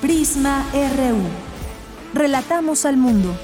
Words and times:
Prisma 0.00 0.64
RU. 0.72 1.18
Relatamos 2.14 2.84
al 2.84 2.96
mundo. 2.96 3.36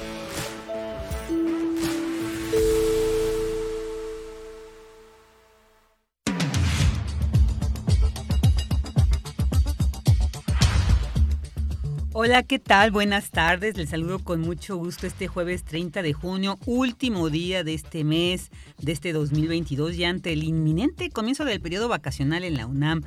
Hola, 12.13 12.43
¿qué 12.43 12.57
tal? 12.57 12.91
Buenas 12.91 13.31
tardes. 13.31 13.75
Les 13.75 13.89
saludo 13.89 14.19
con 14.19 14.39
mucho 14.39 14.77
gusto 14.77 15.05
este 15.07 15.27
jueves 15.27 15.65
30 15.65 16.01
de 16.01 16.13
junio, 16.13 16.57
último 16.65 17.29
día 17.29 17.65
de 17.65 17.73
este 17.73 18.05
mes, 18.05 18.49
de 18.81 18.93
este 18.93 19.11
2022, 19.11 19.97
ya 19.97 20.07
ante 20.09 20.31
el 20.31 20.45
inminente 20.45 21.09
comienzo 21.09 21.43
del 21.43 21.59
periodo 21.59 21.89
vacacional 21.89 22.45
en 22.45 22.55
la 22.55 22.65
UNAM. 22.65 23.03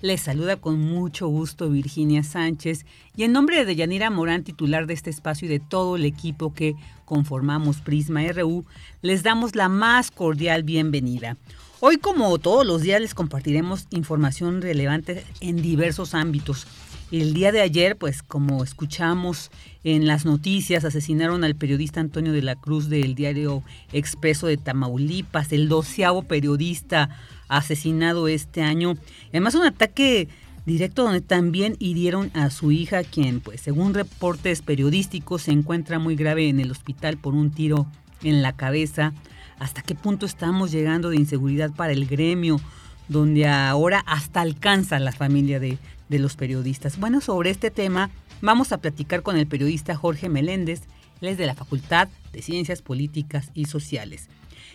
Les 0.00 0.20
saluda 0.22 0.56
con 0.56 0.80
mucho 0.80 1.28
gusto 1.28 1.68
Virginia 1.68 2.22
Sánchez 2.22 2.86
y 3.14 3.24
en 3.24 3.32
nombre 3.32 3.66
de 3.66 3.76
Yanira 3.76 4.08
Morán, 4.08 4.42
titular 4.42 4.86
de 4.86 4.94
este 4.94 5.10
espacio 5.10 5.44
y 5.44 5.50
de 5.50 5.60
todo 5.60 5.96
el 5.96 6.06
equipo 6.06 6.54
que 6.54 6.76
conformamos 7.04 7.82
Prisma 7.82 8.22
RU, 8.32 8.64
les 9.02 9.22
damos 9.22 9.54
la 9.54 9.68
más 9.68 10.10
cordial 10.10 10.62
bienvenida. 10.62 11.36
Hoy, 11.80 11.98
como 11.98 12.38
todos 12.38 12.66
los 12.66 12.80
días, 12.80 13.02
les 13.02 13.12
compartiremos 13.12 13.86
información 13.90 14.62
relevante 14.62 15.26
en 15.40 15.60
diversos 15.60 16.14
ámbitos. 16.14 16.66
El 17.10 17.34
día 17.34 17.50
de 17.50 17.60
ayer, 17.60 17.96
pues 17.96 18.22
como 18.22 18.62
escuchamos 18.62 19.50
en 19.82 20.06
las 20.06 20.24
noticias, 20.24 20.84
asesinaron 20.84 21.42
al 21.42 21.56
periodista 21.56 21.98
Antonio 21.98 22.32
de 22.32 22.42
la 22.42 22.54
Cruz 22.54 22.88
del 22.88 23.16
diario 23.16 23.64
Expreso 23.92 24.46
de 24.46 24.56
Tamaulipas, 24.56 25.52
el 25.52 25.68
doceavo 25.68 26.22
periodista 26.22 27.10
asesinado 27.48 28.28
este 28.28 28.62
año. 28.62 28.96
Además, 29.30 29.56
un 29.56 29.64
ataque 29.64 30.28
directo 30.66 31.02
donde 31.02 31.20
también 31.20 31.74
hirieron 31.80 32.30
a 32.32 32.48
su 32.50 32.70
hija, 32.70 33.02
quien, 33.02 33.40
pues, 33.40 33.60
según 33.60 33.92
reportes 33.92 34.62
periodísticos, 34.62 35.42
se 35.42 35.50
encuentra 35.50 35.98
muy 35.98 36.14
grave 36.14 36.48
en 36.48 36.60
el 36.60 36.70
hospital 36.70 37.18
por 37.18 37.34
un 37.34 37.50
tiro 37.50 37.88
en 38.22 38.40
la 38.40 38.54
cabeza. 38.54 39.14
¿Hasta 39.58 39.82
qué 39.82 39.96
punto 39.96 40.26
estamos 40.26 40.70
llegando 40.70 41.10
de 41.10 41.16
inseguridad 41.16 41.72
para 41.72 41.92
el 41.92 42.06
gremio, 42.06 42.60
donde 43.08 43.48
ahora 43.48 43.98
hasta 44.06 44.42
alcanza 44.42 45.00
la 45.00 45.10
familia 45.10 45.58
de, 45.58 45.76
de 46.10 46.18
los 46.18 46.36
periodistas? 46.36 46.98
Bueno, 46.98 47.22
sobre 47.22 47.48
este 47.48 47.70
tema 47.70 48.10
vamos 48.42 48.72
a 48.72 48.78
platicar 48.78 49.22
con 49.22 49.38
el 49.38 49.46
periodista 49.46 49.96
Jorge 49.96 50.28
Meléndez, 50.28 50.82
él 51.22 51.28
es 51.28 51.38
de 51.38 51.46
la 51.46 51.54
Facultad 51.54 52.08
de 52.32 52.42
Ciencias 52.42 52.82
Políticas 52.82 53.50
y 53.54 53.64
Sociales. 53.64 54.28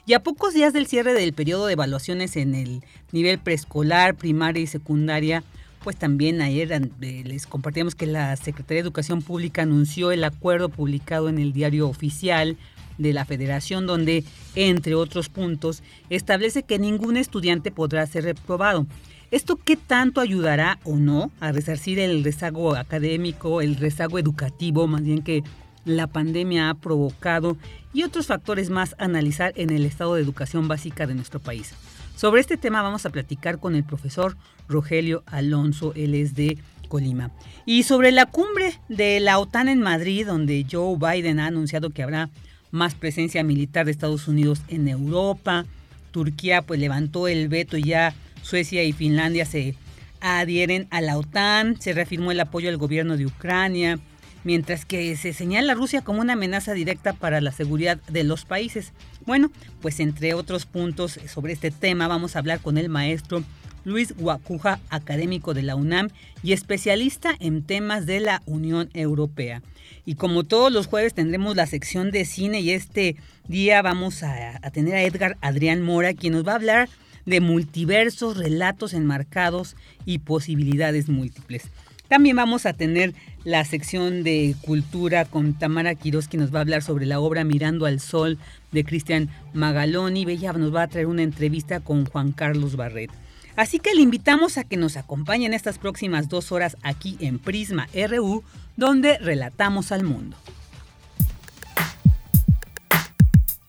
Y 0.08 0.14
a 0.14 0.24
pocos 0.24 0.54
días 0.54 0.74
del 0.74 0.88
cierre 0.88 1.14
del 1.14 1.34
periodo 1.34 1.68
de 1.68 1.74
evaluaciones 1.74 2.36
en 2.38 2.56
el 2.56 2.84
nivel 3.12 3.40
preescolar, 3.40 4.16
primaria 4.16 4.64
y 4.64 4.68
secundaria, 4.68 5.44
pues 5.84 5.98
también 5.98 6.42
ayer 6.42 6.92
les 7.00 7.46
compartíamos 7.46 7.96
que 7.96 8.08
la 8.08 8.36
Secretaría 8.36 8.82
de 8.82 8.88
Educación 8.88 9.22
Pública 9.22 9.64
anunció 9.64 10.12
el 10.12 10.24
acuerdo 10.24 10.70
publicado 10.70 11.30
en 11.30 11.38
el 11.38 11.54
diario 11.54 11.88
oficial 11.88 12.58
de 12.98 13.14
la 13.14 13.26
Federación, 13.26 13.86
donde, 13.86 14.24
entre 14.56 14.96
otros 14.96 15.30
puntos, 15.30 15.84
establece 16.10 16.64
que 16.64 16.80
ningún 16.80 17.18
estudiante 17.18 17.72
podrá 17.72 18.06
ser 18.08 18.24
reprobado. 18.24 18.88
¿Esto 19.32 19.58
qué 19.58 19.76
tanto 19.76 20.22
ayudará 20.22 20.80
o 20.84 20.96
no 20.96 21.32
a 21.40 21.52
resarcir 21.52 22.00
el 22.00 22.24
rezago 22.24 22.76
académico, 22.76 23.62
el 23.62 23.76
rezago 23.76 24.20
educativo, 24.20 24.88
más 24.88 25.04
bien 25.04 25.24
que 25.24 25.44
la 25.86 26.08
pandemia 26.08 26.70
ha 26.70 26.74
provocado 26.74 27.58
y 27.94 28.04
otros 28.04 28.28
factores 28.28 28.70
más 28.70 28.96
a 28.98 29.06
analizar 29.06 29.54
en 29.56 29.70
el 29.70 29.86
estado 29.86 30.16
de 30.16 30.22
educación 30.22 30.68
básica 30.68 31.08
de 31.08 31.16
nuestro 31.16 31.40
país. 31.40 31.74
Sobre 32.16 32.42
este 32.42 32.58
tema 32.58 32.82
vamos 32.82 33.06
a 33.06 33.10
platicar 33.10 33.60
con 33.60 33.76
el 33.76 33.84
profesor 33.84 34.38
Rogelio 34.68 35.24
Alonso, 35.26 35.94
él 35.96 36.14
es 36.16 36.36
de 36.36 36.58
Colima. 36.88 37.32
Y 37.66 37.84
sobre 37.84 38.12
la 38.12 38.26
cumbre 38.26 38.80
de 38.90 39.20
la 39.20 39.40
OTAN 39.40 39.70
en 39.70 39.82
Madrid, 39.82 40.26
donde 40.26 40.66
Joe 40.70 40.98
Biden 40.98 41.40
ha 41.40 41.48
anunciado 41.48 41.90
que 41.90 42.04
habrá 42.04 42.30
más 42.72 42.96
presencia 42.96 43.44
militar 43.44 43.86
de 43.86 43.92
Estados 43.92 44.28
Unidos 44.28 44.62
en 44.68 44.88
Europa, 44.88 45.66
Turquía 46.12 46.62
pues 46.62 46.80
levantó 46.80 47.28
el 47.28 47.50
veto 47.50 47.78
y 47.78 47.84
ya 47.84 48.14
Suecia 48.46 48.84
y 48.84 48.94
Finlandia 48.94 49.46
se 49.46 49.76
adhieren 50.22 50.88
a 50.92 51.02
la 51.02 51.18
OTAN, 51.18 51.82
se 51.82 51.94
reafirmó 51.94 52.32
el 52.32 52.40
apoyo 52.40 52.70
al 52.70 52.78
gobierno 52.78 53.18
de 53.18 53.26
Ucrania, 53.26 54.00
mientras 54.44 54.86
que 54.86 55.18
se 55.18 55.34
señala 55.34 55.74
a 55.74 55.76
Rusia 55.76 56.04
como 56.04 56.22
una 56.22 56.34
amenaza 56.34 56.74
directa 56.74 57.14
para 57.14 57.42
la 57.42 57.52
seguridad 57.52 57.98
de 58.08 58.24
los 58.24 58.46
países. 58.46 58.94
Bueno, 59.26 59.52
pues 59.82 60.00
entre 60.00 60.36
otros 60.36 60.68
puntos 60.68 61.20
sobre 61.28 61.54
este 61.54 61.72
tema 61.72 62.08
vamos 62.08 62.36
a 62.36 62.40
hablar 62.40 62.60
con 62.60 62.78
el 62.78 62.88
maestro 62.88 63.44
Luis 63.84 64.16
Guacuja, 64.16 64.80
académico 64.90 65.56
de 65.56 65.64
la 65.64 65.76
UNAM 65.76 66.10
y 66.44 66.54
especialista 66.54 67.36
en 67.40 67.64
temas 67.64 68.06
de 68.06 68.20
la 68.20 68.44
Unión 68.46 68.90
Europea. 68.94 69.64
Y 70.06 70.16
como 70.16 70.44
todos 70.44 70.72
los 70.72 70.86
jueves 70.86 71.16
tendremos 71.16 71.56
la 71.56 71.66
sección 71.66 72.12
de 72.12 72.26
cine 72.26 72.62
y 72.62 72.72
este 72.72 73.16
día 73.48 73.82
vamos 73.82 74.22
a, 74.22 74.60
a 74.62 74.72
tener 74.72 74.96
a 74.96 75.04
Edgar 75.04 75.38
Adrián 75.42 75.82
Mora, 75.82 76.14
quien 76.14 76.34
nos 76.34 76.48
va 76.48 76.54
a 76.54 76.56
hablar 76.56 76.90
de 77.26 77.42
multiversos, 77.42 78.38
relatos 78.38 78.94
enmarcados 78.94 79.76
y 80.06 80.20
posibilidades 80.20 81.10
múltiples. 81.10 81.64
También 82.08 82.36
vamos 82.36 82.66
a 82.66 82.74
tener 82.74 83.14
la 83.44 83.66
sección 83.66 84.24
de 84.24 84.56
cultura 84.62 85.26
con 85.26 85.54
Tamara 85.54 85.96
Quiroz, 85.96 86.28
que 86.28 86.38
nos 86.38 86.54
va 86.54 86.60
a 86.60 86.62
hablar 86.62 86.84
sobre 86.84 87.06
la 87.06 87.20
obra 87.20 87.44
Mirando 87.44 87.86
al 87.86 88.00
Sol 88.00 88.38
de 88.72 88.84
Cristian 88.84 89.30
Magaloni. 89.54 90.24
Bella 90.26 90.54
nos 90.54 90.74
va 90.74 90.84
a 90.84 90.88
traer 90.88 91.08
una 91.08 91.24
entrevista 91.24 91.80
con 91.80 92.06
Juan 92.06 92.32
Carlos 92.32 92.76
Barret. 92.76 93.10
Así 93.56 93.80
que 93.80 93.96
le 93.96 94.02
invitamos 94.02 94.58
a 94.58 94.66
que 94.66 94.78
nos 94.78 94.98
acompañen 94.98 95.54
estas 95.54 95.78
próximas 95.78 96.30
dos 96.30 96.52
horas 96.52 96.78
aquí 96.84 97.18
en 97.22 97.40
Prisma 97.40 97.88
RU, 97.94 98.44
donde 98.76 99.18
relatamos 99.18 99.92
al 99.92 100.04
mundo. 100.04 100.36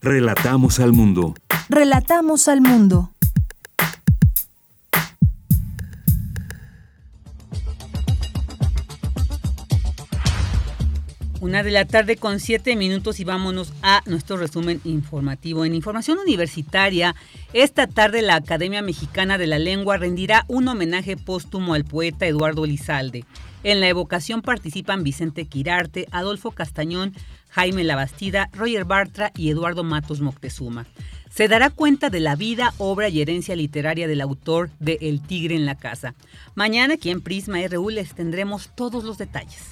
Relatamos 0.02 0.78
al 0.80 0.92
mundo. 0.92 1.34
Relatamos 1.68 2.48
al 2.48 2.60
mundo. 2.60 3.15
Una 11.46 11.62
de 11.62 11.70
la 11.70 11.84
tarde 11.84 12.16
con 12.16 12.40
siete 12.40 12.74
minutos 12.74 13.20
y 13.20 13.24
vámonos 13.24 13.72
a 13.80 14.02
nuestro 14.06 14.36
resumen 14.36 14.80
informativo. 14.82 15.64
En 15.64 15.76
información 15.76 16.18
universitaria, 16.18 17.14
esta 17.52 17.86
tarde 17.86 18.20
la 18.20 18.34
Academia 18.34 18.82
Mexicana 18.82 19.38
de 19.38 19.46
la 19.46 19.60
Lengua 19.60 19.96
rendirá 19.96 20.44
un 20.48 20.66
homenaje 20.66 21.16
póstumo 21.16 21.74
al 21.74 21.84
poeta 21.84 22.26
Eduardo 22.26 22.66
Lizalde. 22.66 23.24
En 23.62 23.78
la 23.78 23.86
evocación 23.86 24.42
participan 24.42 25.04
Vicente 25.04 25.46
Quirarte, 25.46 26.08
Adolfo 26.10 26.50
Castañón, 26.50 27.14
Jaime 27.50 27.84
Labastida, 27.84 28.50
Roger 28.52 28.84
Bartra 28.84 29.30
y 29.36 29.48
Eduardo 29.48 29.84
Matos 29.84 30.20
Moctezuma. 30.20 30.84
Se 31.30 31.46
dará 31.46 31.70
cuenta 31.70 32.10
de 32.10 32.18
la 32.18 32.34
vida, 32.34 32.74
obra 32.78 33.08
y 33.08 33.20
herencia 33.20 33.54
literaria 33.54 34.08
del 34.08 34.20
autor 34.20 34.70
de 34.80 34.98
El 35.00 35.20
Tigre 35.20 35.54
en 35.54 35.64
la 35.64 35.76
Casa. 35.76 36.16
Mañana 36.56 36.94
aquí 36.94 37.10
en 37.10 37.20
Prisma 37.20 37.58
RU 37.68 37.90
les 37.90 38.16
tendremos 38.16 38.70
todos 38.74 39.04
los 39.04 39.16
detalles. 39.16 39.62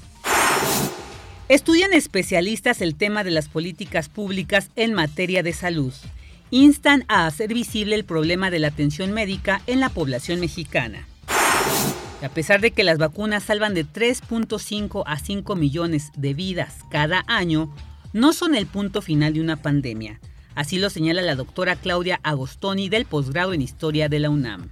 Estudian 1.48 1.92
especialistas 1.92 2.80
el 2.80 2.94
tema 2.94 3.22
de 3.22 3.30
las 3.30 3.50
políticas 3.50 4.08
públicas 4.08 4.70
en 4.76 4.94
materia 4.94 5.42
de 5.42 5.52
salud. 5.52 5.92
Instan 6.50 7.04
a 7.08 7.26
hacer 7.26 7.52
visible 7.52 7.96
el 7.96 8.04
problema 8.04 8.50
de 8.50 8.58
la 8.58 8.68
atención 8.68 9.12
médica 9.12 9.60
en 9.66 9.80
la 9.80 9.90
población 9.90 10.40
mexicana. 10.40 11.06
a 12.22 12.28
pesar 12.30 12.62
de 12.62 12.70
que 12.70 12.84
las 12.84 12.96
vacunas 12.96 13.42
salvan 13.42 13.74
de 13.74 13.84
3.5 13.84 15.02
a 15.06 15.18
5 15.18 15.56
millones 15.56 16.10
de 16.16 16.32
vidas 16.32 16.76
cada 16.90 17.22
año, 17.26 17.74
no 18.14 18.32
son 18.32 18.54
el 18.54 18.66
punto 18.66 19.02
final 19.02 19.34
de 19.34 19.42
una 19.42 19.56
pandemia. 19.56 20.20
Así 20.54 20.78
lo 20.78 20.88
señala 20.88 21.20
la 21.20 21.34
doctora 21.34 21.76
Claudia 21.76 22.20
Agostoni 22.22 22.88
del 22.88 23.04
posgrado 23.04 23.52
en 23.52 23.60
Historia 23.60 24.08
de 24.08 24.20
la 24.20 24.30
UNAM. 24.30 24.70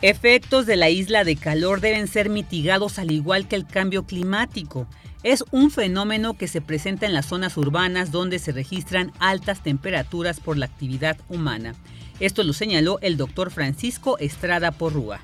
Efectos 0.00 0.64
de 0.64 0.76
la 0.76 0.88
isla 0.88 1.24
de 1.24 1.36
calor 1.36 1.80
deben 1.80 2.06
ser 2.06 2.30
mitigados 2.30 2.98
al 2.98 3.10
igual 3.10 3.48
que 3.48 3.56
el 3.56 3.66
cambio 3.66 4.04
climático. 4.04 4.86
Es 5.26 5.42
un 5.50 5.72
fenómeno 5.72 6.38
que 6.38 6.46
se 6.46 6.60
presenta 6.60 7.04
en 7.04 7.12
las 7.12 7.26
zonas 7.26 7.56
urbanas 7.56 8.12
donde 8.12 8.38
se 8.38 8.52
registran 8.52 9.10
altas 9.18 9.60
temperaturas 9.60 10.38
por 10.38 10.56
la 10.56 10.66
actividad 10.66 11.18
humana. 11.28 11.74
Esto 12.20 12.44
lo 12.44 12.52
señaló 12.52 13.00
el 13.00 13.16
doctor 13.16 13.50
Francisco 13.50 14.18
Estrada 14.18 14.70
Porrúa. 14.70 15.18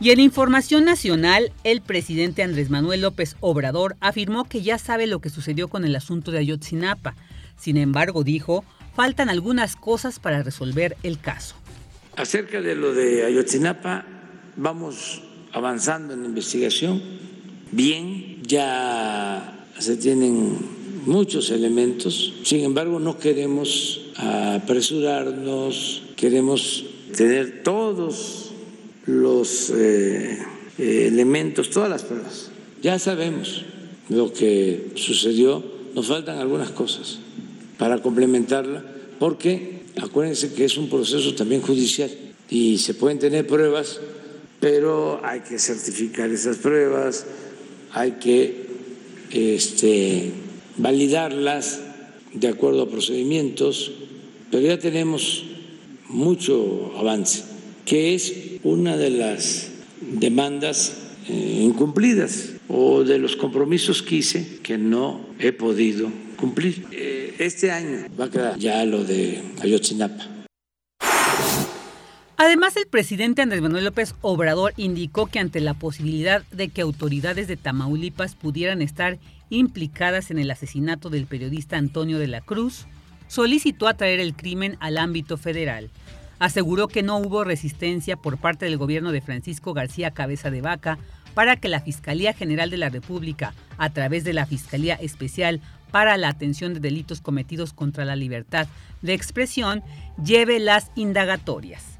Y 0.00 0.10
en 0.10 0.20
información 0.20 0.86
nacional, 0.86 1.52
el 1.64 1.82
presidente 1.82 2.42
Andrés 2.42 2.70
Manuel 2.70 3.02
López 3.02 3.36
Obrador 3.40 3.94
afirmó 4.00 4.44
que 4.44 4.62
ya 4.62 4.78
sabe 4.78 5.06
lo 5.06 5.20
que 5.20 5.28
sucedió 5.28 5.68
con 5.68 5.84
el 5.84 5.94
asunto 5.94 6.30
de 6.30 6.38
Ayotzinapa. 6.38 7.14
Sin 7.58 7.76
embargo, 7.76 8.24
dijo, 8.24 8.64
faltan 8.94 9.28
algunas 9.28 9.76
cosas 9.76 10.18
para 10.18 10.42
resolver 10.42 10.96
el 11.02 11.20
caso. 11.20 11.56
Acerca 12.16 12.62
de 12.62 12.74
lo 12.74 12.94
de 12.94 13.26
Ayotzinapa, 13.26 14.06
vamos 14.56 15.22
avanzando 15.52 16.14
en 16.14 16.22
la 16.22 16.28
investigación 16.28 17.02
bien, 17.72 18.42
ya 18.46 19.68
se 19.78 19.96
tienen 19.96 20.58
muchos 21.04 21.50
elementos, 21.50 22.34
sin 22.42 22.64
embargo 22.64 22.98
no 22.98 23.18
queremos 23.18 24.00
apresurarnos, 24.16 26.02
queremos 26.16 26.84
tener 27.16 27.62
todos 27.62 28.52
los 29.06 29.70
eh, 29.70 30.38
eh, 30.78 31.06
elementos, 31.06 31.70
todas 31.70 31.88
las 31.88 32.02
pruebas. 32.02 32.50
Ya 32.82 32.98
sabemos 32.98 33.64
lo 34.08 34.32
que 34.32 34.90
sucedió, 34.94 35.64
nos 35.94 36.06
faltan 36.06 36.38
algunas 36.38 36.70
cosas 36.70 37.20
para 37.78 38.02
complementarla, 38.02 38.84
porque 39.18 39.82
acuérdense 40.00 40.52
que 40.52 40.64
es 40.64 40.76
un 40.76 40.88
proceso 40.88 41.34
también 41.34 41.62
judicial 41.62 42.10
y 42.50 42.78
se 42.78 42.94
pueden 42.94 43.18
tener 43.18 43.46
pruebas, 43.46 44.00
pero 44.60 45.20
hay 45.24 45.40
que 45.40 45.58
certificar 45.58 46.30
esas 46.30 46.58
pruebas, 46.58 47.26
hay 47.96 48.12
que 48.20 48.66
este, 49.30 50.30
validarlas 50.76 51.80
de 52.34 52.48
acuerdo 52.48 52.82
a 52.82 52.90
procedimientos, 52.90 53.90
pero 54.50 54.66
ya 54.66 54.78
tenemos 54.78 55.44
mucho 56.10 56.92
avance, 56.98 57.42
que 57.86 58.14
es 58.14 58.34
una 58.64 58.98
de 58.98 59.08
las 59.08 59.70
demandas 60.02 60.98
eh, 61.30 61.62
incumplidas 61.62 62.52
o 62.68 63.02
de 63.02 63.18
los 63.18 63.34
compromisos 63.34 64.02
que 64.02 64.16
hice 64.16 64.58
que 64.62 64.76
no 64.76 65.20
he 65.38 65.52
podido 65.52 66.10
cumplir. 66.36 66.84
Eh, 66.92 67.34
este 67.38 67.70
año 67.70 68.08
va 68.20 68.26
a 68.26 68.30
quedar 68.30 68.58
ya 68.58 68.84
lo 68.84 69.04
de 69.04 69.40
Ayotzinapa. 69.62 70.35
Además, 72.38 72.76
el 72.76 72.86
presidente 72.86 73.42
Andrés 73.42 73.62
Manuel 73.62 73.86
López 73.86 74.14
Obrador 74.20 74.74
indicó 74.76 75.26
que 75.26 75.38
ante 75.38 75.60
la 75.60 75.74
posibilidad 75.74 76.42
de 76.52 76.68
que 76.68 76.82
autoridades 76.82 77.48
de 77.48 77.56
Tamaulipas 77.56 78.34
pudieran 78.34 78.82
estar 78.82 79.18
implicadas 79.48 80.30
en 80.30 80.38
el 80.38 80.50
asesinato 80.50 81.08
del 81.08 81.26
periodista 81.26 81.76
Antonio 81.76 82.18
de 82.18 82.26
la 82.26 82.42
Cruz, 82.42 82.86
solicitó 83.28 83.88
atraer 83.88 84.20
el 84.20 84.34
crimen 84.34 84.76
al 84.80 84.98
ámbito 84.98 85.36
federal 85.36 85.90
aseguró 86.38 86.88
que 86.88 87.02
no 87.02 87.18
hubo 87.18 87.44
resistencia 87.44 88.16
por 88.16 88.38
parte 88.38 88.66
del 88.66 88.76
gobierno 88.76 89.12
de 89.12 89.20
Francisco 89.20 89.74
García 89.74 90.10
Cabeza 90.10 90.50
de 90.50 90.60
Vaca 90.60 90.98
para 91.34 91.56
que 91.56 91.68
la 91.68 91.80
Fiscalía 91.80 92.32
General 92.32 92.70
de 92.70 92.78
la 92.78 92.88
República, 92.88 93.54
a 93.76 93.90
través 93.90 94.24
de 94.24 94.32
la 94.32 94.46
Fiscalía 94.46 94.94
Especial 94.94 95.60
para 95.90 96.16
la 96.16 96.28
Atención 96.28 96.74
de 96.74 96.80
Delitos 96.80 97.20
Cometidos 97.20 97.72
contra 97.72 98.04
la 98.04 98.16
Libertad 98.16 98.66
de 99.02 99.14
Expresión, 99.14 99.82
lleve 100.22 100.58
las 100.60 100.90
indagatorias. 100.94 101.95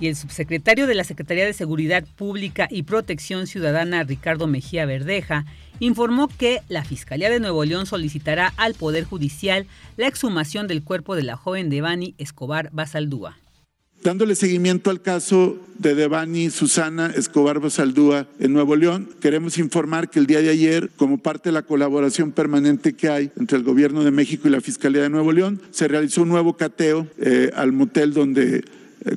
Y 0.00 0.08
el 0.08 0.16
subsecretario 0.16 0.88
de 0.88 0.96
la 0.96 1.04
Secretaría 1.04 1.46
de 1.46 1.52
Seguridad 1.52 2.04
Pública 2.16 2.66
y 2.68 2.82
Protección 2.82 3.46
Ciudadana, 3.46 4.02
Ricardo 4.02 4.48
Mejía 4.48 4.84
Verdeja, 4.84 5.44
informó 5.78 6.26
que 6.26 6.60
la 6.68 6.84
Fiscalía 6.84 7.30
de 7.30 7.38
Nuevo 7.38 7.64
León 7.64 7.86
solicitará 7.86 8.52
al 8.56 8.74
Poder 8.74 9.04
Judicial 9.04 9.66
la 9.96 10.08
exhumación 10.08 10.66
del 10.66 10.82
cuerpo 10.82 11.14
de 11.14 11.22
la 11.22 11.36
joven 11.36 11.70
Devani 11.70 12.14
Escobar 12.18 12.70
Basaldúa. 12.72 13.36
Dándole 14.02 14.34
seguimiento 14.34 14.90
al 14.90 15.00
caso 15.00 15.56
de 15.78 15.94
Devani 15.94 16.50
Susana 16.50 17.12
Escobar 17.14 17.60
Basaldúa 17.60 18.26
en 18.40 18.52
Nuevo 18.52 18.74
León, 18.74 19.08
queremos 19.20 19.58
informar 19.58 20.10
que 20.10 20.18
el 20.18 20.26
día 20.26 20.42
de 20.42 20.50
ayer, 20.50 20.90
como 20.96 21.18
parte 21.18 21.50
de 21.50 21.52
la 21.52 21.62
colaboración 21.62 22.32
permanente 22.32 22.94
que 22.94 23.08
hay 23.08 23.30
entre 23.38 23.58
el 23.58 23.62
Gobierno 23.62 24.02
de 24.02 24.10
México 24.10 24.48
y 24.48 24.50
la 24.50 24.60
Fiscalía 24.60 25.02
de 25.02 25.08
Nuevo 25.08 25.30
León, 25.30 25.62
se 25.70 25.86
realizó 25.86 26.22
un 26.22 26.30
nuevo 26.30 26.56
cateo 26.56 27.06
eh, 27.18 27.52
al 27.54 27.70
motel 27.70 28.12
donde 28.12 28.64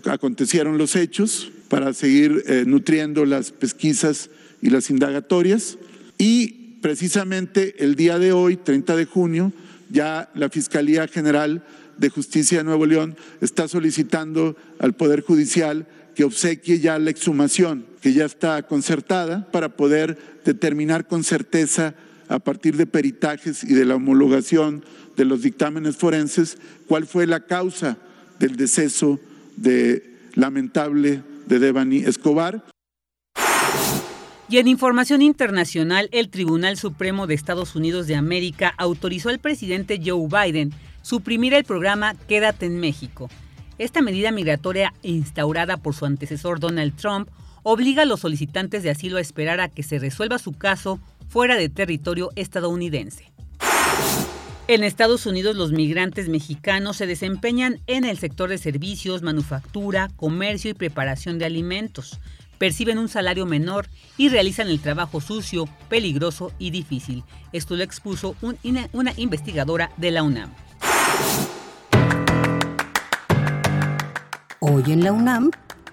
acontecieron 0.06 0.78
los 0.78 0.96
hechos 0.96 1.52
para 1.70 1.94
seguir 1.94 2.44
eh, 2.48 2.64
nutriendo 2.66 3.26
las 3.26 3.52
pesquisas 3.52 4.30
y 4.62 4.70
las 4.70 4.90
indagatorias. 4.90 5.78
Y 6.18 6.78
precisamente 6.82 7.76
el 7.84 7.96
día 7.96 8.20
de 8.20 8.32
hoy, 8.32 8.58
30 8.58 8.96
de 8.96 9.06
junio, 9.06 9.54
ya 9.90 10.30
la 10.36 10.50
Fiscalía 10.50 11.08
General 11.08 11.64
de 11.98 12.10
Justicia 12.10 12.60
de 12.60 12.64
Nuevo 12.64 12.86
León 12.86 13.16
está 13.42 13.68
solicitando 13.68 14.56
al 14.80 14.94
Poder 14.94 15.22
Judicial 15.22 15.88
que 16.16 16.24
obsequie 16.24 16.80
ya 16.80 16.98
la 16.98 17.10
exhumación, 17.10 17.86
que 18.02 18.14
ya 18.14 18.26
está 18.26 18.64
concertada, 18.64 19.52
para 19.52 19.76
poder 19.76 20.18
determinar 20.46 21.08
con 21.08 21.24
certeza, 21.24 21.94
a 22.28 22.40
partir 22.40 22.76
de 22.78 22.88
peritajes 22.88 23.64
y 23.64 23.74
de 23.74 23.86
la 23.86 23.96
homologación 23.96 24.84
de 25.16 25.26
los 25.26 25.44
dictámenes 25.44 25.98
forenses, 25.98 26.58
cuál 26.88 27.06
fue 27.06 27.28
la 27.28 27.42
causa 27.42 27.98
del 28.40 28.56
deceso 28.56 29.20
de 29.57 30.30
lamentable 30.34 31.24
de 31.46 31.60
Devani 31.60 31.98
Escobar. 31.98 32.63
Y 34.48 34.57
en 34.57 34.68
información 34.68 35.22
internacional, 35.22 36.07
el 36.12 36.30
Tribunal 36.30 36.78
Supremo 36.78 37.25
de 37.25 37.34
Estados 37.34 37.75
Unidos 37.75 38.06
de 38.06 38.16
América 38.16 38.74
autorizó 38.78 39.30
al 39.30 39.40
presidente 39.40 40.00
Joe 40.04 40.28
Biden 40.28 40.72
suprimir 41.02 41.54
el 41.54 41.63
programa 41.63 42.16
Quédate 42.28 42.68
en 42.68 42.80
México. 42.80 43.30
Esta 43.78 44.02
medida 44.02 44.31
migratoria 44.31 44.94
instaurada 45.02 45.78
por 45.78 45.96
su 45.96 46.06
antecesor 46.06 46.60
Donald 46.60 46.96
Trump 46.96 47.30
obliga 47.63 48.04
a 48.04 48.06
los 48.06 48.19
solicitantes 48.19 48.84
de 48.84 48.92
asilo 48.92 49.18
a 49.18 49.22
esperar 49.22 49.60
a 49.60 49.69
que 49.69 49.84
se 49.84 49.98
resuelva 49.98 50.38
su 50.38 50.54
caso 50.54 51.00
fuera 51.28 51.56
de 51.56 51.68
territorio 51.68 52.30
estadounidense. 52.36 53.31
En 54.68 54.84
Estados 54.84 55.26
Unidos 55.26 55.56
los 55.56 55.72
migrantes 55.72 56.28
mexicanos 56.28 56.98
se 56.98 57.06
desempeñan 57.06 57.80
en 57.88 58.04
el 58.04 58.18
sector 58.18 58.50
de 58.50 58.58
servicios, 58.58 59.22
manufactura, 59.22 60.10
comercio 60.16 60.72
y 60.72 60.74
preparación 60.74 61.38
de 61.38 61.46
alimentos 61.46 62.20
perciben 62.58 62.98
un 62.98 63.10
salario 63.10 63.46
menor 63.46 63.88
y 64.18 64.30
realizan 64.30 64.68
el 64.68 64.80
trabajo 64.80 65.22
sucio, 65.22 65.66
peligroso 65.90 66.52
y 66.60 66.72
difícil. 66.72 67.24
Esto 67.52 67.76
lo 67.76 67.84
expuso 67.84 68.36
una 68.42 69.14
investigadora 69.18 69.92
de 69.98 70.12
la 70.12 70.24
UNAM. 70.24 70.52
Hoy 74.60 74.84
en 74.88 75.04
la 75.04 75.12
UNAM, 75.12 75.52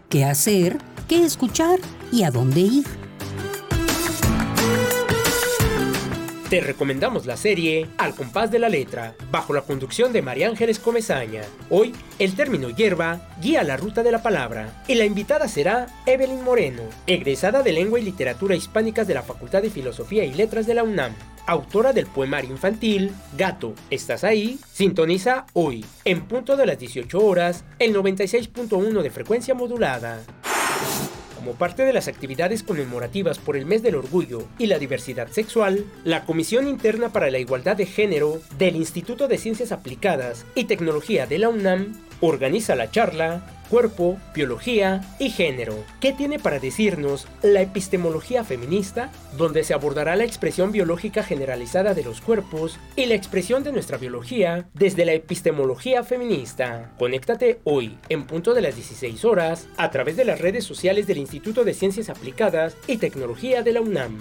¿qué 0.09 0.25
hacer? 0.25 0.79
¿Qué 1.09 1.25
escuchar? 1.25 1.79
¿Y 2.11 2.23
a 2.23 2.31
dónde 2.31 2.61
ir? 2.61 3.02
Te 6.53 6.61
recomendamos 6.61 7.25
la 7.25 7.39
serie 7.39 7.89
Al 7.97 8.15
compás 8.15 8.51
de 8.51 8.59
la 8.59 8.69
letra, 8.69 9.15
bajo 9.31 9.55
la 9.55 9.63
conducción 9.63 10.13
de 10.13 10.21
María 10.21 10.49
Ángeles 10.49 10.79
Comezaña. 10.79 11.41
Hoy, 11.71 11.95
el 12.19 12.35
término 12.35 12.69
hierba 12.69 13.27
guía 13.41 13.63
la 13.65 13.79
ruta 13.79 14.03
de 14.03 14.13
la 14.13 14.23
palabra 14.23 14.83
y 14.87 14.97
la 14.97 15.07
invitada 15.07 15.49
será 15.49 15.87
Evelyn 16.05 16.45
Moreno, 16.45 16.83
egresada 17.07 17.63
de 17.63 17.73
Lengua 17.73 18.01
y 18.01 18.03
Literatura 18.03 18.55
Hispánicas 18.55 19.07
de 19.07 19.15
la 19.15 19.23
Facultad 19.23 19.63
de 19.63 19.71
Filosofía 19.71 20.27
y 20.27 20.35
Letras 20.35 20.67
de 20.67 20.75
la 20.75 20.83
UNAM, 20.83 21.15
autora 21.47 21.95
del 21.95 22.05
poemario 22.05 22.51
infantil 22.51 23.13
Gato, 23.39 23.75
¿estás 23.89 24.23
ahí? 24.23 24.59
Sintoniza 24.71 25.47
hoy, 25.55 25.87
en 26.05 26.21
punto 26.27 26.59
de 26.59 26.67
las 26.67 26.79
18 26.79 27.19
horas, 27.19 27.65
el 27.79 27.95
96.1 27.95 29.01
de 29.01 29.11
frecuencia 29.11 29.55
modulada. 29.55 30.21
Como 31.43 31.57
parte 31.57 31.85
de 31.85 31.93
las 31.93 32.07
actividades 32.07 32.63
conmemorativas 32.63 33.41
por 33.41 33.57
el 33.57 33.67
Mes 33.67 33.83
del 33.83 33.97
Orgullo 33.97 34.47
y 34.59 34.69
la 34.69 34.79
Diversidad 34.79 35.27
Sexual, 35.27 35.85
la 36.05 36.25
Comisión 36.25 36.69
Interna 36.69 37.09
para 37.09 37.33
la 37.33 37.41
Igualdad 37.41 37.77
de 37.77 37.85
Género 37.85 38.41
del 38.59 38.77
Instituto 38.77 39.27
de 39.27 39.39
Ciencias 39.39 39.73
Aplicadas 39.73 40.47
y 40.55 40.67
Tecnología 40.67 41.27
de 41.27 41.41
la 41.41 41.49
UNAM 41.49 41.95
organiza 42.23 42.75
la 42.75 42.91
charla 42.91 43.43
Cuerpo, 43.69 44.19
Biología 44.35 45.01
y 45.19 45.31
Género. 45.31 45.75
¿Qué 45.99 46.13
tiene 46.13 46.39
para 46.39 46.59
decirnos 46.59 47.27
la 47.41 47.63
epistemología 47.63 48.45
feminista? 48.45 49.11
Donde 49.39 49.65
se 49.65 49.73
abordará 49.73 50.15
la 50.15 50.25
expresión 50.25 50.73
biológica 50.73 51.23
generalizada 51.23 51.95
de 51.95 52.05
los 52.05 52.21
cuerpos 52.21 52.79
y 52.97 53.07
la 53.07 53.15
expresión 53.15 53.65
de 53.65 53.73
nuestra 53.73 53.97
biología 53.97 54.69
desde 54.75 55.07
la 55.07 55.15
epistemología 55.15 56.05
feminista. 56.05 56.93
Conéctate 56.99 57.61
hoy, 57.65 57.97
en 58.11 58.27
punto 58.27 58.53
de 58.53 58.61
las 58.61 58.77
16 58.77 59.25
horas, 59.25 59.67
a 59.79 59.91
través 59.91 60.19
de 60.19 60.27
las 60.27 60.39
redes 60.39 60.65
sociales 60.65 61.07
del 61.07 61.17
Instituto 61.17 61.65
de 61.65 61.73
Ciencias 61.73 62.11
Aplicadas 62.11 62.77
y 62.87 62.99
Tecnología 62.99 63.63
de 63.63 63.73
la 63.73 63.81
UNAM. 63.81 64.19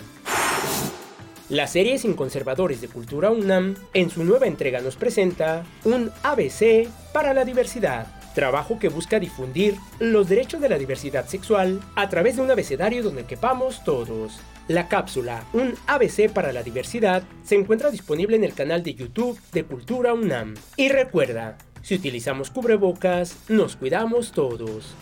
La 1.51 1.67
serie 1.67 1.97
Sin 1.97 2.13
Conservadores 2.13 2.79
de 2.79 2.87
Cultura 2.87 3.29
UNAM, 3.29 3.75
en 3.93 4.09
su 4.09 4.23
nueva 4.23 4.47
entrega 4.47 4.79
nos 4.79 4.95
presenta 4.95 5.65
un 5.83 6.09
ABC 6.23 6.87
para 7.11 7.33
la 7.33 7.43
diversidad, 7.43 8.07
trabajo 8.33 8.79
que 8.79 8.87
busca 8.87 9.19
difundir 9.19 9.75
los 9.99 10.29
derechos 10.29 10.61
de 10.61 10.69
la 10.69 10.77
diversidad 10.77 11.27
sexual 11.27 11.81
a 11.97 12.07
través 12.07 12.37
de 12.37 12.43
un 12.43 12.51
abecedario 12.51 13.03
donde 13.03 13.25
quepamos 13.25 13.83
todos. 13.83 14.39
La 14.69 14.87
cápsula, 14.87 15.43
un 15.51 15.73
ABC 15.87 16.31
para 16.31 16.53
la 16.53 16.63
diversidad, 16.63 17.23
se 17.43 17.55
encuentra 17.55 17.91
disponible 17.91 18.37
en 18.37 18.45
el 18.45 18.53
canal 18.53 18.81
de 18.81 18.93
YouTube 18.93 19.37
de 19.51 19.65
Cultura 19.65 20.13
UNAM. 20.13 20.53
Y 20.77 20.87
recuerda, 20.87 21.57
si 21.81 21.95
utilizamos 21.95 22.49
cubrebocas, 22.49 23.35
nos 23.49 23.75
cuidamos 23.75 24.31
todos. 24.31 24.95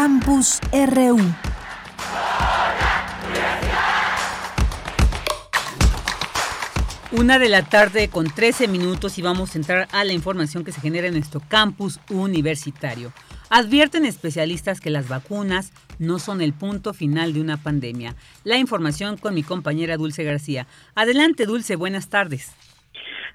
Campus 0.00 0.60
RU 0.70 1.18
Una 7.10 7.40
de 7.40 7.48
la 7.48 7.62
tarde 7.62 8.08
con 8.08 8.26
13 8.26 8.68
minutos 8.68 9.18
y 9.18 9.22
vamos 9.22 9.52
a 9.52 9.58
entrar 9.58 9.88
a 9.90 10.04
la 10.04 10.12
información 10.12 10.62
que 10.62 10.70
se 10.70 10.80
genera 10.80 11.08
en 11.08 11.14
nuestro 11.14 11.40
campus 11.48 11.98
universitario. 12.10 13.10
Advierten 13.50 14.04
especialistas 14.04 14.80
que 14.80 14.90
las 14.90 15.08
vacunas 15.08 15.72
no 15.98 16.20
son 16.20 16.42
el 16.42 16.52
punto 16.52 16.94
final 16.94 17.34
de 17.34 17.40
una 17.40 17.56
pandemia. 17.56 18.14
La 18.44 18.56
información 18.56 19.16
con 19.16 19.34
mi 19.34 19.42
compañera 19.42 19.96
Dulce 19.96 20.22
García. 20.22 20.68
Adelante, 20.94 21.44
Dulce, 21.44 21.74
buenas 21.74 22.08
tardes. 22.08 22.54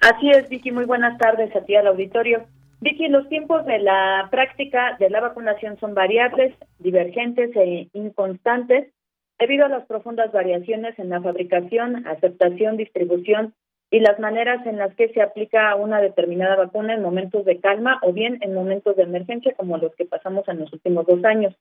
Así 0.00 0.30
es, 0.30 0.48
Vicky, 0.48 0.72
muy 0.72 0.86
buenas 0.86 1.18
tardes 1.18 1.54
a 1.54 1.60
ti 1.60 1.76
al 1.76 1.88
auditorio. 1.88 2.46
Vicky, 2.84 3.08
los 3.08 3.26
tiempos 3.30 3.64
de 3.64 3.78
la 3.78 4.28
práctica 4.30 4.98
de 5.00 5.08
la 5.08 5.22
vacunación 5.22 5.78
son 5.80 5.94
variables, 5.94 6.54
divergentes 6.78 7.50
e 7.56 7.88
inconstantes 7.94 8.92
debido 9.38 9.64
a 9.64 9.70
las 9.70 9.86
profundas 9.86 10.30
variaciones 10.32 10.98
en 10.98 11.08
la 11.08 11.22
fabricación, 11.22 12.06
aceptación, 12.06 12.76
distribución 12.76 13.54
y 13.90 14.00
las 14.00 14.18
maneras 14.18 14.66
en 14.66 14.76
las 14.76 14.94
que 14.96 15.08
se 15.14 15.22
aplica 15.22 15.74
una 15.76 16.02
determinada 16.02 16.56
vacuna 16.56 16.92
en 16.92 17.00
momentos 17.00 17.46
de 17.46 17.58
calma 17.58 18.00
o 18.02 18.12
bien 18.12 18.36
en 18.42 18.52
momentos 18.52 18.96
de 18.96 19.04
emergencia 19.04 19.54
como 19.56 19.78
los 19.78 19.94
que 19.94 20.04
pasamos 20.04 20.46
en 20.48 20.60
los 20.60 20.70
últimos 20.70 21.06
dos 21.06 21.24
años. 21.24 21.56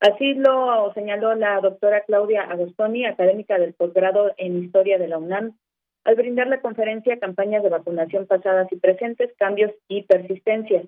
Así 0.00 0.34
lo 0.34 0.92
señaló 0.94 1.36
la 1.36 1.60
doctora 1.60 2.00
Claudia 2.00 2.42
Agostoni, 2.42 3.06
académica 3.06 3.56
del 3.56 3.74
posgrado 3.74 4.32
en 4.36 4.64
Historia 4.64 4.98
de 4.98 5.06
la 5.06 5.18
UNAM, 5.18 5.56
al 6.06 6.14
brindar 6.14 6.46
la 6.46 6.60
conferencia 6.60 7.18
Campañas 7.18 7.64
de 7.64 7.68
vacunación 7.68 8.26
pasadas 8.26 8.68
y 8.70 8.76
presentes, 8.76 9.32
cambios 9.38 9.72
y 9.88 10.02
persistencia. 10.02 10.84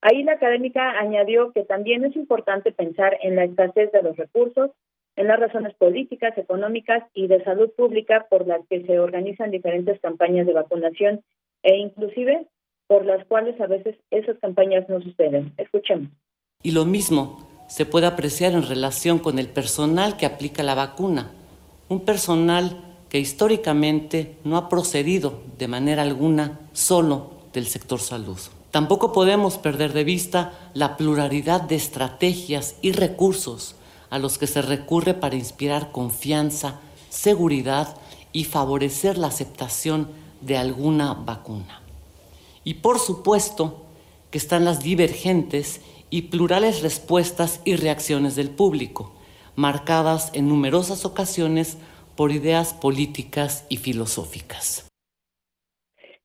Ahí 0.00 0.22
la 0.22 0.32
académica 0.32 0.98
añadió 0.98 1.52
que 1.52 1.64
también 1.64 2.04
es 2.04 2.16
importante 2.16 2.72
pensar 2.72 3.18
en 3.22 3.36
la 3.36 3.44
escasez 3.44 3.92
de 3.92 4.02
los 4.02 4.16
recursos, 4.16 4.70
en 5.16 5.28
las 5.28 5.38
razones 5.38 5.74
políticas, 5.74 6.36
económicas 6.38 7.04
y 7.12 7.26
de 7.26 7.44
salud 7.44 7.70
pública 7.76 8.26
por 8.30 8.46
las 8.46 8.66
que 8.68 8.82
se 8.86 8.98
organizan 8.98 9.50
diferentes 9.50 10.00
campañas 10.00 10.46
de 10.46 10.54
vacunación 10.54 11.22
e 11.62 11.76
inclusive 11.76 12.46
por 12.86 13.04
las 13.04 13.24
cuales 13.26 13.60
a 13.60 13.66
veces 13.66 13.96
esas 14.10 14.38
campañas 14.38 14.88
no 14.88 15.00
suceden. 15.02 15.52
Escuchemos. 15.58 16.08
Y 16.62 16.72
lo 16.72 16.86
mismo 16.86 17.66
se 17.68 17.84
puede 17.84 18.06
apreciar 18.06 18.54
en 18.54 18.66
relación 18.66 19.18
con 19.18 19.38
el 19.38 19.48
personal 19.48 20.16
que 20.16 20.24
aplica 20.24 20.62
la 20.62 20.74
vacuna, 20.74 21.32
un 21.90 22.04
personal 22.06 22.93
que 23.14 23.20
históricamente 23.20 24.38
no 24.42 24.56
ha 24.56 24.68
procedido 24.68 25.40
de 25.56 25.68
manera 25.68 26.02
alguna 26.02 26.58
solo 26.72 27.30
del 27.52 27.68
sector 27.68 28.00
salud. 28.00 28.38
Tampoco 28.72 29.12
podemos 29.12 29.56
perder 29.56 29.92
de 29.92 30.02
vista 30.02 30.58
la 30.74 30.96
pluralidad 30.96 31.60
de 31.60 31.76
estrategias 31.76 32.74
y 32.82 32.90
recursos 32.90 33.76
a 34.10 34.18
los 34.18 34.36
que 34.36 34.48
se 34.48 34.62
recurre 34.62 35.14
para 35.14 35.36
inspirar 35.36 35.92
confianza, 35.92 36.80
seguridad 37.08 37.96
y 38.32 38.46
favorecer 38.46 39.16
la 39.16 39.28
aceptación 39.28 40.08
de 40.40 40.56
alguna 40.56 41.14
vacuna. 41.14 41.82
Y 42.64 42.74
por 42.74 42.98
supuesto 42.98 43.84
que 44.32 44.38
están 44.38 44.64
las 44.64 44.82
divergentes 44.82 45.82
y 46.10 46.22
plurales 46.22 46.82
respuestas 46.82 47.60
y 47.64 47.76
reacciones 47.76 48.34
del 48.34 48.50
público, 48.50 49.12
marcadas 49.54 50.30
en 50.32 50.48
numerosas 50.48 51.04
ocasiones 51.04 51.76
por 52.16 52.30
ideas 52.30 52.74
políticas 52.74 53.66
y 53.70 53.76
filosóficas. 53.78 54.88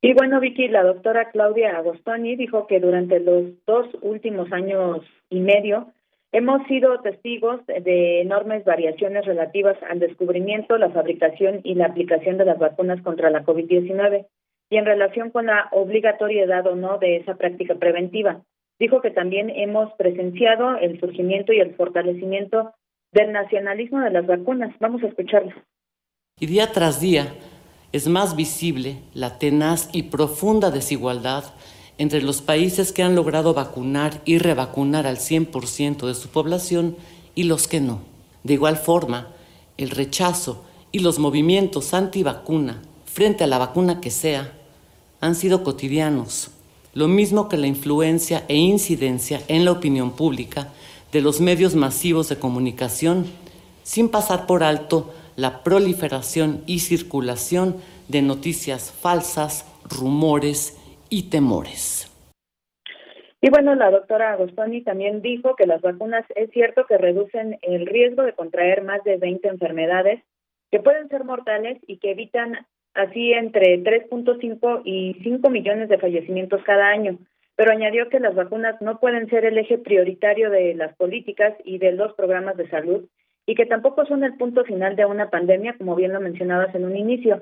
Y 0.01 0.13
bueno, 0.13 0.39
Vicky, 0.39 0.69
la 0.69 0.83
doctora 0.83 1.29
Claudia 1.31 1.77
Agostoni 1.77 2.35
dijo 2.35 2.67
que 2.67 2.79
durante 2.79 3.19
los 3.19 3.43
dos 3.65 3.87
últimos 4.01 4.51
años 4.51 5.01
y 5.29 5.39
medio 5.39 5.93
Hemos 6.31 6.61
sido 6.67 6.99
testigos 7.01 7.65
de 7.65 8.21
enormes 8.21 8.63
variaciones 8.63 9.25
relativas 9.25 9.77
al 9.89 9.97
descubrimiento, 9.97 10.77
la 10.77 10.91
fabricación 10.91 11.61
y 11.63 11.73
la 11.73 11.87
aplicación 11.87 12.37
de 12.37 12.45
las 12.45 12.59
vacunas 12.59 13.01
contra 13.01 13.31
la 13.31 13.43
COVID-19 13.43 14.27
y 14.69 14.77
en 14.77 14.85
relación 14.85 15.31
con 15.31 15.47
la 15.47 15.69
obligatoriedad 15.71 16.67
o 16.67 16.75
no 16.75 16.99
de 16.99 17.17
esa 17.17 17.33
práctica 17.33 17.73
preventiva. 17.75 18.43
Dijo 18.77 19.01
que 19.01 19.09
también 19.09 19.49
hemos 19.49 19.91
presenciado 19.93 20.77
el 20.77 20.99
surgimiento 20.99 21.51
y 21.51 21.61
el 21.61 21.73
fortalecimiento 21.73 22.73
del 23.11 23.31
nacionalismo 23.31 23.99
de 24.01 24.11
las 24.11 24.27
vacunas. 24.27 24.71
Vamos 24.79 25.01
a 25.01 25.07
escucharlo. 25.07 25.55
Y 26.39 26.45
día 26.45 26.71
tras 26.71 27.01
día 27.01 27.35
es 27.91 28.07
más 28.07 28.35
visible 28.35 28.99
la 29.13 29.39
tenaz 29.39 29.89
y 29.91 30.03
profunda 30.03 30.71
desigualdad 30.71 31.43
entre 31.97 32.21
los 32.21 32.41
países 32.41 32.93
que 32.93 33.03
han 33.03 33.15
logrado 33.15 33.53
vacunar 33.53 34.21
y 34.23 34.37
revacunar 34.37 35.05
al 35.05 35.17
100% 35.17 36.07
de 36.07 36.15
su 36.15 36.29
población 36.29 36.95
y 37.35 37.43
los 37.43 37.67
que 37.67 37.81
no. 37.81 37.99
De 38.43 38.53
igual 38.53 38.77
forma, 38.77 39.27
el 39.77 39.89
rechazo 39.89 40.63
y 40.93 40.99
los 40.99 41.19
movimientos 41.19 41.93
antivacuna 41.93 42.81
frente 43.05 43.43
a 43.43 43.47
la 43.47 43.57
vacuna 43.57 43.99
que 43.99 44.11
sea 44.11 44.53
han 45.19 45.35
sido 45.35 45.63
cotidianos, 45.63 46.51
lo 46.93 47.09
mismo 47.09 47.49
que 47.49 47.57
la 47.57 47.67
influencia 47.67 48.45
e 48.47 48.55
incidencia 48.55 49.41
en 49.49 49.65
la 49.65 49.73
opinión 49.73 50.11
pública 50.11 50.69
de 51.11 51.19
los 51.19 51.41
medios 51.41 51.75
masivos 51.75 52.29
de 52.29 52.37
comunicación, 52.37 53.25
sin 53.83 54.07
pasar 54.07 54.45
por 54.45 54.63
alto 54.63 55.13
la 55.39 55.63
proliferación 55.63 56.63
y 56.67 56.79
circulación 56.79 57.77
de 58.09 58.21
noticias 58.21 58.91
falsas, 58.91 59.65
rumores 59.89 60.75
y 61.09 61.29
temores. 61.29 62.05
Y 63.41 63.49
bueno, 63.49 63.73
la 63.75 63.89
doctora 63.89 64.33
Agostoni 64.33 64.81
también 64.81 65.21
dijo 65.21 65.55
que 65.55 65.65
las 65.65 65.81
vacunas 65.81 66.25
es 66.35 66.49
cierto 66.51 66.85
que 66.85 66.97
reducen 66.97 67.57
el 67.61 67.85
riesgo 67.85 68.23
de 68.23 68.33
contraer 68.33 68.83
más 68.83 69.01
de 69.05 69.15
20 69.15 69.47
enfermedades 69.47 70.21
que 70.71 70.79
pueden 70.79 71.07
ser 71.07 71.23
mortales 71.23 71.79
y 71.87 71.99
que 71.99 72.11
evitan 72.11 72.67
así 72.93 73.31
entre 73.31 73.81
3.5 73.81 74.81
y 74.83 75.15
5 75.23 75.49
millones 75.49 75.87
de 75.87 75.99
fallecimientos 75.99 76.61
cada 76.63 76.89
año. 76.89 77.17
Pero 77.55 77.71
añadió 77.71 78.09
que 78.09 78.19
las 78.19 78.35
vacunas 78.35 78.81
no 78.81 78.99
pueden 78.99 79.29
ser 79.29 79.45
el 79.45 79.57
eje 79.57 79.77
prioritario 79.77 80.49
de 80.49 80.75
las 80.75 80.93
políticas 80.97 81.53
y 81.63 81.77
de 81.77 81.93
los 81.93 82.13
programas 82.15 82.57
de 82.57 82.69
salud 82.69 83.07
y 83.49 83.55
que 83.55 83.65
tampoco 83.65 84.05
son 84.05 84.23
el 84.23 84.35
punto 84.37 84.63
final 84.63 84.95
de 84.95 85.05
una 85.05 85.31
pandemia, 85.31 85.73
como 85.75 85.95
bien 85.95 86.13
lo 86.13 86.21
mencionabas 86.21 86.75
en 86.75 86.85
un 86.85 86.95
inicio. 86.95 87.41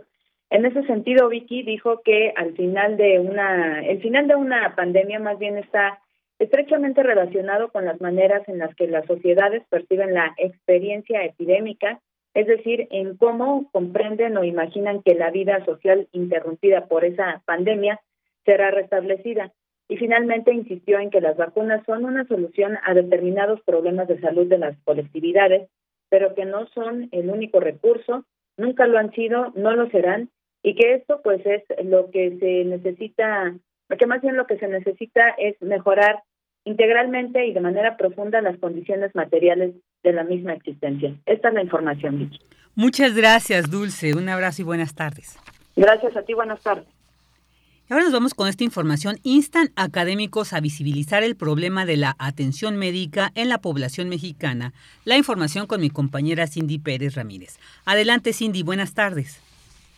En 0.50 0.66
ese 0.66 0.84
sentido, 0.84 1.28
Vicky 1.28 1.64
dijo 1.64 2.02
que 2.02 2.32
al 2.38 2.54
final 2.56 2.96
de 2.96 3.20
una, 3.20 3.86
el 3.86 4.02
final 4.02 4.26
de 4.26 4.36
una 4.36 4.74
pandemia 4.74 5.20
más 5.20 5.38
bien 5.38 5.58
está 5.58 6.00
estrechamente 6.40 7.04
relacionado 7.04 7.74
con 7.74 7.84
las 7.84 8.00
maneras 8.00 8.48
en 8.48 8.60
las 8.60 8.74
que 8.76 8.88
las 8.88 9.06
sociedades 9.06 9.64
perciben 9.70 10.14
la 10.14 10.34
experiencia 10.38 11.26
epidémica, 11.26 12.00
es 12.34 12.48
decir, 12.48 12.88
en 12.92 13.18
cómo 13.18 13.70
comprenden 13.74 14.38
o 14.38 14.46
imaginan 14.46 15.02
que 15.04 15.14
la 15.14 15.30
vida 15.30 15.66
social 15.66 16.08
interrumpida 16.14 16.86
por 16.86 17.04
esa 17.04 17.42
pandemia 17.44 18.00
será 18.46 18.72
restablecida. 18.72 19.52
Y 19.90 19.98
finalmente 19.98 20.54
insistió 20.54 21.00
en 21.00 21.10
que 21.10 21.20
las 21.20 21.36
vacunas 21.36 21.84
son 21.86 22.06
una 22.06 22.26
solución 22.28 22.78
a 22.86 22.94
determinados 22.94 23.60
problemas 23.64 24.08
de 24.08 24.22
salud 24.22 24.48
de 24.48 24.58
las 24.58 24.78
colectividades, 24.86 25.70
pero 26.10 26.36
que 26.36 26.46
no 26.46 26.68
son 26.68 27.10
el 27.12 27.30
único 27.30 27.60
recurso, 27.60 28.26
nunca 28.58 28.88
lo 28.88 28.98
han 28.98 29.12
sido, 29.12 29.52
no 29.56 29.74
lo 29.74 29.90
serán 29.90 30.30
y 30.64 30.76
que 30.76 30.96
esto 30.96 31.22
pues 31.24 31.46
es 31.46 31.64
lo 31.86 32.10
que 32.12 32.38
se 32.40 32.66
necesita, 32.66 33.56
que 33.98 34.06
más 34.06 34.22
bien 34.22 34.36
lo 34.36 34.48
que 34.48 34.58
se 34.58 34.68
necesita 34.68 35.30
es 35.38 35.62
mejorar 35.62 36.24
integralmente 36.66 37.46
y 37.46 37.54
de 37.54 37.62
manera 37.62 37.96
profunda 37.96 38.42
las 38.42 38.58
condiciones 38.58 39.16
materiales 39.16 39.76
de 40.04 40.14
la 40.14 40.24
misma 40.24 40.54
existencia. 40.54 41.16
Esta 41.26 41.48
es 41.50 41.54
la 41.54 41.64
información, 41.64 42.20
Vicky. 42.20 42.40
Muchas 42.76 43.16
gracias, 43.16 43.72
Dulce. 43.72 44.14
Un 44.14 44.30
abrazo 44.30 44.62
y 44.62 44.66
buenas 44.66 44.94
tardes. 44.94 45.38
Gracias 45.76 46.16
a 46.16 46.24
ti, 46.24 46.34
buenas 46.34 46.62
tardes. 46.62 46.97
Ahora 47.89 48.03
nos 48.03 48.13
vamos 48.13 48.34
con 48.34 48.48
esta 48.48 48.63
información. 48.63 49.17
Instan 49.24 49.70
académicos 49.75 50.53
a 50.53 50.60
visibilizar 50.60 51.24
el 51.24 51.36
problema 51.36 51.86
de 51.86 51.98
la 51.98 52.15
atención 52.20 52.77
médica 52.77 53.32
en 53.36 53.50
la 53.50 53.60
población 53.60 54.10
mexicana. 54.10 54.74
La 55.06 55.17
información 55.17 55.67
con 55.67 55.82
mi 55.82 55.89
compañera 55.89 56.48
Cindy 56.48 56.79
Pérez 56.79 57.15
Ramírez. 57.15 57.60
Adelante, 57.86 58.34
Cindy, 58.34 58.63
buenas 58.63 58.94
tardes. 58.94 59.41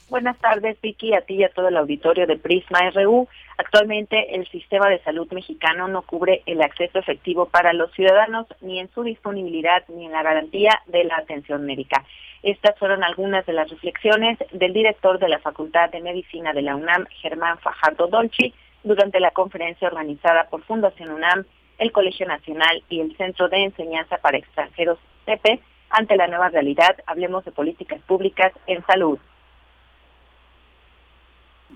Buenas 0.10 0.39
tardes, 0.39 0.75
Vicky, 0.81 1.13
a 1.13 1.22
ti 1.22 1.36
y 1.36 1.43
a 1.43 1.50
todo 1.50 1.67
el 1.67 1.77
auditorio 1.77 2.25
de 2.25 2.36
Prisma 2.36 2.89
RU. 2.89 3.27
Actualmente 3.58 4.36
el 4.36 4.48
sistema 4.48 4.89
de 4.89 5.00
salud 5.03 5.31
mexicano 5.31 5.88
no 5.88 6.01
cubre 6.01 6.41
el 6.48 6.62
acceso 6.62 6.98
efectivo 6.98 7.48
para 7.48 7.74
los 7.74 7.91
ciudadanos 7.93 8.48
ni 8.62 8.79
en 8.79 8.89
su 8.91 9.03
disponibilidad 9.03 9.84
ni 9.88 10.05
en 10.05 10.12
la 10.12 10.24
garantía 10.24 10.81
de 10.88 11.03
la 11.03 11.17
atención 11.17 11.65
médica. 11.65 12.03
Estas 12.43 12.77
fueron 12.79 13.03
algunas 13.03 13.46
de 13.46 13.53
las 13.53 13.69
reflexiones 13.69 14.38
del 14.51 14.74
director 14.74 15.19
de 15.19 15.29
la 15.29 15.39
Facultad 15.39 15.89
de 15.89 16.01
Medicina 16.01 16.53
de 16.53 16.62
la 16.62 16.75
UNAM, 16.75 17.05
Germán 17.22 17.60
Fajardo 17.60 18.08
Dolci, 18.08 18.53
durante 18.84 19.19
la 19.19 19.31
conferencia 19.31 19.88
organizada 19.88 20.48
por 20.50 20.63
Fundación 20.63 21.12
UNAM, 21.12 21.46
el 21.77 21.91
Colegio 21.91 22.25
Nacional 22.27 22.84
y 22.89 23.01
el 23.01 23.15
Centro 23.17 23.50
de 23.50 23.63
Enseñanza 23.63 24.17
para 24.17 24.38
Extranjeros, 24.38 25.00
CEPE, 25.25 25.60
ante 25.89 26.15
la 26.15 26.27
nueva 26.27 26.50
realidad, 26.50 26.96
hablemos 27.08 27.43
de 27.46 27.51
políticas 27.51 28.01
públicas 28.03 28.53
en 28.67 28.86
salud. 28.86 29.17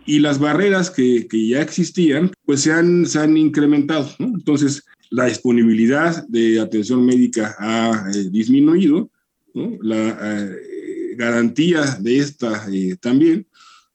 Y 0.06 0.20
las 0.20 0.40
barreras 0.40 0.92
que, 0.92 1.28
ya 1.32 1.62
existían, 1.62 2.32
pues 2.46 2.62
se 2.62 2.74
han, 2.74 3.06
se 3.06 3.20
han 3.20 3.38
incrementado. 3.38 4.08
Entonces, 4.20 4.86
la 5.10 5.26
disponibilidad 5.26 6.28
de 6.28 6.60
atención 6.60 7.06
médica 7.06 7.56
ha 7.58 8.10
eh, 8.14 8.30
disminuido, 8.30 9.10
la 9.54 10.18
eh, 10.22 11.16
garantía 11.16 11.82
de 12.00 12.18
esta 12.18 12.68
eh, 12.72 12.96
también, 13.00 13.48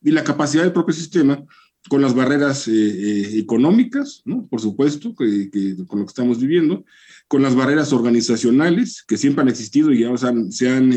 y 0.02 0.10
la 0.10 0.24
capacidad 0.24 0.62
del 0.62 0.72
propio 0.72 0.94
sistema 0.94 1.42
con 1.88 2.02
las 2.02 2.14
barreras 2.14 2.68
económicas, 2.68 4.22
por 4.50 4.60
supuesto, 4.60 5.14
que, 5.14 5.48
con 5.86 6.00
lo 6.00 6.04
que 6.04 6.10
estamos 6.10 6.38
viviendo, 6.38 6.84
con 7.28 7.40
las 7.40 7.54
barreras 7.54 7.94
organizacionales 7.94 9.02
que 9.06 9.16
siempre 9.16 9.40
han 9.40 9.48
existido 9.48 9.90
y 9.92 10.04
ahora 10.04 10.34
se 10.50 10.68
han, 10.68 10.92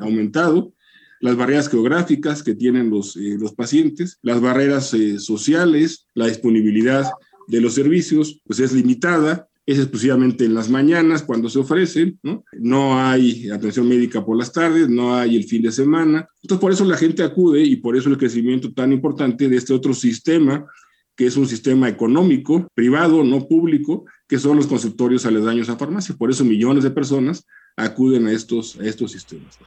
aumentado, 0.00 0.74
las 1.20 1.36
barreras 1.36 1.70
geográficas 1.70 2.42
que 2.42 2.54
tienen 2.54 2.90
los, 2.90 3.16
los 3.16 3.54
pacientes, 3.54 4.18
las 4.20 4.42
barreras 4.42 4.94
sociales, 5.18 6.08
la 6.12 6.26
disponibilidad 6.26 7.10
de 7.48 7.62
los 7.62 7.72
servicios, 7.72 8.42
pues 8.44 8.60
es 8.60 8.72
limitada, 8.72 9.48
es 9.66 9.78
exclusivamente 9.78 10.44
en 10.44 10.54
las 10.54 10.68
mañanas 10.68 11.22
cuando 11.22 11.48
se 11.48 11.58
ofrecen, 11.58 12.18
¿no? 12.22 12.44
No 12.52 12.98
hay 12.98 13.48
atención 13.50 13.88
médica 13.88 14.24
por 14.24 14.36
las 14.36 14.52
tardes, 14.52 14.88
no 14.88 15.14
hay 15.14 15.36
el 15.36 15.44
fin 15.44 15.62
de 15.62 15.72
semana. 15.72 16.28
Entonces, 16.42 16.60
por 16.60 16.72
eso 16.72 16.84
la 16.84 16.98
gente 16.98 17.22
acude 17.22 17.62
y 17.62 17.76
por 17.76 17.96
eso 17.96 18.10
el 18.10 18.18
crecimiento 18.18 18.72
tan 18.72 18.92
importante 18.92 19.48
de 19.48 19.56
este 19.56 19.72
otro 19.72 19.94
sistema, 19.94 20.66
que 21.16 21.26
es 21.26 21.36
un 21.36 21.46
sistema 21.46 21.88
económico, 21.88 22.68
privado, 22.74 23.24
no 23.24 23.48
público, 23.48 24.04
que 24.28 24.38
son 24.38 24.56
los 24.56 24.66
consultorios 24.66 25.24
aledaños 25.24 25.70
a 25.70 25.78
farmacia. 25.78 26.14
Por 26.18 26.30
eso 26.30 26.44
millones 26.44 26.84
de 26.84 26.90
personas 26.90 27.46
acuden 27.76 28.26
a 28.26 28.32
estos, 28.32 28.78
a 28.78 28.84
estos 28.84 29.12
sistemas. 29.12 29.58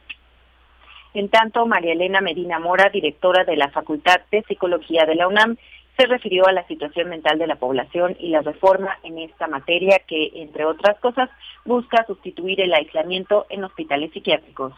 En 1.14 1.28
tanto, 1.28 1.66
María 1.66 1.94
Elena 1.94 2.20
Medina 2.20 2.60
Mora, 2.60 2.90
directora 2.90 3.44
de 3.44 3.56
la 3.56 3.70
Facultad 3.70 4.20
de 4.30 4.44
Psicología 4.46 5.04
de 5.06 5.16
la 5.16 5.26
UNAM, 5.26 5.56
se 5.98 6.06
refirió 6.06 6.46
a 6.46 6.52
la 6.52 6.66
situación 6.68 7.08
mental 7.08 7.38
de 7.38 7.48
la 7.48 7.56
población 7.56 8.16
y 8.20 8.28
la 8.28 8.42
reforma 8.42 8.90
en 9.02 9.18
esta 9.18 9.48
materia 9.48 10.00
que, 10.06 10.30
entre 10.34 10.64
otras 10.64 10.98
cosas, 11.00 11.28
busca 11.64 12.06
sustituir 12.06 12.60
el 12.60 12.72
aislamiento 12.72 13.46
en 13.50 13.64
hospitales 13.64 14.12
psiquiátricos 14.12 14.72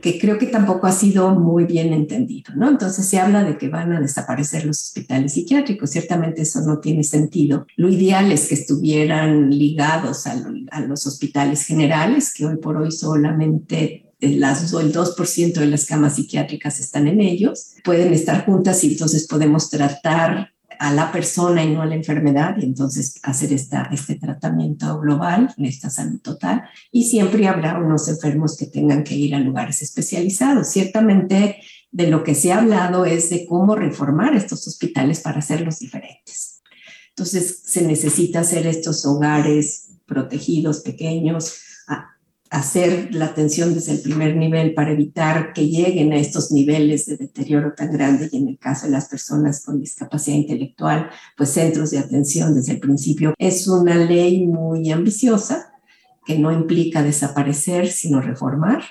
que 0.00 0.18
creo 0.18 0.36
que 0.38 0.46
tampoco 0.46 0.86
ha 0.86 0.92
sido 0.92 1.30
muy 1.30 1.64
bien 1.64 1.92
entendido, 1.94 2.52
¿no? 2.56 2.68
Entonces 2.68 3.06
se 3.08 3.20
habla 3.20 3.42
de 3.42 3.56
que 3.56 3.68
van 3.68 3.92
a 3.92 4.00
desaparecer 4.00 4.66
los 4.66 4.82
hospitales 4.82 5.32
psiquiátricos, 5.32 5.88
ciertamente 5.88 6.42
eso 6.42 6.60
no 6.60 6.78
tiene 6.80 7.04
sentido. 7.04 7.66
Lo 7.76 7.88
ideal 7.88 8.30
es 8.30 8.48
que 8.48 8.54
estuvieran 8.54 9.50
ligados 9.50 10.26
a, 10.26 10.34
a 10.72 10.80
los 10.80 11.06
hospitales 11.06 11.64
generales, 11.64 12.34
que 12.34 12.44
hoy 12.44 12.56
por 12.56 12.76
hoy 12.76 12.90
solamente 12.90 14.04
las, 14.20 14.72
el 14.72 14.92
2% 14.92 15.54
de 15.54 15.66
las 15.66 15.86
camas 15.86 16.16
psiquiátricas 16.16 16.80
están 16.80 17.08
en 17.08 17.20
ellos, 17.20 17.74
pueden 17.84 18.12
estar 18.12 18.44
juntas 18.44 18.82
y 18.84 18.92
entonces 18.92 19.26
podemos 19.26 19.70
tratar 19.70 20.53
a 20.78 20.92
la 20.92 21.10
persona 21.12 21.64
y 21.64 21.72
no 21.72 21.82
a 21.82 21.86
la 21.86 21.94
enfermedad 21.94 22.56
y 22.58 22.64
entonces 22.64 23.18
hacer 23.22 23.52
esta, 23.52 23.88
este 23.92 24.16
tratamiento 24.16 24.98
global, 25.00 25.54
esta 25.58 25.90
salud 25.90 26.20
total. 26.20 26.62
Y 26.90 27.04
siempre 27.04 27.46
habrá 27.48 27.78
unos 27.78 28.08
enfermos 28.08 28.56
que 28.56 28.66
tengan 28.66 29.04
que 29.04 29.14
ir 29.14 29.34
a 29.34 29.40
lugares 29.40 29.82
especializados. 29.82 30.68
Ciertamente 30.68 31.58
de 31.90 32.08
lo 32.08 32.24
que 32.24 32.34
se 32.34 32.52
ha 32.52 32.58
hablado 32.58 33.04
es 33.04 33.30
de 33.30 33.46
cómo 33.46 33.76
reformar 33.76 34.34
estos 34.34 34.66
hospitales 34.66 35.20
para 35.20 35.38
hacerlos 35.38 35.78
diferentes. 35.78 36.62
Entonces 37.10 37.62
se 37.64 37.82
necesita 37.82 38.40
hacer 38.40 38.66
estos 38.66 39.06
hogares 39.06 39.90
protegidos, 40.06 40.80
pequeños, 40.80 41.60
hacer 42.54 43.12
la 43.12 43.24
atención 43.24 43.74
desde 43.74 43.94
el 43.94 44.00
primer 44.00 44.36
nivel 44.36 44.74
para 44.74 44.92
evitar 44.92 45.52
que 45.52 45.66
lleguen 45.66 46.12
a 46.12 46.18
estos 46.18 46.52
niveles 46.52 47.04
de 47.06 47.16
deterioro 47.16 47.74
tan 47.74 47.90
grande 47.90 48.28
y 48.30 48.38
en 48.38 48.48
el 48.48 48.58
caso 48.60 48.86
de 48.86 48.92
las 48.92 49.08
personas 49.08 49.64
con 49.64 49.80
discapacidad 49.80 50.36
intelectual, 50.36 51.10
pues 51.36 51.50
centros 51.50 51.90
de 51.90 51.98
atención 51.98 52.54
desde 52.54 52.74
el 52.74 52.78
principio. 52.78 53.34
Es 53.38 53.66
una 53.66 53.96
ley 53.96 54.46
muy 54.46 54.92
ambiciosa 54.92 55.74
que 56.24 56.38
no 56.38 56.52
implica 56.52 57.02
desaparecer, 57.02 57.88
sino 57.88 58.20
reformar. 58.20 58.84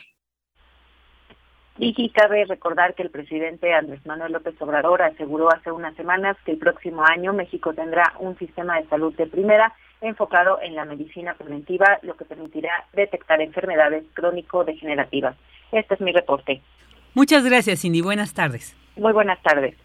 Y 1.78 2.10
cabe 2.10 2.44
recordar 2.46 2.96
que 2.96 3.04
el 3.04 3.12
presidente 3.12 3.74
Andrés 3.74 4.06
Manuel 4.06 4.34
López 4.34 4.62
Obrador 4.62 5.02
aseguró 5.02 5.50
hace 5.52 5.72
unas 5.72 5.96
semanas 5.96 6.36
que 6.46 6.52
el 6.52 6.58
próximo 6.58 7.04
año 7.06 7.32
México 7.32 7.74
tendrá 7.74 8.14
un 8.20 8.38
sistema 8.38 8.80
de 8.80 8.88
salud 8.90 9.16
de 9.16 9.26
primera 9.26 9.74
enfocado 10.08 10.60
en 10.62 10.76
la 10.76 10.86
medicina 10.86 11.34
preventiva, 11.36 12.00
lo 12.02 12.16
que 12.16 12.26
permitirá 12.26 12.86
detectar 12.94 13.42
enfermedades 13.42 14.04
crónico-degenerativas. 14.14 15.36
Este 15.72 15.94
es 15.96 16.02
mi 16.02 16.12
reporte. 16.12 16.62
Muchas 17.14 17.44
gracias, 17.44 17.82
Cindy. 17.82 18.02
Buenas 18.02 18.34
tardes. 18.34 18.76
Muy 18.96 19.14
buenas 19.14 19.42
tardes. 19.42 19.76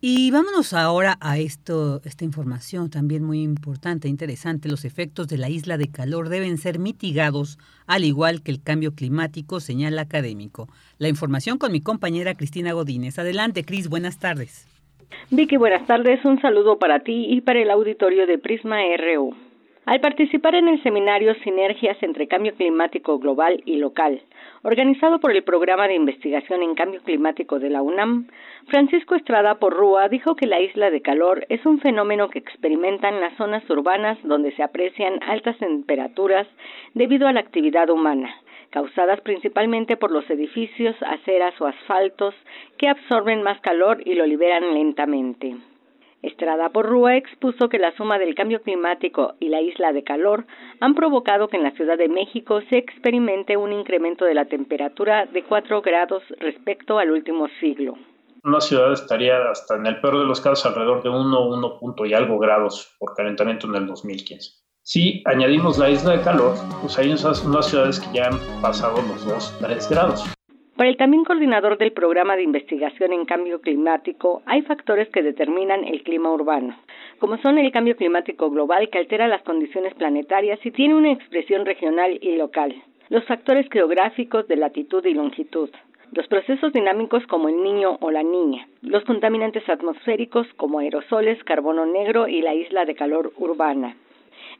Y 0.00 0.30
vámonos 0.30 0.74
ahora 0.74 1.16
a 1.20 1.38
esto, 1.38 2.02
esta 2.04 2.24
información 2.24 2.90
también 2.90 3.24
muy 3.24 3.42
importante, 3.42 4.08
interesante. 4.08 4.68
Los 4.68 4.84
efectos 4.84 5.26
de 5.26 5.38
la 5.38 5.48
isla 5.48 5.78
de 5.78 5.90
calor 5.90 6.28
deben 6.28 6.58
ser 6.58 6.78
mitigados, 6.78 7.58
al 7.86 8.04
igual 8.04 8.42
que 8.42 8.52
el 8.52 8.62
cambio 8.62 8.94
climático, 8.94 9.58
señala 9.58 10.02
académico. 10.02 10.68
La 10.98 11.08
información 11.08 11.56
con 11.56 11.72
mi 11.72 11.80
compañera 11.80 12.34
Cristina 12.34 12.72
Godínez. 12.72 13.18
Adelante, 13.18 13.64
Cris, 13.64 13.88
buenas 13.88 14.18
tardes. 14.18 14.68
Vicky, 15.30 15.56
buenas 15.56 15.86
tardes. 15.86 16.24
Un 16.24 16.40
saludo 16.40 16.78
para 16.78 17.00
ti 17.00 17.26
y 17.30 17.40
para 17.40 17.60
el 17.60 17.70
auditorio 17.70 18.26
de 18.26 18.38
Prisma 18.38 18.78
RU. 18.96 19.34
Al 19.84 20.00
participar 20.00 20.56
en 20.56 20.66
el 20.66 20.82
seminario 20.82 21.34
Sinergias 21.44 21.96
entre 22.02 22.26
Cambio 22.26 22.54
Climático 22.54 23.18
Global 23.20 23.62
y 23.64 23.76
Local, 23.76 24.20
organizado 24.62 25.20
por 25.20 25.30
el 25.30 25.44
Programa 25.44 25.86
de 25.86 25.94
Investigación 25.94 26.62
en 26.62 26.74
Cambio 26.74 27.00
Climático 27.02 27.60
de 27.60 27.70
la 27.70 27.82
UNAM, 27.82 28.26
Francisco 28.66 29.14
Estrada 29.14 29.60
Porrúa 29.60 30.08
dijo 30.08 30.34
que 30.34 30.46
la 30.46 30.60
isla 30.60 30.90
de 30.90 31.02
calor 31.02 31.46
es 31.48 31.64
un 31.66 31.78
fenómeno 31.78 32.30
que 32.30 32.40
experimentan 32.40 33.20
las 33.20 33.36
zonas 33.36 33.62
urbanas 33.70 34.18
donde 34.24 34.50
se 34.56 34.64
aprecian 34.64 35.22
altas 35.22 35.56
temperaturas 35.58 36.48
debido 36.94 37.28
a 37.28 37.32
la 37.32 37.40
actividad 37.40 37.88
humana 37.90 38.34
causadas 38.76 39.22
principalmente 39.22 39.96
por 39.96 40.10
los 40.10 40.28
edificios, 40.28 40.94
aceras 41.00 41.58
o 41.62 41.66
asfaltos 41.66 42.34
que 42.76 42.88
absorben 42.88 43.42
más 43.42 43.58
calor 43.62 44.02
y 44.04 44.12
lo 44.12 44.26
liberan 44.26 44.74
lentamente. 44.74 45.56
Estrada 46.20 46.68
Porrúa 46.68 47.16
expuso 47.16 47.70
que 47.70 47.78
la 47.78 47.96
suma 47.96 48.18
del 48.18 48.34
cambio 48.34 48.60
climático 48.60 49.32
y 49.40 49.48
la 49.48 49.62
isla 49.62 49.94
de 49.94 50.04
calor 50.04 50.44
han 50.80 50.94
provocado 50.94 51.48
que 51.48 51.56
en 51.56 51.62
la 51.62 51.70
Ciudad 51.70 51.96
de 51.96 52.10
México 52.10 52.60
se 52.68 52.76
experimente 52.76 53.56
un 53.56 53.72
incremento 53.72 54.26
de 54.26 54.34
la 54.34 54.44
temperatura 54.44 55.24
de 55.24 55.42
4 55.42 55.80
grados 55.80 56.22
respecto 56.38 56.98
al 56.98 57.12
último 57.12 57.48
siglo. 57.60 57.94
Una 58.44 58.60
ciudad 58.60 58.92
estaría 58.92 59.38
hasta 59.48 59.76
en 59.76 59.86
el 59.86 60.02
peor 60.02 60.18
de 60.18 60.26
los 60.26 60.42
casos 60.42 60.66
alrededor 60.66 61.02
de 61.02 61.08
1, 61.08 61.48
1 61.48 61.78
punto 61.80 62.04
y 62.04 62.12
algo 62.12 62.38
grados 62.38 62.94
por 62.98 63.14
calentamiento 63.14 63.68
en 63.68 63.76
el 63.76 63.86
2015. 63.86 64.65
Si 64.88 65.20
añadimos 65.24 65.78
la 65.78 65.90
isla 65.90 66.16
de 66.16 66.22
calor, 66.22 66.54
pues 66.80 66.96
hay 66.96 67.08
unas, 67.08 67.68
ciudades 67.68 67.98
que 67.98 68.18
ya 68.18 68.28
han 68.28 68.38
pasado 68.62 69.02
los 69.02 69.26
2, 69.26 69.58
3 69.60 69.90
grados. 69.90 70.24
Para 70.76 70.88
el 70.88 70.96
también 70.96 71.24
coordinador 71.24 71.76
del 71.76 71.90
programa 71.90 72.36
de 72.36 72.44
investigación 72.44 73.12
en 73.12 73.24
cambio 73.24 73.60
climático, 73.60 74.42
hay 74.46 74.62
factores 74.62 75.08
que 75.08 75.24
determinan 75.24 75.82
el 75.82 76.04
clima 76.04 76.30
urbano, 76.30 76.78
como 77.18 77.36
son 77.38 77.58
el 77.58 77.72
cambio 77.72 77.96
climático 77.96 78.48
global 78.48 78.88
que 78.88 78.98
altera 78.98 79.26
las 79.26 79.42
condiciones 79.42 79.92
planetarias 79.94 80.64
y 80.64 80.70
tiene 80.70 80.94
una 80.94 81.10
expresión 81.10 81.66
regional 81.66 82.16
y 82.22 82.36
local, 82.36 82.72
los 83.08 83.24
factores 83.24 83.66
geográficos 83.72 84.46
de 84.46 84.54
latitud 84.54 85.04
y 85.04 85.14
longitud, 85.14 85.68
los 86.12 86.28
procesos 86.28 86.72
dinámicos 86.72 87.26
como 87.26 87.48
el 87.48 87.60
niño 87.60 87.98
o 88.00 88.12
la 88.12 88.22
niña, 88.22 88.68
los 88.82 89.02
contaminantes 89.02 89.68
atmosféricos 89.68 90.46
como 90.56 90.78
aerosoles, 90.78 91.42
carbono 91.42 91.86
negro 91.86 92.28
y 92.28 92.40
la 92.40 92.54
isla 92.54 92.84
de 92.84 92.94
calor 92.94 93.32
urbana. 93.36 93.96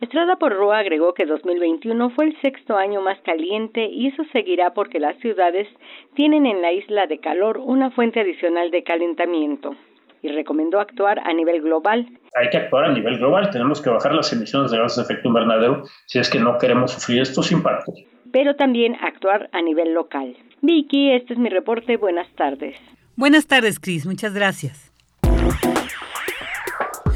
Estrada 0.01 0.37
Porroa 0.37 0.79
agregó 0.79 1.15
que 1.15 1.25
2021 1.25 2.11
fue 2.11 2.27
el 2.27 2.41
sexto 2.43 2.77
año 2.77 3.01
más 3.01 3.19
caliente 3.21 3.87
y 3.87 4.09
eso 4.09 4.25
seguirá 4.31 4.75
porque 4.75 5.01
las 5.01 5.17
ciudades 5.21 5.67
tienen 6.15 6.45
en 6.45 6.61
la 6.61 6.73
isla 6.73 7.07
de 7.07 7.19
calor 7.19 7.59
una 7.59 7.91
fuente 7.91 8.21
adicional 8.21 8.71
de 8.71 8.83
calentamiento 8.83 9.75
y 10.23 10.29
recomendó 10.29 10.81
actuar 10.81 11.21
a 11.21 11.33
nivel 11.33 11.63
global. 11.63 12.07
Hay 12.35 12.51
que 12.51 12.59
actuar 12.59 12.85
a 12.85 12.93
nivel 12.93 13.17
global, 13.17 13.49
tenemos 13.51 13.81
que 13.81 13.89
bajar 13.89 14.13
las 14.13 14.31
emisiones 14.33 14.71
de 14.71 14.79
gases 14.79 14.97
de 14.97 15.03
efecto 15.05 15.29
invernadero 15.29 15.85
si 16.05 16.19
es 16.19 16.29
que 16.29 16.41
no 16.41 16.59
queremos 16.59 16.93
sufrir 16.93 17.23
estos 17.23 17.51
impactos. 17.51 17.95
Pero 18.33 18.55
también 18.55 18.97
actuar 19.01 19.49
a 19.53 19.63
nivel 19.63 19.95
local. 19.95 20.37
Vicky, 20.61 21.13
este 21.13 21.33
es 21.33 21.39
mi 21.39 21.49
reporte. 21.49 21.97
Buenas 21.97 22.29
tardes. 22.35 22.77
Buenas 23.17 23.47
tardes, 23.47 23.81
Cris. 23.81 24.05
Muchas 24.05 24.35
gracias. 24.35 24.93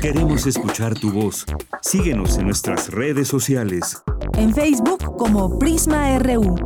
Queremos 0.00 0.46
escuchar 0.46 0.98
tu 0.98 1.12
voz. 1.12 1.44
Síguenos 1.82 2.38
en 2.38 2.46
nuestras 2.46 2.88
redes 2.88 3.28
sociales. 3.28 4.02
En 4.38 4.54
Facebook 4.54 5.16
como 5.18 5.58
Prisma 5.58 6.18
RU 6.18 6.56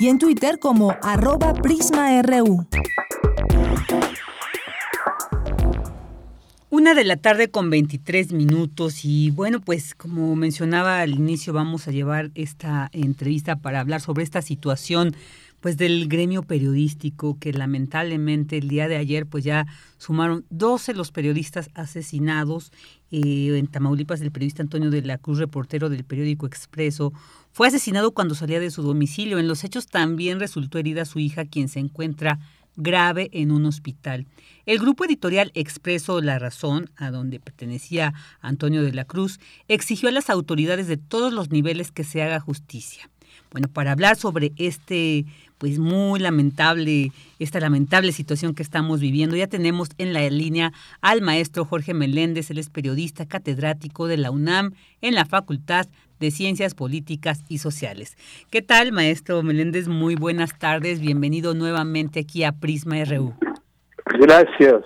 y 0.00 0.08
en 0.08 0.18
Twitter 0.18 0.58
como 0.58 0.96
arroba 1.00 1.54
PrismaRU. 1.54 2.66
Una 6.70 6.94
de 6.94 7.04
la 7.04 7.16
tarde 7.16 7.48
con 7.48 7.70
23 7.70 8.32
minutos 8.32 9.04
y 9.04 9.30
bueno, 9.30 9.60
pues 9.60 9.94
como 9.94 10.34
mencionaba 10.34 11.00
al 11.00 11.10
inicio, 11.10 11.52
vamos 11.52 11.86
a 11.86 11.92
llevar 11.92 12.32
esta 12.34 12.90
entrevista 12.92 13.56
para 13.56 13.78
hablar 13.78 14.00
sobre 14.00 14.24
esta 14.24 14.42
situación 14.42 15.14
pues 15.60 15.76
del 15.76 16.08
gremio 16.08 16.42
periodístico 16.42 17.38
que 17.38 17.52
lamentablemente 17.52 18.58
el 18.58 18.68
día 18.68 18.88
de 18.88 18.96
ayer 18.96 19.26
pues 19.26 19.44
ya 19.44 19.66
sumaron 19.98 20.44
12 20.50 20.94
los 20.94 21.12
periodistas 21.12 21.70
asesinados 21.74 22.72
eh, 23.10 23.56
en 23.56 23.66
Tamaulipas 23.66 24.20
el 24.20 24.32
periodista 24.32 24.62
Antonio 24.62 24.90
de 24.90 25.02
la 25.02 25.18
Cruz 25.18 25.38
reportero 25.38 25.88
del 25.88 26.04
periódico 26.04 26.46
Expreso 26.46 27.12
fue 27.52 27.68
asesinado 27.68 28.12
cuando 28.12 28.34
salía 28.34 28.60
de 28.60 28.70
su 28.70 28.82
domicilio 28.82 29.38
en 29.38 29.48
los 29.48 29.64
hechos 29.64 29.86
también 29.86 30.40
resultó 30.40 30.78
herida 30.78 31.04
su 31.04 31.18
hija 31.18 31.44
quien 31.44 31.68
se 31.68 31.80
encuentra 31.80 32.38
grave 32.76 33.30
en 33.32 33.50
un 33.50 33.66
hospital. 33.66 34.26
El 34.66 34.78
grupo 34.78 35.04
editorial 35.04 35.50
Expreso 35.54 36.20
La 36.20 36.38
Razón, 36.38 36.90
a 36.96 37.10
donde 37.10 37.40
pertenecía 37.40 38.14
Antonio 38.40 38.82
de 38.82 38.92
la 38.92 39.04
Cruz, 39.04 39.40
exigió 39.68 40.08
a 40.08 40.12
las 40.12 40.30
autoridades 40.30 40.86
de 40.86 40.96
todos 40.96 41.32
los 41.32 41.50
niveles 41.50 41.92
que 41.92 42.04
se 42.04 42.22
haga 42.22 42.40
justicia. 42.40 43.10
Bueno, 43.50 43.68
para 43.68 43.92
hablar 43.92 44.16
sobre 44.16 44.52
este, 44.56 45.26
pues 45.60 45.78
muy 45.78 46.18
lamentable, 46.20 47.12
esta 47.38 47.60
lamentable 47.60 48.12
situación 48.12 48.54
que 48.54 48.62
estamos 48.62 48.98
viviendo, 48.98 49.36
ya 49.36 49.46
tenemos 49.46 49.90
en 49.98 50.14
la 50.14 50.26
línea 50.30 50.72
al 51.02 51.20
maestro 51.20 51.66
Jorge 51.66 51.92
Meléndez, 51.92 52.50
él 52.50 52.56
es 52.56 52.70
periodista 52.70 53.26
catedrático 53.26 54.06
de 54.06 54.16
la 54.16 54.30
UNAM 54.30 54.72
en 55.02 55.14
la 55.14 55.26
Facultad 55.26 55.86
de 56.18 56.30
Ciencias 56.30 56.74
Políticas 56.74 57.44
y 57.50 57.58
Sociales. 57.58 58.16
¿Qué 58.50 58.62
tal, 58.62 58.92
maestro 58.92 59.42
Meléndez? 59.42 59.86
Muy 59.86 60.14
buenas 60.14 60.58
tardes, 60.58 60.98
bienvenido 60.98 61.52
nuevamente 61.52 62.20
aquí 62.20 62.42
a 62.42 62.52
Prisma 62.52 63.04
RU. 63.04 63.34
Gracias. 64.18 64.82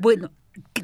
Bueno, 0.00 0.30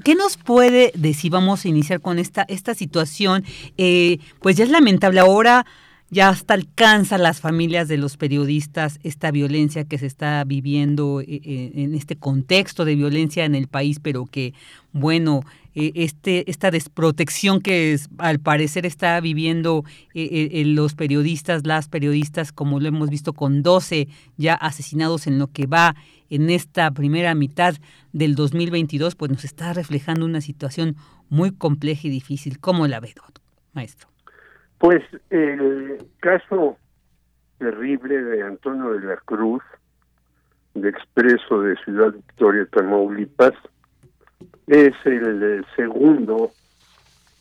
¿Qué 0.05 0.15
nos 0.15 0.37
puede 0.37 0.93
decir? 0.95 1.33
Vamos 1.33 1.65
a 1.65 1.69
iniciar 1.69 2.01
con 2.01 2.19
esta, 2.19 2.45
esta 2.49 2.75
situación. 2.75 3.45
Eh, 3.77 4.19
pues 4.41 4.57
ya 4.57 4.65
es 4.65 4.71
lamentable. 4.71 5.19
Ahora 5.19 5.67
ya 6.15 6.29
hasta 6.29 6.55
alcanza 6.55 7.19
las 7.19 7.41
familias 7.41 7.89
de 7.89 7.97
los 7.97 8.17
periodistas 8.17 9.01
esta 9.03 9.33
violencia 9.33 9.85
que 9.85 9.99
se 9.99 10.07
está 10.07 10.45
viviendo 10.45 11.21
eh, 11.21 11.27
eh, 11.27 11.73
en 11.75 11.93
este 11.97 12.15
contexto 12.15 12.85
de 12.85 12.95
violencia 12.95 13.45
en 13.45 13.57
el 13.57 13.67
país, 13.67 13.99
pero 13.99 14.25
que, 14.25 14.55
bueno, 14.93 15.41
eh, 15.75 15.91
este, 15.97 16.49
esta 16.49 16.71
desprotección 16.71 17.61
que 17.61 17.99
al 18.19 18.39
parecer 18.39 18.87
está 18.87 19.21
viviendo 19.21 19.83
los 20.15 20.95
periodistas, 20.95 21.67
las 21.67 21.89
periodistas, 21.89 22.53
como 22.53 22.79
lo 22.79 22.87
hemos 22.87 23.11
visto 23.11 23.33
con 23.33 23.65
12 23.65 24.07
ya 24.37 24.55
asesinados 24.55 25.27
en 25.27 25.41
lo 25.41 25.49
que 25.49 25.67
va 25.67 25.97
en 26.31 26.49
esta 26.49 26.93
primera 26.93 27.35
mitad 27.35 27.75
del 28.13 28.37
2022, 28.37 29.17
pues 29.17 29.33
nos 29.33 29.45
está 29.45 29.73
reflejando 29.73 30.25
una 30.25 30.41
situación 30.41 30.95
muy 31.29 31.51
compleja 31.51 32.07
y 32.07 32.11
difícil. 32.11 32.61
¿Cómo 32.61 32.87
la 32.87 33.01
ve, 33.01 33.15
maestro? 33.73 34.14
Pues 34.85 35.03
el 35.31 35.97
caso 36.21 36.77
terrible 37.57 38.23
de 38.23 38.43
Antonio 38.43 38.93
de 38.93 39.07
la 39.07 39.17
Cruz, 39.17 39.63
de 40.75 40.91
Expreso 40.91 41.63
de 41.63 41.75
Ciudad 41.77 42.13
Victoria, 42.13 42.69
Tamaulipas, 42.71 43.55
es 44.67 44.93
el 45.07 45.65
segundo 45.75 46.51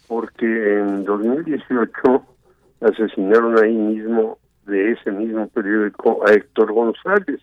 porque 0.08 0.46
en 0.46 1.04
2018 1.04 2.26
asesinaron 2.80 3.62
ahí 3.62 3.76
mismo 3.76 4.38
de 4.66 4.94
ese 4.94 5.12
mismo 5.12 5.46
periódico 5.50 6.26
a 6.26 6.32
Héctor 6.32 6.72
González. 6.72 7.42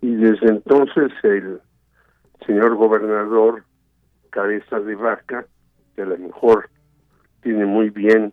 Y 0.00 0.14
desde 0.14 0.48
entonces 0.48 1.12
el 1.22 1.60
señor 2.46 2.74
gobernador 2.76 3.62
Cabeza 4.30 4.80
de 4.80 4.94
Vaca, 4.94 5.44
que 5.94 6.00
a 6.00 6.06
lo 6.06 6.16
mejor 6.16 6.70
tiene 7.42 7.66
muy 7.66 7.90
bien 7.90 8.32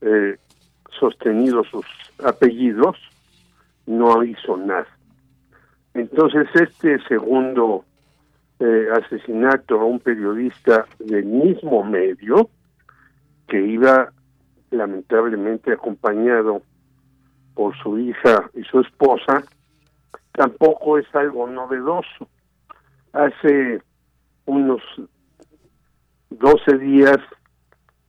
eh, 0.00 0.36
sostenido 0.98 1.64
sus 1.64 1.86
apellidos, 2.24 2.96
no 3.86 4.22
hizo 4.22 4.56
nada. 4.56 4.86
Entonces 5.94 6.48
este 6.54 6.98
segundo 7.08 7.84
eh, 8.60 8.88
asesinato 8.92 9.80
a 9.80 9.84
un 9.84 10.00
periodista 10.00 10.86
del 10.98 11.26
mismo 11.26 11.84
medio, 11.84 12.50
que 13.46 13.60
iba 13.60 14.12
lamentablemente 14.70 15.72
acompañado 15.72 16.62
por 17.54 17.76
su 17.78 17.98
hija 17.98 18.50
y 18.54 18.62
su 18.64 18.80
esposa, 18.80 19.42
tampoco 20.32 20.98
es 20.98 21.06
algo 21.14 21.46
novedoso. 21.48 22.28
Hace 23.12 23.82
unos 24.46 24.82
12 26.30 26.78
días 26.78 27.18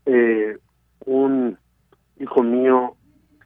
eh, 0.06 0.58
un 1.06 1.58
hijo 2.20 2.44
mío 2.44 2.96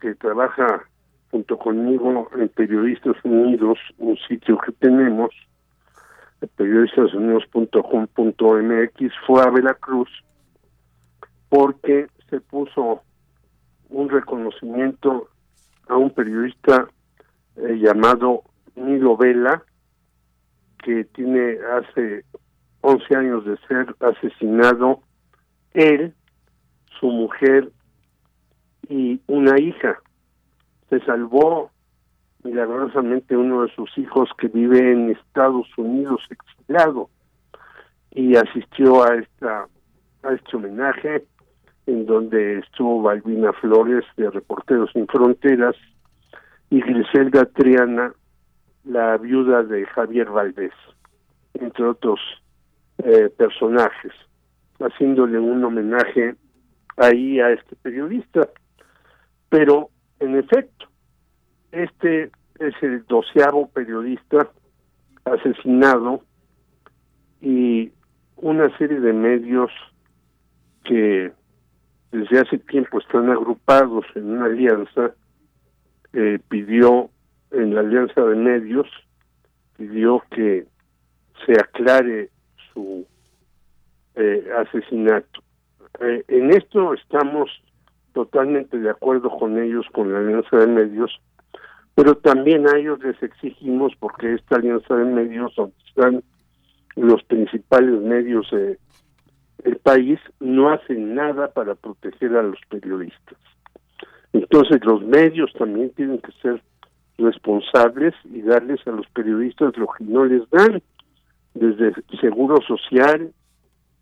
que 0.01 0.15
trabaja 0.15 0.83
junto 1.31 1.57
conmigo 1.57 2.29
en 2.36 2.49
Periodistas 2.49 3.15
Unidos, 3.23 3.79
un 3.97 4.17
sitio 4.27 4.57
que 4.59 4.73
tenemos, 4.73 5.31
periodistasunidos.com.mx, 6.55 9.13
fue 9.25 9.41
a 9.41 9.49
Veracruz 9.49 10.09
porque 11.49 12.07
se 12.29 12.39
puso 12.41 13.01
un 13.89 14.09
reconocimiento 14.09 15.29
a 15.88 15.97
un 15.97 16.09
periodista 16.09 16.88
eh, 17.55 17.77
llamado 17.79 18.43
Nilo 18.75 19.15
Vela, 19.17 19.63
que 20.83 21.05
tiene 21.05 21.57
hace 21.77 22.25
11 22.81 23.15
años 23.15 23.45
de 23.45 23.57
ser 23.67 23.95
asesinado. 23.99 25.01
Él, 25.73 26.13
su 26.99 27.07
mujer 27.07 27.71
y 28.89 29.19
una 29.27 29.59
hija. 29.59 29.99
Se 30.89 30.99
salvó 31.01 31.71
milagrosamente 32.43 33.37
uno 33.37 33.63
de 33.63 33.73
sus 33.73 33.97
hijos 33.97 34.29
que 34.37 34.47
vive 34.47 34.91
en 34.91 35.11
Estados 35.11 35.67
Unidos 35.77 36.21
exiliado 36.29 37.09
y 38.11 38.35
asistió 38.35 39.03
a 39.03 39.15
esta 39.15 39.67
a 40.23 40.33
este 40.33 40.55
homenaje 40.55 41.25
en 41.85 42.05
donde 42.05 42.59
estuvo 42.59 43.01
Balbina 43.01 43.51
Flores 43.53 44.05
de 44.15 44.29
Reporteros 44.29 44.91
Sin 44.93 45.07
Fronteras 45.07 45.75
y 46.69 46.81
Griselda 46.81 47.45
Triana, 47.45 48.13
la 48.85 49.17
viuda 49.17 49.63
de 49.63 49.85
Javier 49.87 50.29
Valdés, 50.29 50.73
entre 51.53 51.85
otros 51.85 52.19
eh, 52.99 53.29
personajes, 53.37 54.13
haciéndole 54.79 55.39
un 55.39 55.63
homenaje 55.63 56.35
ahí 56.97 57.39
a 57.39 57.51
este 57.51 57.75
periodista. 57.75 58.47
Pero, 59.53 59.91
en 60.19 60.35
efecto, 60.35 60.87
este 61.71 62.31
es 62.57 62.73
el 62.81 63.05
doceavo 63.05 63.67
periodista 63.67 64.49
asesinado 65.25 66.23
y 67.39 67.91
una 68.37 68.75
serie 68.79 68.99
de 68.99 69.13
medios 69.13 69.69
que 70.83 71.31
desde 72.11 72.39
hace 72.39 72.57
tiempo 72.57 72.99
están 72.99 73.29
agrupados 73.29 74.05
en 74.15 74.31
una 74.31 74.45
alianza, 74.45 75.13
eh, 76.13 76.39
pidió 76.49 77.11
en 77.51 77.75
la 77.75 77.81
alianza 77.81 78.21
de 78.21 78.35
medios, 78.35 78.87
pidió 79.77 80.23
que 80.31 80.65
se 81.45 81.51
aclare 81.51 82.31
su 82.73 83.05
eh, 84.15 84.49
asesinato. 84.57 85.43
Eh, 85.99 86.23
en 86.27 86.49
esto 86.49 86.95
estamos 86.95 87.51
totalmente 88.13 88.80
de 88.80 88.89
acuerdo 88.89 89.30
con 89.30 89.62
ellos, 89.62 89.86
con 89.91 90.12
la 90.12 90.19
alianza 90.19 90.58
de 90.58 90.67
medios, 90.67 91.19
pero 91.95 92.15
también 92.15 92.67
a 92.67 92.78
ellos 92.78 92.99
les 93.04 93.21
exigimos, 93.21 93.93
porque 93.99 94.34
esta 94.34 94.56
alianza 94.56 94.95
de 94.95 95.06
medios, 95.06 95.54
donde 95.56 95.76
están 95.88 96.23
los 96.95 97.23
principales 97.23 97.99
medios 98.02 98.49
del 98.52 99.78
país, 99.78 100.19
no 100.39 100.69
hacen 100.69 101.15
nada 101.15 101.52
para 101.52 101.76
proteger 101.76 102.36
a 102.36 102.43
los 102.43 102.60
periodistas. 102.69 103.38
Entonces 104.32 104.84
los 104.84 105.02
medios 105.04 105.52
también 105.54 105.91
tienen 105.91 106.19
que 106.19 106.32
ser 106.41 106.62
responsables 107.17 108.15
y 108.26 108.41
darles 108.41 108.86
a 108.88 108.91
los 108.91 109.08
periodistas 109.10 109.78
lo 109.78 109.88
que 109.88 110.04
no 110.04 110.26
les 110.26 110.49
dan, 110.49 110.82
desde 111.54 111.93
seguro 112.19 112.58
social 112.67 113.32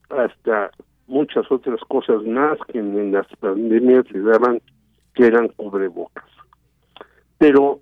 hasta 0.10 0.72
muchas 1.12 1.52
otras 1.52 1.80
cosas 1.88 2.24
más 2.24 2.58
que 2.72 2.80
en, 2.80 3.12
las 3.12 3.28
pandemias 3.40 4.10
le 4.12 4.22
daban 4.22 4.62
que 5.14 5.28
eran 5.28 5.50
cubrebocas. 5.50 6.26
Pero 7.38 7.82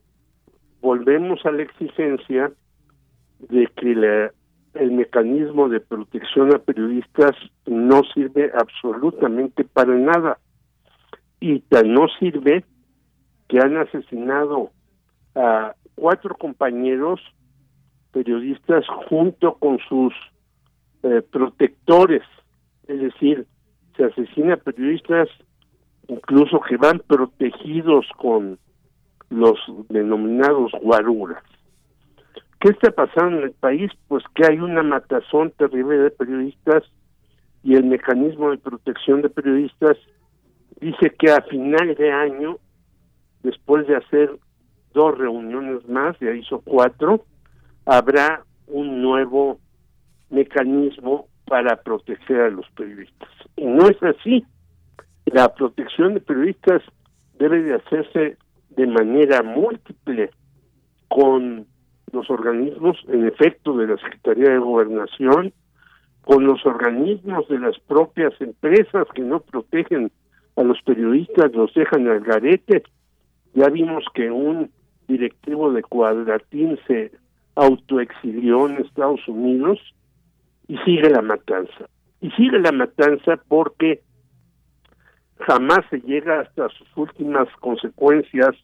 volvemos 0.81 1.45
a 1.45 1.51
la 1.51 1.61
exigencia 1.61 2.51
de 3.39 3.67
que 3.75 4.31
el 4.73 4.91
mecanismo 4.91 5.69
de 5.69 5.79
protección 5.79 6.53
a 6.53 6.59
periodistas 6.59 7.35
no 7.67 8.01
sirve 8.13 8.51
absolutamente 8.53 9.63
para 9.63 9.93
nada. 9.93 10.39
Y 11.39 11.59
tan 11.61 11.93
no 11.93 12.07
sirve 12.19 12.65
que 13.47 13.59
han 13.59 13.77
asesinado 13.77 14.71
a 15.35 15.75
cuatro 15.95 16.35
compañeros 16.35 17.21
periodistas 18.11 18.85
junto 19.07 19.53
con 19.55 19.77
sus 19.87 20.13
eh, 21.03 21.21
protectores, 21.21 22.23
es 22.89 22.99
decir, 22.99 23.45
se 23.95 24.05
asesina 24.05 24.57
periodistas 24.57 25.29
incluso 26.07 26.59
que 26.67 26.75
van 26.75 26.99
protegidos 27.05 28.07
con 28.17 28.57
los 29.29 29.59
denominados 29.89 30.71
guaruras. 30.81 31.43
¿Qué 32.59 32.69
está 32.69 32.89
pasando 32.89 33.37
en 33.37 33.43
el 33.43 33.51
país? 33.51 33.91
Pues 34.07 34.23
que 34.33 34.47
hay 34.47 34.59
una 34.59 34.81
matazón 34.81 35.51
terrible 35.51 35.99
de 35.99 36.09
periodistas 36.09 36.83
y 37.63 37.75
el 37.75 37.83
mecanismo 37.85 38.49
de 38.49 38.57
protección 38.57 39.21
de 39.21 39.29
periodistas 39.29 39.95
dice 40.81 41.13
que 41.19 41.31
a 41.31 41.41
final 41.41 41.93
de 41.93 42.11
año, 42.11 42.57
después 43.43 43.85
de 43.85 43.97
hacer 43.97 44.31
dos 44.93 45.15
reuniones 45.15 45.87
más, 45.87 46.17
ya 46.19 46.31
hizo 46.31 46.61
cuatro, 46.65 47.23
habrá 47.85 48.43
un 48.65 49.03
nuevo 49.03 49.59
mecanismo 50.31 51.27
para 51.49 51.75
proteger 51.77 52.41
a 52.41 52.49
los 52.49 52.69
periodistas. 52.77 53.29
Y 53.57 53.65
no 53.65 53.89
es 53.89 54.01
así. 54.03 54.45
La 55.25 55.53
protección 55.53 56.13
de 56.13 56.21
periodistas 56.21 56.83
debe 57.39 57.63
de 57.63 57.73
hacerse 57.73 58.37
de 58.69 58.87
manera 58.87 59.41
múltiple 59.41 60.29
con 61.07 61.65
los 62.11 62.29
organismos, 62.29 62.97
en 63.07 63.27
efecto, 63.27 63.75
de 63.75 63.87
la 63.87 63.97
Secretaría 63.97 64.51
de 64.51 64.59
Gobernación, 64.59 65.51
con 66.21 66.45
los 66.45 66.63
organismos 66.65 67.47
de 67.47 67.59
las 67.59 67.79
propias 67.79 68.33
empresas 68.39 69.07
que 69.15 69.23
no 69.23 69.39
protegen 69.39 70.11
a 70.55 70.63
los 70.63 70.79
periodistas, 70.83 71.51
los 71.53 71.73
dejan 71.73 72.07
al 72.07 72.19
garete. 72.19 72.83
Ya 73.55 73.69
vimos 73.69 74.05
que 74.13 74.29
un 74.29 74.69
directivo 75.07 75.71
de 75.71 75.81
Cuadratín 75.81 76.77
se 76.85 77.11
autoexilió 77.55 78.69
en 78.69 78.77
Estados 78.85 79.27
Unidos 79.27 79.79
y 80.69 80.77
sigue 80.85 81.09
la 81.09 81.21
matanza. 81.21 81.89
Y 82.21 82.29
sigue 82.31 82.59
la 82.59 82.71
matanza 82.71 83.37
porque 83.47 84.01
jamás 85.39 85.79
se 85.89 85.99
llega 86.01 86.41
hasta 86.41 86.69
sus 86.69 86.87
últimas 86.95 87.47
consecuencias 87.59 88.55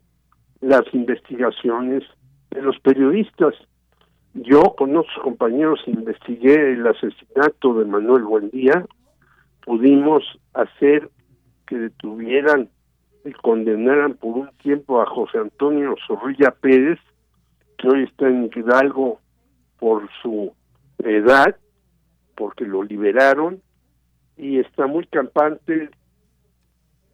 las 0.61 0.83
investigaciones 0.93 2.03
de 2.51 2.61
los 2.61 2.79
periodistas. 2.79 3.55
Yo 4.35 4.75
con 4.77 4.95
otros 4.95 5.17
compañeros 5.23 5.79
investigué 5.87 6.73
el 6.73 6.85
asesinato 6.85 7.73
de 7.73 7.85
Manuel 7.85 8.23
Buendía, 8.23 8.85
pudimos 9.65 10.23
hacer 10.53 11.09
que 11.65 11.77
detuvieran 11.77 12.69
y 13.23 13.31
condenaran 13.31 14.13
por 14.13 14.37
un 14.37 14.49
tiempo 14.61 15.01
a 15.01 15.07
José 15.07 15.39
Antonio 15.39 15.95
Zorrilla 16.05 16.51
Pérez, 16.51 16.99
que 17.79 17.87
hoy 17.87 18.03
está 18.03 18.27
en 18.27 18.51
Hidalgo 18.55 19.19
por 19.79 20.07
su 20.21 20.53
edad, 20.99 21.55
porque 22.35 22.65
lo 22.65 22.83
liberaron, 22.83 23.61
y 24.37 24.59
está 24.59 24.87
muy 24.87 25.05
campante 25.07 25.89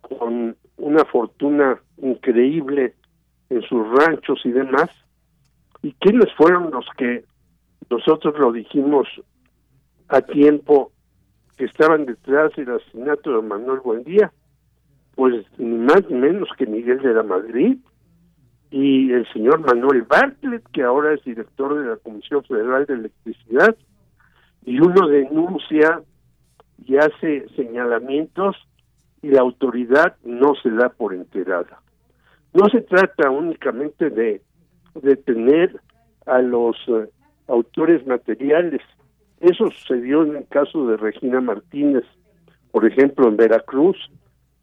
con 0.02 0.56
una 0.78 1.06
fortuna 1.06 1.80
increíble 1.98 2.96
en 3.50 3.62
sus 3.64 3.88
ranchos 3.90 4.42
y 4.44 4.52
demás. 4.52 4.90
¿Y 5.84 5.94
quiénes 5.94 6.34
fueron 6.36 6.72
los 6.72 6.86
que 6.98 7.24
nosotros 7.90 8.38
lo 8.40 8.52
dijimos 8.52 9.08
a 10.08 10.22
tiempo 10.22 10.92
que 11.58 11.66
estaban 11.66 12.06
detrás 12.06 12.52
del 12.56 12.72
asesinato 12.72 13.36
de 13.36 13.48
Manuel 13.48 13.80
Buendía? 13.82 14.32
Pues 15.16 15.46
ni 15.58 15.78
más 15.78 16.10
ni 16.10 16.16
menos 16.16 16.50
que 16.58 16.66
Miguel 16.66 17.02
de 17.02 17.14
la 17.14 17.24
Madrid 17.24 17.78
y 18.72 19.12
el 19.12 19.28
señor 19.34 19.60
Manuel 19.60 20.04
Bartlett, 20.04 20.64
que 20.72 20.84
ahora 20.84 21.14
es 21.14 21.24
director 21.24 21.78
de 21.78 21.90
la 21.90 21.98
Comisión 21.98 22.44
Federal 22.46 22.86
de 22.86 22.94
Electricidad, 22.94 23.76
y 24.66 24.80
uno 24.80 25.08
denuncia 25.08 26.02
y 26.86 26.98
hace 26.98 27.48
señalamientos 27.56 28.56
y 29.22 29.30
la 29.30 29.42
autoridad 29.42 30.16
no 30.24 30.54
se 30.62 30.70
da 30.72 30.90
por 30.90 31.14
enterada. 31.14 31.82
No 32.54 32.68
se 32.70 32.82
trata 32.82 33.30
únicamente 33.30 34.10
de 34.10 34.42
detener 34.96 35.80
a 36.26 36.40
los 36.40 36.76
eh, 36.88 37.10
autores 37.48 38.06
materiales. 38.06 38.82
Eso 39.40 39.70
sucedió 39.72 40.24
en 40.24 40.38
el 40.38 40.48
caso 40.48 40.88
de 40.88 40.98
Regina 40.98 41.40
Martínez, 41.42 42.04
por 42.72 42.86
ejemplo, 42.86 43.28
en 43.28 43.38
Veracruz, 43.38 43.98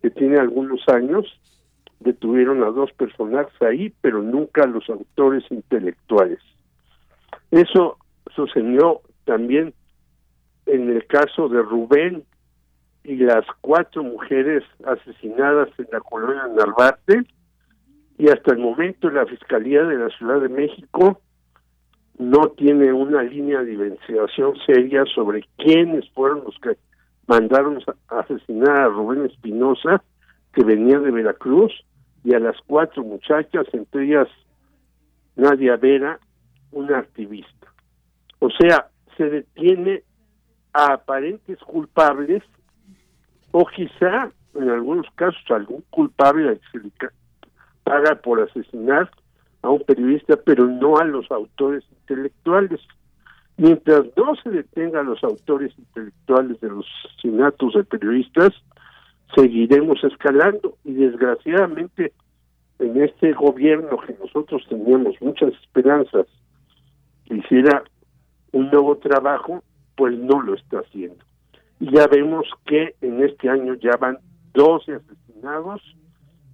que 0.03 0.11
tiene 0.11 0.39
algunos 0.39 0.81
años, 0.89 1.27
detuvieron 2.01 2.63
a 2.63 2.71
dos 2.71 2.93
personajes 2.93 3.61
ahí, 3.61 3.93
pero 4.01 4.23
nunca 4.23 4.63
a 4.63 4.69
los 4.69 4.89
autores 4.89 5.45
intelectuales. 5.51 6.39
Eso 7.51 7.99
sucedió 8.35 9.01
también 9.25 9.75
en 10.69 10.91
el 10.91 11.07
caso 11.07 11.49
de 11.49 11.63
Rubén 11.63 12.25
y 13.05 13.17
las 13.17 13.45
cuatro 13.61 14.03
mujeres 14.03 14.63
asesinadas 14.85 15.69
en 15.79 15.87
la 15.91 16.01
colonia 16.01 16.47
Narvarte, 16.49 17.23
y 18.19 18.29
hasta 18.29 18.53
el 18.53 18.59
momento 18.59 19.11
la 19.11 19.27
Fiscalía 19.27 19.85
de 19.85 19.97
la 19.97 20.09
Ciudad 20.11 20.41
de 20.41 20.49
México 20.49 21.21
no 22.19 22.49
tiene 22.49 22.93
una 22.93 23.23
línea 23.23 23.63
de 23.63 23.75
investigación 23.75 24.55
seria 24.67 25.05
sobre 25.15 25.45
quiénes 25.57 26.09
fueron 26.11 26.43
los 26.45 26.59
que 26.59 26.77
mandaron 27.27 27.79
a 28.09 28.19
asesinar 28.21 28.77
a 28.77 28.89
Rubén 28.89 29.25
Espinosa, 29.25 30.03
que 30.53 30.65
venía 30.65 30.99
de 30.99 31.11
Veracruz, 31.11 31.73
y 32.25 32.35
a 32.35 32.41
las 32.41 32.57
cuatro 32.67 33.05
muchachas, 33.05 33.67
entre 33.73 34.07
ellas 34.07 34.29
Nadia 35.37 35.77
Vera, 35.77 36.19
una 36.73 36.99
activista. 36.99 37.73
O 38.41 38.51
sea, 38.51 38.89
se 39.17 39.31
detiene 39.31 40.03
a 40.73 40.95
aparentes 40.95 41.59
culpables 41.61 42.43
o 43.53 43.65
quizá 43.67 44.31
en 44.55 44.69
algunos 44.69 45.07
casos 45.15 45.43
algún 45.51 45.85
culpable 45.91 46.61
paga 47.85 48.17
por 48.17 48.41
asesinar 48.41 49.11
a 49.63 49.71
un 49.71 49.81
periodista, 49.81 50.37
pero 50.37 50.67
no 50.67 50.99
a 50.99 51.05
los 51.05 51.31
autores 51.31 51.85
intelectuales. 51.91 52.81
Mientras 53.57 54.05
no 54.17 54.37
se 54.37 54.51
detenga 54.51 55.01
a 55.01 55.05
los 55.05 55.23
autores 55.25 55.73
intelectuales 55.79 56.61
de 56.61 56.69
los 56.69 56.87
asesinatos 57.05 57.75
de 57.75 57.85
periodistas, 57.85 58.53
seguiremos 59.35 60.03
escalando 60.05 60.77
y 60.85 60.95
desgraciadamente 60.95 62.13
en 62.79 63.03
este 63.03 63.33
gobierno 63.33 63.99
que 64.07 64.17
nosotros 64.21 64.65
teníamos 64.69 65.21
muchas 65.21 65.53
esperanzas 65.55 66.27
que 67.25 67.37
hiciera 67.37 67.83
un 68.53 68.71
nuevo 68.71 68.97
trabajo, 68.99 69.63
pues 69.99 70.17
no 70.17 70.41
lo 70.41 70.55
está 70.55 70.79
haciendo. 70.79 71.23
Y 71.81 71.93
ya 71.93 72.07
vemos 72.07 72.47
que 72.65 72.95
en 73.01 73.21
este 73.25 73.51
año 73.51 73.75
ya 73.75 73.97
van 73.97 74.19
12 74.55 74.95
asesinados 74.95 75.83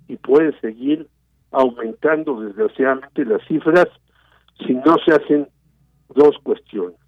y 0.09 0.17
puede 0.17 0.59
seguir 0.61 1.07
aumentando 1.51 2.41
desgraciadamente 2.41 3.27
las 3.27 3.47
cifras 3.47 3.87
si 4.67 4.73
no 4.73 4.97
se 5.05 5.13
hacen 5.13 5.49
dos 6.15 6.39
cuestiones. 6.43 6.99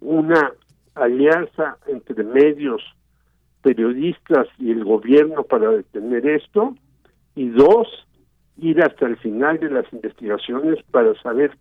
Una 0.00 0.52
alianza 0.96 1.78
entre 1.86 2.24
medios, 2.24 2.82
periodistas 3.62 4.48
y 4.58 4.72
el 4.72 4.84
gobierno 4.84 5.44
para 5.44 5.70
detener 5.70 6.26
esto. 6.26 6.74
Y 7.36 7.48
dos, 7.48 7.86
ir 8.58 8.82
hasta 8.82 9.06
el 9.06 9.16
final 9.18 9.60
de 9.60 9.70
las 9.70 9.92
investigaciones 9.92 10.82
para 10.90 11.14
saber 11.22 11.56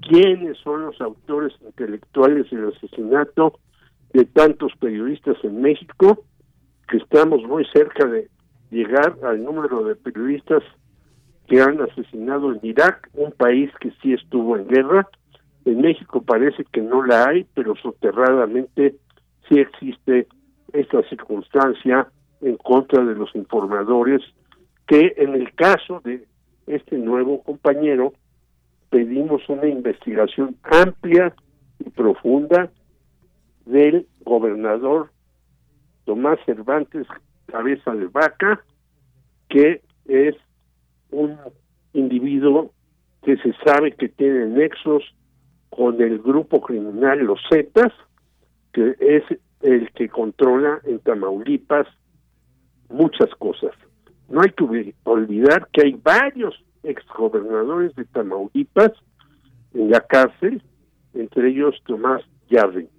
quiénes 0.00 0.58
son 0.58 0.86
los 0.86 1.00
autores 1.00 1.52
intelectuales 1.64 2.50
del 2.50 2.68
asesinato 2.68 3.58
de 4.12 4.24
tantos 4.24 4.72
periodistas 4.78 5.36
en 5.42 5.60
México, 5.60 6.24
que 6.88 6.98
estamos 6.98 7.42
muy 7.42 7.64
cerca 7.66 8.06
de 8.06 8.28
llegar 8.70 9.16
al 9.22 9.44
número 9.44 9.84
de 9.84 9.96
periodistas 9.96 10.62
que 11.48 11.60
han 11.60 11.80
asesinado 11.80 12.52
en 12.52 12.60
Irak, 12.62 13.08
un 13.14 13.32
país 13.32 13.70
que 13.80 13.92
sí 14.02 14.12
estuvo 14.12 14.56
en 14.56 14.66
guerra. 14.66 15.08
En 15.64 15.80
México 15.80 16.22
parece 16.22 16.64
que 16.72 16.80
no 16.80 17.04
la 17.04 17.28
hay, 17.28 17.46
pero 17.54 17.74
soterradamente 17.76 18.96
sí 19.48 19.58
existe 19.58 20.26
esta 20.72 21.02
circunstancia 21.08 22.08
en 22.40 22.56
contra 22.56 23.04
de 23.04 23.14
los 23.14 23.34
informadores 23.34 24.22
que 24.86 25.14
en 25.16 25.34
el 25.34 25.52
caso 25.54 26.00
de 26.04 26.24
este 26.66 26.96
nuevo 26.98 27.42
compañero 27.42 28.12
pedimos 28.96 29.46
una 29.50 29.66
investigación 29.66 30.56
amplia 30.62 31.34
y 31.78 31.90
profunda 31.90 32.70
del 33.66 34.06
gobernador 34.24 35.10
Tomás 36.06 36.38
Cervantes 36.46 37.06
Cabeza 37.44 37.94
de 37.94 38.06
Vaca, 38.06 38.64
que 39.50 39.82
es 40.06 40.34
un 41.10 41.36
individuo 41.92 42.72
que 43.22 43.36
se 43.36 43.52
sabe 43.66 43.92
que 43.92 44.08
tiene 44.08 44.46
nexos 44.46 45.02
con 45.68 46.00
el 46.00 46.18
grupo 46.18 46.62
criminal 46.62 47.18
Los 47.18 47.40
Zetas, 47.50 47.92
que 48.72 48.96
es 48.98 49.24
el 49.60 49.92
que 49.92 50.08
controla 50.08 50.80
en 50.84 51.00
Tamaulipas 51.00 51.86
muchas 52.88 53.28
cosas. 53.34 53.72
No 54.30 54.40
hay 54.40 54.52
que 54.52 54.94
olvidar 55.04 55.68
que 55.70 55.82
hay 55.82 56.00
varios 56.02 56.64
exgobernadores 56.86 57.94
de 57.96 58.04
Tamaulipas 58.04 58.92
en 59.74 59.90
la 59.90 60.00
cárcel, 60.00 60.62
entre 61.14 61.50
ellos 61.50 61.74
Tomás 61.86 62.22
Yarrington. 62.48 62.96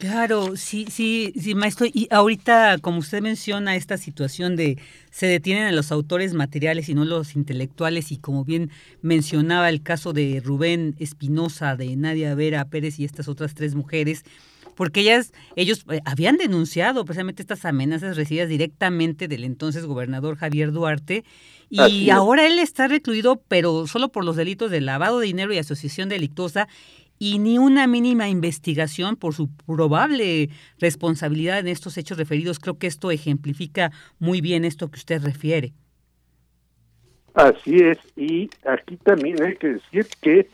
Claro, 0.00 0.56
sí, 0.56 0.86
sí, 0.88 1.34
sí, 1.38 1.54
maestro. 1.54 1.86
Y 1.86 2.08
ahorita, 2.10 2.78
como 2.80 3.00
usted 3.00 3.20
menciona, 3.20 3.76
esta 3.76 3.98
situación 3.98 4.56
de 4.56 4.78
se 5.10 5.26
detienen 5.26 5.64
a 5.64 5.72
los 5.72 5.92
autores 5.92 6.32
materiales 6.32 6.88
y 6.88 6.94
no 6.94 7.04
los 7.04 7.36
intelectuales, 7.36 8.10
y 8.10 8.16
como 8.16 8.42
bien 8.42 8.70
mencionaba 9.02 9.68
el 9.68 9.82
caso 9.82 10.14
de 10.14 10.40
Rubén 10.42 10.94
Espinosa, 10.98 11.76
de 11.76 11.96
Nadia 11.96 12.34
Vera 12.34 12.64
Pérez 12.64 12.98
y 12.98 13.04
estas 13.04 13.28
otras 13.28 13.54
tres 13.54 13.74
mujeres, 13.74 14.24
porque 14.80 15.00
ellas, 15.00 15.34
ellos 15.56 15.84
eh, 15.90 16.00
habían 16.06 16.38
denunciado 16.38 17.04
precisamente 17.04 17.42
estas 17.42 17.66
amenazas 17.66 18.16
recibidas 18.16 18.48
directamente 18.48 19.28
del 19.28 19.44
entonces 19.44 19.84
gobernador 19.84 20.36
Javier 20.36 20.72
Duarte, 20.72 21.22
y 21.68 22.08
ahora 22.08 22.46
él 22.46 22.58
está 22.58 22.88
recluido, 22.88 23.42
pero 23.46 23.86
solo 23.86 24.08
por 24.08 24.24
los 24.24 24.36
delitos 24.36 24.70
de 24.70 24.80
lavado 24.80 25.20
de 25.20 25.26
dinero 25.26 25.52
y 25.52 25.58
asociación 25.58 26.08
delictuosa, 26.08 26.66
y 27.18 27.40
ni 27.40 27.58
una 27.58 27.86
mínima 27.86 28.30
investigación 28.30 29.16
por 29.16 29.34
su 29.34 29.50
probable 29.66 30.48
responsabilidad 30.78 31.58
en 31.58 31.68
estos 31.68 31.98
hechos 31.98 32.16
referidos. 32.16 32.58
Creo 32.58 32.78
que 32.78 32.86
esto 32.86 33.10
ejemplifica 33.10 33.90
muy 34.18 34.40
bien 34.40 34.64
esto 34.64 34.90
que 34.90 34.96
usted 34.96 35.22
refiere. 35.22 35.74
Así 37.34 37.76
es, 37.76 37.98
y 38.16 38.48
aquí 38.66 38.96
también 38.96 39.42
hay 39.42 39.56
que 39.56 39.74
decir 39.74 40.06
que 40.22 40.48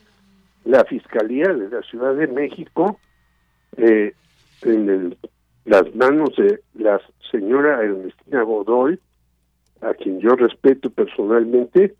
la 0.65 0.85
Fiscalía 0.85 1.47
de 1.47 1.71
la 1.71 1.83
Ciudad 1.83 2.17
de 2.17 2.27
México, 2.27 2.99
eh, 3.77 4.15
en 4.63 5.17
las 5.65 5.95
manos 5.95 6.35
de 6.37 6.61
la 6.75 7.01
señora 7.31 7.83
Ernestina 7.83 8.43
Godoy, 8.43 8.99
a 9.81 9.95
quien 9.95 10.21
yo 10.21 10.35
respeto 10.37 10.91
personalmente, 10.91 11.95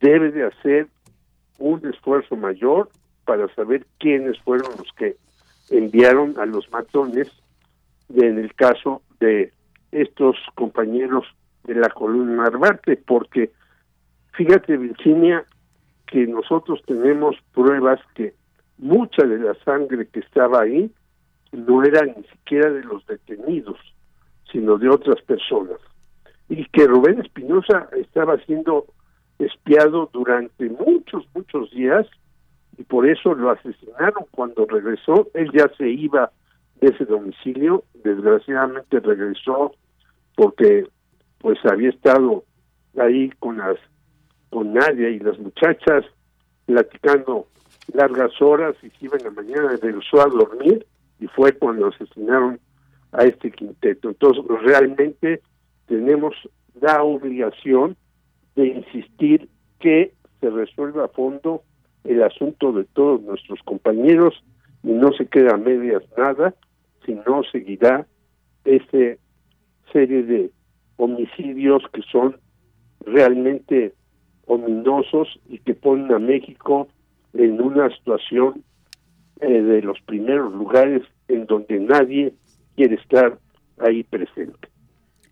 debe 0.00 0.30
de 0.32 0.44
hacer 0.44 0.88
un 1.58 1.86
esfuerzo 1.86 2.36
mayor 2.36 2.90
para 3.24 3.52
saber 3.54 3.86
quiénes 3.98 4.38
fueron 4.40 4.70
los 4.76 4.92
que 4.92 5.16
enviaron 5.70 6.38
a 6.38 6.46
los 6.46 6.70
matones 6.70 7.30
en 8.14 8.38
el 8.38 8.54
caso 8.54 9.02
de 9.20 9.52
estos 9.92 10.36
compañeros 10.54 11.24
de 11.64 11.74
la 11.74 11.88
columna 11.88 12.44
Narvarte, 12.44 12.96
porque 12.96 13.50
fíjate 14.34 14.76
Virginia 14.76 15.44
que 16.06 16.26
nosotros 16.26 16.82
tenemos 16.86 17.36
pruebas 17.52 18.00
que 18.14 18.34
mucha 18.78 19.24
de 19.24 19.38
la 19.38 19.54
sangre 19.64 20.06
que 20.06 20.20
estaba 20.20 20.62
ahí 20.62 20.90
no 21.56 21.82
era 21.82 22.04
ni 22.04 22.22
siquiera 22.24 22.70
de 22.70 22.84
los 22.84 23.04
detenidos, 23.06 23.78
sino 24.52 24.76
de 24.78 24.88
otras 24.88 25.20
personas. 25.22 25.78
Y 26.48 26.64
que 26.66 26.86
Rubén 26.86 27.20
Espinosa 27.20 27.88
estaba 27.96 28.36
siendo 28.44 28.86
espiado 29.38 30.08
durante 30.12 30.68
muchos, 30.68 31.26
muchos 31.34 31.70
días 31.70 32.06
y 32.78 32.84
por 32.84 33.08
eso 33.08 33.34
lo 33.34 33.50
asesinaron 33.50 34.26
cuando 34.30 34.66
regresó. 34.66 35.28
Él 35.34 35.50
ya 35.52 35.68
se 35.76 35.88
iba 35.88 36.30
de 36.80 36.88
ese 36.88 37.06
domicilio, 37.06 37.84
desgraciadamente 38.04 39.00
regresó 39.00 39.72
porque 40.34 40.86
pues 41.38 41.58
había 41.64 41.88
estado 41.88 42.44
ahí 42.98 43.30
con 43.38 43.58
las 43.58 43.78
con 44.50 44.74
Nadia 44.74 45.08
y 45.08 45.18
las 45.18 45.38
muchachas 45.38 46.04
platicando 46.66 47.46
largas 47.92 48.30
horas 48.40 48.76
y 48.82 48.90
se 48.90 49.06
iba 49.06 49.16
en 49.16 49.24
la 49.24 49.30
mañana 49.30 49.76
regresó 49.80 50.20
a 50.20 50.26
dormir 50.26 50.86
y 51.20 51.26
fue 51.28 51.52
cuando 51.52 51.88
asesinaron 51.88 52.60
a 53.12 53.24
este 53.24 53.50
quinteto. 53.50 54.08
Entonces 54.08 54.44
realmente 54.62 55.40
tenemos 55.86 56.34
la 56.80 57.02
obligación 57.02 57.96
de 58.54 58.68
insistir 58.68 59.48
que 59.78 60.12
se 60.40 60.50
resuelva 60.50 61.04
a 61.04 61.08
fondo 61.08 61.62
el 62.04 62.22
asunto 62.22 62.72
de 62.72 62.84
todos 62.84 63.22
nuestros 63.22 63.60
compañeros 63.62 64.34
y 64.82 64.90
no 64.90 65.12
se 65.12 65.26
queda 65.26 65.54
a 65.54 65.58
medias 65.58 66.02
nada, 66.16 66.54
sino 67.04 67.42
seguirá 67.50 68.06
esta 68.64 69.20
serie 69.92 70.22
de 70.22 70.50
homicidios 70.96 71.82
que 71.92 72.02
son 72.02 72.36
realmente 73.04 73.94
ominosos 74.46 75.40
y 75.48 75.58
que 75.58 75.74
ponen 75.74 76.12
a 76.12 76.18
México 76.18 76.88
en 77.34 77.60
una 77.60 77.90
situación 77.96 78.62
eh, 79.40 79.62
de 79.62 79.82
los 79.82 80.00
primeros 80.02 80.52
lugares 80.52 81.02
en 81.28 81.46
donde 81.46 81.78
nadie 81.80 82.32
quiere 82.74 82.96
estar 82.96 83.38
ahí 83.78 84.02
presente. 84.04 84.68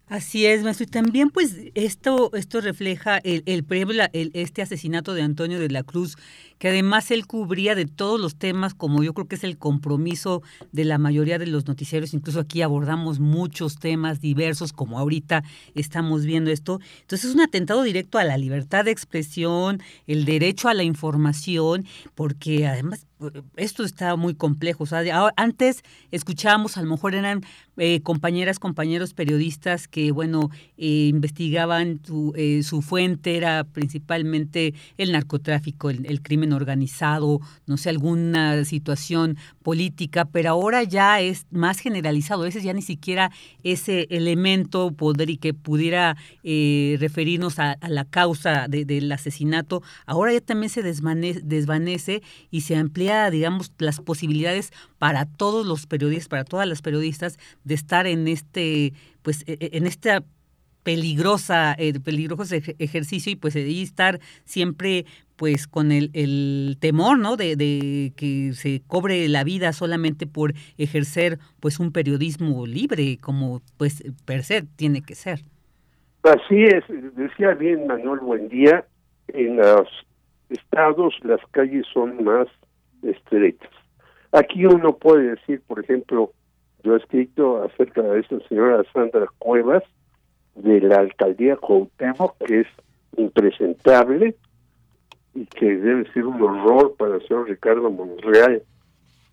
Así 0.06 0.44
es, 0.46 0.62
maestro. 0.62 0.84
Y 0.84 0.90
también, 0.90 1.30
pues, 1.30 1.56
esto, 1.74 2.30
esto 2.34 2.60
refleja 2.60 3.18
el, 3.18 3.42
el, 3.46 3.64
el, 4.12 4.30
este 4.34 4.60
asesinato 4.60 5.14
de 5.14 5.22
Antonio 5.22 5.58
de 5.58 5.70
la 5.70 5.82
Cruz, 5.82 6.16
que 6.64 6.70
además 6.70 7.10
él 7.10 7.26
cubría 7.26 7.74
de 7.74 7.84
todos 7.84 8.18
los 8.18 8.36
temas, 8.36 8.72
como 8.72 9.02
yo 9.02 9.12
creo 9.12 9.28
que 9.28 9.34
es 9.34 9.44
el 9.44 9.58
compromiso 9.58 10.42
de 10.72 10.86
la 10.86 10.96
mayoría 10.96 11.38
de 11.38 11.46
los 11.46 11.66
noticiarios. 11.66 12.14
Incluso 12.14 12.40
aquí 12.40 12.62
abordamos 12.62 13.20
muchos 13.20 13.76
temas 13.76 14.22
diversos, 14.22 14.72
como 14.72 14.98
ahorita 14.98 15.44
estamos 15.74 16.24
viendo 16.24 16.50
esto. 16.50 16.80
Entonces, 17.02 17.28
es 17.28 17.34
un 17.34 17.42
atentado 17.42 17.82
directo 17.82 18.16
a 18.16 18.24
la 18.24 18.38
libertad 18.38 18.86
de 18.86 18.92
expresión, 18.92 19.82
el 20.06 20.24
derecho 20.24 20.70
a 20.70 20.72
la 20.72 20.84
información, 20.84 21.84
porque 22.14 22.66
además 22.66 23.06
esto 23.56 23.84
está 23.84 24.16
muy 24.16 24.34
complejo. 24.34 24.84
O 24.84 24.86
sea, 24.86 25.02
antes 25.36 25.82
escuchábamos, 26.10 26.76
a 26.76 26.82
lo 26.82 26.90
mejor 26.90 27.14
eran 27.14 27.42
eh, 27.76 28.00
compañeras, 28.02 28.58
compañeros 28.58 29.14
periodistas 29.14 29.88
que, 29.88 30.12
bueno, 30.12 30.50
eh, 30.76 31.08
investigaban, 31.08 32.00
su, 32.04 32.32
eh, 32.36 32.62
su, 32.62 32.82
fuente 32.82 33.36
era 33.36 33.64
principalmente 33.64 34.74
el 34.98 35.12
narcotráfico, 35.12 35.90
el, 35.90 36.22
crimen 36.22 36.52
organizado, 36.54 37.40
no 37.66 37.76
sé, 37.76 37.90
alguna 37.90 38.64
situación 38.64 39.36
política, 39.62 40.24
pero 40.24 40.50
ahora 40.50 40.82
ya 40.82 41.20
es 41.20 41.46
más 41.50 41.80
generalizado. 41.80 42.42
A 42.42 42.46
veces 42.46 42.62
ya 42.62 42.72
ni 42.72 42.82
siquiera 42.82 43.30
ese 43.62 44.06
elemento 44.10 44.92
poder 44.92 45.30
y 45.30 45.36
que 45.36 45.54
pudiera 45.54 46.16
referirnos 46.42 47.58
a, 47.58 47.76
la 47.88 48.04
causa 48.04 48.66
del 48.68 49.10
asesinato, 49.12 49.82
ahora 50.06 50.32
ya 50.32 50.40
también 50.40 50.70
se 50.70 50.82
desvanece, 50.82 52.22
y 52.50 52.60
se 52.62 52.76
amplía 52.76 53.30
digamos, 53.30 53.72
las 53.78 54.00
posibilidades 54.00 54.72
para 54.98 55.26
todos 55.26 55.66
los 55.66 55.86
periodistas, 55.86 56.28
para 56.28 56.44
todas 56.44 56.68
las 56.68 56.82
periodistas, 56.82 57.38
de 57.64 57.74
estar 57.74 58.06
en 58.06 58.28
este, 58.28 58.92
pues, 59.22 59.42
e, 59.46 59.56
e, 59.60 59.76
en 59.76 59.86
esta 59.86 60.24
peligrosa, 60.82 61.74
eh, 61.78 61.98
peligroso 61.98 62.54
ejercicio 62.78 63.32
y 63.32 63.36
pues 63.36 63.54
de 63.54 63.82
estar 63.82 64.20
siempre 64.44 65.06
pues 65.36 65.66
con 65.66 65.92
el, 65.92 66.10
el 66.12 66.76
temor, 66.80 67.18
¿no? 67.18 67.36
De, 67.36 67.56
de, 67.56 68.12
que 68.16 68.52
se 68.52 68.82
cobre 68.86 69.28
la 69.28 69.44
vida 69.44 69.72
solamente 69.72 70.26
por 70.26 70.54
ejercer 70.78 71.38
pues 71.60 71.80
un 71.80 71.92
periodismo 71.92 72.66
libre, 72.66 73.18
como 73.20 73.60
pues 73.76 74.02
per 74.24 74.42
se 74.42 74.62
tiene 74.62 75.02
que 75.02 75.14
ser. 75.14 75.40
Así 76.22 76.64
es, 76.64 76.84
decía 77.16 77.54
bien 77.54 77.86
Manuel 77.86 78.20
Buendía, 78.20 78.86
en 79.28 79.56
los 79.56 79.88
estados 80.48 81.14
las 81.22 81.40
calles 81.50 81.84
son 81.92 82.24
más 82.24 82.48
estrechas. 83.02 83.70
Aquí 84.32 84.64
uno 84.64 84.96
puede 84.96 85.30
decir, 85.30 85.62
por 85.66 85.80
ejemplo, 85.80 86.32
yo 86.82 86.94
he 86.94 86.98
escrito 86.98 87.62
acerca 87.62 88.02
de 88.02 88.20
esta 88.20 88.38
señora 88.48 88.82
Sandra 88.92 89.26
Cuevas 89.38 89.82
de 90.54 90.80
la 90.80 90.96
alcaldía 90.96 91.56
Cuauhtémoc, 91.56 92.36
que 92.44 92.60
es 92.60 92.66
impresentable 93.16 94.36
y 95.34 95.46
que 95.46 95.76
debe 95.76 96.10
ser 96.12 96.26
un 96.26 96.40
horror 96.40 96.94
para 96.96 97.16
el 97.16 97.26
señor 97.26 97.48
Ricardo 97.48 97.90
Monreal, 97.90 98.62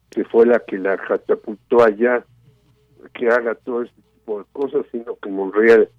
que 0.10 0.26
fue 0.26 0.46
la 0.46 0.60
que 0.60 0.78
la 0.78 0.98
catapultó 0.98 1.84
allá, 1.84 2.26
que 3.14 3.30
haga 3.30 3.56
todo 3.56 3.84
este 3.84 4.02
tipo 4.02 4.40
de 4.40 4.46
cosas, 4.52 4.86
sino 4.92 5.16
que 5.18 5.30
Monreal 5.30 5.90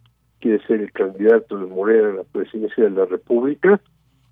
quiere 0.41 0.65
ser 0.67 0.81
el 0.81 0.93
candidato 0.93 1.57
de 1.57 1.67
Morena 1.67 2.09
a 2.09 2.15
la 2.15 2.25
presidencia 2.25 2.85
de 2.85 2.91
la 2.91 3.05
República, 3.07 3.81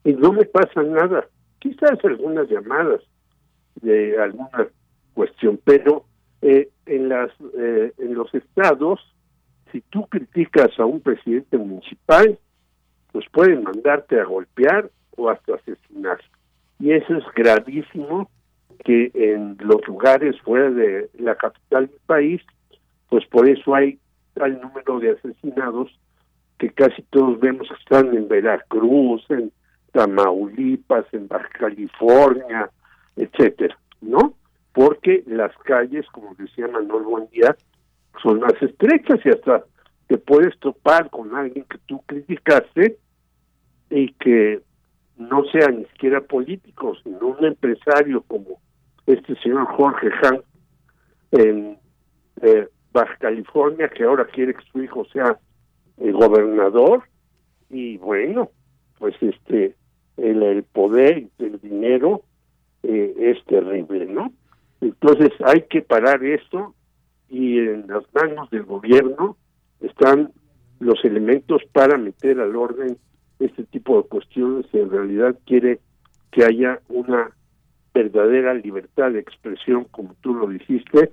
y 0.05 0.13
no 0.13 0.33
me 0.33 0.45
pasa 0.45 0.83
nada. 0.83 1.27
Quizás 1.61 2.05
algunas 2.05 2.49
llamadas, 2.49 3.03
de 3.81 4.21
alguna 4.21 4.69
cuestión, 5.15 5.61
pero 5.65 6.05
eh, 6.43 6.69
en 6.87 7.09
las 7.09 7.31
eh, 7.57 7.93
en 7.99 8.15
los 8.15 8.35
estados, 8.35 9.01
si 9.71 9.81
tú 9.83 10.07
criticas 10.09 10.71
a 10.79 10.85
un 10.85 11.01
presidente 11.01 11.57
municipal, 11.59 12.39
pues 13.13 13.27
pueden 13.31 13.63
mandarte 13.63 14.19
a 14.19 14.25
golpear 14.25 14.91
hasta 15.29 15.57
asesinar. 15.57 16.19
Y 16.79 16.93
eso 16.93 17.17
es 17.17 17.25
gravísimo 17.35 18.31
que 18.85 19.11
en 19.15 19.57
los 19.61 19.87
lugares 19.87 20.41
fuera 20.41 20.71
de 20.71 21.11
la 21.19 21.35
capital 21.35 21.89
del 21.89 22.01
país, 22.07 22.43
pues 23.09 23.27
por 23.27 23.49
eso 23.49 23.75
hay 23.75 23.99
tal 24.35 24.61
número 24.61 25.01
de 25.01 25.11
asesinados 25.11 25.91
que 26.59 26.71
casi 26.71 27.03
todos 27.11 27.39
vemos 27.41 27.69
que 27.69 27.75
están 27.75 28.15
en 28.15 28.29
Veracruz, 28.29 29.25
en 29.31 29.51
Tamaulipas, 29.93 31.07
en 31.13 31.27
Baja 31.27 31.49
California, 31.59 32.71
etcétera, 33.17 33.77
¿no? 34.01 34.35
Porque 34.73 35.25
las 35.27 35.57
calles, 35.65 36.07
como 36.13 36.35
decía 36.37 36.69
Manuel 36.69 37.05
Buendía, 37.05 37.57
son 38.23 38.41
más 38.41 38.55
estrechas 38.61 39.19
y 39.25 39.31
hasta 39.31 39.65
te 40.07 40.19
puedes 40.19 40.59
topar 40.59 41.11
con 41.11 41.35
alguien 41.35 41.65
que 41.65 41.79
tú 41.87 42.03
criticaste 42.07 42.99
y 43.91 44.13
que 44.15 44.61
no 45.21 45.45
sea 45.53 45.69
ni 45.69 45.85
siquiera 45.85 46.23
político, 46.23 46.95
sino 47.03 47.29
un 47.29 47.45
empresario 47.45 48.23
como 48.23 48.59
este 49.07 49.37
señor 49.37 49.67
Jorge 49.67 50.09
Han, 50.23 50.41
en 51.33 51.79
eh, 52.43 52.69
Baja 52.93 53.17
California, 53.19 53.89
que 53.89 54.05
ahora 54.05 54.25
quiere 54.25 54.55
que 54.55 54.65
su 54.73 54.83
hijo 54.83 55.05
sea 55.13 55.39
el 55.99 56.13
gobernador, 56.15 57.03
y 57.69 57.99
bueno, 57.99 58.51
pues 58.99 59.15
este, 59.21 59.77
el, 60.17 60.43
el 60.43 60.63
poder 60.63 61.29
del 61.39 61.61
dinero 61.61 62.23
eh, 62.83 63.15
es 63.19 63.45
terrible, 63.45 64.07
¿no? 64.07 64.33
Entonces 64.81 65.31
hay 65.45 65.63
que 65.69 65.83
parar 65.83 66.25
esto 66.25 66.75
y 67.29 67.59
en 67.59 67.87
las 67.89 68.05
manos 68.15 68.49
del 68.51 68.63
gobierno 68.63 69.37
están 69.81 70.33
los 70.79 71.05
elementos 71.05 71.63
para 71.73 71.99
meter 71.99 72.41
al 72.41 72.57
orden 72.57 72.97
este 73.41 73.65
tipo 73.65 74.01
de 74.01 74.09
cuestiones 74.09 74.67
en 74.73 74.91
realidad 74.91 75.37
quiere 75.47 75.81
que 76.31 76.45
haya 76.45 76.81
una 76.89 77.31
verdadera 77.93 78.55
libertad 78.55 79.11
de 79.11 79.19
expresión, 79.19 79.85
como 79.91 80.15
tú 80.21 80.35
lo 80.35 80.49
dijiste, 80.49 81.11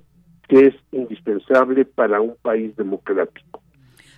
que 0.48 0.66
es 0.66 0.74
indispensable 0.92 1.84
para 1.84 2.20
un 2.20 2.36
país 2.40 2.76
democrático. 2.76 3.62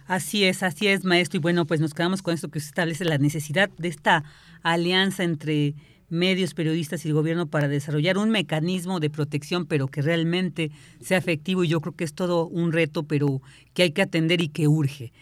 Así 0.06 0.44
es, 0.44 0.62
así 0.62 0.88
es, 0.88 1.04
maestro. 1.04 1.38
Y 1.38 1.40
bueno, 1.40 1.66
pues 1.66 1.80
nos 1.80 1.94
quedamos 1.94 2.20
con 2.20 2.34
esto 2.34 2.50
que 2.50 2.61
se 2.61 2.66
establece 2.66 3.04
la 3.04 3.18
necesidad 3.18 3.70
de 3.78 3.88
esta 3.88 4.24
alianza 4.62 5.22
entre 5.22 5.74
medios, 6.08 6.54
periodistas 6.54 7.04
y 7.04 7.08
el 7.08 7.14
gobierno 7.14 7.46
para 7.46 7.68
desarrollar 7.68 8.18
un 8.18 8.30
mecanismo 8.30 9.00
de 9.00 9.11
protección, 9.11 9.66
pero 9.66 9.86
que 9.86 10.02
realmente 10.02 10.72
sea 11.00 11.18
efectivo. 11.18 11.64
Y 11.64 11.68
yo 11.68 11.80
creo 11.80 11.94
que 11.94 12.04
es 12.04 12.14
todo 12.14 12.46
un 12.48 12.72
reto, 12.72 13.04
pero 13.04 13.40
que 13.72 13.84
hay 13.84 13.92
que 13.92 14.02
atender 14.02 14.40
y 14.40 14.48
que 14.48 14.68
urge. 14.68 15.12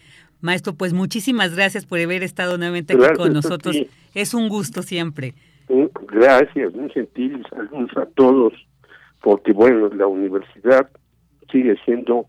Maestro, 0.41 0.73
pues 0.73 0.93
muchísimas 0.93 1.55
gracias 1.55 1.85
por 1.85 1.99
haber 1.99 2.23
estado 2.23 2.57
nuevamente 2.57 2.93
aquí 2.93 3.17
con 3.17 3.33
nosotros. 3.33 3.75
Es 4.13 4.33
un 4.33 4.49
gusto 4.49 4.81
siempre. 4.81 5.33
Gracias, 6.07 6.73
muy 6.73 6.89
gentil, 6.89 7.45
saludos 7.49 7.91
a 7.97 8.05
todos, 8.07 8.53
porque 9.21 9.53
bueno, 9.53 9.89
la 9.89 10.07
universidad 10.07 10.89
sigue 11.51 11.75
siendo 11.85 12.25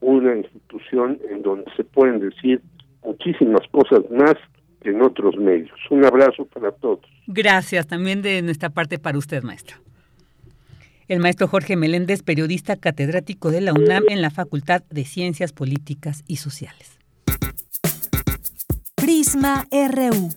una 0.00 0.36
institución 0.36 1.18
en 1.30 1.42
donde 1.42 1.70
se 1.76 1.84
pueden 1.84 2.20
decir 2.20 2.62
muchísimas 3.04 3.62
cosas 3.70 4.00
más 4.10 4.34
que 4.80 4.90
en 4.90 5.02
otros 5.02 5.36
medios. 5.36 5.78
Un 5.90 6.04
abrazo 6.04 6.46
para 6.46 6.72
todos. 6.72 7.00
Gracias 7.26 7.86
también 7.86 8.22
de 8.22 8.40
nuestra 8.42 8.70
parte 8.70 8.98
para 8.98 9.18
usted, 9.18 9.42
maestro. 9.42 9.76
El 11.08 11.20
maestro 11.20 11.48
Jorge 11.48 11.74
Meléndez, 11.74 12.22
periodista 12.22 12.76
catedrático 12.76 13.50
de 13.50 13.62
la 13.62 13.72
UNAM 13.72 14.04
en 14.08 14.20
la 14.20 14.30
Facultad 14.30 14.82
de 14.90 15.04
Ciencias 15.04 15.52
Políticas 15.52 16.22
y 16.26 16.36
Sociales. 16.36 16.97
Prisma 19.18 19.66
RU. 19.72 20.30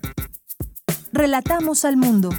Relatamos 1.13 1.86
al 1.86 1.97
mundo. 1.97 2.32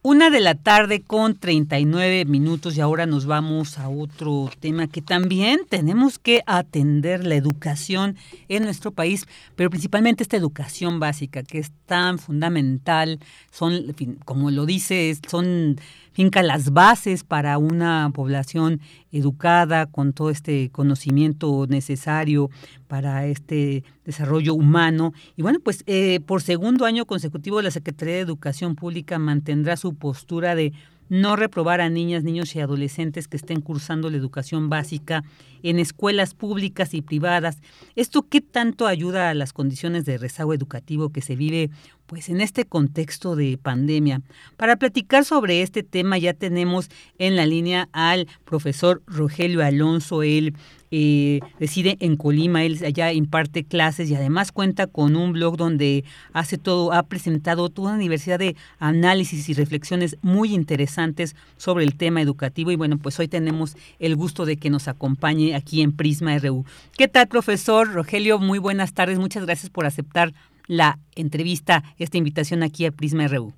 Una 0.00 0.30
de 0.30 0.40
la 0.40 0.54
tarde 0.54 1.02
con 1.02 1.36
39 1.36 2.24
minutos 2.24 2.78
y 2.78 2.80
ahora 2.80 3.04
nos 3.04 3.26
vamos 3.26 3.78
a 3.78 3.90
otro 3.90 4.50
tema 4.58 4.86
que 4.86 5.02
también 5.02 5.60
tenemos 5.68 6.18
que 6.18 6.42
atender 6.46 7.26
la 7.26 7.34
educación 7.34 8.16
en 8.48 8.62
nuestro 8.62 8.90
país, 8.90 9.26
pero 9.54 9.68
principalmente 9.68 10.22
esta 10.22 10.38
educación 10.38 11.00
básica 11.00 11.42
que 11.42 11.58
es 11.58 11.72
tan 11.84 12.18
fundamental, 12.18 13.18
son, 13.50 13.94
como 14.24 14.50
lo 14.50 14.64
dice, 14.64 15.14
son 15.28 15.78
finca 16.18 16.42
las 16.42 16.72
bases 16.72 17.22
para 17.22 17.58
una 17.58 18.10
población 18.12 18.80
educada 19.12 19.86
con 19.86 20.12
todo 20.12 20.30
este 20.30 20.68
conocimiento 20.70 21.66
necesario 21.68 22.50
para 22.88 23.24
este 23.26 23.84
desarrollo 24.04 24.54
humano. 24.54 25.12
Y 25.36 25.42
bueno, 25.42 25.60
pues 25.62 25.84
eh, 25.86 26.18
por 26.26 26.42
segundo 26.42 26.86
año 26.86 27.06
consecutivo 27.06 27.62
la 27.62 27.70
Secretaría 27.70 28.16
de 28.16 28.22
Educación 28.22 28.74
Pública 28.74 29.20
mantendrá 29.20 29.76
su 29.76 29.94
postura 29.94 30.56
de 30.56 30.72
no 31.08 31.36
reprobar 31.36 31.80
a 31.80 31.88
niñas, 31.88 32.24
niños 32.24 32.54
y 32.54 32.60
adolescentes 32.60 33.28
que 33.28 33.36
estén 33.36 33.60
cursando 33.60 34.10
la 34.10 34.16
educación 34.16 34.68
básica 34.68 35.24
en 35.62 35.78
escuelas 35.78 36.34
públicas 36.34 36.94
y 36.94 37.02
privadas. 37.02 37.58
¿Esto 37.96 38.26
qué 38.28 38.40
tanto 38.40 38.86
ayuda 38.86 39.30
a 39.30 39.34
las 39.34 39.52
condiciones 39.52 40.04
de 40.04 40.18
rezago 40.18 40.54
educativo 40.54 41.10
que 41.10 41.22
se 41.22 41.36
vive 41.36 41.70
pues 42.06 42.28
en 42.28 42.40
este 42.40 42.64
contexto 42.64 43.36
de 43.36 43.58
pandemia? 43.58 44.22
Para 44.56 44.76
platicar 44.76 45.24
sobre 45.24 45.62
este 45.62 45.82
tema 45.82 46.18
ya 46.18 46.34
tenemos 46.34 46.88
en 47.18 47.36
la 47.36 47.46
línea 47.46 47.88
al 47.92 48.28
profesor 48.44 49.02
Rogelio 49.06 49.64
Alonso, 49.64 50.22
él 50.22 50.54
eh, 50.90 51.40
reside 51.60 51.96
en 52.00 52.16
Colima, 52.16 52.64
él 52.64 52.78
allá 52.84 53.12
imparte 53.12 53.64
clases 53.64 54.10
y 54.10 54.14
además 54.14 54.52
cuenta 54.52 54.86
con 54.86 55.16
un 55.16 55.32
blog 55.32 55.56
donde 55.56 56.04
hace 56.32 56.58
todo, 56.58 56.92
ha 56.92 57.02
presentado 57.04 57.68
toda 57.68 57.90
una 57.90 57.98
diversidad 57.98 58.38
de 58.38 58.56
análisis 58.78 59.48
y 59.48 59.54
reflexiones 59.54 60.16
muy 60.22 60.54
interesantes 60.54 61.36
sobre 61.56 61.84
el 61.84 61.96
tema 61.96 62.22
educativo 62.22 62.70
y 62.70 62.76
bueno, 62.76 62.98
pues 62.98 63.18
hoy 63.20 63.28
tenemos 63.28 63.76
el 63.98 64.16
gusto 64.16 64.46
de 64.46 64.56
que 64.56 64.70
nos 64.70 64.88
acompañe 64.88 65.54
aquí 65.54 65.82
en 65.82 65.94
Prisma 65.94 66.38
RU. 66.38 66.64
¿Qué 66.96 67.08
tal, 67.08 67.28
profesor 67.28 67.92
Rogelio? 67.92 68.38
Muy 68.38 68.58
buenas 68.58 68.94
tardes, 68.94 69.18
muchas 69.18 69.44
gracias 69.44 69.70
por 69.70 69.86
aceptar 69.86 70.32
la 70.66 70.98
entrevista, 71.14 71.82
esta 71.98 72.18
invitación 72.18 72.62
aquí 72.62 72.86
a 72.86 72.92
Prisma 72.92 73.28
RU. 73.28 73.52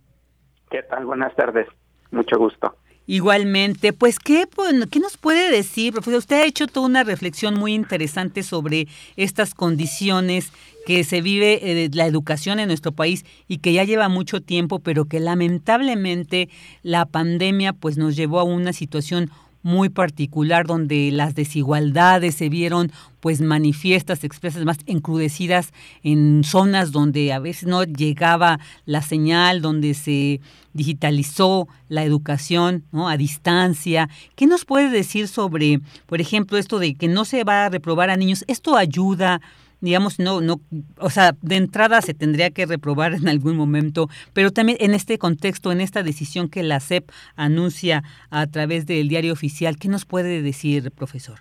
¿Qué 0.70 0.83
tal? 0.85 1.05
Buenas 1.07 1.35
tardes, 1.35 1.66
mucho 2.11 2.39
gusto. 2.39 2.76
Igualmente, 3.11 3.93
pues 3.93 4.21
¿qué, 4.21 4.47
¿qué 4.89 5.01
nos 5.01 5.17
puede 5.17 5.51
decir, 5.51 5.93
profesor? 5.93 6.21
Usted 6.21 6.37
ha 6.37 6.47
hecho 6.47 6.69
toda 6.69 6.87
una 6.87 7.03
reflexión 7.03 7.59
muy 7.59 7.75
interesante 7.75 8.45
sobre 8.45 8.87
estas 9.17 9.53
condiciones 9.53 10.53
que 10.87 11.03
se 11.03 11.21
vive 11.21 11.59
eh, 11.61 11.91
la 11.93 12.07
educación 12.07 12.61
en 12.61 12.69
nuestro 12.69 12.93
país 12.93 13.25
y 13.49 13.59
que 13.59 13.73
ya 13.73 13.83
lleva 13.83 14.09
mucho 14.09 14.41
tiempo, 14.41 14.79
pero 14.79 15.07
que 15.07 15.19
lamentablemente 15.19 16.51
la 16.85 17.05
pandemia 17.05 17.73
pues 17.73 17.97
nos 17.97 18.15
llevó 18.15 18.39
a 18.39 18.45
una 18.45 18.73
situación 18.73 19.29
muy 19.63 19.89
particular 19.89 20.67
donde 20.67 21.11
las 21.13 21.35
desigualdades 21.35 22.35
se 22.35 22.49
vieron 22.49 22.93
pues 23.21 23.41
manifiestas, 23.41 24.25
expresas, 24.25 24.65
más 24.65 24.79
encrudecidas 24.87 25.73
en 26.03 26.43
zonas 26.45 26.91
donde 26.91 27.33
a 27.33 27.39
veces 27.39 27.69
no 27.69 27.85
llegaba 27.85 28.59
la 28.87 29.03
señal, 29.03 29.61
donde 29.61 29.95
se 29.95 30.41
digitalizó 30.73 31.69
la 31.89 32.05
educación 32.05 32.85
¿no? 32.93 33.09
a 33.09 33.17
distancia. 33.17 34.09
¿Qué 34.37 34.47
nos 34.47 34.65
puede 34.65 34.89
decir 34.91 35.29
sobre, 35.29 35.81
por 36.07 36.21
ejemplo, 36.21 36.57
esto 36.57 36.79
de 36.79 36.95
que 36.95 37.09
no 37.09 37.25
se 37.25 37.45
va 37.45 37.67
a 37.67 37.69
reprobar 37.69 38.09
a 38.09 38.17
niños? 38.17 38.45
¿Esto 38.49 38.77
ayuda? 38.77 39.41
Digamos, 39.81 40.18
no, 40.18 40.41
no, 40.41 40.61
o 40.99 41.11
sea, 41.11 41.33
de 41.43 41.57
entrada 41.57 42.01
se 42.03 42.14
tendría 42.14 42.51
que 42.51 42.66
reprobar 42.66 43.14
en 43.14 43.28
algún 43.28 43.57
momento, 43.57 44.09
pero 44.33 44.51
también 44.51 44.78
en 44.81 44.95
este 44.95 45.18
contexto, 45.18 45.72
en 45.72 45.81
esta 45.81 46.03
decisión 46.03 46.49
que 46.49 46.62
la 46.62 46.81
SEP 46.81 47.11
anuncia 47.37 48.03
a 48.31 48.47
través 48.47 48.87
del 48.87 49.09
diario 49.09 49.33
oficial, 49.33 49.76
¿qué 49.76 49.89
nos 49.89 50.05
puede 50.05 50.43
decir, 50.43 50.91
profesor? 50.91 51.41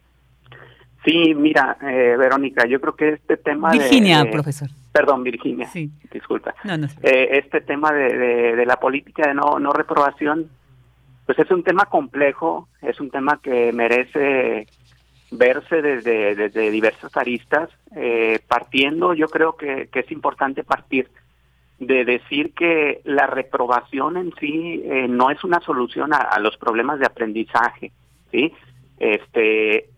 Sí, 1.05 1.33
mira, 1.33 1.77
eh, 1.81 2.15
Verónica, 2.17 2.67
yo 2.67 2.81
creo 2.81 2.95
que 2.95 3.09
este 3.13 3.37
tema 3.37 3.71
Virginia, 3.71 4.29
profesor. 4.29 4.69
Perdón, 4.91 5.23
Virginia. 5.23 5.67
Sí. 5.67 5.89
Disculpa. 6.11 6.53
Eh, 7.03 7.29
este 7.31 7.61
tema 7.61 7.91
de, 7.93 8.55
de, 8.55 8.65
la 8.65 8.75
política 8.77 9.27
de 9.27 9.33
no, 9.33 9.59
no 9.59 9.71
reprobación, 9.71 10.49
pues 11.25 11.39
es 11.39 11.49
un 11.51 11.63
tema 11.63 11.85
complejo, 11.85 12.67
es 12.81 12.99
un 12.99 13.09
tema 13.11 13.39
que 13.41 13.71
merece 13.71 14.67
verse 15.31 15.81
desde, 15.81 16.35
desde 16.35 16.71
diversas 16.71 17.15
aristas, 17.15 17.69
eh, 17.95 18.39
partiendo, 18.47 19.13
yo 19.13 19.27
creo 19.27 19.55
que, 19.55 19.89
es 19.91 20.11
importante 20.11 20.63
partir 20.63 21.09
de 21.79 22.03
decir 22.03 22.53
que 22.53 23.01
la 23.05 23.27
reprobación 23.27 24.17
en 24.17 24.33
sí 24.39 24.81
eh, 24.83 25.07
no 25.07 25.29
es 25.29 25.43
una 25.43 25.59
solución 25.61 26.13
a, 26.13 26.37
los 26.39 26.57
problemas 26.57 26.99
de 26.99 27.05
aprendizaje, 27.05 27.91
¿sí? 28.31 28.53
Este, 28.97 29.89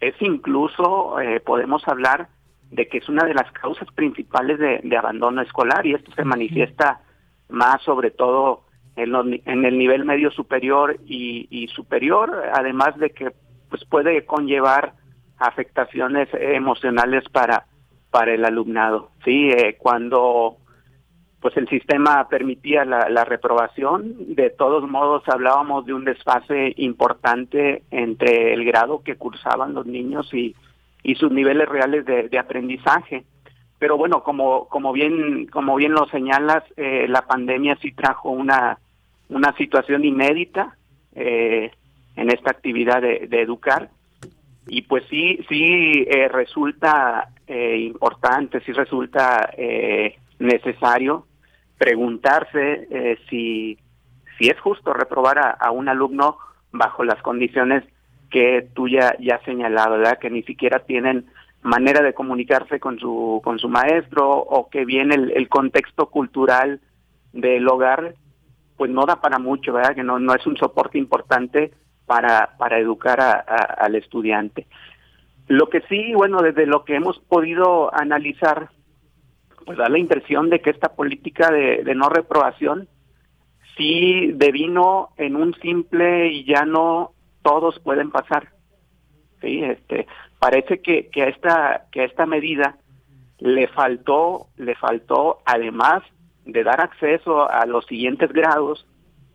es 0.00 0.14
incluso, 0.20 1.20
eh, 1.20 1.40
podemos 1.40 1.86
hablar 1.86 2.28
de 2.70 2.88
que 2.88 2.98
es 2.98 3.08
una 3.08 3.24
de 3.24 3.34
las 3.34 3.50
causas 3.52 3.88
principales 3.92 4.58
de, 4.58 4.96
abandono 4.96 5.42
escolar 5.42 5.86
y 5.86 5.94
esto 5.94 6.12
se 6.12 6.24
manifiesta 6.24 7.00
más 7.48 7.80
sobre 7.82 8.10
todo 8.10 8.64
en, 8.96 9.14
en 9.46 9.64
el 9.64 9.78
nivel 9.78 10.04
medio 10.04 10.30
superior 10.30 10.98
y, 11.06 11.46
y 11.50 11.68
superior, 11.68 12.42
además 12.52 12.98
de 12.98 13.10
que 13.10 13.32
pues 13.68 13.84
puede 13.84 14.24
conllevar 14.24 14.94
afectaciones 15.38 16.28
emocionales 16.32 17.24
para 17.30 17.66
para 18.10 18.32
el 18.32 18.44
alumnado 18.44 19.10
sí 19.24 19.50
eh, 19.50 19.76
cuando 19.78 20.56
pues 21.40 21.56
el 21.56 21.68
sistema 21.68 22.28
permitía 22.28 22.84
la, 22.84 23.24
reprobación 23.24 24.34
de 24.34 24.50
todos 24.50 24.88
modos 24.88 25.22
hablábamos 25.28 25.86
de 25.86 25.94
un 25.94 26.04
desfase 26.04 26.74
importante 26.76 27.84
entre 27.92 28.54
el 28.54 28.64
grado 28.64 29.02
que 29.04 29.16
cursaban 29.16 29.74
los 29.74 29.86
niños 29.86 30.28
y, 30.34 30.56
y 31.04 31.14
sus 31.14 31.30
niveles 31.30 31.68
reales 31.68 32.04
de, 32.06 32.28
de 32.28 32.38
aprendizaje. 32.38 33.24
Pero 33.78 33.96
bueno 33.96 34.24
como 34.24 34.66
como 34.66 34.92
bien 34.92 35.46
como 35.46 35.76
bien 35.76 35.92
lo 35.92 36.06
señalas 36.08 36.64
eh, 36.76 37.06
la 37.08 37.22
pandemia 37.22 37.78
sí 37.80 37.92
trajo 37.92 38.30
una 38.30 38.78
una 39.28 39.52
situación 39.56 40.04
inédita 40.04 40.76
eh, 41.14 41.70
en 42.18 42.30
esta 42.30 42.50
actividad 42.50 43.00
de, 43.00 43.28
educar 43.30 43.90
y 44.66 44.82
pues 44.82 45.04
sí 45.08 45.40
sí 45.48 46.04
eh, 46.08 46.28
resulta 46.28 47.28
eh, 47.46 47.78
importante 47.78 48.60
sí 48.60 48.72
resulta 48.72 49.50
eh, 49.56 50.16
necesario 50.38 51.26
preguntarse 51.78 53.16
si 53.30 53.78
si 54.38 54.48
es 54.48 54.58
justo 54.60 54.92
reprobar 54.92 55.56
a, 55.58 55.70
un 55.70 55.88
alumno 55.88 56.38
bajo 56.70 57.04
las 57.04 57.20
condiciones 57.22 57.84
que 58.30 58.68
tú 58.74 58.88
ya, 58.88 59.16
ya 59.18 59.36
has 59.36 59.42
señalado, 59.42 59.98
¿verdad? 59.98 60.18
Que 60.18 60.30
ni 60.30 60.42
siquiera 60.44 60.80
tienen 60.80 61.26
manera 61.62 62.02
de 62.02 62.14
comunicarse 62.14 62.78
con 62.78 62.98
su, 62.98 63.40
con 63.42 63.58
su 63.58 63.68
maestro 63.68 64.30
o 64.30 64.68
que 64.70 64.84
bien 64.84 65.12
el, 65.12 65.48
contexto 65.48 66.06
cultural 66.06 66.80
del 67.32 67.66
hogar 67.68 68.14
pues 68.76 68.90
no 68.92 69.06
da 69.06 69.20
para 69.20 69.40
mucho, 69.40 69.72
¿verdad? 69.72 69.96
Que 69.96 70.04
no, 70.04 70.20
no 70.20 70.34
es 70.34 70.46
un 70.46 70.56
soporte 70.56 70.98
importante 70.98 71.72
para, 72.08 72.56
para 72.58 72.78
educar 72.78 73.20
al 73.20 73.94
estudiante. 73.94 74.66
Lo 75.46 75.68
que 75.68 75.82
sí, 75.82 76.14
bueno, 76.14 76.40
desde 76.42 76.66
lo 76.66 76.84
que 76.84 76.96
hemos 76.96 77.20
podido 77.20 77.94
analizar, 77.94 78.70
pues 79.64 79.76
da 79.76 79.88
la 79.88 79.98
impresión 79.98 80.48
de 80.48 80.60
que 80.60 80.70
esta 80.70 80.94
política 80.94 81.50
de, 81.50 81.84
no 81.94 82.08
reprobación 82.08 82.88
sí 83.76 84.32
devino 84.34 85.10
en 85.18 85.36
un 85.36 85.54
simple 85.60 86.28
y 86.28 86.44
ya 86.44 86.64
no 86.64 87.12
todos 87.42 87.78
pueden 87.80 88.10
pasar. 88.10 88.48
Sí, 89.42 89.62
este, 89.62 90.06
parece 90.38 90.80
que, 90.80 91.08
que 91.10 91.22
a 91.22 91.28
esta 91.28 91.84
que 91.92 92.00
a 92.00 92.04
esta 92.04 92.26
medida 92.26 92.76
le 93.38 93.68
faltó 93.68 94.48
le 94.56 94.74
faltó 94.74 95.38
además 95.44 96.02
de 96.44 96.64
dar 96.64 96.80
acceso 96.80 97.48
a 97.48 97.66
los 97.66 97.86
siguientes 97.86 98.32
grados 98.32 98.86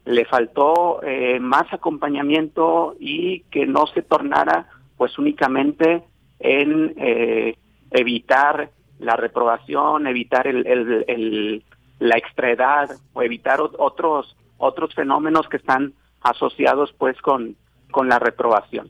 le 0.05 0.25
faltó 0.25 1.01
eh, 1.03 1.39
más 1.39 1.71
acompañamiento 1.71 2.95
y 2.99 3.41
que 3.51 3.65
no 3.65 3.87
se 3.87 4.01
tornara 4.01 4.67
pues 4.97 5.17
únicamente 5.17 6.03
en 6.39 6.93
eh, 6.97 7.57
evitar 7.91 8.69
la 8.99 9.15
reprobación, 9.15 10.07
evitar 10.07 10.47
el, 10.47 11.63
la 11.99 12.17
extraedad 12.17 12.89
o 13.13 13.21
evitar 13.21 13.59
otros 13.61 14.35
otros 14.57 14.93
fenómenos 14.93 15.47
que 15.49 15.57
están 15.57 15.93
asociados 16.21 16.93
pues 16.97 17.19
con, 17.21 17.55
con 17.91 18.07
la 18.07 18.19
reprobación. 18.19 18.89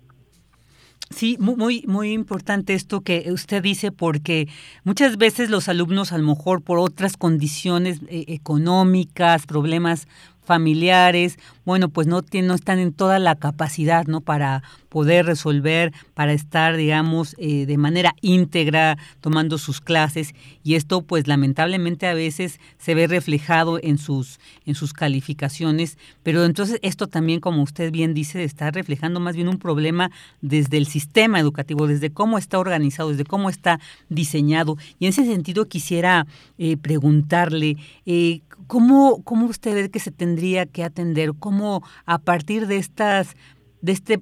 Sí, 1.10 1.38
muy, 1.40 1.84
muy 1.88 2.12
importante 2.12 2.74
esto 2.74 3.02
que 3.02 3.32
usted 3.32 3.62
dice, 3.62 3.92
porque 3.92 4.48
muchas 4.84 5.18
veces 5.18 5.52
los 5.52 5.70
alumnos, 5.70 6.12
a 6.12 6.18
lo 6.18 6.26
mejor 6.26 6.64
por 6.64 6.80
otras 6.80 7.18
condiciones 7.18 8.02
eh, 8.08 8.26
económicas, 8.30 9.46
problemas 9.46 10.08
familiares, 10.46 11.38
bueno, 11.66 11.90
pues 11.90 12.08
no, 12.08 12.22
no 12.22 12.54
están 12.54 12.80
en 12.80 12.94
toda 12.94 13.20
la 13.20 13.36
capacidad, 13.36 14.06
¿no? 14.06 14.22
Para 14.22 14.64
poder 14.90 15.26
resolver, 15.26 15.92
para 16.14 16.34
estar, 16.34 16.76
digamos, 16.76 17.36
eh, 17.40 17.66
de 17.66 17.78
manera 17.78 18.14
íntegra 18.22 18.98
tomando 19.22 19.58
sus 19.58 19.82
clases 19.82 20.36
y 20.64 20.76
esto, 20.76 21.02
pues 21.02 21.28
lamentablemente 21.28 22.06
a 22.06 22.14
veces 22.14 22.60
se 22.78 22.94
ve 22.94 23.08
reflejado 23.08 23.80
en 23.82 23.98
sus, 23.98 24.40
en 24.66 24.76
sus 24.76 24.94
calificaciones, 24.94 25.98
pero 26.22 26.46
entonces 26.46 26.80
esto 26.84 27.08
también, 27.08 27.40
como 27.40 27.64
usted 27.64 27.92
bien 27.92 28.14
dice, 28.14 28.44
está 28.44 28.70
reflejando 28.72 29.20
más 29.20 29.36
bien 29.36 29.48
un 29.48 29.58
problema 29.58 30.12
desde 30.42 30.78
el 30.78 30.86
sistema 30.86 31.40
educativo, 31.40 31.88
desde 31.88 32.12
cómo 32.12 32.38
está 32.38 32.60
organizado, 32.60 33.10
desde 33.10 33.26
cómo 33.26 33.50
está 33.50 33.80
diseñado. 34.10 34.78
Y 35.00 35.06
en 35.06 35.10
ese 35.10 35.26
sentido 35.26 35.66
quisiera 35.66 36.28
eh, 36.58 36.78
preguntarle, 36.78 37.78
eh, 38.06 38.42
¿cómo, 38.68 39.22
¿cómo 39.24 39.46
usted 39.46 39.74
ve 39.74 39.90
que 39.90 40.00
se 40.00 40.12
tendría 40.12 40.66
que 40.66 40.84
atender? 40.84 41.34
¿Cómo 41.38 41.84
a 42.06 42.20
partir 42.20 42.68
de 42.68 42.78
estas, 42.78 43.36
de 43.82 43.92
este 43.92 44.22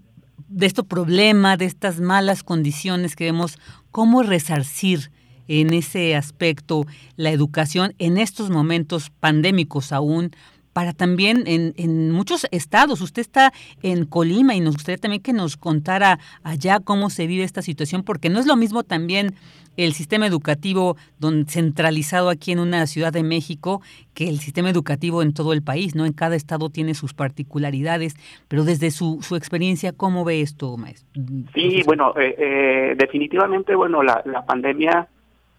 de 0.51 0.65
este 0.65 0.83
problema, 0.83 1.55
de 1.55 1.65
estas 1.65 2.01
malas 2.01 2.43
condiciones 2.43 3.15
que 3.15 3.23
vemos, 3.23 3.57
cómo 3.89 4.21
resarcir 4.21 5.11
en 5.47 5.73
ese 5.73 6.15
aspecto 6.15 6.85
la 7.15 7.31
educación 7.31 7.93
en 7.99 8.17
estos 8.17 8.49
momentos 8.49 9.09
pandémicos 9.09 9.91
aún, 9.91 10.31
para 10.73 10.93
también 10.93 11.43
en, 11.47 11.73
en, 11.77 12.11
muchos 12.11 12.47
estados. 12.51 13.01
Usted 13.01 13.21
está 13.21 13.53
en 13.81 14.05
Colima 14.05 14.55
y 14.55 14.59
nos 14.59 14.75
gustaría 14.75 14.97
también 14.97 15.21
que 15.21 15.33
nos 15.33 15.57
contara 15.57 16.19
allá 16.43 16.79
cómo 16.79 17.09
se 17.09 17.27
vive 17.27 17.43
esta 17.43 17.61
situación, 17.61 18.03
porque 18.03 18.29
no 18.29 18.39
es 18.39 18.45
lo 18.45 18.55
mismo 18.55 18.83
también 18.83 19.35
el 19.77 19.93
sistema 19.93 20.27
educativo 20.27 20.97
don, 21.19 21.45
centralizado 21.47 22.29
aquí 22.29 22.51
en 22.51 22.59
una 22.59 22.85
ciudad 22.87 23.13
de 23.13 23.23
México 23.23 23.81
que 24.13 24.27
el 24.27 24.39
sistema 24.39 24.69
educativo 24.69 25.21
en 25.21 25.33
todo 25.33 25.53
el 25.53 25.63
país, 25.63 25.95
¿no? 25.95 26.05
En 26.05 26.13
cada 26.13 26.35
estado 26.35 26.69
tiene 26.69 26.93
sus 26.93 27.13
particularidades, 27.13 28.15
pero 28.47 28.63
desde 28.63 28.91
su, 28.91 29.19
su 29.21 29.35
experiencia, 29.35 29.93
¿cómo 29.93 30.25
ve 30.25 30.41
esto, 30.41 30.75
maestro? 30.77 31.09
Sí, 31.53 31.81
bueno, 31.85 32.13
eh, 32.17 32.35
eh, 32.37 32.95
definitivamente, 32.97 33.75
bueno, 33.75 34.03
la, 34.03 34.21
la 34.25 34.45
pandemia, 34.45 35.07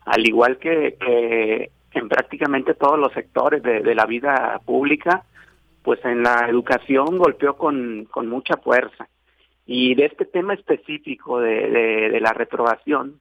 al 0.05 0.27
igual 0.27 0.59
que 0.59 1.71
en 1.95 2.09
prácticamente 2.09 2.75
todos 2.75 2.99
los 2.99 3.13
sectores 3.13 3.63
de, 3.63 3.95
la 3.95 4.07
vida 4.07 4.61
pública, 4.65 5.25
pues 5.83 6.05
en 6.05 6.23
la 6.23 6.47
educación 6.49 7.19
golpeó 7.19 7.57
con, 7.57 8.07
con 8.11 8.29
mucha 8.29 8.57
fuerza. 8.57 9.09
Y 9.67 9.95
de 9.95 10.07
este 10.07 10.25
tema 10.25 10.55
específico 10.55 11.41
de, 11.41 12.19
la 12.21 12.33
reprobación, 12.33 13.21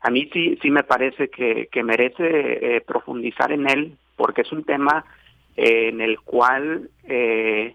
a 0.00 0.10
mí 0.10 0.28
sí, 0.32 0.58
sí 0.62 0.70
me 0.70 0.84
parece 0.84 1.28
que, 1.28 1.68
que 1.70 1.82
merece 1.82 2.76
eh, 2.76 2.80
profundizar 2.80 3.52
en 3.52 3.68
él, 3.68 3.98
porque 4.16 4.42
es 4.42 4.52
un 4.52 4.64
tema 4.64 5.04
eh, 5.56 5.88
en 5.88 6.00
el 6.00 6.20
cual 6.20 6.90
eh, 7.04 7.74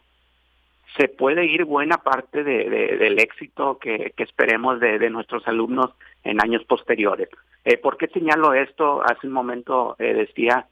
se 0.98 1.08
puede 1.08 1.46
ir 1.46 1.66
buena 1.66 1.98
parte 1.98 2.44
de, 2.44 2.70
del 2.98 3.20
éxito 3.20 3.78
que, 3.80 4.14
esperemos 4.18 4.80
de, 4.80 4.98
de 5.00 5.10
nuestros 5.10 5.48
alumnos 5.48 5.92
en 6.24 6.42
años 6.42 6.64
posteriores. 6.66 7.30
Eh, 7.66 7.78
¿Por 7.78 7.98
qué 7.98 8.08
señalo 8.08 8.54
esto? 8.54 9.02
Hace 9.04 9.28
un 9.28 9.34
momento 9.34 9.96
eh, 10.00 10.14
decía 10.14 10.68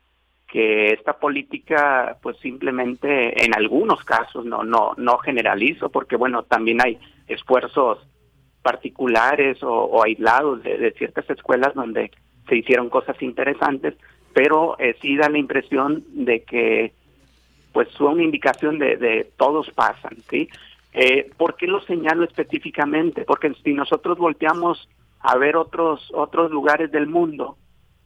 que 0.47 0.93
esta 0.93 1.13
política, 1.13 2.17
pues 2.21 2.37
simplemente 2.37 3.43
en 3.43 3.55
algunos 3.55 4.03
casos, 4.03 4.45
no, 4.45 4.63
no, 4.63 4.93
no 4.97 5.17
generalizo, 5.17 5.89
porque 5.89 6.15
bueno, 6.15 6.43
también 6.43 6.79
hay 6.81 6.99
esfuerzos 7.27 7.97
particulares 8.61 9.57
o, 9.63 10.03
aislados 10.03 10.63
de, 10.63 10.93
ciertas 10.97 11.29
escuelas 11.29 11.73
donde 11.73 12.11
se 12.47 12.55
hicieron 12.55 12.89
cosas 12.89 13.19
interesantes, 13.21 13.95
pero 14.33 14.77
eh, 14.79 14.95
sí 15.01 15.17
da 15.17 15.27
la 15.29 15.39
impresión 15.39 16.03
de 16.11 16.43
que 16.43 16.93
pues 17.73 17.89
fue 17.97 18.07
una 18.07 18.23
indicación 18.23 18.79
de, 18.79 18.95
de 18.97 19.31
todos 19.35 19.69
pasan, 19.71 20.17
¿sí? 20.29 20.47
Eh, 20.93 21.31
¿Por 21.37 21.55
qué 21.55 21.67
lo 21.67 21.81
señalo 21.81 22.23
específicamente? 22.23 23.25
Porque 23.25 23.51
si 23.63 23.73
nosotros 23.73 24.17
volteamos 24.17 24.87
a 25.19 25.35
ver 25.37 25.57
otros, 25.57 26.11
otros 26.13 26.51
lugares 26.51 26.91
del 26.91 27.07
mundo, 27.07 27.57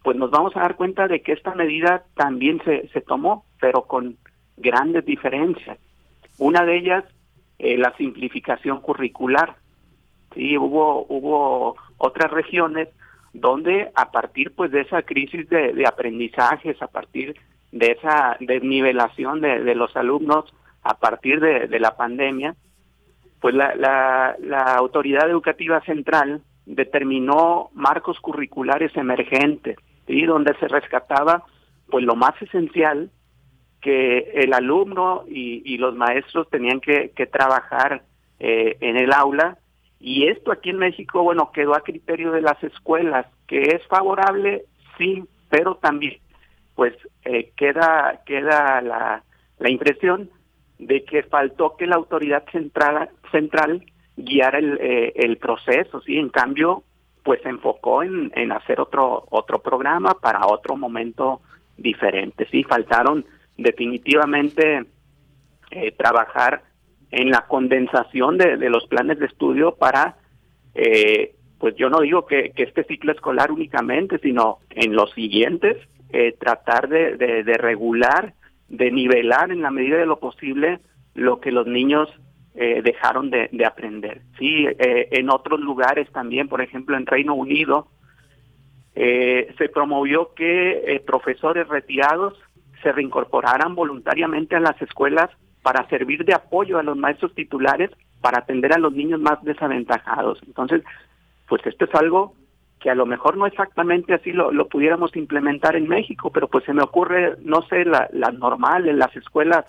pues 0.03 0.15
nos 0.15 0.31
vamos 0.31 0.55
a 0.55 0.61
dar 0.61 0.77
cuenta 0.77 1.07
de 1.07 1.21
que 1.21 1.33
esta 1.33 1.53
medida 1.53 2.05
también 2.15 2.61
se, 2.63 2.87
se 2.89 3.01
tomó, 3.01 3.45
pero 3.59 3.83
con 3.83 4.17
grandes 4.55 5.05
diferencias. 5.05 5.77
Una 6.37 6.63
de 6.63 6.77
ellas, 6.77 7.03
eh, 7.59 7.77
la 7.77 7.93
simplificación 7.97 8.79
curricular. 8.79 9.57
Sí, 10.33 10.57
hubo, 10.57 11.05
hubo 11.09 11.75
otras 11.97 12.31
regiones 12.31 12.87
donde 13.33 13.91
a 13.95 14.11
partir 14.11 14.53
pues 14.55 14.71
de 14.71 14.81
esa 14.81 15.01
crisis 15.01 15.49
de, 15.49 15.73
de 15.73 15.85
aprendizajes, 15.85 16.81
a 16.81 16.87
partir 16.87 17.35
de 17.71 17.91
esa 17.91 18.37
desnivelación 18.39 19.41
de, 19.41 19.75
los 19.75 19.95
alumnos, 19.95 20.45
a 20.83 20.95
partir 20.95 21.39
de, 21.39 21.79
la 21.79 21.95
pandemia, 21.97 22.55
pues 23.41 23.53
la, 23.53 23.75
la, 23.75 24.35
la 24.39 24.75
autoridad 24.75 25.29
educativa 25.29 25.81
central 25.81 26.41
determinó 26.65 27.69
marcos 27.73 28.19
curriculares 28.19 28.95
emergentes, 28.95 29.77
y 30.07 30.25
donde 30.25 30.55
se 30.55 30.67
rescataba 30.67 31.43
pues 31.89 32.03
lo 32.03 32.15
más 32.15 32.41
esencial 32.41 33.11
que 33.81 34.31
el 34.33 34.53
alumno 34.53 35.23
y, 35.27 35.77
los 35.77 35.95
maestros 35.95 36.49
tenían 36.49 36.79
que, 36.79 37.11
trabajar 37.31 38.03
eh, 38.39 38.77
en 38.81 38.97
el 38.97 39.13
aula. 39.13 39.57
Y 39.99 40.27
esto 40.27 40.51
aquí 40.51 40.71
en 40.71 40.79
México 40.79 41.23
bueno 41.23 41.51
quedó 41.51 41.75
a 41.75 41.81
criterio 41.81 42.31
de 42.31 42.41
las 42.41 42.61
escuelas 42.63 43.27
que 43.47 43.61
es 43.61 43.85
favorable 43.87 44.65
sí 44.97 45.23
pero 45.49 45.75
también 45.75 46.17
pues 46.77 46.93
eh, 47.25 47.51
queda 47.57 48.21
queda 48.23 48.79
la, 48.81 49.23
la 49.57 49.69
impresión 49.69 50.29
de 50.77 51.03
que 51.03 51.23
faltó 51.23 51.75
que 51.75 51.87
la 51.87 51.95
autoridad 51.95 52.45
central 52.51 53.09
central 53.31 53.83
guiar 54.15 54.55
el, 54.55 54.77
eh, 54.79 55.11
el 55.15 55.37
proceso, 55.37 56.01
¿sí? 56.01 56.17
En 56.17 56.29
cambio, 56.29 56.83
pues 57.23 57.41
se 57.41 57.49
enfocó 57.49 58.03
en, 58.03 58.31
en 58.35 58.51
hacer 58.51 58.79
otro, 58.79 59.25
otro 59.31 59.59
programa 59.59 60.13
para 60.21 60.45
otro 60.45 60.77
momento 60.77 61.41
diferente, 61.77 62.47
¿sí? 62.51 62.63
Faltaron 62.63 63.25
definitivamente 63.57 64.85
eh, 65.71 65.91
trabajar 65.93 66.61
en 67.09 67.31
la 67.31 67.47
condensación 67.47 68.37
de, 68.37 68.57
de, 68.57 68.69
los 68.69 68.85
planes 68.85 69.17
de 69.17 69.25
estudio 69.25 69.75
para, 69.75 70.17
eh, 70.75 71.35
pues 71.57 71.75
yo 71.75 71.89
no 71.89 72.01
digo 72.01 72.27
que, 72.27 72.51
que, 72.51 72.63
este 72.63 72.83
ciclo 72.83 73.13
escolar 73.13 73.51
únicamente, 73.51 74.19
sino 74.19 74.59
en 74.69 74.95
los 74.95 75.11
siguientes, 75.13 75.77
eh, 76.09 76.35
tratar 76.39 76.87
de, 76.87 77.17
de, 77.17 77.43
de, 77.43 77.53
regular, 77.57 78.33
de 78.69 78.91
nivelar 78.91 79.51
en 79.51 79.61
la 79.61 79.71
medida 79.71 79.97
de 79.97 80.05
lo 80.05 80.19
posible 80.19 80.79
lo 81.13 81.39
que 81.41 81.51
los 81.51 81.67
niños 81.67 82.09
eh, 82.59 82.81
dejaron 82.81 83.29
de, 83.29 83.49
aprender. 83.63 84.21
Sí, 84.39 84.65
eh, 84.65 85.09
en 85.11 85.29
otros 85.29 85.59
lugares 85.59 86.09
también, 86.11 86.47
por 86.47 86.59
ejemplo 86.59 86.97
en 86.97 87.05
Reino 87.05 87.35
Unido, 87.35 87.87
eh, 88.95 89.53
se 89.59 89.69
promovió 89.69 90.33
que 90.33 91.03
profesores 91.05 91.67
retirados 91.67 92.33
se 92.81 92.91
reincorporaran 92.91 93.75
voluntariamente 93.75 94.55
a 94.55 94.59
las 94.59 94.81
escuelas 94.81 95.29
para 95.61 95.87
servir 95.87 96.25
de 96.25 96.33
apoyo 96.33 96.79
a 96.79 96.83
los 96.83 96.97
maestros 96.97 97.35
titulares 97.35 97.91
para 98.21 98.39
atender 98.39 98.73
a 98.73 98.79
los 98.79 98.91
niños 98.91 99.19
más 99.19 99.43
desaventajados. 99.43 100.39
Entonces, 100.47 100.81
pues 101.47 101.63
esto 101.63 101.85
es 101.85 101.93
algo 101.93 102.33
a 102.89 102.95
lo 102.95 103.05
mejor 103.05 103.37
no 103.37 103.45
exactamente 103.45 104.13
así 104.13 104.31
lo, 104.31 104.51
pudiéramos 104.67 105.15
implementar 105.15 105.75
en 105.75 105.87
México, 105.87 106.31
pero 106.31 106.47
pues 106.47 106.63
se 106.65 106.73
me 106.73 106.83
ocurre, 106.83 107.35
no 107.43 107.61
sé, 107.63 107.85
la, 107.85 108.09
la 108.13 108.31
normal, 108.31 108.87
en 108.87 108.99
las 108.99 109.15
escuelas 109.15 109.65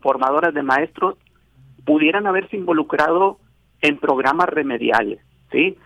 formadoras 0.00 0.54
de 0.54 0.62
maestros, 0.62 1.16
pudieran 1.84 2.26
haberse 2.26 2.56
involucrado 2.56 3.38
en 3.80 3.98
programas 3.98 4.48
remediales, 4.48 5.20
¿sí? 5.50 5.76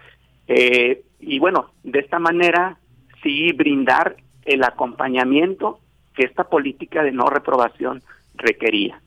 Eh, 0.48 1.02
y 1.20 1.38
bueno, 1.38 1.70
de 1.84 2.00
esta 2.00 2.18
manera 2.18 2.78
sí 3.22 3.52
brindar 3.52 4.16
el 4.44 4.64
acompañamiento 4.64 5.78
que 6.14 6.24
esta 6.24 6.44
política 6.44 7.02
de 7.02 7.12
no 7.12 7.26
reprobación 7.26 8.02
requería. 8.34 9.00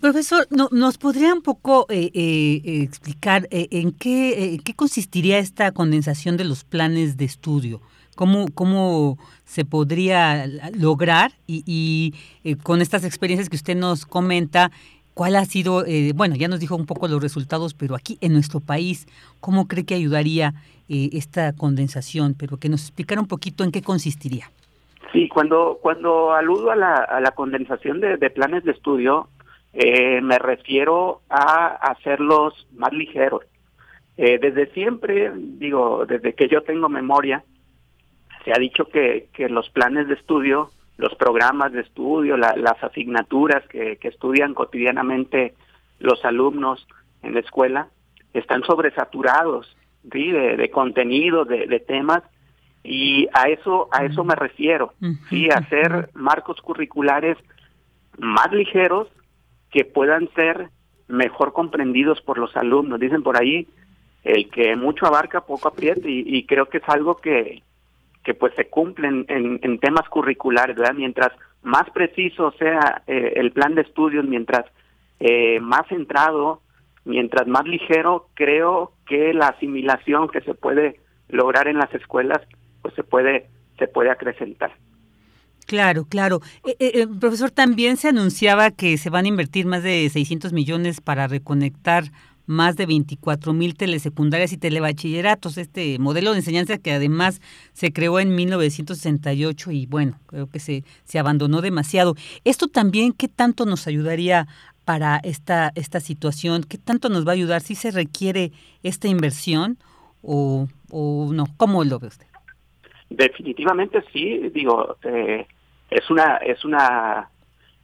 Profesor, 0.00 0.46
¿nos 0.50 0.98
podría 0.98 1.34
un 1.34 1.42
poco 1.42 1.86
eh, 1.88 2.10
eh, 2.14 2.82
explicar 2.82 3.48
en 3.50 3.92
qué, 3.92 4.58
qué 4.64 4.74
consistiría 4.74 5.38
esta 5.38 5.72
condensación 5.72 6.36
de 6.36 6.44
los 6.44 6.64
planes 6.64 7.16
de 7.16 7.24
estudio? 7.24 7.80
¿Cómo, 8.14 8.46
cómo 8.54 9.18
se 9.44 9.64
podría 9.64 10.46
lograr? 10.76 11.32
Y, 11.46 12.14
con 12.62 12.80
estas 12.80 13.04
experiencias 13.04 13.48
que 13.48 13.56
usted 13.56 13.76
nos 13.76 14.06
comenta, 14.06 14.70
¿cuál 15.14 15.36
ha 15.36 15.44
sido, 15.44 15.84
bueno, 16.14 16.34
ya 16.34 16.48
nos 16.48 16.60
dijo 16.60 16.74
un 16.74 16.86
poco 16.86 17.06
los 17.06 17.22
resultados, 17.22 17.74
pero 17.74 17.94
aquí 17.94 18.18
en 18.20 18.32
nuestro 18.32 18.60
país, 18.60 19.06
¿cómo 19.40 19.68
cree 19.68 19.84
que 19.84 19.94
ayudaría 19.94 20.54
esta 20.88 21.52
condensación? 21.52 22.34
Pero 22.38 22.56
que 22.56 22.68
nos 22.68 22.82
explicara 22.82 23.20
un 23.20 23.28
poquito 23.28 23.62
en 23.62 23.70
qué 23.70 23.82
consistiría. 23.82 24.50
Sí, 25.12 25.28
cuando, 25.28 25.78
cuando 25.80 26.32
aludo 26.32 26.70
a 26.70 26.76
la, 26.76 26.94
a 26.94 27.20
la 27.20 27.30
condensación 27.30 28.00
de, 28.00 28.30
planes 28.30 28.64
de 28.64 28.72
estudio, 28.72 29.28
eh, 29.80 30.20
me 30.20 30.40
refiero 30.40 31.20
a 31.30 31.66
hacerlos 31.68 32.66
más 32.74 32.92
ligeros. 32.92 33.44
Eh, 34.16 34.40
desde 34.40 34.72
siempre, 34.72 35.30
digo, 35.36 36.04
desde 36.04 36.34
que 36.34 36.48
yo 36.48 36.62
tengo 36.62 36.88
memoria, 36.88 37.44
se 38.44 38.50
ha 38.52 38.58
dicho 38.58 38.86
que, 38.86 39.28
que 39.32 39.48
los 39.48 39.70
planes 39.70 40.08
de 40.08 40.14
estudio, 40.14 40.72
los 40.96 41.14
programas 41.14 41.72
de 41.72 41.82
estudio, 41.82 42.36
las 42.36 42.82
asignaturas 42.82 43.64
que, 43.68 43.98
que 43.98 44.08
estudian 44.08 44.52
cotidianamente 44.52 45.54
los 46.00 46.24
alumnos 46.24 46.84
en 47.22 47.34
la 47.34 47.40
escuela, 47.40 47.86
están 48.34 48.64
sobresaturados 48.64 49.76
¿sí? 50.10 50.32
de, 50.32 50.56
de 50.56 50.70
contenido, 50.70 51.44
de, 51.44 51.68
de 51.68 51.78
temas 51.78 52.24
y 52.82 53.28
a 53.32 53.48
eso 53.48 53.88
a 53.92 54.04
eso 54.04 54.24
me 54.24 54.36
refiero 54.36 54.94
sí 55.28 55.48
hacer 55.50 56.10
marcos 56.14 56.60
curriculares 56.60 57.36
más 58.18 58.52
ligeros 58.52 59.08
que 59.70 59.84
puedan 59.84 60.28
ser 60.34 60.68
mejor 61.08 61.52
comprendidos 61.52 62.20
por 62.20 62.38
los 62.38 62.56
alumnos 62.56 63.00
dicen 63.00 63.22
por 63.22 63.40
ahí 63.40 63.66
el 64.24 64.50
que 64.50 64.76
mucho 64.76 65.06
abarca 65.06 65.42
poco 65.42 65.68
aprieta 65.68 66.02
y, 66.04 66.44
creo 66.44 66.66
que 66.66 66.78
es 66.78 66.88
algo 66.88 67.16
que 67.16 67.62
que 68.24 68.34
pues 68.34 68.54
se 68.56 68.68
cumple 68.68 69.08
en, 69.08 69.26
en, 69.28 69.78
temas 69.78 70.06
curriculares 70.08 70.76
verdad 70.76 70.94
mientras 70.94 71.32
más 71.62 71.88
preciso 71.90 72.52
sea 72.58 73.02
eh, 73.06 73.34
el 73.36 73.52
plan 73.52 73.74
de 73.74 73.82
estudios 73.82 74.26
mientras 74.26 74.66
eh, 75.20 75.60
más 75.60 75.86
centrado 75.88 76.60
mientras 77.04 77.46
más 77.46 77.64
ligero 77.64 78.28
creo 78.34 78.92
que 79.06 79.32
la 79.32 79.48
asimilación 79.48 80.28
que 80.28 80.42
se 80.42 80.54
puede 80.54 81.00
lograr 81.28 81.68
en 81.68 81.78
las 81.78 81.92
escuelas 81.94 82.46
pues 82.82 82.94
se 82.94 83.02
puede, 83.02 83.48
se 83.78 83.88
puede 83.88 84.10
acrecentar. 84.10 84.72
Claro, 85.68 86.06
claro. 86.06 86.40
Eh, 86.66 86.76
eh, 86.78 86.92
eh, 86.94 87.06
profesor, 87.20 87.50
también 87.50 87.98
se 87.98 88.08
anunciaba 88.08 88.70
que 88.70 88.96
se 88.96 89.10
van 89.10 89.26
a 89.26 89.28
invertir 89.28 89.66
más 89.66 89.82
de 89.82 90.08
600 90.08 90.54
millones 90.54 91.02
para 91.02 91.28
reconectar 91.28 92.04
más 92.46 92.76
de 92.76 92.86
24 92.86 93.52
mil 93.52 93.76
telesecundarias 93.76 94.54
y 94.54 94.56
telebachilleratos. 94.56 95.58
Este 95.58 95.98
modelo 95.98 96.30
de 96.32 96.38
enseñanza 96.38 96.78
que 96.78 96.92
además 96.92 97.42
se 97.74 97.92
creó 97.92 98.18
en 98.18 98.34
1968 98.34 99.70
y 99.72 99.84
bueno, 99.84 100.18
creo 100.24 100.46
que 100.46 100.58
se, 100.58 100.84
se 101.04 101.18
abandonó 101.18 101.60
demasiado. 101.60 102.14
Esto 102.44 102.68
también, 102.68 103.12
¿qué 103.12 103.28
tanto 103.28 103.66
nos 103.66 103.86
ayudaría 103.86 104.46
para 104.86 105.18
esta, 105.18 105.70
esta 105.74 106.00
situación? 106.00 106.64
¿Qué 106.66 106.78
tanto 106.78 107.10
nos 107.10 107.26
va 107.26 107.32
a 107.32 107.34
ayudar? 107.34 107.60
¿Si 107.60 107.74
se 107.74 107.90
requiere 107.90 108.52
esta 108.82 109.06
inversión 109.06 109.76
o, 110.22 110.66
o 110.90 111.30
no? 111.34 111.44
¿Cómo 111.58 111.84
lo 111.84 111.98
ve 111.98 112.06
usted? 112.06 112.26
Definitivamente 113.10 114.02
sí, 114.14 114.48
digo, 114.54 114.96
eh, 115.02 115.46
es 115.90 116.10
una 116.10 116.36
es 116.36 116.64
una 116.64 117.30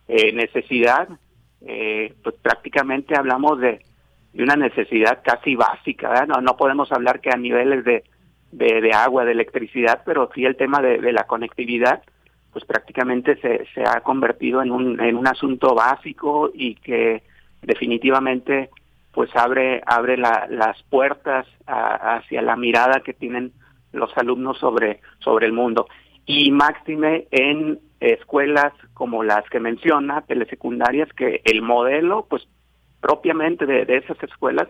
eh, 0.08 0.32
necesidad, 0.32 1.08
eh, 1.66 2.14
pues 2.22 2.36
prácticamente 2.36 3.16
hablamos 3.16 3.60
de, 3.60 3.80
de, 4.32 4.42
una 4.42 4.56
necesidad 4.56 5.22
casi 5.24 5.54
básica, 5.54 6.26
no 6.26 6.40
no 6.40 6.56
podemos 6.56 6.90
hablar 6.92 7.20
que 7.20 7.30
a 7.30 7.36
niveles 7.36 7.84
de, 7.84 8.04
de, 8.52 8.92
agua, 8.92 9.24
de 9.24 9.32
electricidad, 9.32 10.02
pero 10.04 10.30
sí 10.34 10.44
el 10.44 10.56
tema 10.56 10.80
de, 10.80 11.12
la 11.12 11.24
conectividad, 11.24 12.02
pues 12.52 12.64
prácticamente 12.64 13.36
se, 13.40 13.66
se 13.74 13.82
ha 13.82 14.00
convertido 14.00 14.62
en 14.62 14.70
un 14.70 15.00
en 15.00 15.16
un 15.16 15.26
asunto 15.26 15.74
básico 15.74 16.50
y 16.54 16.76
que 16.76 17.22
definitivamente 17.62 18.70
pues 19.12 19.34
abre 19.34 19.82
abre 19.86 20.16
las 20.16 20.82
puertas 20.90 21.46
hacia 21.66 22.42
la 22.42 22.56
mirada 22.56 23.00
que 23.00 23.14
tienen 23.14 23.52
los 23.94 24.16
alumnos 24.16 24.58
sobre, 24.58 25.00
sobre 25.20 25.46
el 25.46 25.52
mundo. 25.52 25.86
Y 26.26 26.50
máxime 26.50 27.26
en 27.30 27.78
escuelas 28.00 28.72
como 28.92 29.22
las 29.22 29.48
que 29.50 29.60
menciona, 29.60 30.22
telesecundarias, 30.22 31.08
que 31.12 31.40
el 31.44 31.62
modelo, 31.62 32.26
pues 32.28 32.46
propiamente 33.00 33.66
de, 33.66 33.84
esas 33.96 34.22
escuelas, 34.22 34.68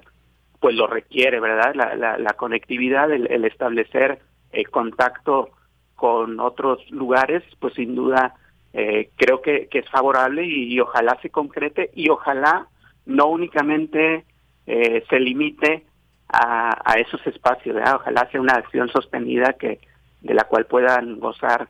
pues 0.61 0.75
lo 0.75 0.87
requiere, 0.87 1.41
¿verdad? 1.41 1.75
La, 1.75 2.18
la, 2.18 2.33
conectividad, 2.35 3.12
el, 3.12 3.45
establecer 3.45 4.18
el 4.51 4.70
contacto 4.70 5.51
con 5.95 6.41
otros 6.41 6.79
lugares, 6.91 7.43
pues 7.61 7.75
sin 7.75 7.95
duda 7.95 8.35
eh, 8.72 9.11
creo 9.16 9.41
que, 9.41 9.68
que, 9.68 9.81
es 9.81 9.91
favorable 9.91 10.45
y, 10.45 10.81
ojalá 10.81 11.18
se 11.22 11.31
concrete 11.31 11.91
y 11.95 12.09
ojalá 12.09 12.66
no 13.07 13.27
únicamente 13.27 14.25
eh, 14.66 15.05
se 15.09 15.20
limite 15.20 15.85
a, 16.29 16.95
esos 16.99 17.25
espacios. 17.27 17.77
Ojalá 17.77 18.29
sea 18.31 18.41
una 18.41 18.55
acción 18.55 18.89
sostenida 18.89 19.53
que 19.53 19.79
de 20.20 20.35
la 20.35 20.45
cual 20.45 20.66
puedan 20.66 21.20
gozar 21.20 21.68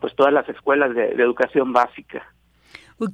pues 0.00 0.14
todas 0.14 0.32
las 0.32 0.48
escuelas 0.48 0.94
de, 0.94 1.08
educación 1.10 1.72
básica. 1.72 2.24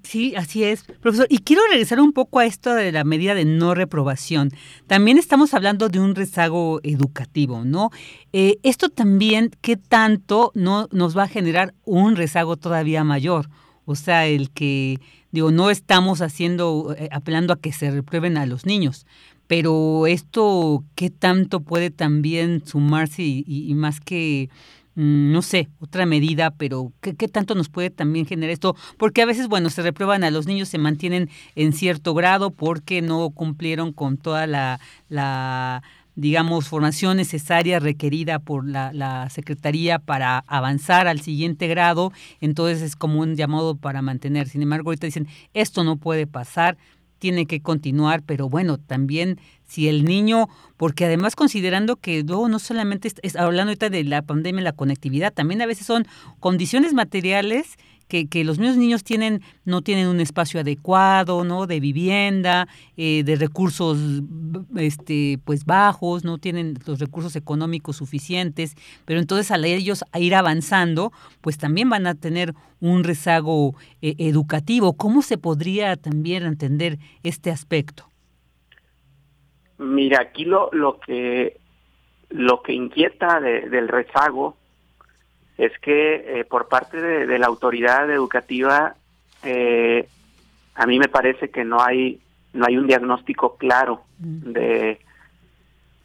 Sí, 0.04 0.34
así 0.36 0.62
es, 0.62 0.84
profesor. 1.00 1.26
Y 1.28 1.38
quiero 1.38 1.62
regresar 1.68 2.00
un 2.00 2.12
poco 2.12 2.38
a 2.38 2.44
esto 2.44 2.72
de 2.72 2.92
la 2.92 3.02
medida 3.02 3.34
de 3.34 3.44
no 3.44 3.74
reprobación. 3.74 4.50
También 4.86 5.18
estamos 5.18 5.54
hablando 5.54 5.88
de 5.88 5.98
un 5.98 6.14
rezago 6.14 6.78
educativo, 6.84 7.64
¿no? 7.64 7.90
Eh, 8.32 8.58
esto 8.62 8.90
también, 8.90 9.50
¿qué 9.60 9.76
tanto 9.76 10.52
no 10.54 10.86
nos 10.92 11.18
va 11.18 11.24
a 11.24 11.28
generar 11.28 11.74
un 11.84 12.14
rezago 12.14 12.56
todavía 12.56 13.02
mayor? 13.02 13.48
O 13.84 13.96
sea, 13.96 14.26
el 14.26 14.50
que, 14.50 15.00
digo, 15.32 15.50
no 15.50 15.68
estamos 15.68 16.20
haciendo, 16.20 16.94
eh, 16.96 17.08
apelando 17.10 17.52
a 17.52 17.60
que 17.60 17.72
se 17.72 17.90
reprueben 17.90 18.36
a 18.36 18.46
los 18.46 18.66
niños, 18.66 19.04
pero 19.48 20.06
esto, 20.06 20.84
¿qué 20.94 21.10
tanto 21.10 21.60
puede 21.60 21.90
también 21.90 22.64
sumarse 22.64 23.22
y, 23.22 23.74
más 23.74 24.00
que, 24.00 24.48
no 24.94 25.42
sé, 25.42 25.68
otra 25.80 26.06
medida, 26.06 26.50
pero 26.50 26.92
¿qué, 27.00 27.14
¿qué, 27.14 27.28
tanto 27.28 27.54
nos 27.54 27.68
puede 27.68 27.90
también 27.90 28.26
generar 28.26 28.52
esto? 28.52 28.76
Porque 28.98 29.22
a 29.22 29.26
veces, 29.26 29.48
bueno, 29.48 29.70
se 29.70 29.82
reprueban 29.82 30.24
a 30.24 30.30
los 30.30 30.46
niños, 30.46 30.68
se 30.68 30.78
mantienen 30.78 31.30
en 31.54 31.72
cierto 31.72 32.14
grado 32.14 32.50
porque 32.50 33.02
no 33.02 33.30
cumplieron 33.30 33.92
con 33.92 34.18
toda 34.18 34.46
la, 34.46 34.80
la 35.08 35.82
digamos, 36.14 36.68
formación 36.68 37.16
necesaria 37.16 37.78
requerida 37.78 38.38
por 38.38 38.68
la, 38.68 38.92
la, 38.92 39.30
Secretaría 39.30 39.98
para 39.98 40.38
avanzar 40.46 41.08
al 41.08 41.20
siguiente 41.20 41.68
grado, 41.68 42.12
entonces 42.40 42.82
es 42.82 42.96
como 42.96 43.20
un 43.20 43.34
llamado 43.36 43.76
para 43.76 44.02
mantener. 44.02 44.48
Sin 44.48 44.62
embargo, 44.62 44.90
ahorita 44.90 45.06
dicen, 45.06 45.28
esto 45.54 45.84
no 45.84 45.96
puede 45.96 46.26
pasar, 46.26 46.76
tiene 47.18 47.46
que 47.46 47.62
continuar, 47.62 48.22
pero 48.22 48.48
bueno, 48.48 48.78
también 48.78 49.38
si 49.72 49.88
el 49.88 50.04
niño, 50.04 50.48
porque 50.76 51.06
además 51.06 51.34
considerando 51.34 51.96
que 51.96 52.22
luego 52.22 52.46
no 52.48 52.58
solamente 52.58 53.10
es, 53.22 53.36
hablando 53.36 53.70
ahorita 53.70 53.88
de 53.88 54.04
la 54.04 54.20
pandemia, 54.20 54.62
la 54.62 54.72
conectividad, 54.72 55.32
también 55.32 55.62
a 55.62 55.66
veces 55.66 55.86
son 55.86 56.06
condiciones 56.40 56.92
materiales 56.92 57.78
que, 58.28 58.44
los 58.44 58.58
mismos 58.58 58.76
niños 58.76 59.04
tienen, 59.04 59.40
no 59.64 59.80
tienen 59.80 60.06
un 60.08 60.20
espacio 60.20 60.60
adecuado, 60.60 61.44
¿no? 61.44 61.66
De 61.66 61.80
vivienda, 61.80 62.68
eh, 62.98 63.22
de 63.24 63.36
recursos 63.36 63.98
este, 64.76 65.38
pues 65.46 65.64
bajos, 65.64 66.22
no 66.22 66.36
tienen 66.36 66.78
los 66.84 66.98
recursos 66.98 67.34
económicos 67.36 67.96
suficientes, 67.96 68.74
pero 69.06 69.18
entonces 69.18 69.50
al 69.50 69.64
ellos 69.64 70.04
a 70.12 70.20
ir 70.20 70.34
avanzando, 70.34 71.10
pues 71.40 71.56
también 71.56 71.88
van 71.88 72.06
a 72.06 72.14
tener 72.14 72.52
un 72.80 73.04
rezago 73.04 73.74
eh, 74.02 74.14
educativo. 74.18 74.92
¿Cómo 74.92 75.22
se 75.22 75.38
podría 75.38 75.96
también 75.96 76.42
entender 76.42 76.98
este 77.22 77.50
aspecto? 77.50 78.11
Mira, 79.82 80.20
aquí 80.20 80.44
lo, 80.44 80.70
lo 80.72 80.98
que 81.00 81.56
lo 82.32 82.62
que 82.62 82.72
inquieta 82.72 83.40
del 83.40 83.88
rezago 83.88 84.56
es 85.58 85.72
que 85.80 86.40
eh, 86.40 86.44
por 86.44 86.68
parte 86.68 87.00
de, 87.00 87.38
la 87.38 87.46
autoridad 87.46 88.10
educativa 88.10 88.94
eh, 89.42 90.08
a 90.74 90.86
mí 90.86 90.98
me 90.98 91.08
parece 91.08 91.50
que 91.50 91.64
no 91.64 91.82
hay 91.82 92.20
no 92.54 92.66
hay 92.66 92.78
un 92.78 92.86
diagnóstico 92.86 93.56
claro 93.56 94.02
mm. 94.18 94.52
de 94.52 95.00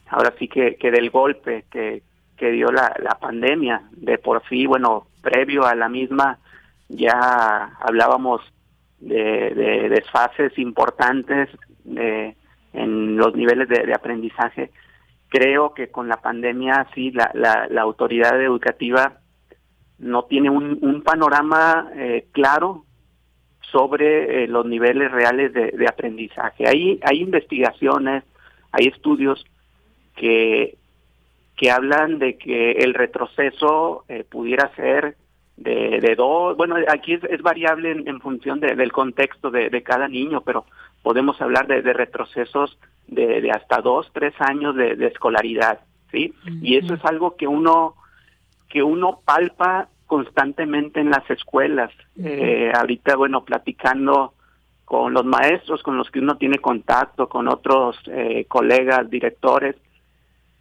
ahora 0.09 0.33
sí 0.37 0.47
que, 0.47 0.75
que 0.75 0.91
del 0.91 1.09
golpe 1.09 1.65
que, 1.71 2.03
que 2.35 2.51
dio 2.51 2.71
la, 2.71 2.93
la 2.99 3.15
pandemia 3.15 3.83
de 3.91 4.17
por 4.17 4.43
sí 4.49 4.65
bueno 4.65 5.07
previo 5.21 5.65
a 5.65 5.75
la 5.75 5.87
misma 5.87 6.39
ya 6.89 7.77
hablábamos 7.79 8.41
de, 8.99 9.53
de 9.55 9.89
desfases 9.89 10.57
importantes 10.59 11.49
de, 11.85 12.35
en 12.73 13.17
los 13.17 13.35
niveles 13.35 13.67
de, 13.69 13.93
aprendizaje. 13.93 14.71
Creo 15.29 15.73
que 15.73 15.89
con 15.89 16.07
la 16.07 16.17
pandemia 16.17 16.87
sí, 16.93 17.11
la, 17.11 17.31
la, 17.33 17.81
autoridad 17.81 18.41
educativa 18.41 19.19
no 19.99 20.23
tiene 20.25 20.49
un, 20.49 21.01
panorama 21.03 21.89
eh, 21.95 22.27
claro 22.31 22.85
sobre 23.71 24.43
eh, 24.43 24.47
los 24.47 24.65
niveles 24.65 25.11
reales 25.11 25.53
de, 25.53 25.71
de, 25.71 25.87
aprendizaje. 25.87 26.67
Hay, 26.67 26.99
hay 27.03 27.21
investigaciones, 27.21 28.23
hay 28.71 28.87
estudios 28.87 29.45
que, 30.15 30.77
que 31.57 31.71
hablan 31.71 32.19
de 32.19 32.37
que 32.37 32.71
el 32.71 32.93
retroceso 32.93 34.05
eh, 34.07 34.23
pudiera 34.29 34.73
ser 34.75 35.17
de, 35.57 35.99
de 35.99 36.15
dos, 36.15 36.55
bueno, 36.55 36.75
aquí 36.87 37.13
es, 37.13 37.41
variable 37.41 37.91
en, 37.91 38.21
función 38.21 38.59
del 38.59 38.91
contexto 38.91 39.49
de, 39.49 39.69
de, 39.69 39.81
cada 39.81 40.07
niño, 40.07 40.41
pero 40.41 40.65
podemos 41.07 41.39
hablar 41.39 41.67
de, 41.67 41.93
retrocesos 41.93 42.77
de, 43.07 43.39
de, 43.39 43.49
hasta 43.49 43.79
dos, 43.79 44.11
tres 44.11 44.33
años 44.39 44.75
de, 44.75 45.07
escolaridad, 45.07 45.79
¿sí? 46.11 46.33
Y 46.61 46.75
eso 46.75 46.95
es 46.95 47.05
algo 47.05 47.37
que 47.37 47.47
uno, 47.47 47.95
que 48.67 48.83
uno 48.83 49.21
palpa 49.23 49.87
constantemente 50.05 50.99
en 50.99 51.09
las 51.09 51.23
escuelas. 51.29 51.91
eh, 52.21 52.73
ahorita, 52.75 53.15
bueno, 53.15 53.45
platicando 53.45 54.33
con 54.83 55.13
los 55.13 55.23
maestros 55.23 55.81
con 55.81 55.95
los 55.95 56.11
que 56.11 56.19
uno 56.19 56.35
tiene 56.35 56.57
contacto, 56.57 57.29
con 57.29 57.47
otros 57.47 57.95
eh, 58.07 58.43
colegas, 58.49 59.09
directores, 59.09 59.77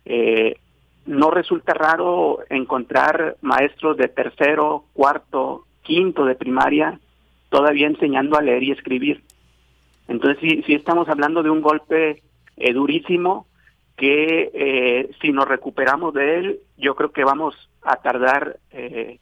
eh, 0.05 0.61
no 1.07 1.32
resulta 1.32 1.74
raro 1.74 2.38
encontrar 2.51 3.36
maestros 3.40 3.97
de 3.97 4.07
tercero, 4.07 4.84
cuarto, 4.92 5.66
quinto 5.82 6.24
de 6.24 6.36
primaria 6.36 7.01
todavía 7.49 7.88
enseñando 7.88 8.38
a 8.38 8.42
leer 8.42 8.62
y 8.62 8.70
escribir. 8.70 9.24
Entonces 10.09 10.39
sí, 10.41 10.63
sí 10.67 10.75
estamos 10.75 11.09
hablando 11.09 11.43
de 11.43 11.51
un 11.51 11.61
golpe 11.61 12.23
eh, 12.57 12.73
durísimo 12.73 13.47
que 13.97 14.51
eh, 14.55 15.11
si 15.21 15.33
nos 15.33 15.49
recuperamos 15.49 16.13
de 16.15 16.39
él, 16.39 16.61
yo 16.77 16.95
creo 16.95 17.13
que 17.13 17.25
vamos 17.25 17.55
a 17.83 17.97
tardar 17.97 18.59
eh, 18.71 19.19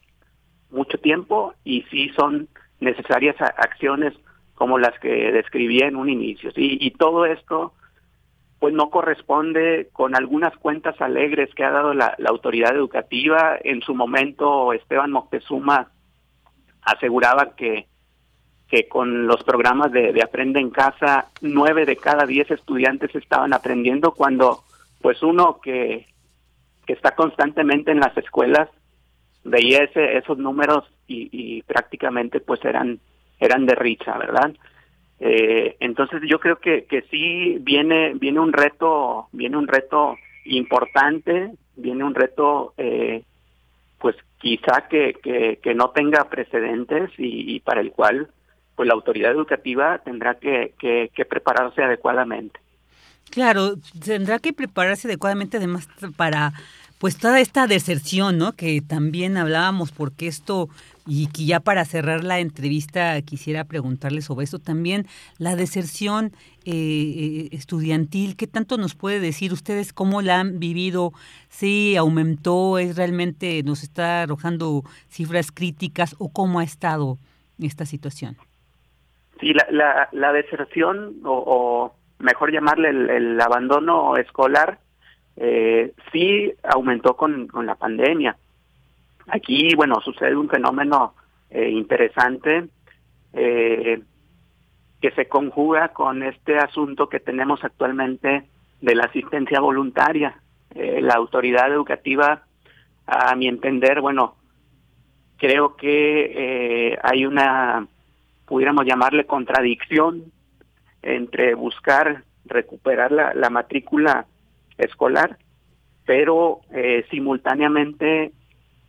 mucho 0.71 0.99
tiempo 0.99 1.55
y 1.65 1.83
sí 1.91 2.11
son 2.17 2.49
necesarias 2.81 3.37
acciones 3.41 4.15
como 4.55 4.79
las 4.79 4.99
que 4.99 5.33
describí 5.33 5.81
en 5.81 5.97
un 5.97 6.09
inicio. 6.09 6.51
Y 6.57 6.91
todo 6.93 7.27
esto 7.27 7.73
pues 8.65 8.73
no 8.73 8.89
corresponde 8.89 9.91
con 9.93 10.17
algunas 10.17 10.57
cuentas 10.57 10.99
alegres 11.01 11.55
que 11.55 11.65
ha 11.65 11.71
dado 11.71 11.93
la, 11.93 12.17
autoridad 12.27 12.75
educativa. 12.75 13.59
En 13.63 13.83
su 13.83 13.95
momento 13.95 14.73
Esteban 14.73 15.11
Moctezuma 15.11 15.91
aseguraba 16.81 17.57
que, 17.57 17.87
que 18.69 18.89
con 18.89 19.27
los 19.27 19.43
programas 19.45 19.93
de, 19.93 20.21
Aprende 20.23 20.61
en 20.61 20.71
Casa, 20.71 21.31
nueve 21.41 21.85
de 21.87 21.97
cada 21.97 22.27
diez 22.27 22.51
estudiantes 22.51 23.15
estaban 23.15 23.53
aprendiendo 23.53 24.13
cuando 24.13 24.65
pues 25.01 25.23
uno 25.23 25.61
que, 25.63 26.07
que 26.87 26.93
está 26.95 27.15
constantemente 27.15 27.91
en 27.91 28.01
las 28.01 28.17
escuelas 28.17 28.69
veía 29.45 29.85
ese, 29.85 30.17
esos 30.17 30.39
números 30.39 30.85
y, 31.07 31.29
y 31.31 31.63
prácticamente 31.63 32.41
pues 32.41 32.65
eran 32.65 32.99
eran 33.39 33.67
de 33.67 33.75
risa, 33.75 34.17
¿verdad? 34.17 34.55
Eh, 35.21 35.77
entonces 35.81 36.23
yo 36.29 36.41
creo 36.41 36.57
que, 36.57 36.85
que 36.85 37.03
sí 37.03 37.59
viene 37.61 38.15
viene 38.15 38.41
un 38.41 38.53
reto 38.53 39.29
viene 39.33 39.57
un 39.57 39.69
reto 39.69 40.17
importante 40.45 41.53
viene 41.77 42.03
un 42.03 42.15
reto 42.15 42.75
eh, 42.77 43.23
pues 43.99 44.17
quizá 44.39 44.89
que, 44.89 45.15
que, 45.63 45.75
no 45.75 45.91
tenga 45.91 46.29
precedentes 46.29 47.11
y, 47.17 47.59
para 47.61 47.81
el 47.81 47.93
cual 47.93 48.29
pues 48.75 48.87
la 48.87 48.95
autoridad 48.95 49.33
educativa 49.33 49.99
tendrá 49.99 50.35
que, 50.35 50.75
prepararse 51.29 51.83
adecuadamente 51.83 52.61
claro 53.31 53.75
tendrá 54.05 54.39
que 54.39 54.53
prepararse 54.53 55.09
adecuadamente 55.09 55.57
además 55.57 55.89
para 56.17 56.53
pues 57.05 57.19
toda 57.19 57.39
esta 57.41 57.67
deserción, 57.67 58.39
¿no? 58.39 58.53
Que 58.53 58.81
también 58.81 59.37
hablábamos, 59.37 59.93
porque 59.93 60.27
esto, 60.27 60.71
y 61.07 61.27
que 61.27 61.45
ya 61.45 61.61
para 61.61 61.85
cerrar 61.85 62.25
la 62.25 62.41
entrevista 62.41 63.21
quisiera 63.21 63.65
preguntarle 63.65 64.23
sobre 64.23 64.45
esto 64.45 64.59
también, 64.59 65.07
la 65.37 65.55
deserción 65.55 66.33
eh, 66.65 66.73
eh, 66.73 67.49
estudiantil, 67.53 68.37
¿qué 68.37 68.47
tanto 68.47 68.79
nos 68.79 68.95
puede 68.95 69.21
decir 69.21 69.53
ustedes 69.53 69.93
cómo 69.93 70.23
la 70.23 70.41
han 70.41 70.59
vivido? 70.61 71.13
¿Sí 71.51 71.95
aumentó, 71.97 72.79
es 72.79 72.97
realmente, 72.97 73.63
nos 73.65 73.83
está 73.83 74.23
arrojando 74.23 74.83
cifras 75.11 75.53
críticas 75.53 76.17
o 76.19 76.31
cómo 76.31 76.61
ha 76.61 76.65
estado 76.65 77.19
esta 77.59 77.85
situación? 77.85 78.39
Sí, 79.41 79.53
la, 79.71 80.09
la, 80.13 80.33
deserción, 80.33 81.17
o, 81.25 81.93
mejor 82.19 82.53
llamarle 82.53 82.91
el 82.91 83.41
abandono 83.41 84.17
escolar, 84.17 84.79
eh, 85.37 85.93
sí 86.13 86.53
aumentó 86.63 87.17
con, 87.17 87.49
con 87.49 87.67
la 87.67 87.75
pandemia. 87.75 88.37
Aquí, 89.29 89.75
bueno, 89.75 90.01
sucede 90.01 90.37
un 90.37 90.49
fenómeno 90.49 91.15
eh, 91.51 91.71
interesante 91.71 92.69
eh, 93.33 94.03
que 95.01 95.11
se 95.13 95.27
conjuga 95.27 95.89
con 95.89 96.23
este 96.23 96.59
asunto 96.59 97.09
que 97.09 97.21
tenemos 97.21 97.63
actualmente 97.65 98.45
de 98.81 98.95
la 98.95 99.05
asistencia 99.05 99.61
voluntaria. 99.61 100.41
Eh, 100.75 101.01
la 101.01 101.15
autoridad 101.15 101.73
educativa, 101.73 102.43
a 103.07 103.35
mi 103.37 103.49
entender, 103.49 104.01
bueno, 104.01 104.37
creo 105.39 105.77
que 105.77 106.99
hay 107.03 107.27
una, 107.27 107.87
pudiéramos 108.47 108.87
llamarle 108.87 109.27
contradicción 109.27 110.33
entre 111.03 111.55
buscar 111.55 112.25
recuperar 112.45 113.13
la, 113.13 113.35
la 113.35 113.51
matrícula 113.51 114.27
escolar, 114.79 115.39
pero 116.05 116.61
eh, 116.71 117.05
simultáneamente 117.11 118.33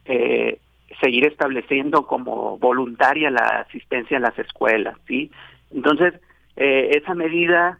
eh, 0.05 0.59
seguir 1.01 1.25
estableciendo 1.25 2.05
como 2.05 2.57
voluntaria 2.57 3.29
la 3.29 3.65
asistencia 3.67 4.17
en 4.17 4.23
las 4.23 4.37
escuelas, 4.37 4.97
¿sí? 5.07 5.31
Entonces, 5.71 6.13
eh, 6.55 6.91
esa 7.01 7.13
medida 7.15 7.79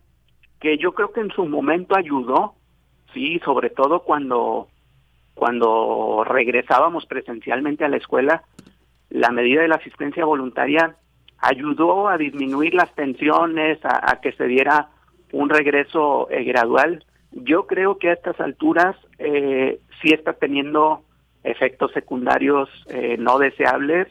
que 0.60 0.78
yo 0.78 0.94
creo 0.94 1.12
que 1.12 1.22
en 1.22 1.32
su 1.32 1.46
momento 1.46 1.96
ayudó, 1.96 2.56
sí, 3.14 3.40
sobre 3.44 3.70
todo 3.70 4.02
cuando 4.02 4.70
cuando 5.34 6.24
regresábamos 6.26 7.06
presencialmente 7.08 7.84
a 7.84 7.90
la 7.90 7.98
escuela, 7.98 8.44
la 9.10 9.32
medida 9.32 9.62
de 9.62 9.68
la 9.68 9.76
asistencia 9.76 10.24
voluntaria 10.24 10.96
ayudó 11.40 12.08
a 12.08 12.18
disminuir 12.18 12.74
las 12.74 12.94
tensiones, 12.96 13.80
a, 13.84 14.20
que 14.22 14.32
se 14.34 14.46
diera 14.46 14.90
un 15.32 15.50
regreso 15.50 16.28
gradual 16.30 17.04
yo 17.36 17.68
creo 17.68 17.98
que 17.98 18.10
a 18.10 18.14
estas 18.14 18.40
alturas 18.40 18.96
eh, 19.20 19.80
sí 20.02 20.14
está 20.14 20.34
teniendo 20.34 21.04
efectos 21.44 21.92
secundarios 21.92 22.70
eh, 22.88 23.18
no 23.20 23.38
deseables 23.38 24.08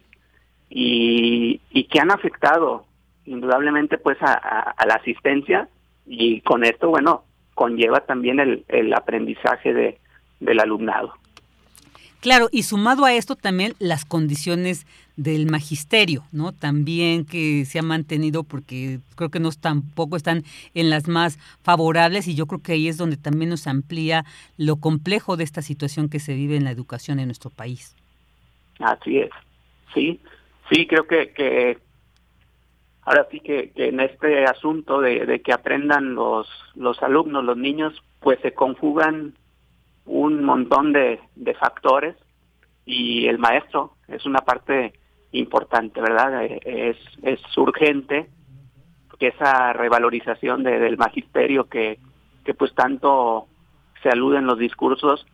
y, 0.68 1.60
y, 1.70 1.84
que 1.84 2.00
han 2.00 2.10
afectado 2.10 2.84
indudablemente 3.24 3.96
pues 3.96 4.18
a, 4.20 4.74
la 4.86 4.94
asistencia 4.94 5.68
y 6.06 6.42
con 6.42 6.64
esto 6.64 6.90
bueno 6.90 7.24
conlleva 7.54 8.00
también 8.00 8.40
el, 8.40 8.64
el 8.68 8.92
aprendizaje 8.92 9.72
de, 9.72 9.98
del 10.40 10.60
alumnado. 10.60 11.14
Claro, 12.24 12.48
y 12.50 12.62
sumado 12.62 13.04
a 13.04 13.12
esto 13.12 13.36
también 13.36 13.74
las 13.78 14.06
condiciones 14.06 14.86
del 15.14 15.44
magisterio, 15.44 16.24
¿no? 16.32 16.52
También 16.52 17.26
que 17.26 17.66
se 17.66 17.78
ha 17.78 17.82
mantenido 17.82 18.44
porque 18.44 19.00
creo 19.14 19.28
que 19.28 19.40
no 19.40 19.50
tampoco 19.52 20.16
están 20.16 20.42
en 20.72 20.88
las 20.88 21.06
más 21.06 21.38
favorables 21.62 22.26
y 22.26 22.34
yo 22.34 22.46
creo 22.46 22.62
que 22.62 22.72
ahí 22.72 22.88
es 22.88 22.96
donde 22.96 23.18
también 23.18 23.50
nos 23.50 23.66
amplía 23.66 24.24
lo 24.56 24.76
complejo 24.76 25.36
de 25.36 25.44
esta 25.44 25.60
situación 25.60 26.08
que 26.08 26.18
se 26.18 26.32
vive 26.32 26.56
en 26.56 26.64
la 26.64 26.70
educación 26.70 27.20
en 27.20 27.26
nuestro 27.26 27.50
país. 27.50 27.94
Así 28.78 29.18
es, 29.18 29.30
sí, 29.92 30.18
sí, 30.72 30.86
creo 30.86 31.06
que, 31.06 31.30
que 31.32 31.76
ahora 33.02 33.28
sí 33.30 33.40
que, 33.40 33.70
en 33.76 34.00
este 34.00 34.46
asunto 34.46 35.02
de, 35.02 35.26
de 35.26 35.42
que 35.42 35.52
aprendan 35.52 36.14
los, 36.14 36.48
los 36.74 37.02
alumnos, 37.02 37.44
los 37.44 37.58
niños, 37.58 38.02
pues 38.20 38.40
se 38.40 38.54
conjugan 38.54 39.34
un 40.06 40.44
montón 40.44 40.92
de, 40.92 41.20
de 41.34 41.54
factores 41.54 42.16
y 42.84 43.26
el 43.26 43.38
maestro 43.38 43.94
es 44.08 44.26
una 44.26 44.40
parte 44.40 44.92
importante, 45.32 46.00
¿verdad? 46.00 46.44
Eh, 46.44 46.60
es, 46.64 46.96
es 47.22 47.40
urgente 47.56 48.28
que 49.18 49.28
esa 49.28 49.72
revalorización 49.72 50.62
de, 50.62 50.78
del 50.78 50.96
magisterio 50.96 51.68
que, 51.68 51.98
que 52.44 52.54
pues 52.54 52.74
tanto 52.74 53.46
se 54.02 54.10
alude 54.10 54.38
en 54.38 54.46
los 54.46 54.58
discursos, 54.58 55.26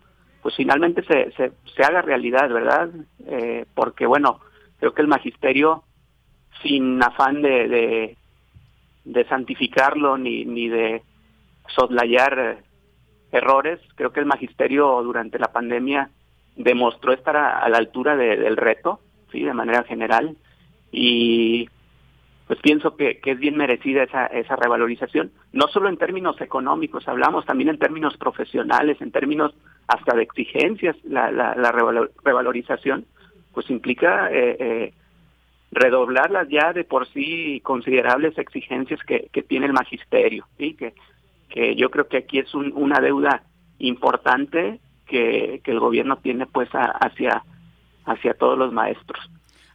pues 0.43 0.55
finalmente 0.57 1.03
se, 1.05 1.33
se, 1.33 1.53
se 1.75 1.83
haga 1.83 2.03
realidad, 2.03 2.49
¿verdad? 2.49 2.91
Eh, 3.27 3.67
porque 3.75 4.07
bueno, 4.07 4.41
creo 4.79 4.95
que 4.95 5.03
el 5.03 5.09
magisterio, 5.09 5.85
sin 6.63 7.03
afán 7.03 7.43
de, 7.43 8.17
de, 9.05 9.25
santificarlo 9.29 10.19
ni, 10.19 10.45
ni 10.45 10.69
de 10.69 11.03
soslayar 11.69 12.59
errores. 13.33 13.81
Creo 13.95 14.13
que 14.13 14.21
el 14.21 14.27
magisterio 14.27 15.03
durante 15.03 15.39
la 15.39 15.53
pandemia 15.53 16.11
demostró 16.57 17.13
estar 17.13 17.37
a, 17.37 17.69
la 17.69 17.79
altura 17.79 18.17
del 18.17 18.57
reto, 18.57 19.01
sí, 19.33 19.43
de 19.43 19.55
manera 19.55 19.85
general, 19.85 20.37
y 20.93 21.69
pues 22.47 22.59
pienso 22.61 22.97
que, 22.97 23.21
es 23.25 23.39
bien 23.39 23.57
merecida 23.57 24.03
esa, 24.03 24.27
esa 24.27 24.57
revalorización, 24.57 25.31
no 25.53 25.69
solo 25.69 25.89
en 25.89 25.97
términos 25.97 26.41
económicos, 26.41 27.07
hablamos 27.07 27.47
también 27.47 27.71
en 27.71 27.79
términos 27.79 28.17
profesionales, 28.17 29.01
en 29.01 29.13
términos 29.13 29.55
hasta 29.87 30.17
de 30.17 30.25
exigencias, 30.25 30.97
la, 31.05 31.31
la, 31.31 31.55
revalorización, 32.25 33.07
pues 33.55 33.71
implica 33.71 34.33
eh, 34.33 34.57
eh, 34.59 34.95
redoblar 35.71 36.33
las 36.33 36.49
ya 36.49 36.73
de 36.73 36.83
por 36.83 37.07
sí 37.09 37.61
considerables 37.63 38.37
exigencias 38.37 39.01
que, 39.05 39.29
que 39.33 39.43
tiene 39.43 39.67
el 39.67 39.73
magisterio, 39.73 40.45
¿sí? 40.59 40.75
que, 40.75 40.93
que 41.51 41.75
yo 41.77 41.91
creo 41.91 42.09
que 42.09 42.19
aquí 42.19 42.39
es 42.39 42.55
una 42.55 43.01
deuda 43.01 43.43
importante 43.79 44.81
que, 45.07 45.61
el 45.65 45.81
gobierno 45.81 46.17
tiene 46.17 46.47
pues 46.47 46.69
hacia, 46.73 47.45
hacia 48.05 48.35
todos 48.35 48.59
los 48.59 48.73
maestros. 48.73 49.21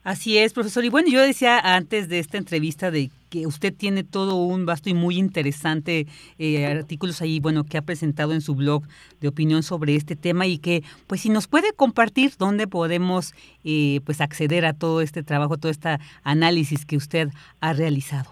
Así 0.04 0.38
es, 0.38 0.54
profesor. 0.54 0.86
Y 0.86 0.90
bueno, 0.90 1.10
yo 1.10 1.20
decía 1.20 1.60
antes 1.60 2.10
de 2.10 2.20
esta 2.20 2.38
entrevista 2.38 2.92
de 2.92 3.10
que 3.32 3.48
usted 3.48 3.74
tiene 3.74 4.04
todo 4.04 4.36
un 4.36 4.68
vasto 4.68 4.88
y 4.88 4.94
muy 4.94 5.18
interesante 5.18 6.06
eh, 6.38 6.66
artículos 6.68 7.24
ahí, 7.24 7.40
bueno, 7.40 7.64
que 7.64 7.80
ha 7.80 7.82
presentado 7.82 8.34
en 8.34 8.42
su 8.42 8.54
blog 8.54 8.84
de 9.20 9.28
opinión 9.28 9.64
sobre 9.64 9.96
este 9.96 10.16
tema 10.16 10.46
y 10.46 10.60
que, 10.60 10.84
pues, 11.08 11.22
si 11.22 11.30
nos 11.30 11.48
puede 11.48 11.74
compartir 11.74 12.34
dónde 12.38 12.68
podemos, 12.68 13.34
eh, 13.64 14.00
pues, 14.06 14.22
acceder 14.22 14.68
a 14.68 14.74
todo 14.74 15.02
este 15.02 15.24
trabajo, 15.24 15.58
todo 15.58 15.72
este 15.72 15.98
análisis 16.22 16.86
que 16.86 16.98
usted 16.98 17.30
ha 17.60 17.74
realizado. 17.74 18.30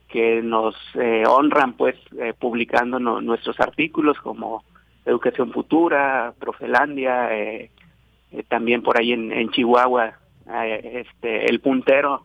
que 0.09 0.43
nos 0.43 0.75
eh, 0.95 1.25
honran, 1.27 1.75
pues, 1.75 1.97
eh, 2.19 2.35
publicando 2.39 2.99
nuestros 2.99 3.59
artículos 3.61 4.19
como 4.19 4.65
Educación 5.05 5.53
Futura, 5.53 6.35
Profelandia, 6.39 7.37
eh, 7.37 7.71
también 8.49 8.83
por 8.83 8.99
ahí 8.99 9.13
en, 9.13 9.33
en 9.33 9.51
Chihuahua, 9.51 10.15
este, 10.83 11.47
El 11.47 11.61
Puntero, 11.61 12.23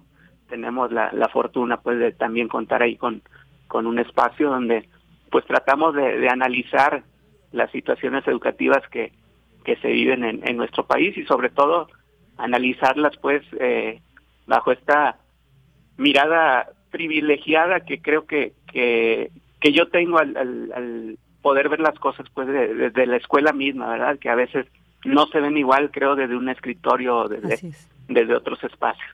tenemos 0.50 0.92
la, 0.92 1.12
la 1.14 1.30
fortuna, 1.30 1.78
pues, 1.78 2.00
de 2.00 2.12
también 2.12 2.48
contar 2.48 2.82
ahí 2.82 2.96
con, 2.96 3.22
con 3.70 3.88
un 3.88 4.00
espacio 4.00 4.50
donde, 4.50 4.90
pues, 5.32 5.46
tratamos 5.46 5.96
de, 5.96 6.20
de 6.20 6.28
analizar 6.28 7.04
las 7.54 7.72
situaciones 7.72 8.28
educativas 8.28 8.86
que, 8.90 9.14
que 9.64 9.78
se 9.78 9.88
viven 9.88 10.24
en, 10.24 10.48
en 10.48 10.58
nuestro 10.58 10.86
país 10.86 11.18
y 11.18 11.24
sobre 11.26 11.50
todo 11.50 11.88
analizarlas 12.38 13.16
pues 13.18 13.44
eh, 13.60 14.02
bajo 14.48 14.72
esta 14.72 15.18
mirada 15.98 16.70
privilegiada 16.90 17.82
que 17.82 18.02
creo 18.02 18.26
que, 18.26 18.54
que, 18.72 19.32
que 19.60 19.72
yo 19.74 19.90
tengo 19.90 20.18
al, 20.20 20.36
al, 20.38 21.18
poder 21.42 21.70
ver 21.70 21.80
las 21.80 21.98
cosas 22.00 22.28
pues 22.34 22.48
desde 22.48 23.06
la 23.06 23.18
escuela 23.18 23.54
misma, 23.54 23.90
¿verdad? 23.90 24.20
Que 24.20 24.30
a 24.30 24.36
veces 24.36 24.66
no 25.06 25.28
se 25.28 25.40
ven 25.40 25.58
igual, 25.58 25.90
creo, 25.92 26.16
desde 26.16 26.36
un 26.36 26.50
escritorio 26.50 27.18
o 27.18 27.30
desde, 27.30 27.72
desde 28.10 28.36
otros 28.36 28.62
espacios. 28.64 29.10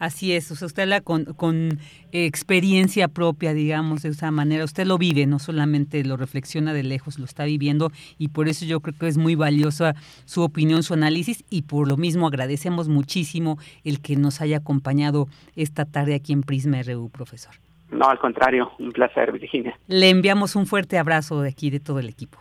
Así 0.00 0.32
es, 0.32 0.50
o 0.50 0.56
sea, 0.56 0.64
usted 0.64 0.88
la 0.88 1.02
con, 1.02 1.26
con 1.26 1.78
experiencia 2.10 3.06
propia, 3.06 3.52
digamos, 3.52 4.02
de 4.02 4.08
esa 4.08 4.30
manera, 4.30 4.64
usted 4.64 4.86
lo 4.86 4.96
vive, 4.96 5.26
no 5.26 5.38
solamente 5.38 6.02
lo 6.04 6.16
reflexiona 6.16 6.72
de 6.72 6.82
lejos, 6.82 7.18
lo 7.18 7.26
está 7.26 7.44
viviendo 7.44 7.92
y 8.16 8.28
por 8.28 8.48
eso 8.48 8.64
yo 8.64 8.80
creo 8.80 8.94
que 8.98 9.08
es 9.08 9.18
muy 9.18 9.34
valiosa 9.34 9.94
su 10.24 10.42
opinión, 10.42 10.82
su 10.82 10.94
análisis 10.94 11.44
y 11.50 11.62
por 11.62 11.86
lo 11.86 11.98
mismo 11.98 12.26
agradecemos 12.26 12.88
muchísimo 12.88 13.58
el 13.84 14.00
que 14.00 14.16
nos 14.16 14.40
haya 14.40 14.56
acompañado 14.56 15.28
esta 15.54 15.84
tarde 15.84 16.14
aquí 16.14 16.32
en 16.32 16.44
Prisma 16.44 16.82
RU, 16.82 17.10
profesor. 17.10 17.52
No, 17.90 18.08
al 18.08 18.18
contrario, 18.18 18.72
un 18.78 18.92
placer, 18.92 19.30
Virginia. 19.32 19.78
Le 19.86 20.08
enviamos 20.08 20.56
un 20.56 20.64
fuerte 20.66 20.96
abrazo 20.96 21.42
de 21.42 21.50
aquí, 21.50 21.68
de 21.68 21.80
todo 21.80 21.98
el 21.98 22.08
equipo. 22.08 22.38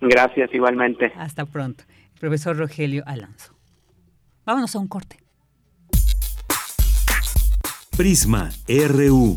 Gracias, 0.00 0.54
igualmente. 0.54 1.12
Hasta 1.16 1.44
pronto. 1.44 1.82
Profesor 2.20 2.56
Rogelio 2.56 3.02
Alonso. 3.04 3.52
Vámonos 4.46 4.76
a 4.76 4.78
un 4.78 4.86
corte. 4.86 5.16
Prisma 8.00 8.50
RU. 8.66 9.34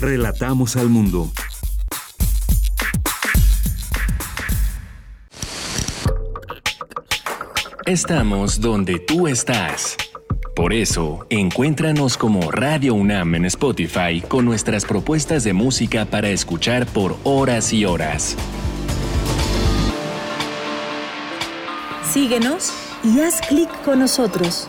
Relatamos 0.00 0.74
al 0.74 0.88
mundo. 0.88 1.30
Estamos 7.86 8.60
donde 8.60 8.98
tú 8.98 9.28
estás. 9.28 9.96
Por 10.56 10.72
eso, 10.72 11.28
encuéntranos 11.30 12.16
como 12.16 12.50
Radio 12.50 12.94
UNAM 12.94 13.36
en 13.36 13.44
Spotify 13.44 14.20
con 14.26 14.44
nuestras 14.44 14.84
propuestas 14.84 15.44
de 15.44 15.52
música 15.52 16.06
para 16.06 16.28
escuchar 16.30 16.86
por 16.86 17.18
horas 17.22 17.72
y 17.72 17.84
horas. 17.84 18.36
Síguenos 22.12 22.72
y 23.04 23.20
haz 23.20 23.40
clic 23.42 23.70
con 23.84 24.00
nosotros. 24.00 24.68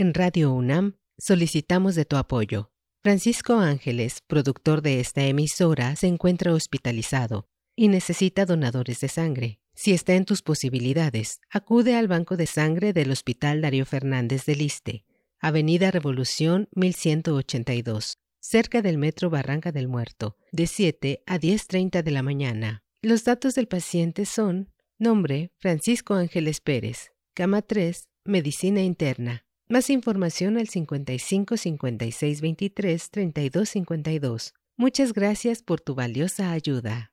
En 0.00 0.14
Radio 0.14 0.54
UNAM 0.54 0.96
solicitamos 1.18 1.94
de 1.94 2.06
tu 2.06 2.16
apoyo. 2.16 2.72
Francisco 3.02 3.56
Ángeles, 3.58 4.22
productor 4.26 4.80
de 4.80 4.98
esta 4.98 5.26
emisora, 5.26 5.94
se 5.94 6.06
encuentra 6.06 6.54
hospitalizado 6.54 7.50
y 7.76 7.88
necesita 7.88 8.46
donadores 8.46 9.00
de 9.00 9.08
sangre. 9.08 9.60
Si 9.74 9.92
está 9.92 10.14
en 10.14 10.24
tus 10.24 10.40
posibilidades, 10.40 11.42
acude 11.50 11.96
al 11.96 12.08
Banco 12.08 12.38
de 12.38 12.46
Sangre 12.46 12.94
del 12.94 13.10
Hospital 13.10 13.60
Darío 13.60 13.84
Fernández 13.84 14.46
de 14.46 14.56
Liste, 14.56 15.04
Avenida 15.38 15.90
Revolución 15.90 16.70
1182, 16.74 18.16
cerca 18.40 18.80
del 18.80 18.96
Metro 18.96 19.28
Barranca 19.28 19.70
del 19.70 19.88
Muerto, 19.88 20.38
de 20.50 20.66
7 20.66 21.24
a 21.26 21.38
10.30 21.38 22.02
de 22.02 22.10
la 22.10 22.22
mañana. 22.22 22.82
Los 23.02 23.24
datos 23.24 23.54
del 23.54 23.68
paciente 23.68 24.24
son 24.24 24.72
nombre 24.98 25.52
Francisco 25.58 26.14
Ángeles 26.14 26.62
Pérez, 26.62 27.12
cama 27.34 27.60
3, 27.60 28.08
medicina 28.24 28.80
interna, 28.80 29.44
más 29.70 29.88
información 29.88 30.58
al 30.58 30.68
55 30.68 31.56
56 31.56 32.40
23 32.40 33.10
32 33.10 33.68
52. 33.68 34.54
Muchas 34.76 35.12
gracias 35.12 35.62
por 35.62 35.80
tu 35.80 35.94
valiosa 35.94 36.52
ayuda. 36.52 37.12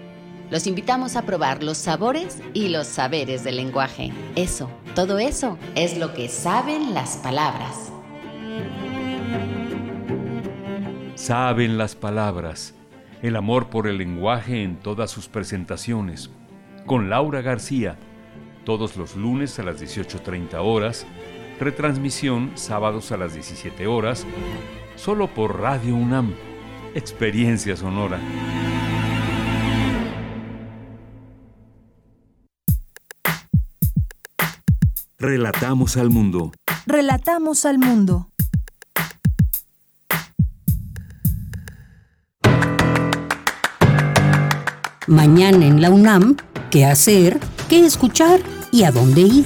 Los 0.51 0.67
invitamos 0.67 1.15
a 1.15 1.21
probar 1.21 1.63
los 1.63 1.77
sabores 1.77 2.37
y 2.53 2.67
los 2.67 2.85
saberes 2.85 3.45
del 3.45 3.55
lenguaje. 3.55 4.11
Eso, 4.35 4.69
todo 4.95 5.17
eso, 5.17 5.57
es 5.75 5.97
lo 5.97 6.13
que 6.13 6.27
saben 6.27 6.93
las 6.93 7.15
palabras. 7.15 7.89
Saben 11.15 11.77
las 11.77 11.95
palabras. 11.95 12.75
El 13.21 13.37
amor 13.37 13.69
por 13.69 13.87
el 13.87 13.97
lenguaje 13.97 14.61
en 14.61 14.75
todas 14.75 15.09
sus 15.09 15.29
presentaciones. 15.29 16.29
Con 16.85 17.09
Laura 17.09 17.41
García. 17.41 17.97
Todos 18.65 18.97
los 18.97 19.15
lunes 19.15 19.57
a 19.57 19.63
las 19.63 19.81
18.30 19.81 20.55
horas. 20.61 21.05
Retransmisión 21.61 22.51
sábados 22.55 23.13
a 23.13 23.17
las 23.17 23.33
17 23.35 23.87
horas 23.87 24.27
solo 24.97 25.27
por 25.27 25.61
Radio 25.61 25.95
UNAM. 25.95 26.33
Experiencia 26.93 27.77
sonora. 27.77 28.19
Relatamos 35.21 35.97
al 35.97 36.09
mundo. 36.09 36.51
Relatamos 36.87 37.65
al 37.67 37.77
mundo. 37.77 38.31
Mañana 45.05 45.67
en 45.67 45.79
la 45.79 45.91
UNAM, 45.91 46.37
¿qué 46.71 46.85
hacer? 46.85 47.39
¿Qué 47.69 47.85
escuchar? 47.85 48.39
¿Y 48.71 48.83
a 48.83 48.91
dónde 48.91 49.21
ir? 49.21 49.45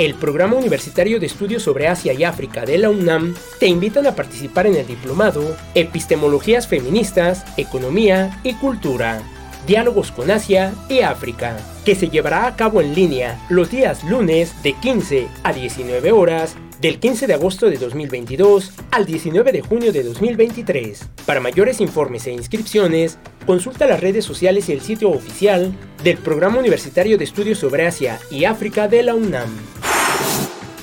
El 0.00 0.14
Programa 0.14 0.56
Universitario 0.56 1.20
de 1.20 1.26
Estudios 1.26 1.62
sobre 1.62 1.86
Asia 1.86 2.14
y 2.14 2.24
África 2.24 2.64
de 2.64 2.78
la 2.78 2.90
UNAM 2.90 3.36
te 3.60 3.68
invitan 3.68 4.08
a 4.08 4.16
participar 4.16 4.66
en 4.66 4.74
el 4.74 4.88
diplomado 4.88 5.56
Epistemologías 5.76 6.66
Feministas, 6.66 7.44
Economía 7.56 8.40
y 8.42 8.54
Cultura. 8.54 9.22
Diálogos 9.68 10.12
con 10.12 10.30
Asia 10.30 10.72
y 10.88 11.00
África, 11.00 11.58
que 11.84 11.94
se 11.94 12.08
llevará 12.08 12.46
a 12.46 12.56
cabo 12.56 12.80
en 12.80 12.94
línea 12.94 13.38
los 13.50 13.70
días 13.70 14.02
lunes 14.02 14.62
de 14.62 14.72
15 14.72 15.28
a 15.42 15.52
19 15.52 16.10
horas 16.10 16.56
del 16.80 16.98
15 16.98 17.26
de 17.26 17.34
agosto 17.34 17.68
de 17.68 17.76
2022 17.76 18.72
al 18.90 19.04
19 19.04 19.52
de 19.52 19.60
junio 19.60 19.92
de 19.92 20.04
2023. 20.04 21.10
Para 21.26 21.40
mayores 21.40 21.82
informes 21.82 22.26
e 22.26 22.32
inscripciones, 22.32 23.18
consulta 23.44 23.86
las 23.86 24.00
redes 24.00 24.24
sociales 24.24 24.70
y 24.70 24.72
el 24.72 24.80
sitio 24.80 25.10
oficial 25.10 25.74
del 26.02 26.16
Programa 26.16 26.58
Universitario 26.58 27.18
de 27.18 27.24
Estudios 27.24 27.58
sobre 27.58 27.86
Asia 27.86 28.18
y 28.30 28.46
África 28.46 28.88
de 28.88 29.02
la 29.02 29.14
UNAM. 29.14 29.50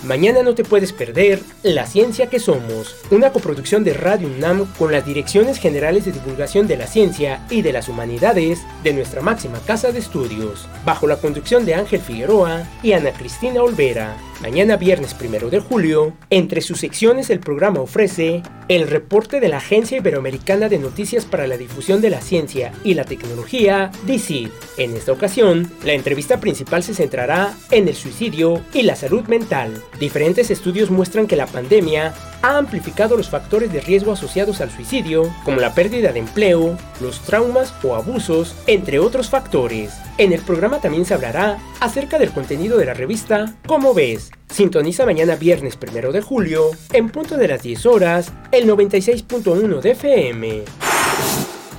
Mañana 0.05 0.43
no 0.43 0.53
te 0.53 0.63
puedes 0.63 0.93
perder 0.93 1.41
La 1.63 1.87
Ciencia 1.87 2.29
que 2.29 2.39
Somos, 2.39 2.95
una 3.09 3.31
coproducción 3.31 3.83
de 3.83 3.95
Radio 3.95 4.27
UNAM 4.27 4.67
con 4.77 4.91
las 4.91 5.03
Direcciones 5.03 5.57
Generales 5.57 6.05
de 6.05 6.11
Divulgación 6.11 6.67
de 6.67 6.77
la 6.77 6.85
Ciencia 6.85 7.43
y 7.49 7.63
de 7.63 7.73
las 7.73 7.89
Humanidades 7.89 8.61
de 8.83 8.93
nuestra 8.93 9.21
máxima 9.21 9.59
casa 9.65 9.91
de 9.91 9.97
estudios, 9.97 10.67
bajo 10.85 11.07
la 11.07 11.15
conducción 11.15 11.65
de 11.65 11.73
Ángel 11.73 12.01
Figueroa 12.01 12.67
y 12.83 12.91
Ana 12.91 13.13
Cristina 13.13 13.63
Olvera. 13.63 14.15
Mañana 14.41 14.75
viernes 14.75 15.13
primero 15.13 15.49
de 15.49 15.59
julio, 15.59 16.13
entre 16.29 16.59
sus 16.61 16.79
secciones 16.79 17.29
el 17.29 17.39
programa 17.39 17.79
ofrece 17.79 18.43
el 18.67 18.87
reporte 18.87 19.39
de 19.39 19.47
la 19.47 19.57
Agencia 19.57 19.97
Iberoamericana 19.97 20.67
de 20.67 20.77
Noticias 20.77 21.25
para 21.25 21.47
la 21.47 21.57
Difusión 21.57 22.01
de 22.01 22.09
la 22.09 22.19
Ciencia 22.19 22.73
y 22.83 22.95
la 22.95 23.05
Tecnología, 23.05 23.91
DICID. 24.05 24.49
En 24.77 24.95
esta 24.95 25.13
ocasión, 25.13 25.71
la 25.85 25.93
entrevista 25.93 26.39
principal 26.41 26.83
se 26.83 26.93
centrará 26.93 27.53
en 27.71 27.87
el 27.87 27.95
suicidio 27.95 28.61
y 28.73 28.81
la 28.81 28.95
salud 28.95 29.23
mental. 29.27 29.81
Diferentes 29.99 30.51
estudios 30.51 30.91
muestran 30.91 31.27
que 31.27 31.37
la 31.37 31.47
pandemia 31.47 32.13
ha 32.41 32.57
amplificado 32.57 33.15
los 33.15 33.29
factores 33.29 33.71
de 33.71 33.81
riesgo 33.81 34.11
asociados 34.11 34.59
al 34.59 34.69
suicidio, 34.69 35.33
como 35.45 35.61
la 35.61 35.73
pérdida 35.73 36.11
de 36.11 36.19
empleo, 36.19 36.77
los 36.99 37.21
traumas 37.21 37.73
o 37.83 37.95
abusos, 37.95 38.55
entre 38.67 38.99
otros 38.99 39.29
factores. 39.29 39.93
En 40.17 40.31
el 40.31 40.39
programa 40.39 40.79
también 40.79 41.03
se 41.03 41.13
hablará 41.13 41.57
acerca 41.81 42.17
del 42.17 42.31
contenido 42.31 42.77
de 42.77 42.85
la 42.85 42.93
revista 42.93 43.53
Cómo 43.67 43.93
ves. 43.93 44.31
Sintoniza 44.49 45.05
mañana 45.05 45.35
viernes 45.35 45.77
1 45.77 46.13
de 46.13 46.21
julio, 46.21 46.71
en 46.93 47.09
punto 47.09 47.35
de 47.35 47.49
las 47.49 47.61
10 47.61 47.85
horas, 47.85 48.31
el 48.53 48.65
96.1 48.69 49.81
de 49.81 49.91
FM. 49.91 50.63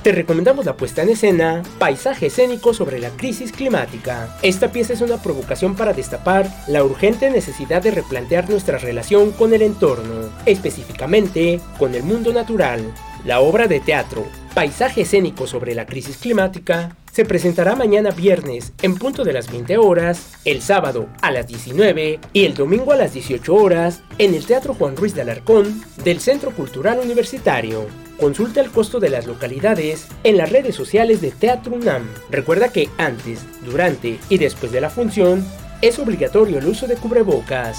Te 0.03 0.11
recomendamos 0.11 0.65
la 0.65 0.77
puesta 0.77 1.01
en 1.01 1.09
escena 1.09 1.63
Paisaje 1.79 2.27
escénico 2.27 2.75
sobre 2.75 2.99
la 2.99 3.09
crisis 3.09 3.51
climática. 3.51 4.37
Esta 4.43 4.71
pieza 4.71 4.93
es 4.93 5.01
una 5.01 5.17
provocación 5.17 5.75
para 5.75 5.93
destapar 5.93 6.47
la 6.67 6.83
urgente 6.83 7.31
necesidad 7.31 7.81
de 7.81 7.89
replantear 7.89 8.49
nuestra 8.51 8.77
relación 8.77 9.31
con 9.31 9.55
el 9.55 9.63
entorno, 9.63 10.29
específicamente 10.45 11.59
con 11.79 11.95
el 11.95 12.03
mundo 12.03 12.31
natural. 12.31 12.93
La 13.25 13.41
obra 13.41 13.67
de 13.67 13.79
teatro 13.79 14.25
Paisaje 14.57 15.01
escénico 15.01 15.45
sobre 15.45 15.75
la 15.75 15.85
crisis 15.85 16.17
climática 16.17 16.95
se 17.11 17.25
presentará 17.25 17.75
mañana 17.75 18.09
viernes 18.09 18.73
en 18.81 18.95
punto 18.95 19.23
de 19.23 19.31
las 19.31 19.51
20 19.51 19.77
horas, 19.77 20.31
el 20.45 20.63
sábado 20.63 21.09
a 21.21 21.29
las 21.29 21.45
19 21.45 22.19
y 22.33 22.43
el 22.43 22.55
domingo 22.55 22.91
a 22.91 22.95
las 22.95 23.13
18 23.13 23.53
horas 23.53 24.01
en 24.17 24.33
el 24.33 24.47
Teatro 24.47 24.73
Juan 24.73 24.97
Ruiz 24.97 25.13
de 25.13 25.21
Alarcón 25.21 25.83
del 26.03 26.19
Centro 26.19 26.49
Cultural 26.55 26.97
Universitario. 26.97 27.85
Consulta 28.19 28.59
el 28.59 28.71
costo 28.71 28.99
de 28.99 29.11
las 29.11 29.27
localidades 29.27 30.07
en 30.23 30.37
las 30.37 30.51
redes 30.51 30.73
sociales 30.73 31.21
de 31.21 31.29
Teatro 31.29 31.75
UNAM. 31.75 32.09
Recuerda 32.31 32.69
que 32.69 32.89
antes, 32.97 33.41
durante 33.63 34.17
y 34.27 34.39
después 34.39 34.71
de 34.71 34.81
la 34.81 34.89
función 34.89 35.45
es 35.83 35.99
obligatorio 35.99 36.57
el 36.57 36.65
uso 36.65 36.87
de 36.87 36.95
cubrebocas. 36.95 37.77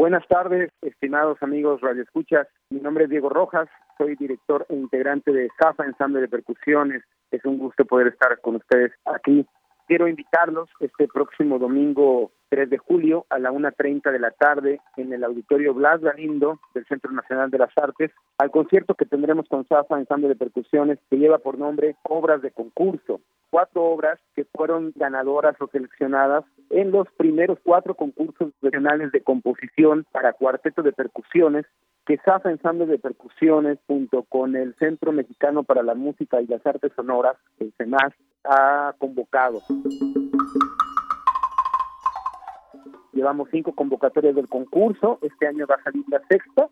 Buenas 0.00 0.26
tardes, 0.28 0.70
estimados 0.80 1.36
amigos 1.42 1.82
Radio 1.82 2.02
Escuchas. 2.02 2.48
Mi 2.70 2.80
nombre 2.80 3.04
es 3.04 3.10
Diego 3.10 3.28
Rojas, 3.28 3.68
soy 3.98 4.16
director 4.16 4.64
e 4.70 4.74
integrante 4.74 5.30
de 5.30 5.50
SAFA 5.60 5.84
Ensamble 5.84 6.22
de 6.22 6.28
Percusiones. 6.28 7.02
Es 7.30 7.44
un 7.44 7.58
gusto 7.58 7.84
poder 7.84 8.06
estar 8.06 8.40
con 8.40 8.56
ustedes 8.56 8.92
aquí. 9.04 9.44
Quiero 9.86 10.08
invitarlos 10.08 10.70
este 10.80 11.06
próximo 11.06 11.58
domingo 11.58 12.32
3 12.48 12.70
de 12.70 12.78
julio 12.78 13.26
a 13.28 13.38
la 13.38 13.52
1.30 13.52 14.10
de 14.10 14.18
la 14.18 14.30
tarde 14.30 14.80
en 14.96 15.12
el 15.12 15.22
Auditorio 15.22 15.74
Blas 15.74 16.00
Galindo 16.00 16.58
del 16.72 16.86
Centro 16.86 17.12
Nacional 17.12 17.50
de 17.50 17.58
las 17.58 17.76
Artes 17.76 18.10
al 18.38 18.50
concierto 18.50 18.94
que 18.94 19.04
tendremos 19.04 19.48
con 19.48 19.68
SAFA 19.68 19.98
Ensamble 19.98 20.28
de 20.28 20.36
Percusiones 20.36 20.98
que 21.10 21.18
lleva 21.18 21.40
por 21.40 21.58
nombre 21.58 21.96
Obras 22.04 22.40
de 22.40 22.52
Concurso 22.52 23.20
cuatro 23.50 23.84
obras 23.84 24.18
que 24.34 24.44
fueron 24.44 24.92
ganadoras 24.96 25.56
o 25.60 25.68
seleccionadas 25.68 26.44
en 26.70 26.90
los 26.90 27.08
primeros 27.16 27.58
cuatro 27.62 27.94
concursos 27.94 28.52
nacionales 28.62 29.12
de 29.12 29.22
composición 29.22 30.06
para 30.12 30.32
cuarteto 30.32 30.82
de 30.82 30.92
percusiones 30.92 31.66
que 32.06 32.16
SAFA 32.24 32.50
Ensamble 32.50 32.86
de 32.86 32.98
Percusiones 32.98 33.78
junto 33.86 34.22
con 34.24 34.56
el 34.56 34.74
Centro 34.76 35.12
Mexicano 35.12 35.62
para 35.62 35.82
la 35.82 35.94
Música 35.94 36.40
y 36.40 36.46
las 36.46 36.64
Artes 36.66 36.92
Sonoras, 36.96 37.36
el 37.58 37.72
CEMAS, 37.76 38.12
ha 38.44 38.94
convocado. 38.98 39.60
Llevamos 43.12 43.48
cinco 43.50 43.72
convocatorias 43.74 44.34
del 44.34 44.48
concurso, 44.48 45.18
este 45.22 45.46
año 45.46 45.66
va 45.66 45.74
a 45.76 45.82
salir 45.82 46.04
la 46.08 46.20
sexta, 46.28 46.68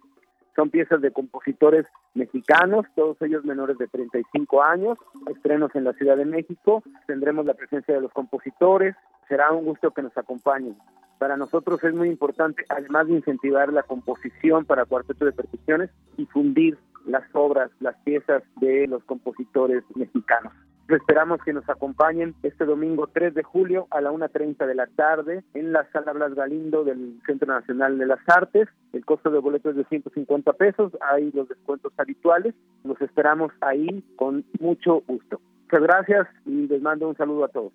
son 0.59 0.71
piezas 0.71 1.01
de 1.01 1.13
compositores 1.13 1.87
mexicanos, 2.15 2.85
todos 2.97 3.17
ellos 3.23 3.45
menores 3.45 3.79
de 3.79 3.87
35 3.87 4.61
años, 4.61 4.99
estrenos 5.31 5.71
en 5.77 5.85
la 5.85 5.93
Ciudad 5.93 6.17
de 6.17 6.25
México, 6.25 6.83
tendremos 7.07 7.47
la 7.47 7.55
presencia 7.55 7.95
de 7.95 8.01
los 8.01 8.13
compositores, 8.13 8.97
será 9.29 9.53
un 9.53 9.67
gusto 9.67 9.93
que 9.93 10.03
nos 10.03 10.19
acompañen. 10.19 10.77
Para 11.21 11.37
nosotros 11.37 11.85
es 11.85 11.95
muy 11.95 12.09
importante, 12.09 12.65
además 12.71 13.07
de 13.07 13.15
incentivar 13.15 13.73
la 13.73 13.85
composición 13.85 14.65
para 14.65 14.85
cuarteto 14.85 15.27
de 15.27 15.33
percusiones, 15.33 15.91
difundir 16.17 16.77
las 17.07 17.23
obras, 17.35 17.71
las 17.79 17.95
piezas 17.99 18.43
de 18.57 18.89
los 18.89 19.05
compositores 19.05 19.85
mexicanos. 19.95 20.53
Esperamos 20.89 21.43
que 21.45 21.53
nos 21.53 21.69
acompañen 21.69 22.35
este 22.43 22.65
domingo 22.65 23.09
3 23.13 23.35
de 23.35 23.43
julio 23.43 23.87
a 23.91 24.01
la 24.01 24.11
1.30 24.11 24.67
de 24.67 24.75
la 24.75 24.87
tarde 24.87 25.45
en 25.53 25.73
la 25.73 25.87
Sala 25.93 26.15
Blas 26.15 26.35
Galindo 26.35 26.83
del 26.83 27.21
Centro 27.27 27.47
Nacional 27.53 27.99
de 27.99 28.07
las 28.07 28.21
Artes. 28.27 28.69
El 28.95 29.05
costo 29.05 29.29
de 29.31 29.39
boleto 29.39 29.69
es 29.69 29.77
de 29.77 29.85
150 29.85 30.51
pesos, 30.55 30.93
hay 31.03 31.31
los 31.33 31.47
descuentos 31.47 31.93
habituales. 31.99 32.55
Los 32.85 32.99
esperamos 33.03 33.53
ahí 33.61 34.03
con 34.17 34.47
mucho 34.61 35.03
gusto. 35.07 35.43
Muchas 35.65 35.83
gracias 35.83 36.27
y 36.47 36.67
les 36.67 36.81
mando 36.81 37.11
un 37.11 37.17
saludo 37.17 37.45
a 37.45 37.49
todos. 37.49 37.73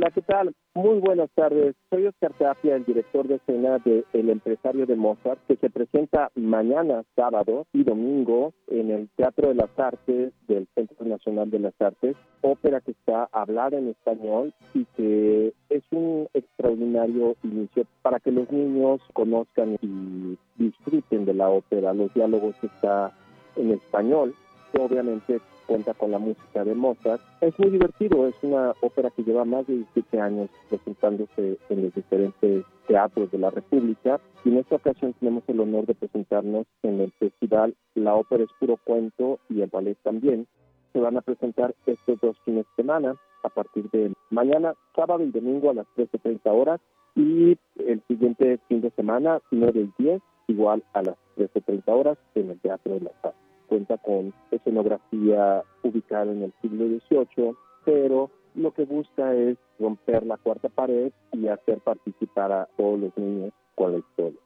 Hola, 0.00 0.12
¿qué 0.12 0.22
tal? 0.22 0.54
Muy 0.72 0.98
buenas 0.98 1.28
tardes. 1.34 1.76
Soy 1.90 2.06
Oscar 2.06 2.32
Tapia, 2.32 2.74
el 2.74 2.86
director 2.86 3.28
de 3.28 3.34
escena 3.34 3.76
de 3.80 4.02
El 4.14 4.30
Empresario 4.30 4.86
de 4.86 4.96
Mozart, 4.96 5.38
que 5.46 5.56
se 5.56 5.68
presenta 5.68 6.30
mañana, 6.36 7.04
sábado 7.14 7.66
y 7.74 7.84
domingo 7.84 8.54
en 8.68 8.90
el 8.90 9.10
Teatro 9.10 9.48
de 9.48 9.56
las 9.56 9.78
Artes 9.78 10.32
del 10.48 10.66
Centro 10.74 11.04
Nacional 11.04 11.50
de 11.50 11.58
las 11.58 11.78
Artes, 11.78 12.16
ópera 12.40 12.80
que 12.80 12.92
está 12.92 13.28
hablada 13.30 13.76
en 13.76 13.88
español 13.88 14.54
y 14.72 14.86
que 14.96 15.52
es 15.68 15.82
un 15.90 16.28
extraordinario 16.32 17.36
inicio 17.42 17.84
para 18.00 18.20
que 18.20 18.32
los 18.32 18.50
niños 18.50 19.02
conozcan 19.12 19.76
y 19.82 20.38
disfruten 20.56 21.26
de 21.26 21.34
la 21.34 21.50
ópera. 21.50 21.92
Los 21.92 22.14
diálogos 22.14 22.54
están 22.64 23.10
en 23.56 23.72
español, 23.72 24.34
obviamente 24.78 25.40
cuenta 25.70 25.94
con 25.94 26.10
la 26.10 26.18
música 26.18 26.64
de 26.64 26.74
Mozart. 26.74 27.22
Es 27.40 27.56
muy 27.56 27.70
divertido, 27.70 28.26
es 28.26 28.34
una 28.42 28.74
ópera 28.80 29.08
que 29.10 29.22
lleva 29.22 29.44
más 29.44 29.68
de 29.68 29.74
17 29.74 30.20
años 30.20 30.50
presentándose 30.68 31.58
en 31.68 31.82
los 31.84 31.94
diferentes 31.94 32.64
teatros 32.88 33.30
de 33.30 33.38
la 33.38 33.50
República 33.50 34.18
y 34.44 34.48
en 34.48 34.58
esta 34.58 34.74
ocasión 34.74 35.12
tenemos 35.20 35.44
el 35.46 35.60
honor 35.60 35.86
de 35.86 35.94
presentarnos 35.94 36.66
en 36.82 37.00
el 37.00 37.12
festival 37.12 37.76
La 37.94 38.16
Ópera 38.16 38.42
es 38.42 38.50
Puro 38.58 38.78
Cuento 38.82 39.38
y 39.48 39.60
el 39.60 39.70
ballet 39.70 39.96
también. 40.02 40.48
Se 40.92 40.98
van 40.98 41.16
a 41.16 41.20
presentar 41.20 41.72
estos 41.86 42.20
dos 42.20 42.36
fines 42.44 42.66
de 42.66 42.82
semana 42.82 43.14
a 43.44 43.48
partir 43.48 43.88
de 43.90 44.12
mañana, 44.30 44.74
sábado 44.96 45.22
y 45.22 45.30
domingo 45.30 45.70
a 45.70 45.74
las 45.74 45.86
13.30 45.96 46.40
horas 46.46 46.80
y 47.14 47.56
el 47.76 48.02
siguiente 48.08 48.58
fin 48.66 48.80
de 48.80 48.90
semana, 48.90 49.40
9 49.52 49.88
y 49.98 50.02
10, 50.02 50.20
igual 50.48 50.82
a 50.94 51.02
las 51.02 51.16
13.30 51.36 51.82
horas 51.86 52.18
en 52.34 52.50
el 52.50 52.58
Teatro 52.58 52.94
de 52.94 53.00
la 53.02 53.12
Paz 53.22 53.34
cuenta 53.70 53.96
con 53.98 54.34
escenografía 54.50 55.62
ubicada 55.84 56.32
en 56.32 56.42
el 56.42 56.52
siglo 56.60 56.86
XVIII, 56.86 57.54
pero 57.84 58.30
lo 58.56 58.74
que 58.74 58.84
busca 58.84 59.32
es 59.32 59.56
romper 59.78 60.26
la 60.26 60.36
cuarta 60.36 60.68
pared 60.68 61.12
y 61.32 61.46
hacer 61.46 61.78
participar 61.78 62.50
a 62.50 62.68
todos 62.76 62.98
los 62.98 63.16
niños 63.16 63.52
con 63.76 63.92
la 63.92 63.98
historia. 63.98 64.40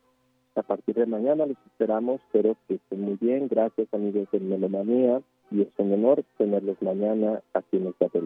A 0.56 0.62
partir 0.62 0.94
de 0.94 1.06
mañana 1.06 1.46
los 1.46 1.56
esperamos, 1.66 2.20
espero 2.20 2.56
que 2.68 2.74
estén 2.74 3.00
muy 3.00 3.16
bien. 3.20 3.48
Gracias 3.48 3.88
amigos 3.92 4.28
de 4.30 4.40
Melomanía 4.40 5.22
y 5.50 5.62
es 5.62 5.68
un 5.78 5.92
honor 5.94 6.22
tenerlos 6.36 6.80
mañana 6.82 7.40
aquí 7.54 7.78
en 7.78 7.86
el 7.86 7.94
Teatro 7.94 8.20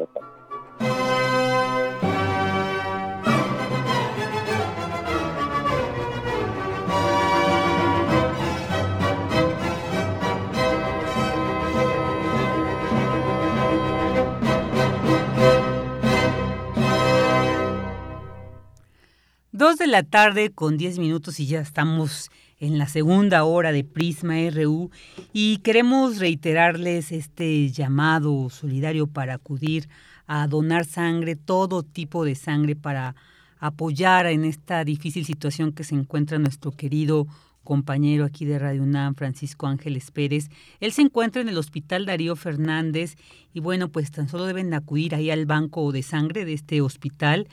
Dos 19.59 19.77
de 19.77 19.89
la 19.89 20.05
tarde 20.05 20.51
con 20.51 20.77
diez 20.77 21.01
minutos 21.01 21.41
y 21.41 21.49
ya 21.49 21.59
estamos 21.59 22.31
en 22.61 22.79
la 22.79 22.87
segunda 22.87 23.43
hora 23.43 23.73
de 23.73 23.83
Prisma 23.83 24.35
RU 24.53 24.93
y 25.33 25.57
queremos 25.65 26.21
reiterarles 26.21 27.11
este 27.11 27.69
llamado 27.73 28.51
solidario 28.51 29.09
para 29.09 29.35
acudir 29.35 29.89
a 30.29 30.47
donar 30.47 30.85
sangre, 30.85 31.35
todo 31.35 31.83
tipo 31.83 32.25
de 32.25 32.37
sangre 32.37 32.77
para 32.77 33.17
apoyar 33.59 34.27
en 34.27 34.45
esta 34.45 34.85
difícil 34.85 35.25
situación 35.25 35.73
que 35.73 35.83
se 35.83 35.97
encuentra 35.97 36.39
nuestro 36.39 36.71
querido 36.71 37.27
compañero 37.65 38.25
aquí 38.25 38.47
de 38.47 38.59
Radio 38.59 38.83
UNAM, 38.83 39.15
Francisco 39.15 39.67
Ángeles 39.67 40.11
Pérez. 40.11 40.49
Él 40.81 40.93
se 40.93 41.03
encuentra 41.03 41.43
en 41.43 41.51
el 41.51 41.59
Hospital 41.59 42.07
Darío 42.07 42.35
Fernández 42.35 43.17
y 43.53 43.61
bueno, 43.61 43.91
pues 43.91 44.11
tan 44.11 44.27
solo 44.27 44.47
deben 44.47 44.73
acudir 44.73 45.15
ahí 45.15 45.31
al 45.31 45.45
banco 45.45 45.93
de 45.93 46.03
sangre 46.03 46.47
de 46.47 46.55
este 46.55 46.81
hospital 46.81 47.47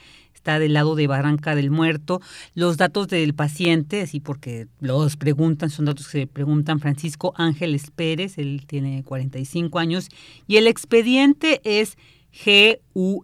está 0.45 0.59
del 0.59 0.73
lado 0.73 0.93
de 0.93 1.07
Barranca 1.07 1.55
del 1.55 1.71
Muerto. 1.71 2.21
Los 2.53 2.77
datos 2.77 3.07
del 3.07 3.33
paciente, 3.33 4.01
así 4.01 4.19
porque 4.19 4.67
los 4.79 5.17
preguntan, 5.17 5.71
son 5.71 5.85
datos 5.85 6.07
que 6.07 6.27
preguntan 6.27 6.79
Francisco 6.79 7.33
Ángeles 7.35 7.89
Pérez, 7.89 8.37
él 8.37 8.61
tiene 8.67 9.03
45 9.03 9.79
años, 9.79 10.07
y 10.45 10.57
el 10.57 10.67
expediente 10.67 11.61
es 11.63 11.97
GULN 12.93 13.23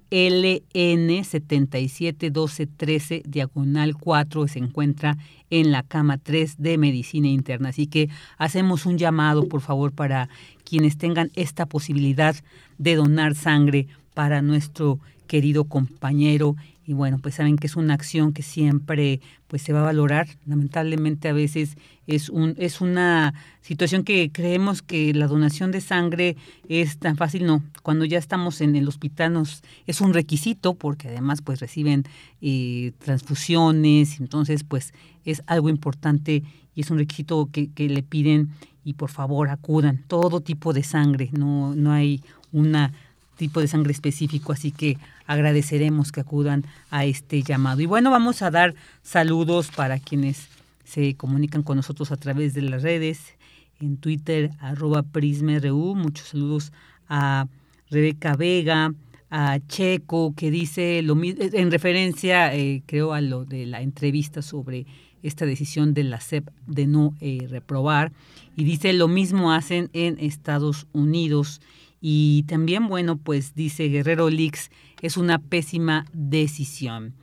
771213 1.23 3.21
diagonal 3.27 3.95
4 3.97 4.47
se 4.47 4.57
encuentra 4.57 5.17
en 5.51 5.71
la 5.71 5.83
cama 5.83 6.17
3 6.17 6.55
de 6.57 6.79
medicina 6.79 7.27
interna. 7.27 7.69
Así 7.69 7.85
que 7.85 8.09
hacemos 8.39 8.87
un 8.87 8.97
llamado, 8.97 9.47
por 9.47 9.61
favor, 9.61 9.91
para 9.91 10.27
quienes 10.63 10.97
tengan 10.97 11.29
esta 11.35 11.67
posibilidad 11.67 12.35
de 12.79 12.95
donar 12.95 13.35
sangre 13.35 13.85
para 14.15 14.41
nuestro 14.41 14.97
querido 15.27 15.63
compañero 15.65 16.55
y 16.85 16.93
bueno, 16.93 17.19
pues 17.19 17.35
saben 17.35 17.57
que 17.57 17.67
es 17.67 17.75
una 17.75 17.93
acción 17.93 18.33
que 18.33 18.41
siempre 18.41 19.21
pues 19.47 19.61
se 19.61 19.71
va 19.71 19.81
a 19.81 19.83
valorar. 19.83 20.27
Lamentablemente 20.45 21.29
a 21.29 21.33
veces 21.33 21.77
es 22.07 22.29
un 22.29 22.55
es 22.57 22.81
una 22.81 23.33
situación 23.61 24.03
que 24.03 24.31
creemos 24.31 24.81
que 24.81 25.13
la 25.13 25.27
donación 25.27 25.71
de 25.71 25.81
sangre 25.81 26.35
es 26.69 26.97
tan 26.97 27.17
fácil, 27.17 27.45
no. 27.45 27.63
Cuando 27.83 28.05
ya 28.05 28.17
estamos 28.17 28.61
en 28.61 28.75
el 28.75 28.87
hospital 28.87 29.33
nos 29.33 29.61
es 29.85 30.01
un 30.01 30.13
requisito 30.13 30.73
porque 30.73 31.09
además 31.09 31.41
pues 31.41 31.59
reciben 31.59 32.03
eh, 32.41 32.93
transfusiones, 32.97 34.19
entonces 34.19 34.63
pues 34.63 34.93
es 35.23 35.43
algo 35.45 35.69
importante 35.69 36.43
y 36.73 36.81
es 36.81 36.89
un 36.89 36.97
requisito 36.97 37.47
que, 37.51 37.69
que 37.69 37.89
le 37.89 38.01
piden 38.01 38.49
y 38.83 38.93
por 38.93 39.11
favor 39.11 39.49
acudan 39.49 40.03
todo 40.07 40.41
tipo 40.41 40.73
de 40.73 40.81
sangre, 40.81 41.29
no 41.31 41.75
no 41.75 41.91
hay 41.91 42.23
una 42.51 42.91
tipo 43.37 43.59
de 43.59 43.67
sangre 43.67 43.91
específico, 43.91 44.51
así 44.51 44.71
que 44.71 44.97
agradeceremos 45.31 46.11
que 46.11 46.19
acudan 46.19 46.65
a 46.89 47.05
este 47.05 47.41
llamado. 47.41 47.79
Y 47.79 47.85
bueno, 47.85 48.11
vamos 48.11 48.41
a 48.41 48.51
dar 48.51 48.75
saludos 49.01 49.71
para 49.73 49.97
quienes 49.97 50.49
se 50.83 51.15
comunican 51.15 51.63
con 51.63 51.77
nosotros 51.77 52.11
a 52.11 52.17
través 52.17 52.53
de 52.53 52.63
las 52.63 52.83
redes, 52.83 53.35
en 53.79 53.95
Twitter, 53.95 54.51
arroba 54.59 55.03
PrismaRU, 55.03 55.95
muchos 55.95 56.27
saludos 56.27 56.73
a 57.07 57.47
Rebeca 57.89 58.35
Vega, 58.35 58.93
a 59.29 59.59
Checo, 59.69 60.33
que 60.35 60.51
dice 60.51 61.01
lo 61.01 61.15
mismo, 61.15 61.43
en 61.53 61.71
referencia, 61.71 62.53
eh, 62.53 62.83
creo, 62.85 63.13
a 63.13 63.21
lo 63.21 63.45
de 63.45 63.65
la 63.65 63.81
entrevista 63.81 64.41
sobre 64.41 64.85
esta 65.23 65.45
decisión 65.45 65.93
de 65.93 66.03
la 66.03 66.19
SEP 66.19 66.49
de 66.67 66.87
no 66.87 67.15
eh, 67.21 67.47
reprobar, 67.49 68.11
y 68.57 68.65
dice 68.65 68.91
lo 68.91 69.07
mismo 69.07 69.53
hacen 69.53 69.89
en 69.93 70.17
Estados 70.19 70.87
Unidos. 70.91 71.61
Y 72.01 72.43
también, 72.47 72.87
bueno, 72.87 73.17
pues 73.17 73.53
dice 73.53 73.87
Guerrero 73.87 74.29
Lix, 74.29 74.71
es 75.01 75.17
una 75.17 75.39
pésima 75.39 76.05
decisión. 76.13 77.13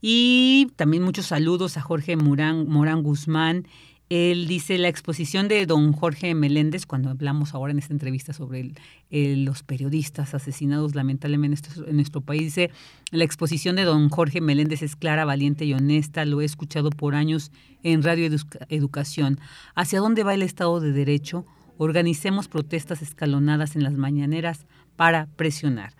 Y 0.00 0.68
también 0.76 1.02
muchos 1.02 1.26
saludos 1.26 1.76
a 1.76 1.82
Jorge 1.82 2.16
Morán, 2.16 3.02
Guzmán. 3.02 3.66
Él 4.08 4.46
dice 4.46 4.78
la 4.78 4.88
exposición 4.88 5.48
de 5.48 5.66
don 5.66 5.92
Jorge 5.92 6.34
Meléndez, 6.34 6.86
cuando 6.86 7.10
hablamos 7.10 7.54
ahora 7.54 7.72
en 7.72 7.80
esta 7.80 7.92
entrevista 7.92 8.32
sobre 8.32 8.70
los 9.10 9.64
periodistas 9.64 10.32
asesinados 10.32 10.94
lamentablemente 10.94 11.68
en 11.84 11.96
nuestro 11.96 12.20
país, 12.20 12.42
dice, 12.42 12.70
la 13.10 13.24
exposición 13.24 13.74
de 13.74 13.82
don 13.82 14.08
Jorge 14.08 14.40
Meléndez 14.40 14.82
es 14.82 14.94
clara, 14.94 15.24
valiente 15.24 15.64
y 15.64 15.74
honesta, 15.74 16.24
lo 16.24 16.40
he 16.40 16.44
escuchado 16.44 16.90
por 16.90 17.16
años 17.16 17.50
en 17.82 18.04
Radio 18.04 18.30
Educación. 18.68 19.40
¿Hacia 19.74 19.98
dónde 19.98 20.22
va 20.22 20.34
el 20.34 20.42
Estado 20.42 20.78
de 20.78 20.92
Derecho? 20.92 21.44
organicemos 21.78 22.48
protestas 22.48 23.02
escalonadas 23.02 23.76
en 23.76 23.84
las 23.84 23.94
mañaneras 23.94 24.66
para 24.96 25.26
presionar. 25.36 25.92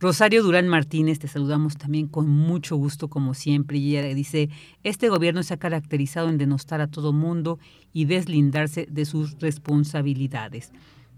Rosario 0.00 0.44
Durán 0.44 0.68
Martínez, 0.68 1.18
te 1.18 1.26
saludamos 1.26 1.76
también 1.76 2.06
con 2.06 2.28
mucho 2.28 2.76
gusto 2.76 3.08
como 3.08 3.34
siempre. 3.34 3.78
Y 3.78 3.96
ella 3.96 4.14
dice, 4.14 4.48
este 4.84 5.08
gobierno 5.08 5.42
se 5.42 5.54
ha 5.54 5.58
caracterizado 5.58 6.28
en 6.28 6.38
denostar 6.38 6.80
a 6.80 6.86
todo 6.86 7.12
mundo 7.12 7.58
y 7.92 8.04
deslindarse 8.04 8.86
de 8.88 9.04
sus 9.04 9.38
responsabilidades. 9.40 10.70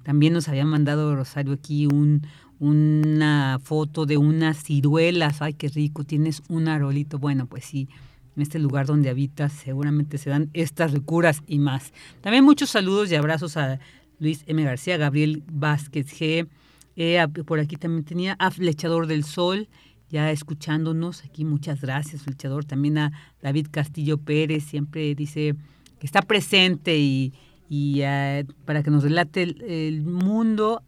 También 0.02 0.32
nos 0.32 0.48
había 0.48 0.64
mandado 0.64 1.14
Rosario 1.14 1.52
aquí 1.52 1.86
un, 1.86 2.26
una 2.58 3.58
foto 3.62 4.06
de 4.06 4.16
unas 4.16 4.62
ciruelas. 4.62 5.42
Ay, 5.42 5.52
qué 5.52 5.68
rico, 5.68 6.04
tienes 6.04 6.42
un 6.48 6.66
arolito. 6.68 7.18
Bueno, 7.18 7.44
pues 7.46 7.66
sí, 7.66 7.86
en 8.34 8.40
este 8.42 8.58
lugar 8.58 8.86
donde 8.86 9.10
habitas 9.10 9.52
seguramente 9.52 10.16
se 10.16 10.30
dan 10.30 10.48
estas 10.54 10.92
ricuras 10.92 11.42
y 11.46 11.58
más. 11.58 11.92
También 12.22 12.44
muchos 12.44 12.70
saludos 12.70 13.12
y 13.12 13.14
abrazos 13.14 13.58
a 13.58 13.78
Luis 14.20 14.42
M. 14.46 14.62
García, 14.64 14.96
Gabriel 14.96 15.42
Vázquez 15.52 16.06
G. 16.18 16.48
Eh, 16.96 17.24
por 17.46 17.60
aquí 17.60 17.76
también 17.76 18.04
tenía 18.04 18.36
a 18.38 18.50
Flechador 18.50 19.06
del 19.06 19.24
Sol, 19.24 19.68
ya 20.10 20.30
escuchándonos 20.30 21.24
aquí. 21.24 21.44
Muchas 21.44 21.80
gracias, 21.80 22.22
Flechador. 22.22 22.64
También 22.64 22.98
a 22.98 23.12
David 23.42 23.68
Castillo 23.70 24.18
Pérez, 24.18 24.64
siempre 24.64 25.14
dice 25.14 25.54
que 25.98 26.06
está 26.06 26.22
presente 26.22 26.98
y, 26.98 27.32
eh, 27.70 28.44
para 28.64 28.82
que 28.82 28.90
nos 28.90 29.04
relate 29.04 29.42
el, 29.88 30.02
mundo. 30.02 30.82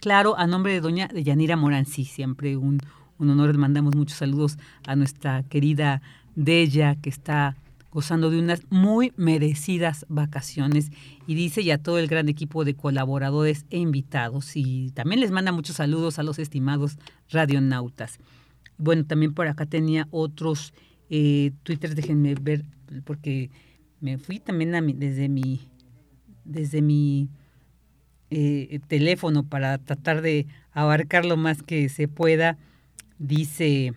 Claro, 0.00 0.38
a 0.38 0.46
nombre 0.46 0.72
de 0.72 0.80
doña 0.80 1.08
Yanira 1.12 1.56
Morán, 1.56 1.86
sí, 1.86 2.04
siempre 2.04 2.56
un, 2.56 2.80
un 3.18 3.30
honor. 3.30 3.56
Mandamos 3.58 3.94
muchos 3.94 4.18
saludos 4.18 4.56
a 4.86 4.96
nuestra 4.96 5.42
querida 5.42 6.00
Della, 6.34 6.96
que 6.96 7.10
está 7.10 7.56
gozando 7.96 8.28
de 8.28 8.38
unas 8.38 8.60
muy 8.68 9.14
merecidas 9.16 10.04
vacaciones 10.10 10.90
y 11.26 11.34
dice 11.34 11.64
ya 11.64 11.78
todo 11.78 11.98
el 11.98 12.08
gran 12.08 12.28
equipo 12.28 12.66
de 12.66 12.74
colaboradores 12.74 13.64
e 13.70 13.78
invitados 13.78 14.54
y 14.54 14.90
también 14.90 15.22
les 15.22 15.30
manda 15.30 15.50
muchos 15.50 15.76
saludos 15.76 16.18
a 16.18 16.22
los 16.22 16.38
estimados 16.38 16.98
radionautas. 17.30 18.18
Bueno, 18.76 19.06
también 19.06 19.32
por 19.32 19.48
acá 19.48 19.64
tenía 19.64 20.08
otros 20.10 20.74
eh, 21.08 21.52
twitters, 21.62 21.96
déjenme 21.96 22.34
ver 22.34 22.66
porque 23.04 23.48
me 24.02 24.18
fui 24.18 24.40
también 24.40 24.72
desde 24.98 25.30
mi 25.30 25.62
desde 26.44 26.82
mi 26.82 27.30
eh, 28.28 28.78
teléfono 28.88 29.42
para 29.42 29.78
tratar 29.78 30.20
de 30.20 30.46
abarcar 30.72 31.24
lo 31.24 31.38
más 31.38 31.62
que 31.62 31.88
se 31.88 32.08
pueda. 32.08 32.58
Dice 33.18 33.94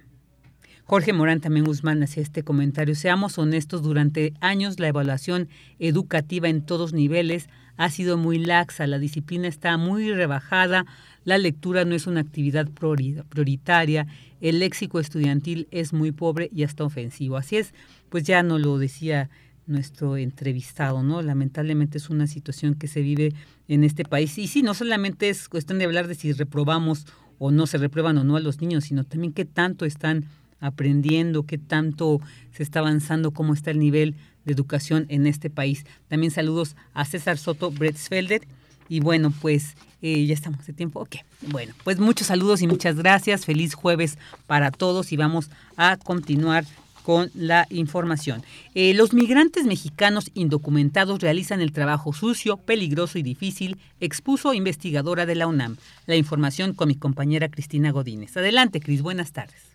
Jorge 0.89 1.13
Morán 1.13 1.39
también 1.39 1.67
Guzmán 1.67 2.01
hacía 2.01 2.23
este 2.23 2.41
comentario. 2.41 2.95
Seamos 2.95 3.37
honestos, 3.37 3.83
durante 3.83 4.33
años 4.39 4.79
la 4.79 4.87
evaluación 4.87 5.47
educativa 5.77 6.49
en 6.49 6.63
todos 6.63 6.93
niveles 6.93 7.47
ha 7.77 7.91
sido 7.91 8.17
muy 8.17 8.39
laxa, 8.39 8.87
la 8.87 8.97
disciplina 8.97 9.47
está 9.47 9.77
muy 9.77 10.11
rebajada, 10.11 10.87
la 11.25 11.37
lectura 11.37 11.85
no 11.85 11.93
es 11.93 12.07
una 12.07 12.21
actividad 12.21 12.67
prioritaria, 12.71 14.07
el 14.41 14.57
léxico 14.57 14.99
estudiantil 14.99 15.67
es 15.69 15.93
muy 15.93 16.11
pobre 16.11 16.49
y 16.51 16.63
hasta 16.63 16.85
ofensivo. 16.85 17.37
Así 17.37 17.57
es, 17.57 17.75
pues 18.09 18.23
ya 18.23 18.41
no 18.41 18.57
lo 18.57 18.79
decía 18.79 19.29
nuestro 19.67 20.17
entrevistado, 20.17 21.03
¿no? 21.03 21.21
Lamentablemente 21.21 21.99
es 21.99 22.09
una 22.09 22.25
situación 22.25 22.73
que 22.73 22.87
se 22.87 23.03
vive 23.03 23.35
en 23.67 23.83
este 23.83 24.05
país. 24.05 24.35
Y 24.39 24.47
sí, 24.47 24.63
no 24.63 24.73
solamente 24.73 25.29
es 25.29 25.49
cuestión 25.49 25.77
de 25.77 25.85
hablar 25.85 26.07
de 26.07 26.15
si 26.15 26.33
reprobamos 26.33 27.05
o 27.37 27.51
no 27.51 27.67
se 27.67 27.77
reprueban 27.77 28.17
o 28.17 28.23
no 28.23 28.37
a 28.37 28.39
los 28.39 28.59
niños, 28.59 28.85
sino 28.85 29.03
también 29.03 29.33
qué 29.33 29.45
tanto 29.45 29.85
están 29.85 30.25
aprendiendo, 30.59 31.43
qué 31.43 31.57
tanto 31.57 32.19
se 32.51 32.63
está 32.63 32.79
avanzando, 32.79 33.31
cómo 33.31 33.53
está 33.53 33.71
el 33.71 33.79
nivel 33.79 34.15
de 34.45 34.53
educación 34.53 35.05
en 35.09 35.27
este 35.27 35.49
país. 35.49 35.85
También 36.07 36.31
saludos 36.31 36.75
a 36.93 37.05
César 37.05 37.37
Soto 37.37 37.71
Bretzfelder. 37.71 38.41
Y 38.87 39.01
bueno, 39.01 39.31
pues 39.41 39.75
eh, 40.01 40.25
ya 40.25 40.33
estamos 40.33 40.65
de 40.65 40.73
tiempo. 40.73 40.99
Ok, 40.99 41.17
bueno, 41.47 41.73
pues 41.83 41.99
muchos 41.99 42.27
saludos 42.27 42.61
y 42.61 42.67
muchas 42.67 42.95
gracias. 42.95 43.45
Feliz 43.45 43.75
jueves 43.75 44.17
para 44.47 44.71
todos 44.71 45.11
y 45.11 45.17
vamos 45.17 45.51
a 45.77 45.97
continuar 45.97 46.65
con 47.03 47.31
la 47.33 47.65
información. 47.69 48.43
Eh, 48.75 48.93
los 48.93 49.13
migrantes 49.13 49.65
mexicanos 49.65 50.31
indocumentados 50.33 51.21
realizan 51.21 51.61
el 51.61 51.71
trabajo 51.71 52.13
sucio, 52.13 52.57
peligroso 52.57 53.17
y 53.17 53.23
difícil, 53.23 53.77
expuso 53.99 54.53
investigadora 54.53 55.25
de 55.25 55.35
la 55.35 55.47
UNAM. 55.47 55.77
La 56.05 56.15
información 56.15 56.73
con 56.73 56.87
mi 56.87 56.95
compañera 56.95 57.49
Cristina 57.49 57.91
Godínez. 57.91 58.35
Adelante, 58.37 58.79
Cris, 58.79 59.01
buenas 59.01 59.31
tardes. 59.31 59.68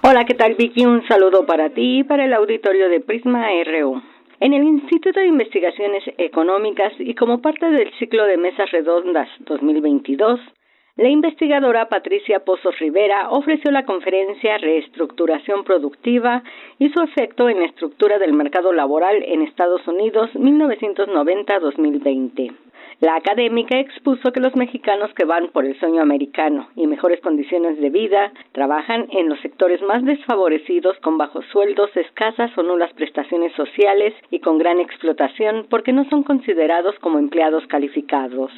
Hola, 0.00 0.24
¿qué 0.24 0.32
tal 0.34 0.54
Vicky? 0.54 0.86
Un 0.86 1.06
saludo 1.06 1.44
para 1.44 1.68
ti 1.70 1.98
y 1.98 2.04
para 2.04 2.24
el 2.24 2.32
auditorio 2.32 2.88
de 2.88 3.00
Prisma 3.00 3.46
RU. 3.64 4.00
En 4.40 4.54
el 4.54 4.64
Instituto 4.64 5.20
de 5.20 5.26
Investigaciones 5.26 6.02
Económicas 6.16 6.92
y 6.98 7.14
como 7.14 7.42
parte 7.42 7.70
del 7.70 7.92
ciclo 7.98 8.24
de 8.24 8.38
Mesas 8.38 8.70
Redondas 8.72 9.28
2022, 9.40 10.40
la 10.96 11.08
investigadora 11.08 11.88
Patricia 11.88 12.40
Pozos 12.40 12.76
Rivera 12.78 13.30
ofreció 13.30 13.70
la 13.70 13.84
conferencia 13.84 14.58
Reestructuración 14.58 15.62
Productiva 15.62 16.42
y 16.78 16.88
su 16.88 17.00
efecto 17.02 17.48
en 17.48 17.60
la 17.60 17.66
estructura 17.66 18.18
del 18.18 18.32
mercado 18.32 18.72
laboral 18.72 19.22
en 19.22 19.42
Estados 19.42 19.86
Unidos 19.86 20.30
1990-2020. 20.34 22.52
La 23.02 23.16
académica 23.16 23.80
expuso 23.80 24.30
que 24.30 24.38
los 24.38 24.54
mexicanos 24.54 25.12
que 25.14 25.24
van 25.24 25.48
por 25.48 25.64
el 25.64 25.76
sueño 25.80 26.02
americano 26.02 26.68
y 26.76 26.86
mejores 26.86 27.20
condiciones 27.20 27.76
de 27.80 27.90
vida 27.90 28.32
trabajan 28.52 29.08
en 29.10 29.28
los 29.28 29.40
sectores 29.40 29.82
más 29.82 30.04
desfavorecidos 30.04 30.96
con 31.00 31.18
bajos 31.18 31.44
sueldos, 31.50 31.90
escasas 31.96 32.56
o 32.56 32.62
nulas 32.62 32.92
prestaciones 32.92 33.52
sociales 33.54 34.14
y 34.30 34.38
con 34.38 34.56
gran 34.56 34.78
explotación 34.78 35.66
porque 35.68 35.92
no 35.92 36.08
son 36.10 36.22
considerados 36.22 36.94
como 37.00 37.18
empleados 37.18 37.66
calificados 37.66 38.52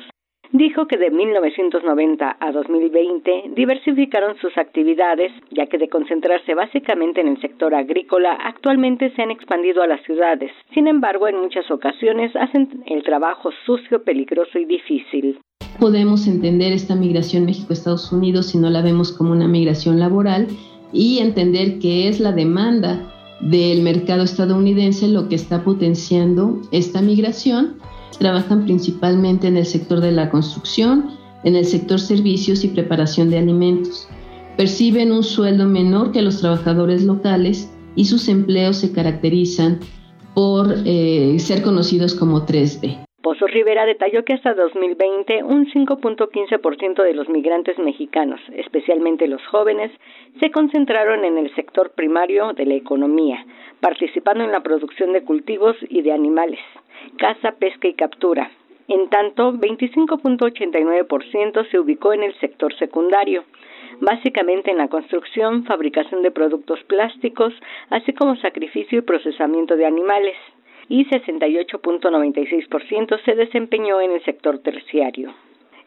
dijo 0.52 0.86
que 0.86 0.96
de 0.96 1.10
1990 1.10 2.36
a 2.38 2.52
2020 2.52 3.50
diversificaron 3.54 4.36
sus 4.38 4.56
actividades, 4.56 5.32
ya 5.50 5.66
que 5.66 5.78
de 5.78 5.88
concentrarse 5.88 6.54
básicamente 6.54 7.20
en 7.20 7.28
el 7.28 7.40
sector 7.40 7.74
agrícola, 7.74 8.32
actualmente 8.32 9.12
se 9.14 9.22
han 9.22 9.30
expandido 9.30 9.82
a 9.82 9.86
las 9.86 10.02
ciudades. 10.04 10.52
Sin 10.72 10.86
embargo, 10.86 11.28
en 11.28 11.40
muchas 11.40 11.70
ocasiones 11.70 12.34
hacen 12.36 12.84
el 12.86 13.02
trabajo 13.02 13.50
sucio, 13.66 14.02
peligroso 14.04 14.58
y 14.58 14.64
difícil. 14.64 15.38
Podemos 15.80 16.26
entender 16.28 16.72
esta 16.72 16.94
migración 16.94 17.46
México-Estados 17.46 18.12
Unidos 18.12 18.50
si 18.50 18.58
no 18.58 18.70
la 18.70 18.82
vemos 18.82 19.12
como 19.12 19.32
una 19.32 19.48
migración 19.48 19.98
laboral 19.98 20.46
y 20.92 21.18
entender 21.18 21.78
que 21.80 22.08
es 22.08 22.20
la 22.20 22.32
demanda 22.32 23.10
del 23.40 23.82
mercado 23.82 24.22
estadounidense 24.22 25.08
lo 25.08 25.28
que 25.28 25.34
está 25.34 25.64
potenciando 25.64 26.60
esta 26.70 27.02
migración 27.02 27.76
trabajan 28.18 28.64
principalmente 28.64 29.48
en 29.48 29.56
el 29.56 29.66
sector 29.66 30.00
de 30.00 30.12
la 30.12 30.30
construcción, 30.30 31.10
en 31.44 31.56
el 31.56 31.64
sector 31.64 32.00
servicios 32.00 32.64
y 32.64 32.68
preparación 32.68 33.30
de 33.30 33.38
alimentos. 33.38 34.08
Perciben 34.56 35.12
un 35.12 35.22
sueldo 35.22 35.66
menor 35.66 36.12
que 36.12 36.22
los 36.22 36.40
trabajadores 36.40 37.04
locales 37.04 37.70
y 37.96 38.04
sus 38.06 38.28
empleos 38.28 38.76
se 38.76 38.92
caracterizan 38.92 39.80
por 40.34 40.74
eh, 40.84 41.36
ser 41.38 41.62
conocidos 41.62 42.14
como 42.14 42.46
3B. 42.46 43.04
Pozo 43.22 43.46
Rivera 43.46 43.86
detalló 43.86 44.24
que 44.24 44.34
hasta 44.34 44.52
2020 44.52 45.44
un 45.44 45.66
5.15% 45.66 47.02
de 47.02 47.14
los 47.14 47.28
migrantes 47.28 47.78
mexicanos, 47.78 48.40
especialmente 48.54 49.26
los 49.26 49.44
jóvenes, 49.46 49.90
se 50.40 50.50
concentraron 50.50 51.24
en 51.24 51.38
el 51.38 51.54
sector 51.54 51.92
primario 51.92 52.52
de 52.52 52.66
la 52.66 52.74
economía, 52.74 53.44
participando 53.80 54.44
en 54.44 54.52
la 54.52 54.62
producción 54.62 55.12
de 55.14 55.24
cultivos 55.24 55.76
y 55.88 56.02
de 56.02 56.12
animales 56.12 56.60
caza, 57.18 57.52
pesca 57.52 57.88
y 57.88 57.94
captura. 57.94 58.50
En 58.88 59.08
tanto, 59.08 59.54
25.89% 59.54 61.70
se 61.70 61.78
ubicó 61.78 62.12
en 62.12 62.22
el 62.22 62.38
sector 62.38 62.76
secundario, 62.76 63.44
básicamente 64.00 64.70
en 64.70 64.76
la 64.78 64.88
construcción, 64.88 65.64
fabricación 65.64 66.22
de 66.22 66.30
productos 66.30 66.84
plásticos, 66.84 67.54
así 67.88 68.12
como 68.12 68.36
sacrificio 68.36 68.98
y 68.98 69.02
procesamiento 69.02 69.76
de 69.76 69.86
animales, 69.86 70.36
y 70.88 71.06
68.96% 71.06 73.24
se 73.24 73.34
desempeñó 73.34 74.02
en 74.02 74.10
el 74.12 74.22
sector 74.24 74.58
terciario. 74.58 75.32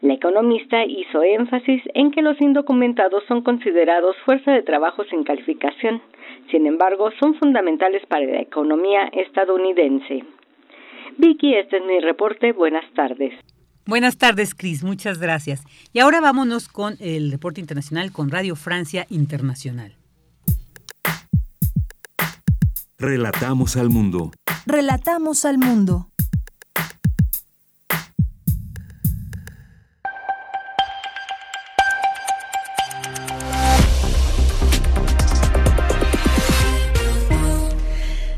La 0.01 0.13
economista 0.13 0.85
hizo 0.85 1.23
énfasis 1.23 1.81
en 1.95 2.11
que 2.11 2.21
los 2.21 2.39
indocumentados 2.39 3.23
son 3.27 3.41
considerados 3.41 4.15
fuerza 4.25 4.51
de 4.51 4.61
trabajo 4.61 5.03
sin 5.05 5.23
calificación, 5.23 6.03
sin 6.51 6.67
embargo, 6.67 7.09
son 7.19 7.33
fundamentales 7.35 8.05
para 8.05 8.25
la 8.25 8.41
economía 8.41 9.09
estadounidense. 9.11 10.23
Vicky, 11.17 11.55
este 11.55 11.77
es 11.77 11.83
mi 11.85 11.99
reporte. 11.99 12.53
Buenas 12.53 12.85
tardes. 12.93 13.33
Buenas 13.85 14.17
tardes, 14.17 14.53
Cris. 14.53 14.83
Muchas 14.83 15.19
gracias. 15.19 15.63
Y 15.93 15.99
ahora 15.99 16.19
vámonos 16.19 16.67
con 16.67 16.97
el 16.99 17.31
reporte 17.31 17.61
internacional 17.61 18.11
con 18.11 18.29
Radio 18.29 18.55
Francia 18.55 19.05
Internacional. 19.09 19.95
Relatamos 22.99 23.77
al 23.77 23.89
mundo. 23.89 24.31
Relatamos 24.65 25.45
al 25.45 25.57
mundo. 25.57 26.09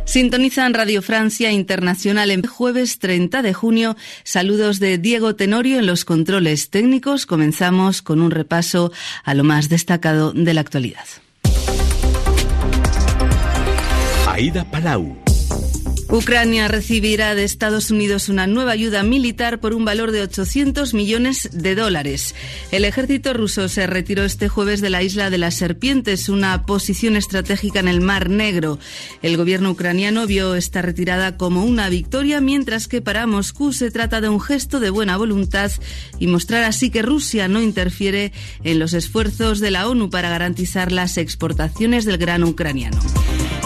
Sintonizan 0.10 0.74
Radio 0.74 1.04
Francia 1.04 1.52
Internacional 1.52 2.32
en 2.32 2.42
jueves 2.42 2.98
30 2.98 3.44
de 3.44 3.54
junio. 3.54 3.96
Saludos 4.24 4.80
de 4.80 4.98
Diego 4.98 5.36
Tenorio 5.36 5.78
en 5.78 5.86
los 5.86 6.04
controles 6.04 6.72
técnicos. 6.72 7.28
Comenzamos 7.28 8.02
con 8.02 8.20
un 8.20 8.32
repaso 8.32 8.92
a 9.24 9.36
lo 9.36 9.44
más 9.44 9.70
destacado 9.70 10.34
de 10.34 10.56
la 10.56 10.62
actualidad. 10.62 11.06
Aida 14.26 14.64
Palau. 14.72 15.29
Ucrania 16.12 16.68
recibirá 16.68 17.36
de 17.36 17.44
Estados 17.44 17.92
Unidos 17.92 18.30
una 18.30 18.48
nueva 18.48 18.72
ayuda 18.72 19.04
militar 19.04 19.60
por 19.60 19.76
un 19.76 19.86
valor 19.86 20.12
de 20.12 20.24
800 20.24 20.96
millones 20.96 21.50
de 21.54 21.76
dólares. 21.76 22.34
El 22.72 22.84
ejército 22.84 23.32
ruso 23.34 23.70
se 23.70 23.86
retiró 23.86 24.24
este 24.24 24.50
jueves 24.50 24.82
de 24.82 24.90
la 24.90 25.04
isla 25.04 25.30
de 25.30 25.38
las 25.38 25.54
Serpientes, 25.54 26.28
una 26.28 26.66
posición 26.66 27.16
estratégica 27.16 27.80
en 27.80 27.88
el 27.88 28.02
Mar 28.02 28.28
Negro. 28.28 28.80
El 29.22 29.38
gobierno 29.38 29.70
ucraniano 29.70 30.26
vio 30.26 30.56
esta 30.56 30.82
retirada 30.82 31.38
como 31.38 31.64
una 31.64 31.90
victoria, 31.90 32.42
mientras 32.42 32.88
que 32.88 33.04
para 33.04 33.28
Moscú 33.28 33.72
se 33.72 33.92
trata 33.92 34.20
de 34.20 34.30
un 34.30 34.42
gesto 34.42 34.80
de 34.80 34.90
buena 34.90 35.16
voluntad 35.16 35.72
y 36.18 36.26
mostrar 36.26 36.64
así 36.64 36.90
que 36.90 37.04
Rusia 37.04 37.48
no 37.48 37.62
interfiere 37.62 38.34
en 38.64 38.80
los 38.80 38.94
esfuerzos 38.94 39.60
de 39.60 39.70
la 39.70 39.88
ONU 39.88 40.10
para 40.10 40.32
garantizar 40.32 40.92
las 40.92 41.18
exportaciones 41.18 42.06
del 42.06 42.18
grano 42.18 42.48
ucraniano. 42.48 43.00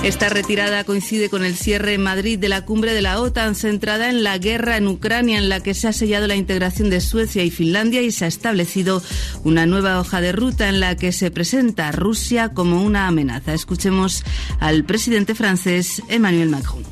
Esta 0.03 0.27
retirada 0.27 0.83
coincide 0.83 1.29
con 1.29 1.45
el 1.45 1.55
cierre 1.55 1.93
en 1.93 2.03
Madrid 2.03 2.37
de 2.37 2.49
la 2.49 2.65
cumbre 2.65 2.93
de 2.93 3.01
la 3.01 3.21
OTAN 3.21 3.55
centrada 3.55 4.09
en 4.09 4.21
la 4.21 4.37
guerra 4.37 4.75
en 4.75 4.89
Ucrania, 4.89 5.37
en 5.37 5.47
la 5.47 5.61
que 5.61 5.73
se 5.73 5.87
ha 5.87 5.93
sellado 5.93 6.27
la 6.27 6.35
integración 6.35 6.89
de 6.89 6.99
Suecia 6.99 7.41
y 7.45 7.49
Finlandia 7.49 8.01
y 8.01 8.11
se 8.11 8.25
ha 8.25 8.27
establecido 8.27 9.01
una 9.45 9.65
nueva 9.65 10.01
hoja 10.01 10.19
de 10.19 10.33
ruta 10.33 10.67
en 10.67 10.81
la 10.81 10.97
que 10.97 11.13
se 11.13 11.31
presenta 11.31 11.87
a 11.87 11.93
Rusia 11.93 12.49
como 12.49 12.83
una 12.83 13.07
amenaza. 13.07 13.53
Escuchemos 13.53 14.25
al 14.59 14.83
presidente 14.83 15.35
francés 15.35 16.03
Emmanuel 16.09 16.49
Macron. 16.49 16.83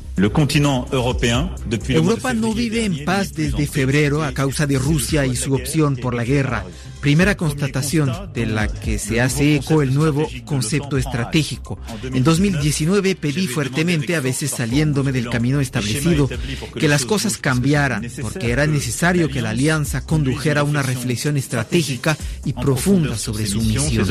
Europa 1.88 2.32
no 2.32 2.54
vive 2.54 2.86
en 2.86 3.04
paz 3.04 3.34
desde 3.34 3.66
febrero 3.66 4.22
a 4.22 4.32
causa 4.32 4.66
de 4.66 4.78
Rusia 4.78 5.26
y 5.26 5.36
su 5.36 5.52
opción 5.52 5.96
por 5.96 6.14
la 6.14 6.24
guerra. 6.24 6.64
Primera 7.02 7.36
constatación 7.36 8.32
de 8.32 8.46
la 8.46 8.68
que 8.68 9.00
se 9.00 9.20
hace 9.20 9.56
eco 9.56 9.82
el 9.82 9.92
nuevo 9.92 10.28
concepto 10.44 10.96
estratégico. 10.96 11.80
En 12.04 12.22
2019 12.22 13.16
pedí 13.16 13.48
fuertemente, 13.48 14.14
a 14.14 14.20
veces 14.20 14.52
saliéndome 14.52 15.10
del 15.10 15.28
camino 15.28 15.60
establecido, 15.60 16.30
que 16.78 16.86
las 16.86 17.04
cosas 17.04 17.38
cambiaran, 17.38 18.06
porque 18.20 18.52
era 18.52 18.68
necesario 18.68 19.28
que 19.28 19.42
la 19.42 19.50
alianza 19.50 20.06
condujera 20.06 20.60
a 20.60 20.64
una 20.64 20.82
reflexión 20.82 21.36
estratégica 21.36 22.16
y 22.44 22.52
profunda 22.52 23.18
sobre 23.18 23.46
su 23.46 23.60
misión. 23.60 24.06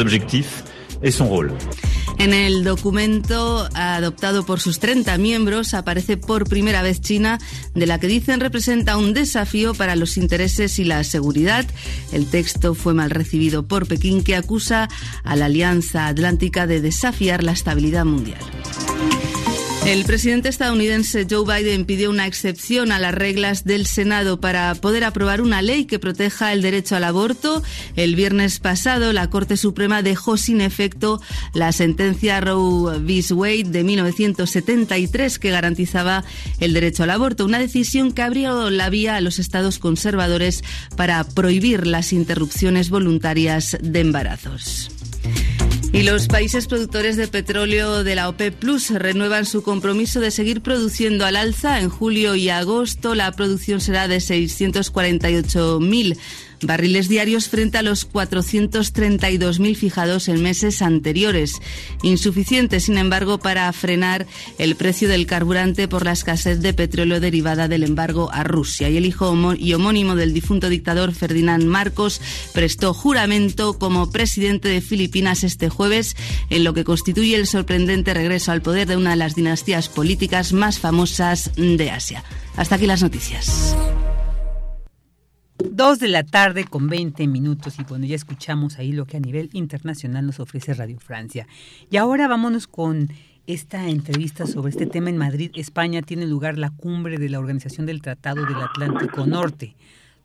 En 2.17 2.33
el 2.33 2.63
documento 2.63 3.67
adoptado 3.73 4.45
por 4.45 4.59
sus 4.59 4.79
30 4.79 5.17
miembros 5.17 5.73
aparece 5.73 6.17
por 6.17 6.47
primera 6.47 6.83
vez 6.83 7.01
China, 7.01 7.39
de 7.73 7.87
la 7.87 7.99
que 7.99 8.07
dicen 8.07 8.39
representa 8.39 8.97
un 8.97 9.13
desafío 9.13 9.73
para 9.73 9.95
los 9.95 10.17
intereses 10.17 10.77
y 10.77 10.83
la 10.83 11.03
seguridad. 11.03 11.65
El 12.11 12.27
texto 12.27 12.75
fue 12.75 12.93
mal 12.93 13.09
recibido 13.09 13.67
por 13.67 13.87
Pekín, 13.87 14.23
que 14.23 14.35
acusa 14.35 14.87
a 15.23 15.35
la 15.35 15.45
Alianza 15.45 16.07
Atlántica 16.07 16.67
de 16.67 16.81
desafiar 16.81 17.43
la 17.43 17.53
estabilidad 17.53 18.05
mundial. 18.05 18.41
El 19.85 20.05
presidente 20.05 20.47
estadounidense 20.47 21.25
Joe 21.29 21.43
Biden 21.43 21.85
pidió 21.85 22.11
una 22.11 22.27
excepción 22.27 22.91
a 22.91 22.99
las 22.99 23.15
reglas 23.15 23.63
del 23.63 23.87
Senado 23.87 24.39
para 24.39 24.75
poder 24.75 25.03
aprobar 25.03 25.41
una 25.41 25.63
ley 25.63 25.85
que 25.85 25.97
proteja 25.97 26.53
el 26.53 26.61
derecho 26.61 26.95
al 26.95 27.03
aborto. 27.03 27.63
El 27.95 28.15
viernes 28.15 28.59
pasado, 28.59 29.11
la 29.11 29.29
Corte 29.31 29.57
Suprema 29.57 30.03
dejó 30.03 30.37
sin 30.37 30.61
efecto 30.61 31.19
la 31.53 31.71
sentencia 31.71 32.39
Roe 32.39 32.99
v. 32.99 33.33
Wade 33.33 33.63
de 33.63 33.83
1973 33.83 35.39
que 35.39 35.49
garantizaba 35.49 36.23
el 36.59 36.73
derecho 36.73 37.03
al 37.03 37.09
aborto, 37.09 37.43
una 37.43 37.59
decisión 37.59 38.11
que 38.11 38.21
abrió 38.21 38.69
la 38.69 38.89
vía 38.91 39.15
a 39.15 39.21
los 39.21 39.39
estados 39.39 39.79
conservadores 39.79 40.63
para 40.95 41.23
prohibir 41.23 41.87
las 41.87 42.13
interrupciones 42.13 42.91
voluntarias 42.91 43.77
de 43.81 43.99
embarazos. 43.99 44.91
Y 45.93 46.03
los 46.03 46.27
países 46.27 46.67
productores 46.67 47.17
de 47.17 47.27
petróleo 47.27 48.05
de 48.05 48.15
la 48.15 48.29
OPEP 48.29 48.55
Plus 48.55 48.91
renuevan 48.91 49.45
su 49.45 49.61
compromiso 49.61 50.21
de 50.21 50.31
seguir 50.31 50.61
produciendo 50.61 51.25
al 51.25 51.35
alza. 51.35 51.81
En 51.81 51.89
julio 51.89 52.35
y 52.35 52.49
agosto 52.49 53.13
la 53.13 53.33
producción 53.33 53.81
será 53.81 54.07
de 54.07 54.17
648.000 54.17 56.17
barriles 56.61 57.09
diarios 57.09 57.49
frente 57.49 57.77
a 57.77 57.81
los 57.81 58.09
432.000 58.09 59.75
fijados 59.75 60.27
en 60.27 60.41
meses 60.41 60.81
anteriores. 60.81 61.61
Insuficiente, 62.03 62.79
sin 62.79 62.97
embargo, 62.97 63.39
para 63.39 63.71
frenar 63.73 64.27
el 64.57 64.75
precio 64.75 65.07
del 65.07 65.25
carburante 65.25 65.87
por 65.87 66.05
la 66.05 66.11
escasez 66.11 66.61
de 66.61 66.73
petróleo 66.73 67.19
derivada 67.19 67.67
del 67.67 67.83
embargo 67.83 68.29
a 68.31 68.43
Rusia. 68.43 68.89
Y 68.89 68.97
el 68.97 69.05
hijo 69.05 69.35
y 69.57 69.73
homónimo 69.73 70.15
del 70.15 70.33
difunto 70.33 70.69
dictador 70.69 71.13
Ferdinand 71.13 71.63
Marcos 71.65 72.21
prestó 72.53 72.93
juramento 72.93 73.77
como 73.79 74.11
presidente 74.11 74.69
de 74.69 74.81
Filipinas 74.81 75.43
este 75.43 75.69
jueves, 75.69 76.15
en 76.49 76.63
lo 76.63 76.73
que 76.73 76.83
constituye 76.83 77.35
el 77.35 77.47
sorprendente 77.47 78.13
regreso 78.13 78.51
al 78.51 78.61
poder 78.61 78.87
de 78.87 78.97
una 78.97 79.11
de 79.11 79.15
las 79.15 79.35
dinastías 79.35 79.89
políticas 79.89 80.53
más 80.53 80.79
famosas 80.79 81.51
de 81.55 81.91
Asia. 81.91 82.23
Hasta 82.55 82.75
aquí 82.75 82.85
las 82.85 83.01
noticias. 83.01 83.75
Dos 85.69 85.99
de 85.99 86.07
la 86.07 86.23
tarde 86.23 86.65
con 86.65 86.87
20 86.87 87.27
minutos 87.27 87.79
y 87.79 87.83
bueno, 87.83 88.05
ya 88.05 88.15
escuchamos 88.15 88.79
ahí 88.79 88.91
lo 88.91 89.05
que 89.05 89.17
a 89.17 89.19
nivel 89.19 89.49
internacional 89.53 90.25
nos 90.25 90.39
ofrece 90.39 90.73
Radio 90.73 90.99
Francia. 90.99 91.47
Y 91.89 91.97
ahora 91.97 92.27
vámonos 92.27 92.67
con 92.67 93.09
esta 93.47 93.87
entrevista 93.87 94.47
sobre 94.47 94.71
este 94.71 94.85
tema 94.85 95.09
en 95.09 95.17
Madrid, 95.17 95.51
España, 95.55 96.01
tiene 96.01 96.25
lugar 96.25 96.57
la 96.57 96.69
cumbre 96.69 97.17
de 97.17 97.29
la 97.29 97.39
Organización 97.39 97.85
del 97.85 98.01
Tratado 98.01 98.45
del 98.45 98.61
Atlántico 98.61 99.25
Norte. 99.25 99.75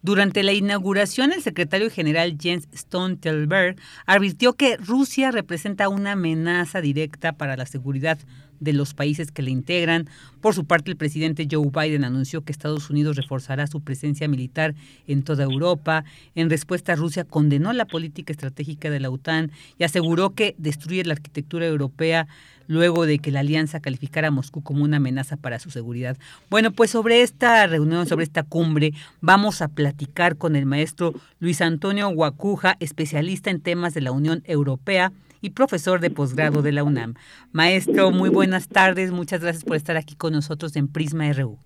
Durante 0.02 0.42
la 0.42 0.52
inauguración, 0.52 1.32
el 1.32 1.42
secretario 1.42 1.90
general 1.90 2.38
Jens 2.40 2.68
Stoltenberg 2.72 3.76
advirtió 4.06 4.52
que 4.52 4.76
Rusia 4.76 5.32
representa 5.32 5.88
una 5.88 6.12
amenaza 6.12 6.80
directa 6.80 7.32
para 7.32 7.56
la 7.56 7.66
seguridad 7.66 8.18
de 8.60 8.72
los 8.72 8.94
países 8.94 9.30
que 9.30 9.42
le 9.42 9.50
integran. 9.50 10.08
Por 10.40 10.54
su 10.54 10.64
parte, 10.64 10.90
el 10.90 10.96
presidente 10.96 11.48
Joe 11.50 11.70
Biden 11.70 12.04
anunció 12.04 12.42
que 12.42 12.52
Estados 12.52 12.90
Unidos 12.90 13.16
reforzará 13.16 13.66
su 13.66 13.80
presencia 13.80 14.28
militar 14.28 14.74
en 15.06 15.22
toda 15.22 15.44
Europa. 15.44 16.04
En 16.34 16.50
respuesta, 16.50 16.94
Rusia 16.94 17.24
condenó 17.24 17.72
la 17.72 17.86
política 17.86 18.32
estratégica 18.32 18.90
de 18.90 19.00
la 19.00 19.10
OTAN 19.10 19.50
y 19.78 19.84
aseguró 19.84 20.34
que 20.34 20.54
destruye 20.58 21.04
la 21.04 21.14
arquitectura 21.14 21.66
europea 21.66 22.26
luego 22.68 23.06
de 23.06 23.18
que 23.18 23.30
la 23.30 23.40
alianza 23.40 23.80
calificara 23.80 24.28
a 24.28 24.30
Moscú 24.30 24.62
como 24.62 24.84
una 24.84 24.96
amenaza 24.96 25.36
para 25.36 25.58
su 25.58 25.70
seguridad. 25.70 26.16
Bueno, 26.50 26.72
pues 26.72 26.90
sobre 26.90 27.22
esta 27.22 27.66
reunión, 27.66 28.06
sobre 28.06 28.24
esta 28.24 28.42
cumbre, 28.42 28.92
vamos 29.20 29.62
a 29.62 29.68
platicar 29.68 30.36
con 30.36 30.56
el 30.56 30.66
maestro 30.66 31.14
Luis 31.38 31.60
Antonio 31.60 32.08
Guacuja, 32.08 32.76
especialista 32.80 33.50
en 33.50 33.60
temas 33.60 33.94
de 33.94 34.00
la 34.00 34.12
Unión 34.12 34.42
Europea 34.46 35.12
y 35.46 35.50
profesor 35.50 36.00
de 36.00 36.10
posgrado 36.10 36.60
de 36.60 36.72
la 36.72 36.82
UNAM. 36.82 37.14
Maestro, 37.52 38.10
muy 38.10 38.28
buenas 38.28 38.68
tardes, 38.68 39.12
muchas 39.12 39.40
gracias 39.40 39.64
por 39.64 39.76
estar 39.76 39.96
aquí 39.96 40.16
con 40.16 40.32
nosotros 40.32 40.74
en 40.74 40.92
Prisma 40.92 41.32
RU. 41.32 41.56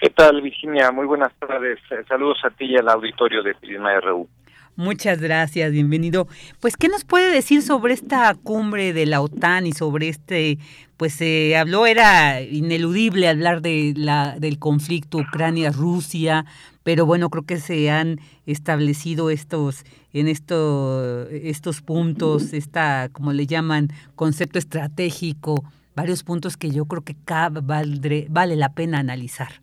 ¿Qué 0.00 0.10
tal, 0.10 0.40
Virginia? 0.40 0.92
Muy 0.92 1.06
buenas 1.06 1.32
tardes. 1.40 1.80
Saludos 2.08 2.38
a 2.44 2.50
ti 2.50 2.66
y 2.66 2.76
al 2.76 2.88
auditorio 2.88 3.42
de 3.42 3.54
Prisma 3.56 3.98
RU. 4.00 4.28
Muchas 4.76 5.20
gracias, 5.20 5.72
bienvenido. 5.72 6.28
Pues, 6.60 6.76
¿qué 6.76 6.86
nos 6.86 7.04
puede 7.04 7.32
decir 7.32 7.62
sobre 7.62 7.94
esta 7.94 8.32
cumbre 8.36 8.92
de 8.92 9.06
la 9.06 9.20
OTAN 9.20 9.66
y 9.66 9.72
sobre 9.72 10.08
este, 10.08 10.58
pues 10.96 11.14
se 11.14 11.56
habló, 11.56 11.84
era 11.84 12.40
ineludible 12.42 13.28
hablar 13.28 13.60
de 13.60 13.92
la, 13.96 14.36
del 14.38 14.60
conflicto 14.60 15.18
Ucrania-Rusia, 15.18 16.44
pero 16.88 17.04
bueno, 17.04 17.28
creo 17.28 17.42
que 17.42 17.58
se 17.58 17.90
han 17.90 18.18
establecido 18.46 19.28
estos, 19.28 19.84
en 20.14 20.26
esto, 20.26 21.28
estos 21.28 21.82
puntos, 21.82 22.54
esta, 22.54 23.10
como 23.12 23.34
le 23.34 23.46
llaman, 23.46 23.88
concepto 24.16 24.58
estratégico, 24.58 25.62
varios 25.94 26.24
puntos 26.24 26.56
que 26.56 26.70
yo 26.70 26.86
creo 26.86 27.02
que 27.04 27.14
vale, 27.60 28.26
vale 28.30 28.56
la 28.56 28.72
pena 28.72 29.00
analizar. 29.00 29.60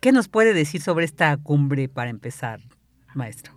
¿Qué 0.00 0.10
nos 0.10 0.26
puede 0.26 0.52
decir 0.52 0.80
sobre 0.80 1.04
esta 1.04 1.36
cumbre 1.36 1.88
para 1.88 2.10
empezar, 2.10 2.58
maestro? 3.14 3.52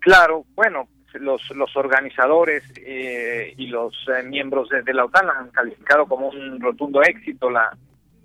Claro, 0.00 0.46
bueno, 0.56 0.88
los, 1.12 1.48
los 1.50 1.76
organizadores 1.76 2.64
eh, 2.78 3.54
y 3.56 3.68
los 3.68 3.94
eh, 4.08 4.24
miembros 4.24 4.68
de, 4.70 4.92
la 4.92 5.04
OTAN 5.04 5.30
han 5.30 5.50
calificado 5.50 6.06
como 6.06 6.30
un 6.30 6.60
rotundo 6.60 7.02
éxito 7.02 7.50
la, 7.50 7.78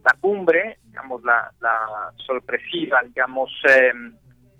la 0.03 0.17
cumbre, 0.19 0.79
digamos, 0.91 1.23
la, 1.23 1.49
la 1.61 2.11
sorpresiva, 2.17 3.01
digamos, 3.03 3.49
em, 3.63 4.13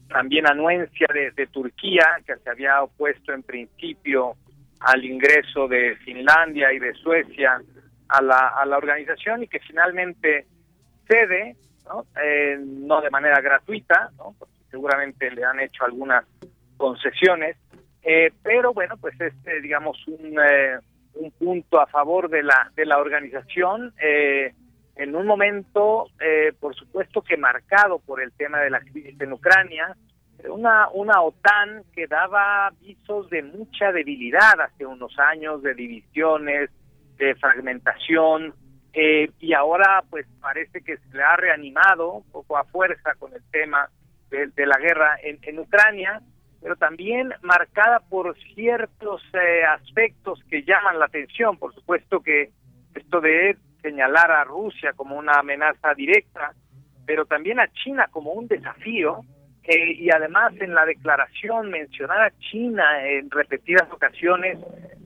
también 0.08 0.48
anuencia 0.48 1.08
de, 1.14 1.32
de, 1.32 1.48
Turquía, 1.48 2.06
que 2.26 2.38
se 2.38 2.50
había 2.50 2.82
opuesto 2.82 3.34
en 3.34 3.44
principio 3.44 4.36
al 4.80 5.04
ingreso 5.04 5.68
de 5.68 5.98
Finlandia 5.98 6.72
y 6.72 6.80
de 6.80 6.94
Suecia 6.94 7.62
a 8.08 8.22
la, 8.22 8.48
a 8.48 8.66
la 8.66 8.78
organización 8.78 9.44
y 9.44 9.48
que 9.48 9.60
finalmente 9.60 10.48
cede, 11.08 11.58
¿no? 11.86 12.06
Eh, 12.24 12.58
no 12.60 13.02
de 13.02 13.10
manera 13.10 13.42
gratuita, 13.42 14.10
¿no? 14.18 14.34
porque 14.40 14.56
seguramente 14.70 15.30
le 15.32 15.44
han 15.44 15.60
hecho 15.60 15.84
algunas 15.84 16.26
concesiones, 16.78 17.58
eh, 18.04 18.32
pero 18.42 18.74
bueno, 18.74 18.96
pues 18.98 19.20
es, 19.20 19.34
eh, 19.46 19.60
digamos, 19.62 19.98
un, 20.08 20.40
eh, 20.40 20.80
un 21.16 21.32
punto 21.32 21.80
a 21.80 21.88
favor 21.88 22.30
de 22.30 22.42
la, 22.42 22.72
de 22.76 22.86
la 22.86 23.00
organización 23.00 23.94
en 24.96 25.16
un 25.16 25.26
momento, 25.26 26.08
por 26.60 26.76
supuesto 26.76 27.22
que 27.22 27.38
marcado 27.38 28.00
por 28.00 28.22
el 28.22 28.32
tema 28.34 28.60
de 28.60 28.70
la 28.70 28.82
crisis 28.82 29.20
en 29.20 29.34
Ucrania, 29.34 29.96
una, 30.50 30.90
una 30.90 31.22
OTAN 31.22 31.84
que 31.94 32.08
daba 32.08 32.68
avisos 32.68 33.30
de 33.30 33.44
mucha 33.44 33.92
debilidad 33.92 34.60
hace 34.60 34.86
unos 34.86 35.18
años, 35.20 35.62
de 35.62 35.74
divisiones, 35.74 36.70
de 37.18 37.36
fragmentación, 37.36 38.54
eh, 38.94 39.32
y 39.40 39.54
ahora 39.54 40.04
pues 40.10 40.26
parece 40.42 40.82
que 40.82 40.98
se 40.98 41.18
le 41.18 41.24
ha 41.24 41.38
reanimado 41.38 42.12
un 42.12 42.32
poco 42.32 42.58
a 42.58 42.66
fuerza 42.66 43.14
con 43.16 43.34
el 43.34 43.44
tema 43.52 43.90
de, 44.30 44.66
la 44.66 44.78
guerra 44.78 45.18
en, 45.24 45.60
Ucrania, 45.60 46.22
pero 46.62 46.76
también 46.78 47.34
marcada 47.42 48.00
por 48.00 48.38
ciertos 48.54 49.22
eh, 49.34 49.64
aspectos 49.66 50.42
que 50.50 50.64
llaman 50.64 51.00
la 51.00 51.06
atención, 51.06 51.58
por 51.58 51.74
supuesto 51.74 52.22
que 52.22 52.52
esto 52.96 53.20
de 53.20 53.58
señalar 53.82 54.32
a 54.32 54.44
Rusia 54.44 54.94
como 54.94 55.18
una 55.18 55.40
amenaza 55.40 55.94
directa, 55.94 56.54
pero 57.06 57.26
también 57.26 57.60
a 57.60 57.68
China 57.72 58.08
como 58.12 58.32
un 58.34 58.48
desafío, 58.48 59.22
eh, 59.64 59.94
y 59.94 60.10
además 60.10 60.54
en 60.60 60.74
la 60.74 60.86
declaración 60.86 61.70
mencionar 61.70 62.22
a 62.22 62.32
China 62.40 63.08
en 63.08 63.30
repetidas 63.30 63.92
ocasiones 63.92 64.58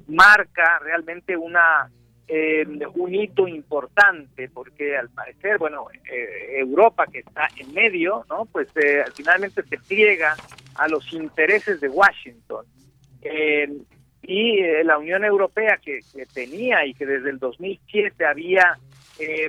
marca 0.07 0.80
realmente 0.80 1.35
una 1.35 1.89
eh, 2.27 2.65
un 2.95 3.14
hito 3.14 3.47
importante 3.47 4.49
porque 4.49 4.97
al 4.97 5.10
parecer 5.10 5.57
bueno 5.60 5.88
eh, 6.11 6.57
Europa 6.60 7.06
que 7.06 7.19
está 7.19 7.47
en 7.57 7.72
medio 7.73 8.26
no 8.30 8.45
pues 8.45 8.68
eh, 8.77 9.03
finalmente 9.14 9.61
se 9.64 9.77
pliega 9.77 10.35
a 10.76 10.88
los 10.88 11.11
intereses 11.14 11.81
de 11.81 11.89
Washington 11.89 12.65
y 14.27 14.84
la 14.84 14.97
Unión 14.97 15.23
Europea 15.23 15.80
que, 15.84 16.02
tenía 16.34 16.85
y 16.85 16.93
que 16.93 17.06
desde 17.06 17.30
el 17.30 17.39
2007 17.39 18.26
había 18.26 18.77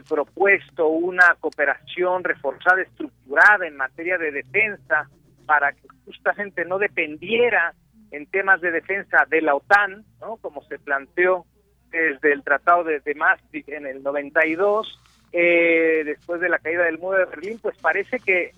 propuesto 0.09 0.89
una 0.89 1.37
cooperación 1.41 2.23
reforzada 2.23 2.83
estructurada 2.83 3.67
en 3.67 3.77
materia 3.77 4.17
de 4.17 4.31
defensa 4.31 5.09
para 5.45 5.73
que 5.73 5.89
justamente 6.05 6.65
no 6.65 6.79
dependiera 6.79 7.75
en 8.11 8.27
temas 8.27 8.61
de 8.61 8.71
defensa 8.71 9.27
de 9.29 9.43
la 9.43 9.55
OTAN, 9.55 10.05
¿no? 10.21 10.37
como 10.37 10.63
se 10.63 10.79
planteó 10.79 11.45
desde 11.91 12.33
el 12.33 12.43
Tratado 12.43 12.85
de, 12.85 13.15
Maastricht 13.15 13.69
en 13.69 13.87
el 13.87 14.03
92, 14.03 15.01
eh, 15.33 16.03
después 16.05 16.41
de 16.41 16.49
la 16.49 16.59
caída 16.59 16.85
del 16.85 16.99
muro 16.99 17.19
de 17.19 17.25
Berlín, 17.27 17.59
pues 17.61 17.77
parece 17.79 18.19
que, 18.21 18.53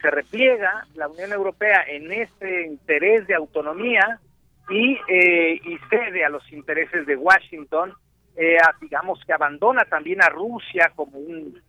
se 0.00 0.08
repliega 0.08 0.86
la 0.94 1.08
Unión 1.08 1.32
Europea 1.32 1.82
en 1.88 2.12
este 2.12 2.64
interés 2.64 3.26
de 3.26 3.34
autonomía 3.34 4.20
y, 4.70 4.98
eh, 5.08 5.60
y 5.64 5.78
cede 5.90 6.24
a 6.24 6.28
los 6.28 6.50
intereses 6.52 7.06
de 7.06 7.16
Washington, 7.16 7.92
eh, 8.36 8.56
digamos 8.80 9.22
que 9.26 9.32
abandona 9.32 9.84
también 9.84 10.22
a 10.22 10.28
Rusia 10.28 10.92
como 10.94 11.18
un, 11.18 11.60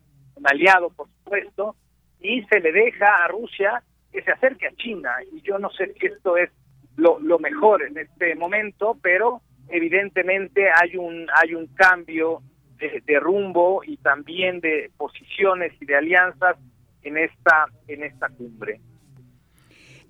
aliado, 0.44 0.90
por 0.90 1.08
supuesto, 1.10 1.76
y 2.20 2.44
se 2.46 2.60
le 2.60 2.72
deja 2.72 3.24
a 3.24 3.28
Rusia 3.28 3.84
que 4.12 4.22
se 4.24 4.32
acerque 4.32 4.68
a 4.68 4.76
China. 4.76 5.12
Y 5.32 5.42
yo 5.42 5.60
no 5.60 5.70
sé 5.72 5.94
si 5.94 6.08
esto 6.08 6.38
es 6.38 6.50
lo, 6.96 7.20
mejor 7.40 7.84
en 7.84 7.98
este 7.98 8.36
momento, 8.36 8.98
pero 9.02 9.42
evidentemente 9.70 10.70
hay 10.72 10.98
un 10.98 11.28
hay 11.34 11.56
un 11.56 11.68
cambio 11.68 12.42
de, 12.78 13.20
rumbo 13.20 13.84
y 13.84 13.98
también 13.98 14.60
de 14.60 14.92
posiciones 14.98 15.74
y 15.80 15.86
de 15.86 15.96
alianzas 15.96 16.58
en 17.04 17.18
esta 17.18 17.66
en 17.88 18.04
esta 18.04 18.30
cumbre. 18.30 18.80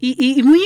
Y, 0.03 0.15
y 0.17 0.41
muy 0.41 0.59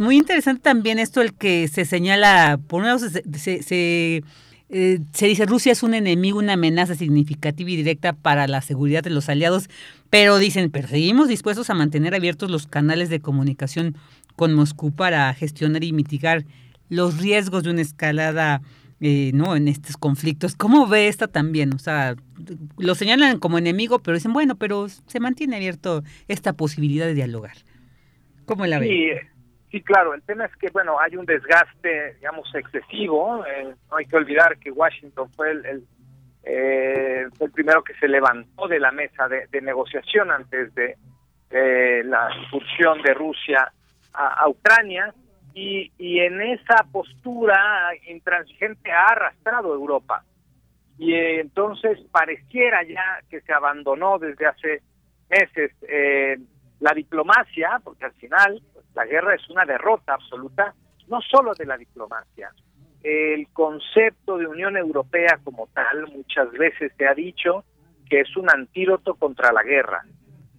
muy 0.00 0.16
interesante 0.16 0.62
también 0.62 0.98
esto 0.98 1.20
el 1.20 1.34
que 1.34 1.68
se 1.68 1.84
señala 1.84 2.58
por 2.68 2.80
un 2.80 2.86
lado 2.86 2.98
se, 2.98 3.62
se, 3.62 4.24
eh, 4.70 5.00
se 5.12 5.26
dice 5.26 5.44
Rusia 5.44 5.72
es 5.72 5.82
un 5.82 5.92
enemigo, 5.92 6.38
una 6.38 6.54
amenaza 6.54 6.94
significativa 6.94 7.70
y 7.70 7.76
directa 7.76 8.14
para 8.14 8.48
la 8.48 8.62
seguridad 8.62 9.02
de 9.02 9.10
los 9.10 9.28
aliados, 9.28 9.68
pero 10.08 10.38
dicen, 10.38 10.70
pero 10.70 10.88
seguimos 10.88 11.28
dispuestos 11.28 11.68
a 11.68 11.74
mantener 11.74 12.14
abiertos 12.14 12.50
los 12.50 12.66
canales 12.66 13.10
de 13.10 13.20
comunicación 13.20 13.94
con 14.36 14.54
Moscú 14.54 14.90
para 14.90 15.32
gestionar 15.34 15.84
y 15.84 15.92
mitigar 15.92 16.46
los 16.88 17.18
riesgos 17.18 17.64
de 17.64 17.70
una 17.70 17.82
escalada 17.82 18.62
eh, 19.00 19.32
¿no? 19.34 19.54
en 19.54 19.68
estos 19.68 19.96
conflictos. 19.96 20.56
¿Cómo 20.56 20.86
ve 20.86 21.08
esta 21.08 21.28
también? 21.28 21.74
O 21.74 21.78
sea, 21.78 22.16
lo 22.78 22.94
señalan 22.94 23.38
como 23.38 23.58
enemigo, 23.58 23.98
pero 23.98 24.16
dicen, 24.16 24.32
bueno, 24.32 24.56
pero 24.56 24.88
se 24.88 25.20
mantiene 25.20 25.56
abierto 25.56 26.04
esta 26.26 26.54
posibilidad 26.54 27.06
de 27.06 27.14
dialogar. 27.14 27.56
¿Cómo 28.48 28.66
la 28.66 28.80
ve? 28.80 29.20
Sí, 29.70 29.82
claro, 29.82 30.14
el 30.14 30.22
tema 30.22 30.46
es 30.46 30.56
que, 30.56 30.70
bueno, 30.70 30.98
hay 30.98 31.14
un 31.16 31.26
desgaste, 31.26 32.14
digamos, 32.14 32.52
excesivo. 32.54 33.44
Eh, 33.44 33.74
no 33.90 33.96
hay 33.96 34.06
que 34.06 34.16
olvidar 34.16 34.56
que 34.58 34.70
Washington 34.70 35.30
fue 35.32 35.50
el, 35.50 35.84
eh, 36.42 37.26
el 37.38 37.50
primero 37.52 37.84
que 37.84 37.92
se 37.94 38.08
levantó 38.08 38.66
de 38.66 38.80
la 38.80 38.90
mesa 38.90 39.28
de, 39.28 39.60
negociación 39.60 40.30
antes 40.30 40.74
de 40.74 40.96
la 41.50 42.30
incursión 42.44 43.02
de 43.02 43.14
Rusia 43.14 43.72
a 44.12 44.48
Ucrania 44.48 45.14
y, 45.54 45.92
y 45.98 46.20
en 46.20 46.40
esa 46.40 46.84
postura 46.90 47.90
intransigente 48.06 48.90
ha 48.90 49.06
arrastrado 49.06 49.74
Europa. 49.74 50.24
Y 50.98 51.14
eh, 51.14 51.40
entonces 51.40 51.98
pareciera 52.10 52.82
ya 52.82 53.20
que 53.30 53.40
se 53.40 53.52
abandonó 53.52 54.18
desde 54.18 54.46
hace 54.46 54.82
meses 55.30 55.70
eh, 55.82 56.38
la 56.80 56.92
diplomacia, 56.92 57.80
porque 57.82 58.04
al 58.04 58.12
final 58.12 58.62
pues, 58.72 58.86
la 58.94 59.06
guerra 59.06 59.34
es 59.34 59.48
una 59.50 59.64
derrota 59.64 60.14
absoluta, 60.14 60.74
no 61.08 61.20
solo 61.20 61.54
de 61.54 61.66
la 61.66 61.76
diplomacia. 61.76 62.52
El 63.02 63.48
concepto 63.52 64.36
de 64.38 64.46
Unión 64.46 64.76
Europea 64.76 65.38
como 65.44 65.68
tal 65.68 66.06
muchas 66.12 66.50
veces 66.52 66.92
se 66.96 67.06
ha 67.06 67.14
dicho 67.14 67.64
que 68.08 68.20
es 68.20 68.36
un 68.36 68.50
antídoto 68.50 69.14
contra 69.14 69.52
la 69.52 69.62
guerra 69.62 70.02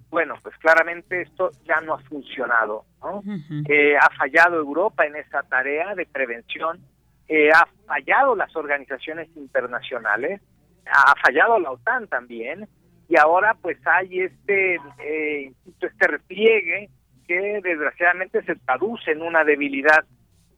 bueno, 0.09 0.35
pues 0.41 0.55
claramente 0.57 1.21
esto 1.21 1.51
ya 1.65 1.81
no 1.81 1.93
ha 1.93 1.99
funcionado. 1.99 2.85
¿no? 3.01 3.23
Eh, 3.67 3.95
ha 3.95 4.09
fallado 4.15 4.57
Europa 4.57 5.05
en 5.05 5.15
esa 5.15 5.43
tarea 5.43 5.93
de 5.95 6.05
prevención, 6.05 6.79
eh, 7.27 7.49
ha 7.51 7.67
fallado 7.85 8.35
las 8.35 8.55
organizaciones 8.55 9.29
internacionales, 9.35 10.41
ha 10.85 11.13
fallado 11.23 11.59
la 11.59 11.71
OTAN 11.71 12.07
también, 12.07 12.67
y 13.09 13.17
ahora 13.17 13.57
pues 13.59 13.77
hay 13.85 14.21
este, 14.21 14.75
eh, 14.99 15.51
este 15.81 16.07
repliegue 16.07 16.89
que 17.27 17.59
desgraciadamente 17.63 18.43
se 18.43 18.55
traduce 18.55 19.11
en 19.11 19.23
una 19.23 19.43
debilidad 19.43 20.05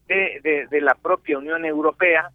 de, 0.07 0.67
de, 0.69 0.81
la 0.81 0.93
propia 0.95 1.37
Unión 1.37 1.63
Europea 1.63 2.29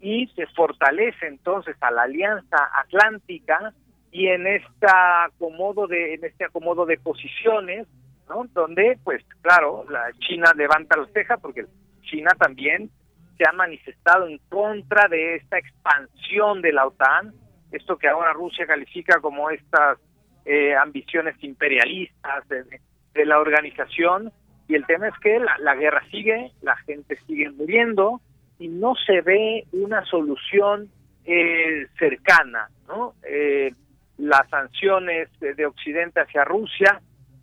y 0.00 0.26
se 0.36 0.46
fortalece 0.48 1.26
entonces 1.26 1.74
a 1.80 1.90
la 1.90 2.02
Alianza 2.02 2.70
Atlántica 2.82 3.72
y 4.12 4.28
en 4.28 4.46
esta 4.46 5.24
acomodo 5.24 5.86
de 5.86 6.14
en 6.14 6.24
este 6.24 6.44
acomodo 6.44 6.84
de 6.84 6.98
posiciones 6.98 7.86
¿no? 8.28 8.44
donde 8.52 8.98
pues 9.02 9.24
claro 9.40 9.86
la 9.88 10.12
China 10.18 10.52
levanta 10.54 10.98
la 10.98 11.06
ceja 11.14 11.38
porque 11.38 11.64
China 12.02 12.32
también 12.38 12.90
se 13.38 13.48
ha 13.48 13.52
manifestado 13.52 14.26
en 14.26 14.38
contra 14.50 15.08
de 15.08 15.36
esta 15.36 15.56
expansión 15.58 16.60
de 16.60 16.72
la 16.72 16.86
OTAN 16.86 17.34
esto 17.76 17.96
que 17.96 18.08
ahora 18.08 18.32
Rusia 18.32 18.66
califica 18.66 19.20
como 19.20 19.50
estas 19.50 19.98
eh, 20.44 20.74
ambiciones 20.74 21.36
imperialistas 21.42 22.48
de, 22.48 23.24
la 23.24 23.38
organización 23.38 24.32
y 24.66 24.74
el 24.74 24.86
tema 24.86 25.08
es 25.08 25.14
que 25.20 25.38
la, 25.38 25.74
guerra 25.76 26.02
sigue 26.10 26.50
la 26.62 26.76
gente 26.78 27.16
sigue 27.26 27.48
muriendo 27.50 28.20
y 28.58 28.68
no 28.68 28.94
se 29.06 29.20
ve 29.20 29.64
una 29.72 30.04
solución 30.04 30.90
eh, 31.24 31.86
cercana 31.96 32.68
no 32.88 33.14
eh, 33.22 33.72
las 34.18 34.48
sanciones 34.48 35.28
de, 35.40 35.66
Occidente 35.66 36.20
hacia 36.20 36.44
Rusia 36.44 37.00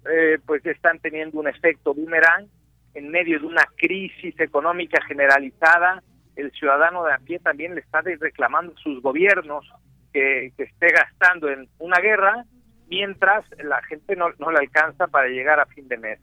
eh, 0.10 0.40
pues 0.46 0.66
están 0.66 1.00
teniendo 1.00 1.40
un 1.40 1.48
efecto 1.48 1.94
boomerang 1.94 2.48
en 2.94 3.10
medio 3.10 3.40
de 3.40 3.46
una 3.46 3.66
crisis 3.78 4.38
económica 4.40 5.02
generalizada. 5.06 6.02
El 6.36 6.52
ciudadano 6.52 7.04
de 7.04 7.14
a 7.14 7.20
pie 7.20 7.40
también 7.40 7.76
le 7.76 7.82
está 7.82 8.02
reclamando 8.02 8.74
a 8.74 8.82
sus 8.82 9.02
gobiernos 9.02 9.70
que, 10.14 10.54
esté 10.58 10.92
gastando 10.92 11.50
en 11.50 11.68
una 11.80 12.00
guerra 12.00 12.46
mientras 12.90 13.46
la 13.64 13.82
gente 13.84 14.16
no, 14.16 14.28
no 14.40 14.52
le 14.52 14.60
alcanza 14.60 15.08
para 15.08 15.28
llegar 15.28 15.60
a 15.60 15.66
fin 15.66 15.88
de 15.88 15.98
mes. 15.98 16.20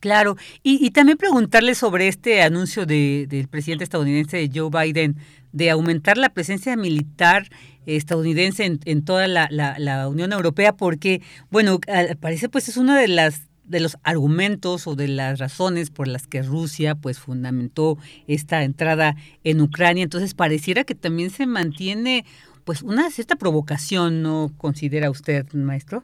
Claro, 0.00 0.36
y, 0.62 0.84
y, 0.84 0.90
también 0.90 1.18
preguntarle 1.18 1.74
sobre 1.74 2.06
este 2.06 2.42
anuncio 2.42 2.86
de, 2.86 3.26
del 3.28 3.48
presidente 3.48 3.82
estadounidense 3.82 4.48
Joe 4.54 4.70
Biden 4.70 5.16
de 5.52 5.70
aumentar 5.70 6.18
la 6.18 6.28
presencia 6.28 6.76
militar 6.76 7.48
estadounidense 7.86 8.78
en, 8.84 9.04
toda 9.04 9.26
la, 9.26 9.48
la, 9.50 10.08
Unión 10.08 10.32
Europea, 10.32 10.74
porque, 10.74 11.22
bueno, 11.50 11.80
parece 12.20 12.48
pues 12.48 12.68
es 12.68 12.76
uno 12.76 12.94
de 12.94 13.08
las 13.08 13.48
de 13.64 13.80
los 13.80 13.96
argumentos 14.04 14.86
o 14.86 14.94
de 14.94 15.08
las 15.08 15.40
razones 15.40 15.90
por 15.90 16.06
las 16.06 16.28
que 16.28 16.42
Rusia 16.42 16.94
pues 16.94 17.18
fundamentó 17.18 17.98
esta 18.28 18.62
entrada 18.62 19.16
en 19.42 19.60
Ucrania. 19.60 20.04
Entonces 20.04 20.34
pareciera 20.34 20.84
que 20.84 20.94
también 20.94 21.30
se 21.30 21.46
mantiene 21.46 22.24
pues 22.66 22.82
una 22.82 23.08
cierta 23.10 23.36
provocación, 23.36 24.22
¿no 24.22 24.50
considera 24.58 25.08
usted, 25.08 25.46
maestro? 25.54 26.02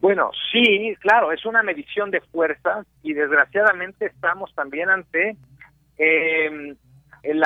Bueno, 0.00 0.32
sí, 0.52 0.94
claro, 0.98 1.30
es 1.30 1.46
una 1.46 1.62
medición 1.62 2.10
de 2.10 2.20
fuerzas 2.20 2.84
y 3.02 3.14
desgraciadamente 3.14 4.06
estamos 4.06 4.52
también 4.56 4.90
ante 4.90 5.36
eh, 5.96 6.74
el, 7.22 7.42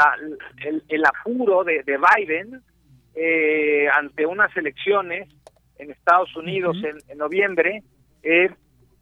el, 0.89 1.05
apuro 1.05 1.62
de, 1.62 1.82
de 1.85 1.99
Biden 1.99 2.62
eh, 3.15 3.86
ante 3.90 4.24
unas 4.24 4.57
elecciones 4.57 5.28
en 5.77 5.90
Estados 5.90 6.35
Unidos 6.36 6.77
en, 6.82 7.19
noviembre 7.19 7.82
eh, 8.23 8.51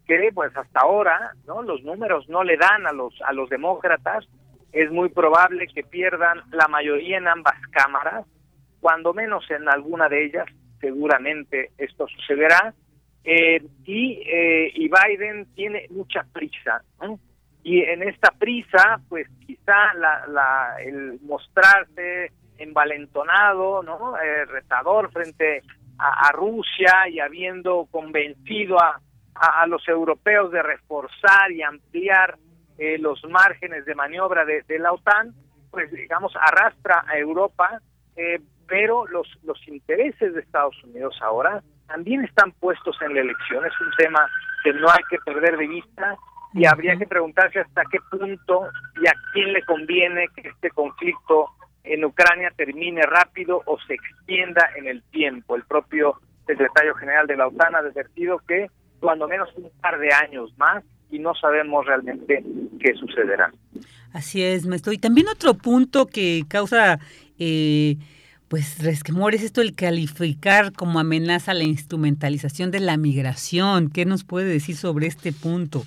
que 0.05 0.29
pues 0.33 0.55
hasta 0.55 0.81
ahora 0.81 1.31
no 1.47 1.61
los 1.61 1.81
números 1.83 2.27
no 2.27 2.43
le 2.43 2.57
dan 2.57 2.85
a 2.85 2.91
los 2.91 3.13
a 3.25 3.31
los 3.31 3.49
demócratas. 3.49 4.27
Es 4.73 4.91
muy 4.91 5.09
probable 5.09 5.67
que 5.67 5.83
pierdan 5.83 6.41
la 6.51 6.67
mayoría 6.67 7.17
en 7.17 7.27
ambas 7.27 7.55
cámaras 7.71 8.25
cuando 8.79 9.13
menos 9.13 9.49
en 9.51 9.67
alguna 9.69 10.09
de 10.09 10.25
ellas, 10.25 10.45
seguramente 10.79 11.71
esto 11.77 12.07
sucederá. 12.07 12.73
Eh, 13.23 13.61
y, 13.85 14.21
eh, 14.25 14.71
y 14.73 14.89
Biden 14.89 15.47
tiene 15.53 15.87
mucha 15.89 16.25
prisa. 16.31 16.81
Y 17.63 17.81
en 17.81 18.03
esta 18.03 18.31
prisa, 18.31 19.01
pues 19.09 19.27
quizá 19.45 19.93
la, 19.95 20.77
el 20.79 21.19
mostrarse 21.21 22.31
envalentonado, 22.57 23.83
¿no? 23.83 24.17
Eh, 24.17 24.45
retador 24.45 25.11
frente 25.11 25.61
a, 25.99 26.31
Rusia 26.31 27.09
y 27.09 27.19
habiendo 27.19 27.87
convencido 27.91 28.79
a, 28.79 29.01
a, 29.33 29.67
los 29.67 29.87
europeos 29.87 30.51
de 30.51 30.61
reforzar 30.61 31.51
y 31.51 31.63
ampliar 31.63 32.37
eh, 32.77 32.97
los 32.99 33.23
márgenes 33.25 33.85
de 33.85 33.95
maniobra 33.95 34.45
de, 34.45 34.63
la 34.79 34.93
OTAN, 34.93 35.33
pues 35.71 35.91
digamos 35.91 36.33
arrastra 36.35 37.03
a 37.07 37.17
Europa, 37.17 37.81
eh, 38.15 38.39
pero 38.67 39.07
los, 39.07 39.27
los 39.43 39.67
intereses 39.67 40.33
de 40.33 40.41
Estados 40.41 40.75
Unidos 40.83 41.17
ahora 41.21 41.63
también 41.87 42.23
están 42.23 42.51
puestos 42.53 42.95
en 43.01 43.13
la 43.13 43.21
elección. 43.21 43.65
Es 43.65 43.79
un 43.79 43.91
tema 43.97 44.29
que 44.63 44.73
no 44.73 44.89
hay 44.89 45.03
que 45.09 45.17
perder 45.19 45.57
de 45.57 45.67
vista 45.67 46.17
y 46.53 46.65
habría 46.65 46.95
que 46.97 47.07
preguntarse 47.07 47.59
hasta 47.59 47.83
qué 47.91 47.99
punto 48.09 48.67
y 49.01 49.07
a 49.07 49.13
quién 49.33 49.53
le 49.53 49.63
conviene 49.63 50.27
que 50.35 50.49
este 50.49 50.69
conflicto 50.71 51.49
en 51.83 52.03
Ucrania 52.03 52.51
termine 52.55 53.01
rápido 53.03 53.61
o 53.65 53.77
se 53.87 53.93
extienda 53.93 54.69
en 54.75 54.87
el 54.87 55.03
tiempo. 55.03 55.55
El 55.55 55.63
propio 55.63 56.19
secretario 56.45 56.95
general 56.95 57.27
de 57.27 57.37
la 57.37 57.47
OTAN 57.47 57.75
ha 57.75 57.79
advertido 57.79 58.39
que 58.47 58.69
cuando 58.99 59.27
menos 59.27 59.49
un 59.55 59.69
par 59.81 59.99
de 59.99 60.13
años 60.13 60.51
más 60.57 60.83
y 61.09 61.19
no 61.19 61.33
sabemos 61.35 61.85
realmente 61.85 62.43
qué 62.79 62.93
sucederá. 62.95 63.51
Así 64.13 64.43
es, 64.43 64.65
maestro. 64.65 64.91
Y 64.91 64.97
también 64.97 65.27
otro 65.27 65.53
punto 65.53 66.07
que 66.07 66.43
causa 66.49 66.99
eh, 67.39 67.95
pues 68.49 68.83
resquemor 68.83 69.35
es 69.35 69.43
esto 69.43 69.61
el 69.61 69.75
calificar 69.75 70.71
como 70.71 70.99
amenaza 70.99 71.53
la 71.53 71.63
instrumentalización 71.63 72.71
de 72.71 72.79
la 72.79 72.97
migración. 72.97 73.89
¿Qué 73.89 74.05
nos 74.05 74.23
puede 74.23 74.47
decir 74.47 74.75
sobre 74.75 75.07
este 75.07 75.33
punto? 75.33 75.83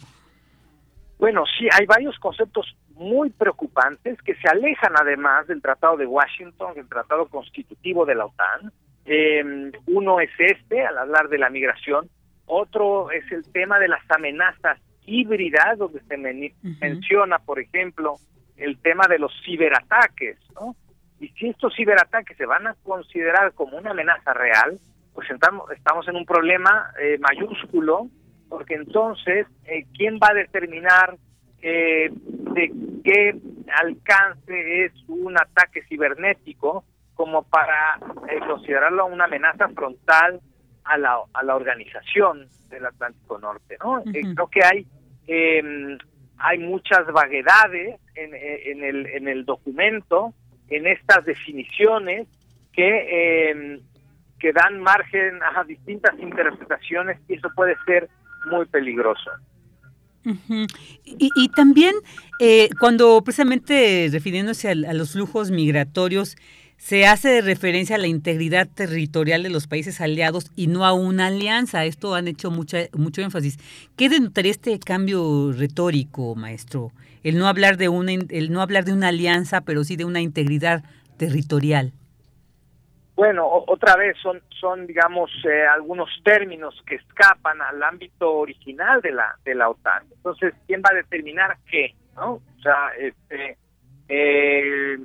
Bueno, 1.19 1.45
sí, 1.59 1.69
hay 1.78 1.87
varios 1.87 2.19
conceptos 2.19 2.77
muy 2.95 3.31
preocupantes 3.31 4.20
que 4.23 4.35
se 4.35 4.49
alejan 4.49 4.93
además 5.01 5.47
del 5.47 5.62
Tratado 5.62 5.97
de 5.97 6.07
Washington, 6.07 6.74
del 6.74 6.89
Tratado 6.89 7.28
Constitutivo 7.28 8.05
de 8.05 8.15
la 8.15 8.27
OTAN. 8.27 8.73
Eh, 9.07 9.73
uno 9.87 10.20
es 10.20 10.31
este, 10.39 10.85
al 10.85 10.99
hablar 10.99 11.28
de 11.28 11.39
la 11.39 11.49
migración. 11.49 12.09
Otro 12.45 13.11
es 13.11 13.31
el 13.32 13.45
tema 13.53 13.78
de 13.78 13.89
las 13.89 14.03
amenazas 14.11 14.78
híbridas, 15.07 15.78
donde 15.78 16.01
se 16.03 16.16
menciona, 16.81 17.39
por 17.39 17.59
ejemplo, 17.59 18.16
el 18.57 18.78
tema 18.78 19.07
de 19.09 19.19
los 19.19 19.32
ciberataques, 19.45 20.37
¿no? 20.55 20.77
Y 21.21 21.29
si 21.29 21.49
estos 21.49 21.75
ciberataques 21.77 22.37
se 22.37 22.47
van 22.47 22.67
a 22.67 22.75
considerar 22.83 23.53
como 23.53 23.77
una 23.77 23.91
amenaza 23.91 24.33
real, 24.33 24.79
pues 25.15 25.29
estamos, 25.31 26.09
en 26.09 26.17
un 26.17 26.25
problema 26.25 26.93
eh, 27.01 27.19
mayúsculo, 27.19 28.09
porque 28.49 28.75
entonces, 28.75 29.47
eh, 29.65 29.85
¿quién 29.97 30.19
va 30.19 30.29
a 30.31 30.35
determinar 30.35 31.17
eh, 31.63 32.11
de 32.11 32.73
qué 33.05 33.37
alcance 33.77 34.85
es 34.85 34.93
un 35.09 35.39
ataque 35.39 35.83
cibernético 35.89 36.85
como 37.15 37.43
para 37.43 37.99
considerarlo 38.47 39.07
una 39.07 39.25
amenaza 39.25 39.69
frontal 39.69 40.41
a 40.85 40.97
la, 40.97 41.19
a 41.35 41.43
la 41.43 41.55
organización 41.55 42.49
del 42.71 42.87
Atlántico 42.87 43.39
Norte? 43.39 43.77
¿no? 43.85 44.03
creo 44.05 44.49
que 44.49 44.65
hay 44.65 44.87
eh, 45.27 45.99
hay 46.39 46.59
muchas 46.59 47.07
vaguedades 47.13 48.01
en, 48.15 48.35
en, 48.35 48.83
el, 48.83 49.07
en 49.07 49.29
el 49.29 49.45
documento, 49.45 50.35
en 50.71 50.87
estas 50.87 51.25
definiciones 51.25 52.27
que, 52.73 53.51
eh, 53.51 53.81
que 54.39 54.53
dan 54.53 54.81
margen 54.81 55.41
a 55.43 55.65
distintas 55.65 56.19
interpretaciones 56.19 57.19
y 57.29 57.35
eso 57.35 57.49
puede 57.55 57.77
ser 57.85 58.09
muy 58.51 58.67
peligroso. 58.67 59.31
y, 60.25 61.31
y, 61.35 61.49
también 61.49 61.95
eh, 62.41 62.69
cuando 62.79 63.23
precisamente 63.25 64.09
refiriéndose 64.13 64.69
a, 64.69 64.73
a, 64.73 64.93
los 64.93 65.13
flujos 65.13 65.51
migratorios, 65.51 66.37
se 66.81 67.07
hace 67.07 67.43
referencia 67.43 67.97
a 67.97 67.98
la 67.98 68.07
integridad 68.07 68.66
territorial 68.66 69.43
de 69.43 69.51
los 69.51 69.66
países 69.66 70.01
aliados 70.01 70.51
y 70.57 70.66
no 70.66 70.86
a 70.86 70.94
una 70.94 71.27
alianza. 71.27 71.85
Esto 71.85 72.15
han 72.15 72.27
hecho 72.27 72.51
mucha, 72.51 72.78
mucho 72.94 73.20
énfasis. 73.20 73.59
¿Qué 73.98 74.09
denotaría 74.09 74.51
este 74.51 74.81
cambio 74.81 75.52
retórico, 75.52 76.35
maestro? 76.35 76.90
El 77.23 77.36
no 77.36 77.48
hablar 77.48 77.77
de 77.77 77.90
una, 77.90 78.12
el 78.12 78.51
no 78.51 78.62
hablar 78.62 78.86
de 78.86 78.94
una 78.94 79.09
alianza, 79.09 79.61
pero 79.61 79.85
sí 79.85 79.97
de 79.97 80.07
una 80.07 80.23
integridad 80.23 80.82
territorial. 81.19 81.93
Bueno, 83.15 83.47
otra 83.47 83.97
vez 83.97 84.16
son, 84.23 84.40
son 84.59 84.86
digamos, 84.86 85.31
eh, 85.44 85.66
algunos 85.66 86.09
términos 86.24 86.74
que 86.86 86.94
escapan 86.94 87.61
al 87.61 87.82
ámbito 87.82 88.32
original 88.32 89.02
de 89.02 89.12
la, 89.12 89.36
de 89.44 89.55
la 89.55 89.69
OTAN. 89.69 90.05
Entonces, 90.11 90.55
¿quién 90.66 90.81
va 90.81 90.89
a 90.93 90.97
determinar 90.97 91.59
qué? 91.70 91.94
¿no? 92.16 92.32
O 92.36 92.62
sea, 92.62 92.89
este, 92.98 93.59
eh, 94.09 94.97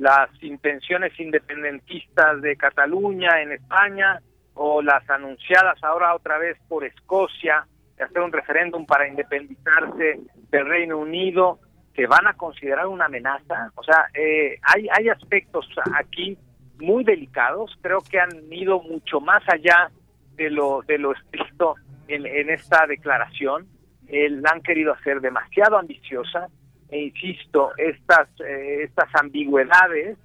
las 0.00 0.30
intenciones 0.42 1.12
independentistas 1.20 2.40
de 2.40 2.56
Cataluña 2.56 3.42
en 3.42 3.52
España 3.52 4.18
o 4.54 4.80
las 4.80 5.08
anunciadas 5.10 5.78
ahora 5.84 6.14
otra 6.14 6.38
vez 6.38 6.56
por 6.68 6.84
Escocia 6.84 7.66
de 7.98 8.04
hacer 8.04 8.22
un 8.22 8.32
referéndum 8.32 8.86
para 8.86 9.06
independizarse 9.06 10.20
del 10.50 10.66
Reino 10.66 10.96
Unido, 10.96 11.58
que 11.92 12.06
van 12.06 12.26
a 12.26 12.32
considerar 12.32 12.86
una 12.86 13.04
amenaza. 13.04 13.70
O 13.74 13.82
sea, 13.82 14.06
eh, 14.14 14.58
hay, 14.62 14.88
hay 14.90 15.10
aspectos 15.10 15.68
aquí 15.94 16.38
muy 16.78 17.04
delicados, 17.04 17.76
creo 17.82 17.98
que 18.00 18.18
han 18.18 18.50
ido 18.50 18.80
mucho 18.80 19.20
más 19.20 19.42
allá 19.48 19.90
de 20.34 20.48
lo, 20.48 20.80
de 20.86 20.96
lo 20.96 21.12
estricto 21.12 21.74
en, 22.08 22.24
en 22.24 22.48
esta 22.48 22.86
declaración. 22.86 23.66
Eh, 24.08 24.30
la 24.30 24.52
han 24.52 24.62
querido 24.62 24.94
hacer 24.94 25.20
demasiado 25.20 25.76
ambiciosa, 25.76 26.48
e 26.90 26.98
insisto, 27.04 27.70
estas, 27.76 28.28
eh, 28.40 28.82
estas 28.82 29.08
ambigüedades 29.14 30.18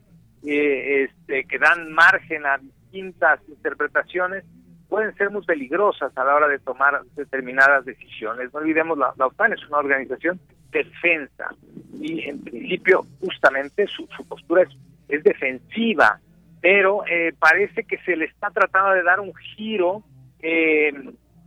eh, 0.46 1.04
este, 1.04 1.46
que 1.46 1.60
dan 1.60 1.92
margen 1.92 2.46
a 2.46 2.58
distintas 2.58 3.40
interpretaciones 3.48 4.44
pueden 4.90 5.16
ser 5.16 5.30
muy 5.32 5.44
peligrosas 5.44 6.16
a 6.18 6.24
la 6.24 6.36
hora 6.36 6.48
de 6.48 6.60
tomar 6.60 7.02
determinadas 7.16 7.86
decisiones. 7.86 8.54
No 8.54 8.60
olvidemos, 8.60 8.98
la, 8.98 9.14
la 9.18 9.28
OTAN 9.28 9.54
es 9.54 9.68
una 9.68 9.78
organización 9.78 10.40
defensa 10.72 11.50
y 12.00 12.28
en 12.28 12.44
principio 12.44 13.06
justamente 13.20 13.88
su, 13.88 14.08
su 14.16 14.28
postura 14.28 14.64
es, 14.64 14.70
es 15.08 15.24
defensiva, 15.24 16.20
pero 16.62 17.06
eh, 17.08 17.34
parece 17.40 17.84
que 17.84 17.98
se 18.00 18.16
le 18.16 18.26
está 18.26 18.50
tratando 18.50 18.92
de 18.92 19.04
dar 19.04 19.20
un 19.20 19.34
giro 19.36 20.04
eh, 20.42 20.94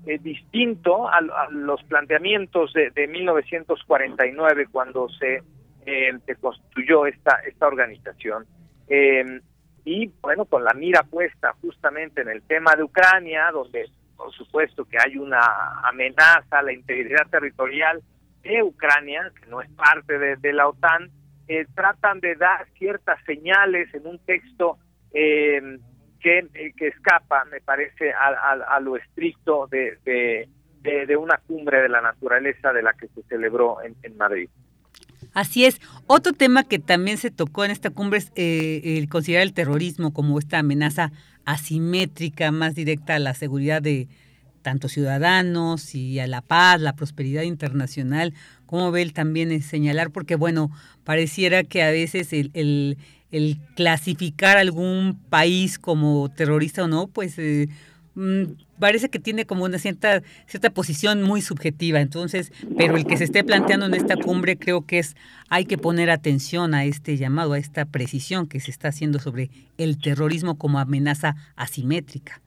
eh, 0.09 0.19
distinto 0.23 1.07
a, 1.07 1.21
los 1.51 1.83
planteamientos 1.83 2.73
de, 2.73 2.89
de 2.93 3.07
1949 3.09 4.69
cuando 4.73 5.07
se, 5.11 5.43
eh, 5.85 6.13
se, 6.25 6.37
construyó 6.37 7.05
esta, 7.05 7.41
esta 7.47 7.67
organización. 7.67 8.47
Eh, 8.89 9.43
y 9.85 10.11
bueno, 10.23 10.47
con 10.47 10.65
la 10.65 10.73
mira 10.73 11.03
puesta 11.03 11.53
justamente 11.61 12.23
en 12.23 12.31
el 12.31 12.41
tema 12.41 12.75
de 12.75 12.85
Ucrania, 12.85 13.51
donde 13.53 13.85
por 14.17 14.33
supuesto 14.33 14.87
que 14.87 14.97
hay 14.99 15.19
una 15.19 15.43
amenaza 15.85 16.59
a 16.59 16.63
la 16.63 16.73
integridad 16.73 17.29
territorial 17.31 18.01
de 18.43 18.63
Ucrania, 18.63 19.31
que 19.39 19.51
no 19.51 19.61
es 19.61 19.69
parte 19.73 20.19
de, 20.19 20.37
de 20.37 20.55
la 20.55 20.69
OTAN, 20.69 21.11
tratan 21.75 22.21
de 22.21 22.35
dar 22.37 22.67
ciertas 22.79 23.23
señales 23.27 23.93
en 23.93 24.07
un 24.07 24.19
texto 24.21 24.79
eh, 25.13 25.61
que, 26.21 26.49
que 26.77 26.89
escapa, 26.89 27.45
me 27.47 27.61
parece, 27.61 28.13
a, 28.13 28.81
lo 28.81 28.97
estricto 28.97 29.67
de, 29.69 29.99
de, 30.83 31.17
una 31.17 31.39
cumbre 31.47 31.83
de 31.83 31.89
la 31.89 32.01
naturaleza 32.01 32.73
de 32.73 32.83
la 32.83 32.93
que 32.93 33.09
se 33.09 33.23
celebró 33.29 33.79
en, 33.83 34.17
Madrid. 34.17 34.49
Así 35.35 35.65
es. 35.65 35.81
Otro 36.07 36.33
tema 36.33 36.65
que 36.65 36.79
también 36.79 37.19
se 37.19 37.31
tocó 37.31 37.65
en 37.65 37.71
esta 37.71 37.91
cumbre 37.91 38.19
es 38.19 38.33
eh, 38.35 38.99
el 38.99 39.09
considerar 39.09 39.43
el 39.43 39.53
terrorismo 39.53 40.13
como 40.13 40.39
esta 40.39 40.59
amenaza 40.59 41.13
asimétrica 41.45 42.51
más 42.51 42.75
directa 42.75 43.15
a 43.15 43.19
la 43.19 43.35
seguridad 43.35 43.83
de 43.83 44.09
tanto 44.63 44.89
ciudadanos 44.89 45.95
y 45.95 46.19
a 46.21 46.27
la 46.27 46.43
paz, 46.43 46.81
la 46.81 46.95
prosperidad 46.95 47.43
internacional. 47.43 48.35
¿Cómo 48.67 48.91
ve 48.91 49.03
él 49.03 49.13
también 49.13 49.63
señalar? 49.63 50.11
Porque, 50.11 50.35
bueno, 50.35 50.71
pareciera 51.05 51.65
que 51.65 51.83
a 51.83 51.91
veces 51.91 52.33
el, 52.33 52.51
el 52.55 52.99
el 53.31 53.59
clasificar 53.77 54.57
algún 54.57 55.19
país 55.29 55.79
como 55.79 56.31
terrorista 56.31 56.85
o 56.85 56.89
no, 56.89 57.09
pues 57.09 57.39
eh, 57.39 57.69
mm, 58.15 58.45
parece 58.79 59.11
que 59.11 59.19
tiene 59.19 59.45
como 59.45 59.65
una 59.65 59.79
cierta, 59.79 60.23
cierta 60.47 60.71
posición 60.71 61.23
muy 61.23 61.43
subjetiva. 61.43 62.01
Entonces, 62.01 62.53
pero 62.77 62.97
el 62.97 63.07
que 63.07 63.17
se 63.17 63.25
esté 63.25 63.45
planteando 63.45 63.87
en 63.87 63.95
esta 63.95 64.17
cumbre 64.17 64.57
creo 64.57 64.87
que 64.87 64.99
es, 64.99 65.17
hay 65.51 65.67
que 65.67 65.79
poner 65.79 66.11
atención 66.11 66.75
a 66.75 66.85
este 66.85 67.17
llamado, 67.17 67.53
a 67.53 67.59
esta 67.59 67.85
precisión 67.85 68.49
que 68.49 68.61
se 68.61 68.71
está 68.71 68.89
haciendo 68.89 69.19
sobre 69.19 69.51
el 69.77 70.01
terrorismo 70.01 70.59
como 70.59 70.79
amenaza 70.79 71.37
asimétrica. 71.57 72.41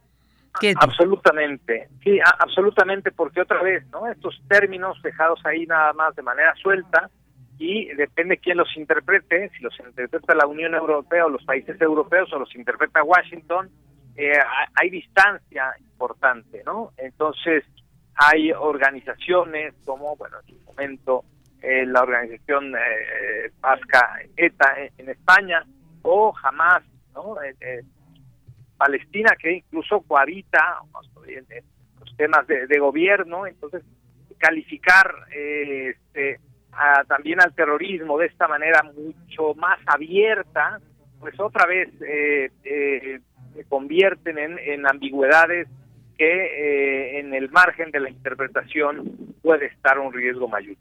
Absolutamente, 0.75 1.87
sí, 2.03 2.19
absolutamente, 2.39 3.11
porque 3.11 3.41
otra 3.41 3.63
vez, 3.63 3.85
¿no? 3.91 4.05
Estos 4.07 4.41
términos 4.49 5.01
dejados 5.01 5.39
ahí 5.45 5.65
nada 5.65 5.93
más 5.93 6.13
de 6.15 6.21
manera 6.21 6.53
suelta, 6.61 7.09
y 7.61 7.93
depende 7.93 8.39
quién 8.39 8.57
los 8.57 8.75
interprete, 8.75 9.51
si 9.55 9.61
los 9.61 9.79
interpreta 9.79 10.33
la 10.33 10.47
Unión 10.47 10.73
Europea 10.73 11.27
o 11.27 11.29
los 11.29 11.45
países 11.45 11.79
europeos 11.79 12.33
o 12.33 12.39
los 12.39 12.55
interpreta 12.55 13.03
Washington, 13.03 13.69
eh, 14.15 14.33
hay 14.73 14.89
distancia 14.89 15.71
importante, 15.77 16.63
¿no? 16.65 16.91
Entonces, 16.97 17.63
hay 18.15 18.51
organizaciones 18.51 19.75
como, 19.85 20.15
bueno, 20.15 20.38
en 20.39 20.57
su 20.57 20.65
momento, 20.65 21.23
eh, 21.61 21.85
la 21.85 22.01
organización 22.01 22.73
eh, 22.75 23.51
vasca 23.59 24.17
ETA 24.35 24.77
en, 24.97 25.09
España, 25.09 25.63
o 26.01 26.33
Hamas, 26.41 26.81
¿no? 27.13 27.35
Palestina, 28.75 29.35
que 29.39 29.57
incluso 29.57 30.01
cohabita 30.01 30.79
los 31.99 32.17
temas 32.17 32.47
de, 32.47 32.65
de, 32.65 32.79
gobierno, 32.79 33.45
entonces 33.45 33.83
calificar 34.39 35.13
este, 35.29 36.39
también 37.07 37.41
al 37.41 37.53
terrorismo 37.53 38.18
de 38.18 38.27
esta 38.27 38.48
manera 38.48 38.84
mucho 38.84 39.53
más 39.56 39.80
abierta, 39.85 40.80
pues 41.19 41.39
otra 41.39 41.65
vez 41.65 41.89
eh, 42.02 42.52
eh, 42.64 43.19
se 43.53 43.64
convierten 43.65 44.38
en, 44.38 44.57
en 44.60 44.88
ambigüedades 44.88 45.68
que 46.18 46.26
eh, 46.26 47.19
en 47.19 47.34
el 47.34 47.49
margen 47.49 47.91
de 47.91 47.99
la 47.99 48.10
interpretación 48.10 49.34
puede 49.41 49.68
estar 49.68 49.99
un 49.99 50.14
riesgo 50.14 50.48
mayor. 50.48 50.76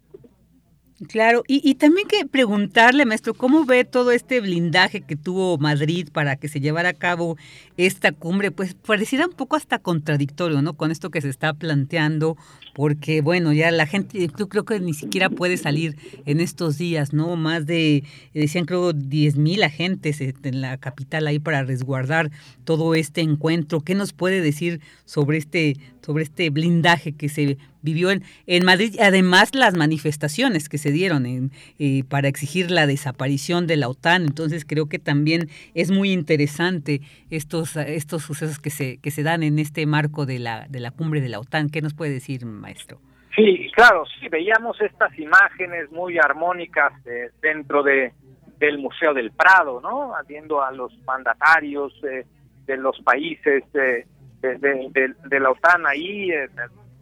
Claro, 1.07 1.43
y, 1.47 1.67
y, 1.67 1.75
también 1.75 2.07
que 2.07 2.27
preguntarle, 2.27 3.05
maestro, 3.05 3.33
¿cómo 3.33 3.65
ve 3.65 3.85
todo 3.85 4.11
este 4.11 4.39
blindaje 4.39 5.01
que 5.01 5.15
tuvo 5.15 5.57
Madrid 5.57 6.07
para 6.11 6.35
que 6.35 6.47
se 6.47 6.59
llevara 6.59 6.89
a 6.89 6.93
cabo 6.93 7.37
esta 7.75 8.11
cumbre? 8.11 8.51
Pues 8.51 8.75
pareciera 8.75 9.25
un 9.25 9.33
poco 9.33 9.55
hasta 9.55 9.79
contradictorio, 9.79 10.61
¿no? 10.61 10.73
Con 10.73 10.91
esto 10.91 11.09
que 11.09 11.21
se 11.21 11.29
está 11.29 11.55
planteando, 11.55 12.37
porque 12.75 13.21
bueno, 13.21 13.51
ya 13.51 13.71
la 13.71 13.87
gente, 13.87 14.29
yo 14.37 14.47
creo 14.47 14.63
que 14.63 14.79
ni 14.79 14.93
siquiera 14.93 15.31
puede 15.31 15.57
salir 15.57 15.97
en 16.27 16.39
estos 16.39 16.77
días, 16.77 17.13
¿no? 17.13 17.35
Más 17.35 17.65
de, 17.65 18.03
decían 18.35 18.65
creo, 18.65 18.93
10 18.93 19.37
mil 19.37 19.63
agentes 19.63 20.21
en 20.21 20.61
la 20.61 20.77
capital 20.77 21.25
ahí 21.25 21.39
para 21.39 21.63
resguardar 21.63 22.29
todo 22.63 22.93
este 22.93 23.21
encuentro. 23.21 23.81
¿Qué 23.81 23.95
nos 23.95 24.13
puede 24.13 24.39
decir 24.39 24.81
sobre 25.05 25.39
este, 25.39 25.77
sobre 26.05 26.23
este 26.23 26.51
blindaje 26.51 27.13
que 27.13 27.27
se 27.27 27.57
vivió 27.81 28.11
en, 28.11 28.23
en 28.47 28.65
Madrid? 28.65 28.95
Además, 28.99 29.55
las 29.55 29.75
manifestaciones 29.75 30.69
que 30.69 30.77
se 30.77 30.91
dieron 30.91 31.25
en, 31.25 31.51
eh, 31.79 32.03
para 32.09 32.27
exigir 32.27 32.71
la 32.71 32.87
desaparición 32.87 33.67
de 33.67 33.77
la 33.77 33.87
OTAN. 33.87 34.23
Entonces, 34.23 34.65
creo 34.65 34.87
que 34.87 34.99
también 34.99 35.49
es 35.73 35.91
muy 35.91 36.11
interesante 36.11 37.01
estos, 37.29 37.75
estos 37.75 38.23
sucesos 38.23 38.59
que 38.59 38.69
se, 38.69 38.97
que 38.97 39.11
se 39.11 39.23
dan 39.23 39.43
en 39.43 39.59
este 39.59 39.85
marco 39.85 40.25
de 40.25 40.39
la, 40.39 40.67
de 40.69 40.79
la 40.79 40.91
cumbre 40.91 41.21
de 41.21 41.29
la 41.29 41.39
OTAN. 41.39 41.69
¿Qué 41.69 41.81
nos 41.81 41.93
puede 41.93 42.11
decir? 42.11 42.41
maestro. 42.45 42.99
Sí, 43.35 43.71
claro, 43.75 44.03
sí, 44.19 44.27
veíamos 44.27 44.79
estas 44.81 45.17
imágenes 45.17 45.89
muy 45.91 46.17
armónicas 46.17 46.93
eh, 47.05 47.31
dentro 47.41 47.83
de 47.83 48.13
del 48.57 48.77
Museo 48.77 49.11
del 49.15 49.31
Prado, 49.31 49.81
¿no? 49.81 50.13
Viendo 50.27 50.61
a 50.61 50.71
los 50.71 50.95
mandatarios 51.03 51.91
eh, 52.03 52.27
de 52.67 52.77
los 52.77 52.99
países 53.01 53.63
de, 53.73 54.05
de, 54.39 55.39
la 55.39 55.49
OTAN 55.49 55.87
ahí, 55.87 56.29
eh, 56.29 56.47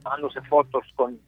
tomándose 0.09 0.41
fotos 0.41 0.85
con 0.95 1.19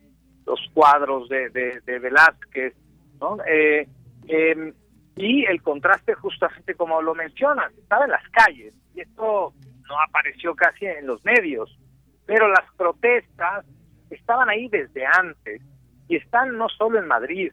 los 0.45 0.59
cuadros 0.73 1.29
de, 1.29 1.49
de, 1.49 1.99
Velázquez, 1.99 2.73
¿no? 3.19 3.37
Em, 3.45 4.73
y 5.15 5.45
el 5.45 5.61
contraste 5.61 6.15
justamente 6.15 6.73
como 6.73 7.01
lo 7.01 7.13
mencionas, 7.13 7.71
estaba 7.77 8.05
en 8.05 8.11
las 8.11 8.27
calles, 8.29 8.73
y 8.95 9.01
esto 9.01 9.53
no 9.87 10.01
apareció 10.07 10.55
casi 10.55 10.85
en 10.85 11.05
los 11.05 11.23
medios, 11.23 11.77
pero 12.25 12.47
las 12.47 12.65
protestas 12.75 13.65
estaban 14.09 14.49
ahí 14.49 14.67
desde 14.67 15.05
antes 15.05 15.61
y 16.07 16.15
están 16.15 16.57
no 16.57 16.67
solo 16.69 16.97
en 16.97 17.07
Madrid, 17.07 17.51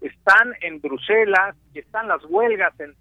están 0.00 0.54
en 0.62 0.80
Bruselas 0.80 1.56
y 1.74 1.80
están 1.80 2.08
las 2.08 2.24
huelgas 2.24 2.72
en, 2.80 2.94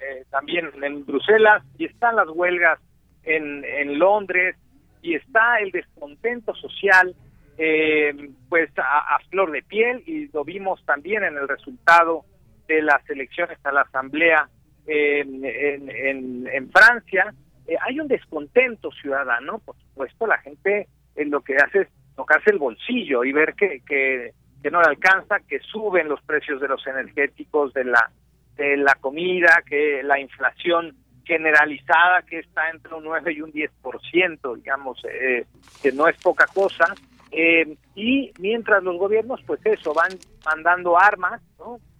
eh, 0.00 0.24
también 0.30 0.70
en 0.82 1.06
Bruselas 1.06 1.62
y 1.78 1.84
están 1.84 2.16
las 2.16 2.28
huelgas 2.28 2.80
en, 3.22 3.64
en 3.64 3.98
Londres 4.00 4.56
y 5.02 5.14
está 5.14 5.58
el 5.58 5.70
descontento 5.70 6.54
social 6.54 7.14
eh, 7.58 8.30
pues 8.48 8.70
a, 8.78 9.18
flor 9.28 9.50
de 9.50 9.62
piel 9.62 10.02
y 10.06 10.28
lo 10.28 10.44
vimos 10.44 10.84
también 10.86 11.24
en 11.24 11.36
el 11.36 11.46
resultado 11.46 12.24
de 12.66 12.80
las 12.82 13.08
elecciones 13.10 13.58
a 13.64 13.72
la 13.72 13.82
asamblea 13.82 14.48
en, 14.86 15.44
en, 15.44 16.46
en, 16.46 16.70
Francia. 16.70 17.34
Eh, 17.66 17.76
hay 17.80 18.00
un 18.00 18.08
descontento 18.08 18.90
ciudadano 18.92 19.58
por 19.58 19.76
supuesto 19.76 20.26
la 20.26 20.38
gente 20.38 20.88
en 21.16 21.30
lo 21.30 21.42
que 21.42 21.56
hace 21.56 21.82
es 21.82 21.88
tocarse 22.16 22.50
el 22.50 22.58
bolsillo 22.58 23.24
y 23.24 23.32
ver 23.32 23.54
que, 23.54 23.82
que, 23.86 24.32
no 24.70 24.80
le 24.80 24.88
alcanza, 24.88 25.40
que 25.40 25.58
suben 25.60 26.08
los 26.08 26.22
precios 26.22 26.60
de 26.60 26.68
los 26.68 26.86
energéticos, 26.86 27.72
de 27.72 27.84
la, 27.84 28.10
de 28.56 28.76
la 28.76 28.94
comida, 28.94 29.62
que 29.66 30.02
la 30.02 30.20
inflación 30.20 30.96
generalizada 31.24 32.22
que 32.22 32.40
está 32.40 32.70
entre 32.70 32.94
un 32.94 33.04
9 33.04 33.32
y 33.32 33.40
un 33.42 33.52
10%, 33.52 34.56
digamos, 34.56 35.02
eh, 35.04 35.46
que 35.82 35.92
no 35.92 36.08
es 36.08 36.16
poca 36.18 36.46
cosa. 36.46 36.94
Eh, 37.30 37.76
y 37.94 38.32
mientras 38.38 38.82
los 38.82 38.98
gobiernos, 38.98 39.40
pues 39.46 39.64
eso, 39.64 39.94
van 39.94 40.12
mandando 40.44 40.98
armas 40.98 41.40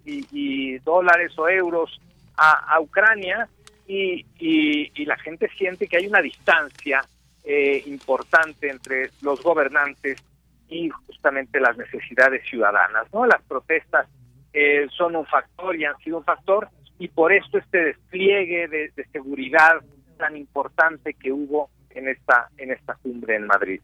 y, 0.04 0.78
dólares 0.78 1.32
o 1.38 1.48
euros 1.48 2.00
a, 2.36 2.80
Ucrania 2.80 3.48
y, 3.86 4.24
y, 4.38 4.90
y, 4.94 5.04
la 5.04 5.16
gente 5.18 5.48
siente 5.56 5.86
que 5.86 5.98
hay 5.98 6.06
una 6.06 6.22
distancia 6.22 7.02
eh, 7.44 7.82
importante 7.86 8.68
entre 8.70 9.10
los 9.22 9.42
gobernantes 9.42 10.22
y 10.68 10.88
justamente 10.88 11.60
las 11.60 11.76
necesidades 11.76 12.42
ciudadanas. 12.48 13.06
¿no? 13.12 13.26
Las 13.26 13.42
protestas 13.42 14.06
eh, 14.52 14.86
son 14.96 15.16
un 15.16 15.26
factor 15.26 15.76
y 15.76 15.84
han 15.84 15.96
sido 15.98 16.18
un 16.18 16.24
factor 16.24 16.68
y 17.00 17.08
por 17.08 17.32
esto 17.32 17.58
este 17.58 17.78
despliegue 17.78 18.68
de, 18.68 18.92
seguridad 19.10 19.80
tan 20.18 20.36
importante 20.36 21.14
que 21.14 21.32
hubo 21.32 21.70
en 21.90 22.06
esta 22.06 22.48
en 22.58 22.70
esta 22.70 22.94
cumbre 23.02 23.36
en 23.36 23.46
Madrid. 23.46 23.80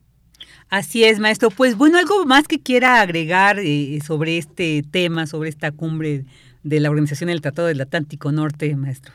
Así 0.68 1.04
es, 1.04 1.18
maestro. 1.18 1.48
Pues 1.50 1.76
bueno, 1.76 1.98
algo 1.98 2.24
más 2.26 2.46
que 2.46 2.62
quiera 2.62 3.00
agregar 3.00 3.58
eh, 3.58 3.98
sobre 4.04 4.36
este 4.36 4.82
tema, 4.92 5.26
sobre 5.26 5.48
esta 5.48 5.72
cumbre 5.72 6.24
de 6.62 6.80
la 6.80 6.90
Organización 6.90 7.28
del 7.28 7.40
Tratado 7.40 7.68
del 7.68 7.80
Atlántico 7.80 8.30
Norte, 8.30 8.76
maestro 8.76 9.12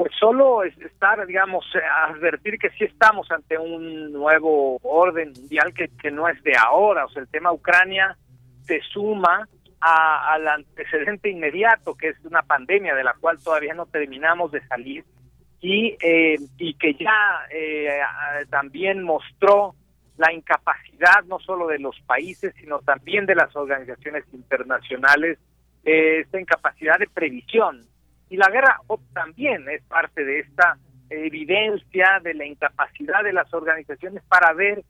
pues 0.00 0.12
solo 0.18 0.62
estar, 0.62 1.26
digamos, 1.26 1.62
advertir 2.08 2.58
que 2.58 2.70
sí 2.70 2.84
estamos 2.84 3.30
ante 3.30 3.58
un 3.58 4.10
nuevo 4.10 4.78
orden 4.82 5.34
mundial 5.34 5.74
que, 5.74 5.90
que 6.00 6.10
no 6.10 6.26
es 6.26 6.42
de 6.42 6.54
ahora, 6.56 7.04
o 7.04 7.10
sea, 7.10 7.20
el 7.20 7.28
tema 7.28 7.52
Ucrania 7.52 8.16
se 8.62 8.80
suma 8.80 9.46
al 9.80 10.46
antecedente 10.46 11.30
inmediato, 11.30 11.94
que 11.94 12.08
es 12.08 12.24
una 12.24 12.42
pandemia 12.42 12.94
de 12.94 13.04
la 13.04 13.14
cual 13.14 13.38
todavía 13.42 13.74
no 13.74 13.86
terminamos 13.86 14.52
de 14.52 14.66
salir, 14.66 15.04
y, 15.60 15.96
eh, 16.00 16.36
y 16.58 16.74
que 16.74 16.94
ya 16.94 17.46
eh, 17.50 18.00
también 18.48 19.02
mostró 19.02 19.74
la 20.20 20.32
incapacidad 20.32 21.24
no 21.26 21.38
solo 21.38 21.66
de 21.66 21.78
los 21.78 21.98
países, 22.02 22.54
sino 22.60 22.80
también 22.80 23.24
de 23.24 23.34
las 23.34 23.54
organizaciones 23.56 24.24
internacionales, 24.32 25.38
eh, 25.84 26.20
esta 26.20 26.38
incapacidad 26.38 26.98
de 26.98 27.08
previsión. 27.08 27.86
Y 28.28 28.36
la 28.36 28.50
guerra 28.50 28.78
también 29.14 29.66
es 29.70 29.82
parte 29.84 30.24
de 30.24 30.40
esta 30.40 30.76
evidencia 31.08 32.20
de 32.22 32.34
la 32.34 32.44
incapacidad 32.44 33.24
de 33.24 33.32
las 33.32 33.52
organizaciones 33.52 34.22
para 34.28 34.48
haber 34.48 34.84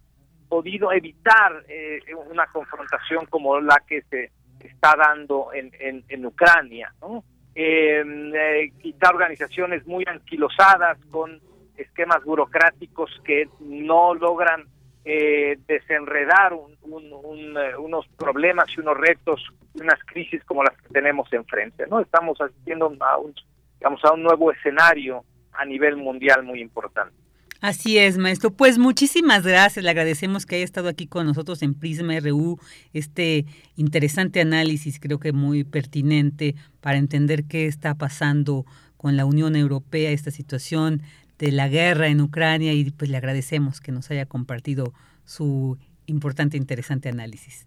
podido 0.48 0.92
evitar 0.92 1.64
eh, 1.68 2.00
una 2.28 2.46
confrontación 2.48 3.24
como 3.26 3.60
la 3.60 3.80
que 3.86 4.02
se 4.10 4.32
está 4.68 4.94
dando 4.96 5.52
en, 5.52 6.04
en, 6.08 6.26
Ucrania. 6.26 6.92
¿no? 7.00 7.24
Eh, 7.54 8.72
quizá 8.80 9.10
organizaciones 9.10 9.86
muy 9.86 10.04
anquilosadas 10.06 10.98
con 11.10 11.40
esquemas 11.76 12.22
burocráticos 12.24 13.10
que 13.24 13.48
no 13.60 14.14
logran 14.14 14.66
eh, 15.04 15.58
desenredar 15.66 16.52
eh, 16.52 17.76
unos 17.78 18.06
problemas 18.18 18.66
y 18.76 18.80
unos 18.80 18.96
retos, 18.96 19.42
unas 19.74 19.98
crisis 20.04 20.44
como 20.44 20.62
las 20.62 20.76
que 20.76 20.88
tenemos 20.88 21.32
enfrente. 21.32 21.86
¿no? 21.88 22.00
Estamos 22.00 22.40
asistiendo 22.40 22.92
a 23.00 23.18
un, 23.18 23.34
digamos, 23.78 24.04
a 24.04 24.12
un 24.12 24.22
nuevo 24.22 24.52
escenario 24.52 25.24
a 25.52 25.64
nivel 25.64 25.96
mundial 25.96 26.42
muy 26.42 26.60
importante. 26.60 27.14
Así 27.60 27.98
es, 27.98 28.16
maestro. 28.16 28.50
Pues 28.50 28.78
muchísimas 28.78 29.46
gracias. 29.46 29.84
Le 29.84 29.90
agradecemos 29.90 30.46
que 30.46 30.56
haya 30.56 30.64
estado 30.64 30.88
aquí 30.88 31.06
con 31.06 31.26
nosotros 31.26 31.62
en 31.62 31.74
Prisma 31.74 32.18
RU, 32.20 32.58
este 32.94 33.44
interesante 33.76 34.40
análisis, 34.40 34.98
creo 34.98 35.18
que 35.18 35.32
muy 35.32 35.64
pertinente 35.64 36.54
para 36.80 36.96
entender 36.96 37.44
qué 37.44 37.66
está 37.66 37.94
pasando 37.94 38.64
con 38.96 39.16
la 39.16 39.26
Unión 39.26 39.56
Europea, 39.56 40.10
esta 40.10 40.30
situación 40.30 41.02
de 41.38 41.52
la 41.52 41.68
guerra 41.68 42.08
en 42.08 42.20
Ucrania 42.20 42.72
y 42.72 42.90
pues 42.90 43.10
le 43.10 43.16
agradecemos 43.16 43.80
que 43.80 43.92
nos 43.92 44.10
haya 44.10 44.26
compartido 44.26 44.92
su 45.24 45.78
importante 46.06 46.56
e 46.56 46.60
interesante 46.60 47.08
análisis. 47.08 47.66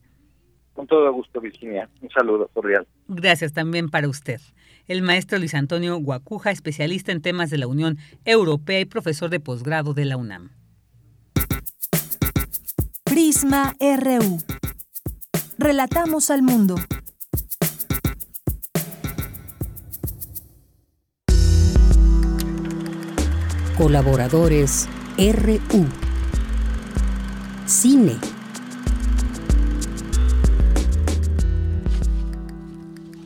Con 0.73 0.87
todo 0.87 1.11
gusto, 1.13 1.39
Virginia. 1.39 1.87
Un 2.01 2.09
saludo 2.09 2.47
cordial. 2.53 2.87
Gracias 3.07 3.53
también 3.53 3.89
para 3.89 4.07
usted 4.07 4.41
el 4.87 5.01
maestro 5.01 5.39
Luis 5.39 5.53
Antonio 5.53 5.97
Guacuja, 5.97 6.51
especialista 6.51 7.11
en 7.11 7.21
temas 7.21 7.49
de 7.49 7.57
la 7.57 7.67
Unión 7.67 7.97
Europea 8.25 8.79
y 8.79 8.85
profesor 8.85 9.29
de 9.29 9.39
posgrado 9.39 9.93
de 9.93 10.05
la 10.05 10.17
UNAM. 10.17 10.51
Prisma 13.03 13.75
RU. 13.79 14.39
Relatamos 15.57 16.29
al 16.29 16.41
mundo. 16.41 16.75
Colaboradores 23.77 24.87
RU. 25.17 25.87
Cine. 27.65 28.32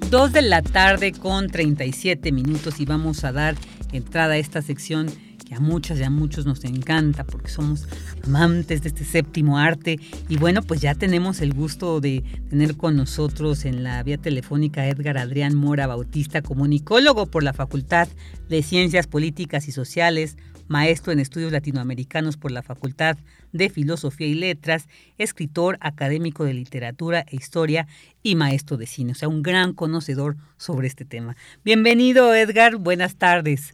Dos 0.10 0.32
de 0.32 0.42
la 0.42 0.62
tarde 0.62 1.12
con 1.12 1.50
37 1.50 2.32
minutos 2.32 2.80
y 2.80 2.86
vamos 2.86 3.26
a 3.26 3.34
dar 3.34 3.56
entrada 3.92 4.36
a 4.36 4.38
esta 4.38 4.62
sección 4.62 5.08
que 5.46 5.54
a 5.54 5.60
muchas 5.60 6.00
y 6.00 6.04
a 6.04 6.10
muchos 6.10 6.46
nos 6.46 6.64
encanta 6.64 7.26
porque 7.26 7.50
somos 7.50 7.90
amantes 8.24 8.84
de 8.84 8.88
este 8.88 9.04
séptimo 9.04 9.58
arte. 9.58 10.00
Y 10.30 10.38
bueno, 10.38 10.62
pues 10.62 10.80
ya 10.80 10.96
tenemos 10.96 11.42
el 11.42 11.54
gusto 11.54 12.00
de 12.00 12.24
tener 12.50 12.78
con 12.78 12.96
nosotros 12.96 13.66
en 13.66 13.84
la 13.84 14.02
vía 14.02 14.18
telefónica 14.18 14.88
Edgar 14.88 15.18
Adrián 15.18 15.56
Mora 15.56 15.88
Bautista, 15.88 16.42
comunicólogo 16.42 17.26
por 17.26 17.44
la 17.44 17.52
Facultad 17.52 18.08
de 18.48 18.64
Ciencias 18.64 19.08
Políticas 19.08 19.68
y 19.68 19.74
Sociales, 19.74 20.38
maestro 20.68 21.12
en 21.12 21.20
estudios 21.20 21.52
latinoamericanos 21.52 22.38
por 22.38 22.52
la 22.52 22.64
Facultad 22.64 23.18
de 23.52 23.70
Filosofía 23.70 24.28
y 24.28 24.36
Letras, 24.36 24.88
escritor 25.18 25.78
académico 25.82 26.44
de 26.44 26.54
literatura 26.54 27.26
e 27.28 27.36
historia 27.36 27.88
y 28.24 28.36
maestro 28.36 28.78
de 28.78 28.86
cine, 28.86 29.12
o 29.14 29.16
sea, 29.16 29.28
un 29.28 29.44
gran 29.44 29.74
conocedor 29.74 30.36
sobre 30.58 30.88
este 30.88 31.06
tema. 31.06 31.36
Bienvenido, 31.64 32.34
Edgar, 32.34 32.78
buenas 32.78 33.16
tardes. 33.16 33.74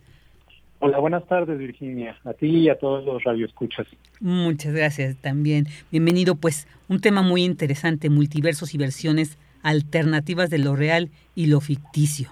Hola, 0.80 1.00
buenas 1.00 1.26
tardes 1.28 1.58
Virginia, 1.58 2.18
a 2.26 2.34
ti 2.34 2.48
y 2.48 2.70
a 2.70 2.78
todos 2.78 3.06
los 3.06 3.24
radioescuchas. 3.24 3.88
Muchas 4.20 4.74
gracias 4.74 5.16
también. 5.16 5.66
Bienvenido, 5.92 6.36
pues 6.36 6.68
un 6.90 7.00
tema 7.00 7.22
muy 7.22 7.46
interesante, 7.46 8.10
multiversos 8.10 8.74
y 8.74 8.78
versiones 8.78 9.38
alternativas 9.62 10.50
de 10.50 10.58
lo 10.58 10.76
real 10.76 11.10
y 11.36 11.46
lo 11.48 11.62
ficticio. 11.62 12.30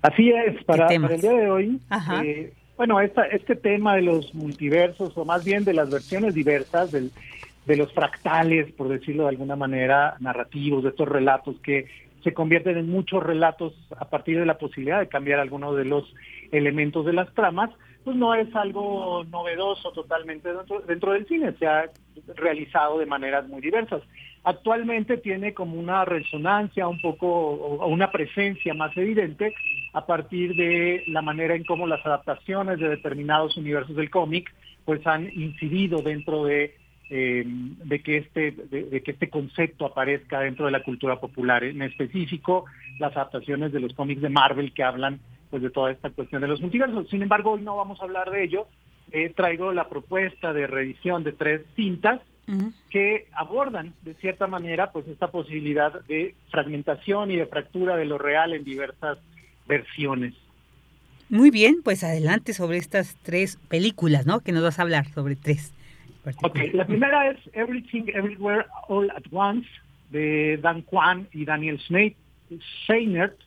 Así 0.00 0.30
es, 0.30 0.64
para, 0.64 0.86
el 0.86 1.20
día 1.20 1.32
de 1.32 1.50
hoy, 1.50 1.80
eh, 2.24 2.52
bueno, 2.78 3.00
esta, 3.00 3.26
este 3.26 3.56
tema 3.56 3.96
de 3.96 4.02
los 4.02 4.32
multiversos, 4.34 5.12
o 5.18 5.24
más 5.24 5.44
bien 5.44 5.64
de 5.64 5.74
las 5.74 5.90
versiones 5.90 6.32
diversas, 6.32 6.92
del, 6.92 7.10
de 7.66 7.76
los 7.76 7.92
fractales, 7.92 8.72
por 8.72 8.88
decirlo 8.88 9.24
de 9.24 9.30
alguna 9.30 9.56
manera, 9.56 10.16
narrativos, 10.20 10.84
de 10.84 10.90
estos 10.90 11.08
relatos 11.08 11.56
que 11.60 11.86
se 12.22 12.32
convierten 12.32 12.78
en 12.78 12.88
muchos 12.88 13.20
relatos 13.22 13.74
a 13.98 14.08
partir 14.08 14.38
de 14.38 14.46
la 14.46 14.58
posibilidad 14.58 15.00
de 15.00 15.08
cambiar 15.08 15.40
algunos 15.40 15.76
de 15.76 15.86
los 15.86 16.04
elementos 16.52 17.04
de 17.04 17.14
las 17.14 17.34
tramas, 17.34 17.70
pues 18.04 18.16
no 18.16 18.32
es 18.34 18.54
algo 18.54 19.24
novedoso 19.24 19.90
totalmente 19.90 20.52
dentro, 20.52 20.80
dentro 20.80 21.12
del 21.12 21.26
cine, 21.26 21.54
se 21.58 21.66
ha 21.66 21.90
realizado 22.36 23.00
de 23.00 23.06
maneras 23.06 23.48
muy 23.48 23.60
diversas. 23.60 24.02
Actualmente 24.48 25.18
tiene 25.18 25.52
como 25.52 25.78
una 25.78 26.06
resonancia 26.06 26.88
un 26.88 26.98
poco 27.02 27.26
o 27.26 27.86
una 27.86 28.10
presencia 28.10 28.72
más 28.72 28.96
evidente 28.96 29.54
a 29.92 30.06
partir 30.06 30.56
de 30.56 31.04
la 31.08 31.20
manera 31.20 31.54
en 31.54 31.64
cómo 31.64 31.86
las 31.86 32.04
adaptaciones 32.06 32.78
de 32.78 32.88
determinados 32.88 33.58
universos 33.58 33.94
del 33.94 34.08
cómic 34.08 34.50
pues 34.86 35.06
han 35.06 35.30
incidido 35.38 36.00
dentro 36.00 36.46
de 36.46 36.74
de 37.10 38.00
que 38.02 38.16
este 38.16 38.52
de, 38.52 39.02
que 39.02 39.10
este 39.10 39.28
concepto 39.28 39.84
aparezca 39.84 40.40
dentro 40.40 40.64
de 40.64 40.72
la 40.72 40.82
cultura 40.82 41.20
popular. 41.20 41.62
En 41.62 41.82
específico 41.82 42.64
las 42.98 43.14
adaptaciones 43.14 43.70
de 43.70 43.80
los 43.80 43.92
cómics 43.92 44.22
de 44.22 44.30
Marvel 44.30 44.72
que 44.72 44.82
hablan 44.82 45.20
pues 45.50 45.62
de 45.62 45.68
toda 45.68 45.90
esta 45.90 46.08
cuestión 46.08 46.40
de 46.40 46.48
los 46.48 46.62
multiversos. 46.62 47.06
Sin 47.10 47.20
embargo 47.20 47.50
hoy 47.50 47.60
no 47.60 47.76
vamos 47.76 48.00
a 48.00 48.04
hablar 48.04 48.30
de 48.30 48.44
ello. 48.44 48.66
Eh, 49.12 49.30
traigo 49.36 49.74
la 49.74 49.90
propuesta 49.90 50.54
de 50.54 50.66
revisión 50.66 51.22
de 51.22 51.32
tres 51.32 51.66
cintas 51.76 52.22
que 52.90 53.26
abordan 53.32 53.92
de 54.02 54.14
cierta 54.14 54.46
manera 54.46 54.90
pues 54.90 55.06
esta 55.08 55.30
posibilidad 55.30 56.02
de 56.06 56.34
fragmentación 56.50 57.30
y 57.30 57.36
de 57.36 57.46
fractura 57.46 57.96
de 57.96 58.06
lo 58.06 58.16
real 58.16 58.54
en 58.54 58.64
diversas 58.64 59.18
versiones 59.66 60.34
muy 61.30 61.50
bien, 61.50 61.82
pues 61.84 62.04
adelante 62.04 62.54
sobre 62.54 62.78
estas 62.78 63.16
tres 63.22 63.58
películas, 63.68 64.26
¿no? 64.26 64.40
Que 64.40 64.52
nos 64.52 64.62
vas 64.62 64.78
a 64.78 64.82
hablar 64.82 65.06
sobre 65.12 65.36
tres. 65.36 65.74
Ok, 66.42 66.58
la 66.72 66.86
primera 66.86 67.30
es 67.30 67.38
Everything 67.52 68.04
Everywhere 68.08 68.66
All 68.88 69.10
at 69.10 69.24
Once 69.30 69.68
de 70.10 70.58
Dan 70.62 70.82
Kwan 70.82 71.28
y 71.32 71.44
Daniel 71.44 71.78
Scheinert 71.78 73.38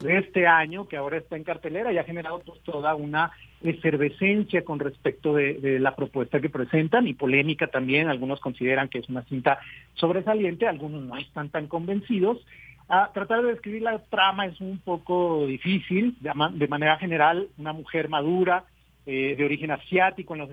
de 0.00 0.18
este 0.18 0.46
año, 0.46 0.86
que 0.88 0.96
ahora 0.96 1.16
está 1.16 1.36
en 1.36 1.44
cartelera 1.44 1.92
y 1.92 1.98
ha 1.98 2.04
generado 2.04 2.40
pues, 2.40 2.60
toda 2.62 2.94
una 2.94 3.32
efervescencia 3.62 4.64
con 4.64 4.78
respecto 4.78 5.34
de, 5.34 5.78
la 5.80 5.96
propuesta 5.96 6.40
que 6.40 6.50
presentan 6.50 7.06
y 7.06 7.14
polémica 7.14 7.68
también. 7.68 8.08
Algunos 8.08 8.40
consideran 8.40 8.88
que 8.88 8.98
es 8.98 9.08
una 9.08 9.22
cinta 9.24 9.58
sobresaliente, 9.94 10.66
algunos 10.66 11.02
no 11.02 11.16
están 11.16 11.48
tan 11.48 11.66
convencidos. 11.66 12.44
A 12.88 13.10
tratar 13.12 13.42
de 13.42 13.48
describir 13.48 13.82
la 13.82 13.98
trama 13.98 14.46
es 14.46 14.60
un 14.60 14.78
poco 14.78 15.46
difícil. 15.46 16.16
De, 16.20 16.68
manera 16.68 16.98
general, 16.98 17.48
una 17.58 17.72
mujer 17.72 18.08
madura, 18.08 18.64
eh, 19.06 19.34
de 19.36 19.44
origen 19.44 19.70
asiático 19.70 20.34
en 20.34 20.40
los 20.40 20.50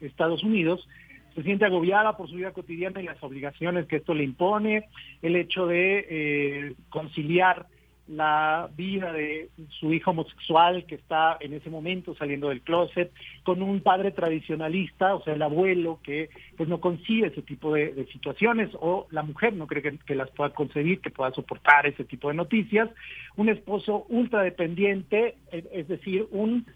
Estados 0.00 0.42
Unidos, 0.42 0.86
se 1.34 1.42
siente 1.42 1.64
agobiada 1.64 2.16
por 2.16 2.28
su 2.28 2.36
vida 2.36 2.52
cotidiana 2.52 3.00
y 3.00 3.04
las 3.04 3.22
obligaciones 3.22 3.86
que 3.86 3.96
esto 3.96 4.14
le 4.14 4.24
impone, 4.24 4.88
el 5.22 5.36
hecho 5.36 5.66
de 5.66 6.06
eh, 6.10 6.74
conciliar 6.88 7.66
la 8.10 8.68
vida 8.76 9.12
de 9.12 9.50
su 9.78 9.92
hijo 9.92 10.10
homosexual 10.10 10.84
que 10.86 10.96
está 10.96 11.36
en 11.38 11.54
ese 11.54 11.70
momento 11.70 12.14
saliendo 12.16 12.48
del 12.48 12.60
closet, 12.60 13.12
con 13.44 13.62
un 13.62 13.80
padre 13.80 14.10
tradicionalista, 14.10 15.14
o 15.14 15.22
sea, 15.22 15.34
el 15.34 15.42
abuelo 15.42 16.00
que 16.02 16.28
pues 16.56 16.68
no 16.68 16.80
concibe 16.80 17.28
ese 17.28 17.42
tipo 17.42 17.72
de, 17.74 18.06
situaciones, 18.12 18.70
o 18.80 19.06
la 19.10 19.22
mujer 19.22 19.54
no 19.54 19.66
cree 19.66 19.82
que, 19.82 19.98
que, 19.98 20.14
las 20.14 20.30
pueda 20.30 20.50
concebir, 20.50 21.00
que 21.00 21.10
pueda 21.10 21.30
soportar 21.32 21.86
ese 21.86 22.04
tipo 22.04 22.28
de 22.28 22.34
noticias, 22.34 22.90
un 23.36 23.48
esposo 23.48 24.06
ultradependiente, 24.08 25.36
es 25.52 25.86
decir, 25.86 26.26
un 26.32 26.66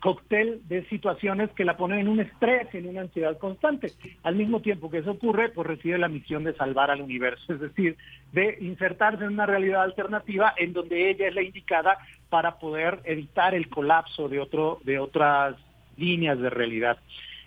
cóctel 0.00 0.60
de 0.68 0.84
situaciones 0.88 1.50
que 1.50 1.64
la 1.64 1.76
ponen 1.76 2.00
en 2.00 2.08
un 2.08 2.20
estrés, 2.20 2.74
en 2.74 2.88
una 2.88 3.02
ansiedad 3.02 3.38
constante. 3.38 3.92
Al 4.24 4.34
mismo 4.34 4.60
tiempo 4.60 4.90
que 4.90 4.98
eso 4.98 5.12
ocurre, 5.12 5.50
pues 5.50 5.68
recibe 5.68 5.96
la 5.98 6.08
misión 6.08 6.42
de 6.42 6.54
salvar 6.54 6.90
al 6.90 7.00
universo, 7.00 7.52
es 7.52 7.60
decir, 7.60 7.96
de 8.32 8.58
insertarse 8.60 9.24
en 9.24 9.34
una 9.34 9.46
realidad 9.46 9.82
alternativa 9.82 10.54
en 10.56 10.72
donde 10.72 11.10
ella 11.10 11.28
es 11.28 11.34
la 11.34 11.42
indicada 11.42 11.98
para 12.28 12.58
poder 12.58 13.00
evitar 13.04 13.54
el 13.54 13.68
colapso 13.68 14.28
de 14.28 14.40
otro 14.40 14.80
de 14.82 14.98
otras 14.98 15.56
líneas 15.96 16.40
de 16.40 16.50
realidad. 16.50 16.98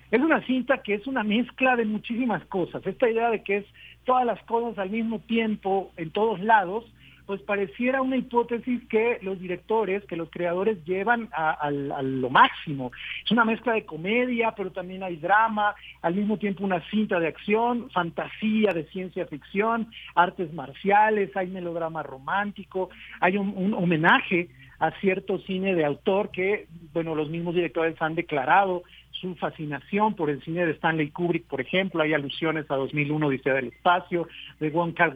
Es 0.10 0.22
una 0.22 0.46
cinta 0.46 0.82
que 0.82 0.94
es 0.94 1.06
una 1.08 1.24
mezcla 1.24 1.76
de 1.76 1.84
muchísimas 1.84 2.46
cosas. 2.46 2.86
Esta 2.88 3.10
idea 3.10 3.30
de 3.30 3.44
que 3.44 3.58
es 3.58 3.66
todas 4.06 4.26
las 4.26 4.42
cosas 4.44 4.78
al 4.78 4.90
mismo 4.90 5.20
tiempo 5.20 5.92
en 5.98 6.12
todos 6.12 6.40
lados, 6.40 6.86
pues 7.28 7.42
pareciera 7.42 8.02
una 8.02 8.16
hipótesis 8.16 8.82
que 8.88 9.20
los 9.22 9.38
directores, 9.38 10.04
que 10.06 10.16
los 10.16 10.30
creadores 10.30 10.84
llevan 10.86 11.28
a, 11.34 11.70
lo 11.70 12.30
máximo. 12.30 12.92
Es 13.24 13.32
una 13.32 13.44
mezcla 13.44 13.74
de 13.74 13.86
comedia, 13.86 14.54
pero 14.56 14.72
también 14.72 15.04
hay 15.04 15.18
drama, 15.18 15.76
al 16.02 16.16
mismo 16.16 16.38
tiempo 16.38 16.64
una 16.64 16.82
cinta 16.90 17.20
de 17.20 17.28
acción, 17.28 17.90
fantasía, 17.92 18.72
de 18.74 18.86
ciencia 18.86 19.28
ficción, 19.28 19.92
artes 20.16 20.54
marciales, 20.54 21.36
hay 21.36 21.48
melodrama 21.48 22.02
romántico, 22.02 22.90
hay 23.20 23.36
un, 23.36 23.74
homenaje 23.74 24.48
a 24.80 24.92
cierto 25.02 25.40
cine 25.40 25.76
de 25.76 25.84
autor 25.84 26.32
que, 26.32 26.68
bueno, 26.94 27.14
los 27.14 27.30
mismos 27.30 27.56
directores 27.56 28.02
han 28.02 28.16
declarado 28.16 28.84
su 29.12 29.36
fascinación 29.36 30.14
por 30.14 30.30
el 30.30 30.42
cine 30.44 30.66
de 30.66 30.74
Stanley 30.74 31.10
Kubrick, 31.10 31.46
por 31.46 31.60
ejemplo, 31.60 32.04
hay 32.04 32.14
alusiones 32.14 32.72
a 32.72 32.76
2001, 32.76 33.28
Odisea 33.28 33.54
del 33.56 33.68
Espacio, 33.68 34.30
de 34.62 34.70
Wong 34.70 34.94
Kar 34.94 35.14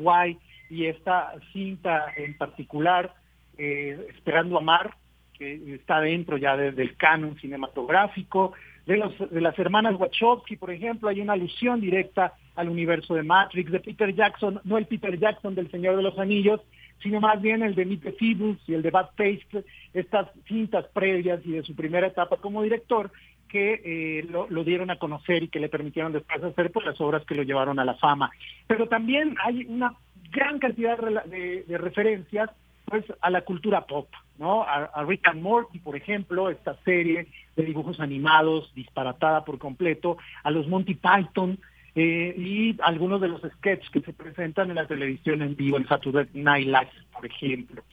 y 0.72 0.86
esta 0.86 1.34
cinta 1.52 2.14
en 2.16 2.38
particular, 2.38 3.14
eh, 3.58 4.08
Esperando 4.16 4.58
Amar, 4.58 4.96
que 5.38 5.76
está 5.76 6.00
dentro 6.00 6.38
ya 6.38 6.56
del 6.56 6.96
canon 6.96 7.38
cinematográfico, 7.40 8.54
de, 8.86 8.98
los, 8.98 9.18
de 9.30 9.42
las 9.42 9.58
hermanas 9.60 9.96
Wachowski, 10.00 10.56
por 10.56 10.72
ejemplo, 10.72 11.10
hay 11.10 11.20
una 11.20 11.34
alusión 11.34 11.82
directa 11.82 12.34
al 12.56 12.70
universo 12.70 13.16
de 13.16 13.24
Matrix, 13.24 13.72
de 13.72 13.80
Peter 13.82 14.16
Jackson, 14.16 14.62
no 14.64 14.78
el 14.78 14.86
Peter 14.86 15.18
Jackson 15.20 15.56
del 15.56 15.70
Señor 15.70 15.98
de 15.98 16.04
los 16.04 16.18
Anillos, 16.18 16.62
sino 17.04 17.20
más 17.20 17.42
bien 17.42 17.64
el 17.64 17.76
de 17.76 17.86
Meet 17.86 18.02
the 18.04 18.58
y 18.68 18.74
el 18.74 18.82
de 18.82 18.92
Bad 18.92 19.10
Taste, 19.18 19.66
estas 19.94 20.30
cintas 20.48 20.86
previas 20.94 21.42
y 21.46 21.52
de 21.52 21.64
su 21.64 21.76
primera 21.76 22.08
etapa 22.08 22.38
como 22.38 22.62
director, 22.64 23.12
que 23.52 23.82
eh, 23.84 24.28
lo, 24.30 24.64
dieron 24.64 24.92
a 24.92 24.98
conocer 24.98 25.44
y 25.44 25.50
que 25.50 25.60
le 25.60 25.68
permitieron 25.68 26.14
después 26.14 26.42
hacer 26.42 26.72
por 26.72 26.84
pues, 26.84 26.86
las 26.86 27.02
obras 27.02 27.26
que 27.26 27.36
lo 27.36 27.44
llevaron 27.44 27.80
a 27.80 27.86
la 27.86 27.96
fama. 27.96 28.32
Pero 28.66 28.88
también 28.88 29.36
hay 29.44 29.66
una 29.68 29.94
gran 30.32 30.60
cantidad 30.60 30.98
de, 30.98 31.78
referencias 31.78 32.50
pues 32.86 33.06
a 33.22 33.30
la 33.30 33.42
cultura 33.42 33.86
pop, 33.86 34.08
¿no? 34.38 34.64
A, 34.64 35.04
Rick 35.06 35.28
and 35.28 35.42
Morty, 35.42 35.80
por 35.80 35.96
ejemplo, 35.96 36.50
esta 36.50 36.76
serie 36.84 37.28
de 37.56 37.64
dibujos 37.64 38.00
animados 38.00 38.74
disparatada 38.76 39.46
por 39.46 39.60
completo, 39.60 40.18
a 40.44 40.52
los 40.52 40.68
Monty 40.68 40.96
Python 40.96 41.58
eh, 41.96 42.34
y 42.38 42.76
algunos 42.82 43.22
de 43.22 43.30
los 43.30 43.42
sketches 43.42 43.90
que 43.92 44.02
se 44.02 44.14
presentan 44.14 44.70
en 44.70 44.76
la 44.76 44.88
televisión 44.88 45.42
en 45.42 45.56
vivo, 45.56 45.78
en 45.78 45.88
Saturday 45.88 46.28
Night 46.34 46.68
Live, 46.68 46.92
por 47.14 47.26
ejemplo. 47.26 47.84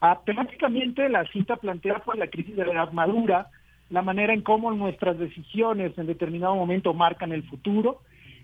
Ah, 0.00 0.18
temáticamente, 0.24 1.08
la 1.08 1.26
cinta 1.26 1.56
plantea 1.56 1.98
pues, 1.98 2.18
la 2.18 2.28
crisis 2.28 2.56
de 2.56 2.64
la 2.64 2.72
edad 2.72 2.92
madura, 2.92 3.48
la 3.90 4.00
manera 4.00 4.32
en 4.32 4.40
cómo 4.40 4.70
nuestras 4.70 5.18
decisiones 5.18 5.96
en 5.98 6.06
determinado 6.06 6.54
momento 6.54 6.94
marcan 6.94 7.32
el 7.32 7.42
futuro, 7.42 8.00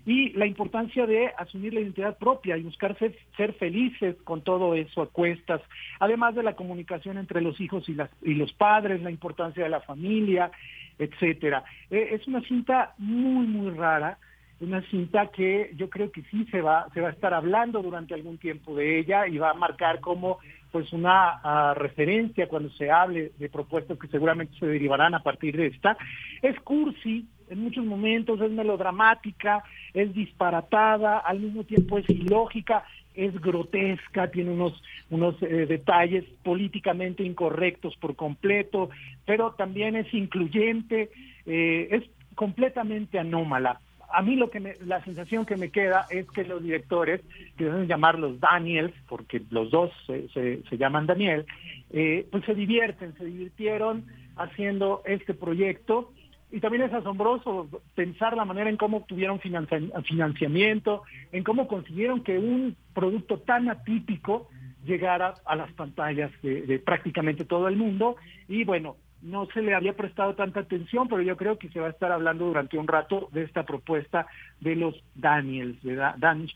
y 0.07 0.29
la 0.29 0.45
importancia 0.45 1.05
de 1.05 1.33
asumir 1.37 1.73
la 1.73 1.81
identidad 1.81 2.17
propia 2.17 2.55
y 2.55 2.63
buscar 2.63 2.97
ser, 2.97 3.53
felices 3.55 4.15
con 4.23 4.41
todo 4.41 4.73
eso 4.73 5.01
a 5.01 5.09
cuestas, 5.09 5.61
además 5.99 6.33
de 6.33 6.43
la 6.43 6.55
comunicación 6.55 7.17
entre 7.17 7.41
los 7.41 7.59
hijos 7.59 7.89
y, 7.89 7.93
las, 7.93 8.09
y 8.21 8.33
los 8.35 8.53
padres, 8.53 9.01
la 9.01 9.11
importancia 9.11 9.61
de 9.61 9.69
la 9.69 9.81
familia, 9.81 10.49
etcétera. 10.97 11.65
Eh, 11.91 12.11
es 12.13 12.25
una 12.25 12.39
cinta 12.43 12.93
muy, 12.97 13.47
muy 13.47 13.71
rara, 13.71 14.17
una 14.61 14.81
cinta 14.83 15.27
que 15.27 15.71
yo 15.75 15.89
creo 15.89 16.09
que 16.09 16.23
sí 16.31 16.45
se 16.51 16.61
va, 16.61 16.87
se 16.93 17.01
va 17.01 17.09
a 17.09 17.11
estar 17.11 17.33
hablando 17.33 17.81
durante 17.81 18.13
algún 18.13 18.37
tiempo 18.37 18.77
de 18.77 18.99
ella 18.99 19.27
y 19.27 19.37
va 19.37 19.49
a 19.49 19.55
marcar 19.55 19.99
como 19.99 20.39
pues 20.71 20.93
una 20.93 21.41
ah, 21.43 21.73
referencia 21.75 22.47
cuando 22.47 22.69
se 22.69 22.89
hable 22.89 23.33
de 23.37 23.49
propuestas 23.49 23.99
que 23.99 24.07
seguramente 24.07 24.57
se 24.57 24.67
derivarán 24.67 25.15
a 25.15 25.19
partir 25.23 25.57
de 25.57 25.67
esta. 25.67 25.97
Es 26.41 26.57
cursi, 26.61 27.27
en 27.49 27.63
muchos 27.63 27.85
momentos 27.85 28.41
es 28.41 28.51
melodramática, 28.51 29.63
es 29.93 30.13
disparatada, 30.13 31.19
al 31.19 31.39
mismo 31.39 31.63
tiempo 31.63 31.97
es 31.97 32.09
ilógica, 32.09 32.83
es 33.17 33.33
grotesca, 33.41 34.29
tiene 34.29 34.51
unos, 34.51 34.81
unos 35.09 35.41
eh, 35.41 35.65
detalles 35.65 36.23
políticamente 36.43 37.23
incorrectos 37.23 37.95
por 37.97 38.15
completo, 38.15 38.89
pero 39.25 39.51
también 39.53 39.95
es 39.95 40.13
incluyente, 40.13 41.09
eh, 41.45 41.87
es 41.91 42.03
completamente 42.35 43.17
anómala. 43.17 43.79
A 44.09 44.21
mí 44.21 44.35
lo 44.35 44.49
que 44.49 44.59
me, 44.59 44.75
la 44.85 45.03
sensación 45.03 45.45
que 45.45 45.57
me 45.57 45.69
queda 45.69 46.05
es 46.09 46.29
que 46.31 46.45
los 46.45 46.63
directores, 46.63 47.21
que 47.57 47.65
deben 47.65 47.87
llamarlos 47.87 48.39
Daniels, 48.39 48.93
porque 49.09 49.41
los 49.49 49.69
dos 49.71 49.91
se, 50.05 50.29
se, 50.29 50.77
llaman 50.77 51.07
Daniel, 51.07 51.45
eh, 51.89 52.25
pues 52.31 52.45
se 52.45 52.53
divierten, 52.53 53.15
se 53.17 53.25
divirtieron 53.25 54.05
haciendo 54.37 55.01
este 55.05 55.33
proyecto 55.33 56.13
y 56.51 56.59
también 56.59 56.83
es 56.83 56.93
asombroso 56.93 57.67
pensar 57.95 58.35
la 58.35 58.45
manera 58.45 58.69
en 58.69 58.77
cómo 58.77 58.97
obtuvieron 58.97 59.39
financiamiento, 59.39 61.03
en 61.31 61.43
cómo 61.43 61.67
consiguieron 61.67 62.23
que 62.23 62.37
un 62.37 62.75
producto 62.93 63.39
tan 63.39 63.69
atípico 63.69 64.49
llegara 64.85 65.33
a 65.45 65.55
las 65.55 65.71
pantallas 65.73 66.31
de, 66.41 66.79
prácticamente 66.79 67.43
todo 67.43 67.67
el 67.67 67.75
mundo. 67.75 68.15
Y 68.47 68.63
bueno, 68.63 68.95
no 69.21 69.47
se 69.47 69.61
le 69.61 69.75
había 69.75 69.93
prestado 69.93 70.35
tanta 70.35 70.61
atención, 70.61 71.09
pero 71.09 71.21
yo 71.21 71.35
creo 71.35 71.57
que 71.57 71.69
se 71.69 71.81
va 71.81 71.87
a 71.87 71.91
estar 71.91 72.13
hablando 72.13 72.45
durante 72.45 72.77
un 72.77 72.87
rato 72.87 73.27
de 73.33 73.43
esta 73.43 73.63
propuesta 73.63 74.27
de 74.61 74.77
los 74.77 75.03
Daniels, 75.15 75.81
de 75.83 75.95
Daniel 75.95 76.51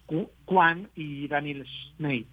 Kwan 0.46 0.88
y 0.96 1.28
Daniel 1.28 1.66
Snape. 1.98 2.28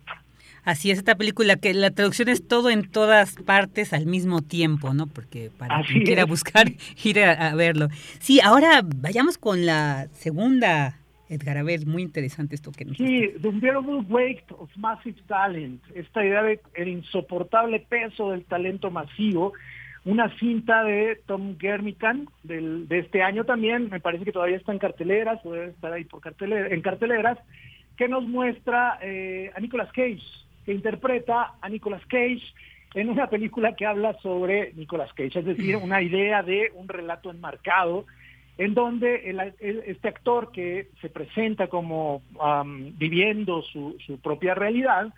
Así 0.65 0.91
es, 0.91 0.99
esta 0.99 1.17
película 1.17 1.57
que 1.57 1.73
la 1.75 1.91
traducción 1.91 2.29
es 2.29 2.47
todo 2.47 2.71
en 2.71 2.91
todas 2.91 3.37
partes 3.37 3.93
al 3.93 4.07
mismo 4.07 4.43
tiempo, 4.43 4.95
¿no? 4.95 5.07
Porque 5.07 5.51
para 5.57 5.83
quien 5.83 6.05
quiera 6.05 6.25
buscar, 6.25 6.67
ir 7.05 7.21
a, 7.21 7.55
verlo. 7.55 7.89
Sí, 8.19 8.41
ahora 8.41 8.83
vayamos 8.85 9.39
con 9.39 9.67
la 9.67 10.09
segunda, 10.13 10.99
Edgar, 11.29 11.59
a 11.59 11.63
ver, 11.63 11.87
muy 11.87 12.03
interesante 12.03 12.55
esto 12.55 12.73
que 12.73 12.85
nos... 12.85 12.97
Sí, 12.97 13.31
The 13.41 13.49
Unbearable 13.49 14.05
Weight 14.09 14.51
of 14.53 14.71
Massive 14.77 15.21
Talent, 15.27 15.83
esta 15.95 16.25
idea 16.25 16.43
de 16.43 16.61
el 16.75 16.89
insoportable 16.89 17.81
peso 17.81 18.31
del 18.31 18.45
talento 18.45 18.91
masivo, 18.91 19.53
una 20.05 20.35
cinta 20.39 20.85
de 20.85 21.21
Tom 21.27 21.59
Germican 21.59 22.29
del, 22.43 22.89
de 22.89 23.01
este 23.01 23.23
año 23.23 23.45
también, 23.45 23.91
me 23.91 24.01
parece 24.01 24.25
que 24.25 24.33
todavía 24.33 24.57
está 24.57 24.73
en 24.73 24.79
carteleras, 24.79 25.43
debe 25.45 25.67
estar 25.67 25.93
ahí 25.93 26.05
por 26.05 26.21
cartelera, 26.21 26.69
en 26.69 26.81
carteleras, 26.81 27.39
que 27.97 28.09
nos 28.09 28.27
muestra 28.27 28.99
eh, 29.03 29.51
a 29.55 29.61
Nicolas 29.61 29.93
Cage, 29.93 30.23
que 30.69 30.75
interpreta 30.75 31.55
a 31.63 31.69
Nicolas 31.71 32.05
Cage 32.09 32.43
en 32.93 33.09
una 33.09 33.31
película 33.31 33.75
que 33.75 33.87
habla 33.87 34.13
sobre 34.21 34.75
Nicolas 34.75 35.11
Cage, 35.15 35.39
es 35.39 35.47
decir, 35.47 35.77
una 35.77 36.03
idea 36.03 36.43
de 36.43 36.71
un 36.75 36.89
relato 36.89 37.31
enmarcado 37.31 38.05
en 38.59 38.75
donde 38.75 39.35
este 39.87 40.09
actor 40.09 40.53
que 40.53 40.89
se 41.01 41.09
presenta 41.09 41.69
como 41.69 42.21
viviendo 42.99 43.63
su, 43.63 43.97
propia 44.23 44.55
realidad, 44.55 45.09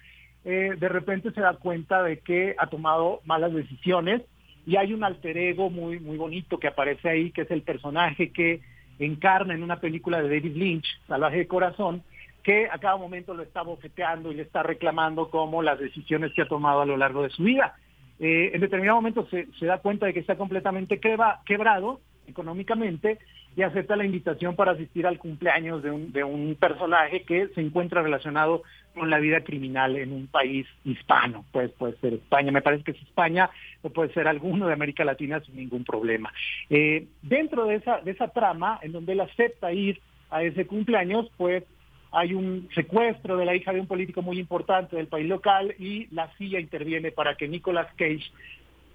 eh, 0.45 0.77
de 0.79 0.89
repente 0.89 1.33
se 1.33 1.41
da 1.41 1.55
cuenta 1.55 2.01
de 2.05 2.21
que 2.21 2.55
ha 2.57 2.69
tomado 2.69 3.21
malas 3.25 3.53
decisiones 3.53 4.23
y 4.65 4.77
hay 4.77 4.95
un 4.95 5.03
alter 5.03 5.37
ego 5.37 5.69
muy, 5.69 5.99
muy 5.99 6.17
bonito 6.17 6.61
que 6.61 6.69
aparece 6.69 7.09
ahí, 7.09 7.33
que 7.33 7.41
es 7.41 7.51
el 7.51 7.63
personaje 7.63 8.31
que 8.31 8.61
encarna 9.01 9.55
en 9.55 9.65
una 9.65 9.81
película 9.81 10.23
de 10.23 10.29
David 10.29 10.55
Lynch, 10.55 10.87
Salvaje 11.09 11.39
de 11.39 11.49
Corazón, 11.49 12.05
que 12.43 12.69
a 12.71 12.79
cada 12.79 12.97
momento 12.97 13.35
lo 13.35 13.43
está 13.43 13.63
bofeteando 13.63 14.31
y 14.31 14.37
le 14.37 14.43
está 14.43 14.63
reclamando 14.63 15.31
como 15.31 15.63
las 15.63 15.79
decisiones 15.79 16.33
que 16.35 16.43
ha 16.43 16.49
tomado 16.49 16.83
a 16.83 16.87
lo 16.87 16.97
largo 16.97 17.23
de 17.23 17.31
su 17.31 17.43
vida. 17.45 17.77
Eh, 18.19 18.51
en 18.53 18.61
determinado 18.61 18.97
momento 18.97 19.27
se, 19.31 19.47
da 19.67 19.79
cuenta 19.79 20.07
de 20.07 20.13
que 20.13 20.21
está 20.21 20.37
completamente 20.37 21.01
quebrado 21.01 22.01
económicamente 22.27 23.19
y 23.57 23.63
acepta 23.63 23.97
la 23.97 24.05
invitación 24.05 24.55
para 24.55 24.73
asistir 24.73 25.07
al 25.07 25.19
cumpleaños 25.19 25.83
de 25.83 25.91
un, 25.91 26.13
de 26.13 26.23
un 26.23 26.55
personaje 26.55 27.23
que 27.23 27.49
se 27.49 27.61
encuentra 27.61 28.03
relacionado 28.03 28.63
con 28.95 29.11
la 29.11 29.19
vida 29.19 29.43
criminal 29.43 29.97
en 29.97 30.13
un 30.13 30.27
país 30.27 30.67
hispano, 30.85 31.45
pues 31.53 31.71
puede 31.73 31.97
ser 31.99 32.15
España, 32.15 32.53
me 32.53 32.63
parece 32.63 32.85
que 32.85 32.93
es 32.93 33.03
España 33.03 33.51
o 33.83 33.91
puede 33.91 34.13
ser 34.13 34.29
alguno 34.29 34.67
de 34.67 34.73
América 34.73 35.05
Latina 35.05 35.41
sin 35.41 35.57
ningún 35.57 35.85
problema. 35.85 36.33
Eh, 36.69 37.07
dentro 37.23 37.67
de 37.67 37.77
esa, 37.77 38.01
de 38.01 38.13
esa 38.13 38.29
trama, 38.29 38.79
en 38.83 38.93
donde 38.93 39.13
él 39.13 39.21
acepta 39.21 39.73
ir 39.73 40.01
a 40.31 40.43
ese 40.43 40.67
cumpleaños, 40.67 41.31
pues 41.37 41.65
hay 42.13 42.35
un 42.35 42.69
secuestro 42.75 43.37
de 43.37 43.45
la 43.45 43.55
hija 43.55 43.73
de 43.73 43.81
un 43.81 43.87
político 43.87 44.23
muy 44.23 44.39
importante 44.39 44.97
del 44.97 45.07
país 45.07 45.29
local 45.29 45.75
y 45.79 46.09
la 46.11 46.29
CIA 46.37 46.61
interviene 46.61 47.13
para 47.13 47.37
que 47.37 47.49
Nicolas 47.49 47.89
Cage 47.97 48.31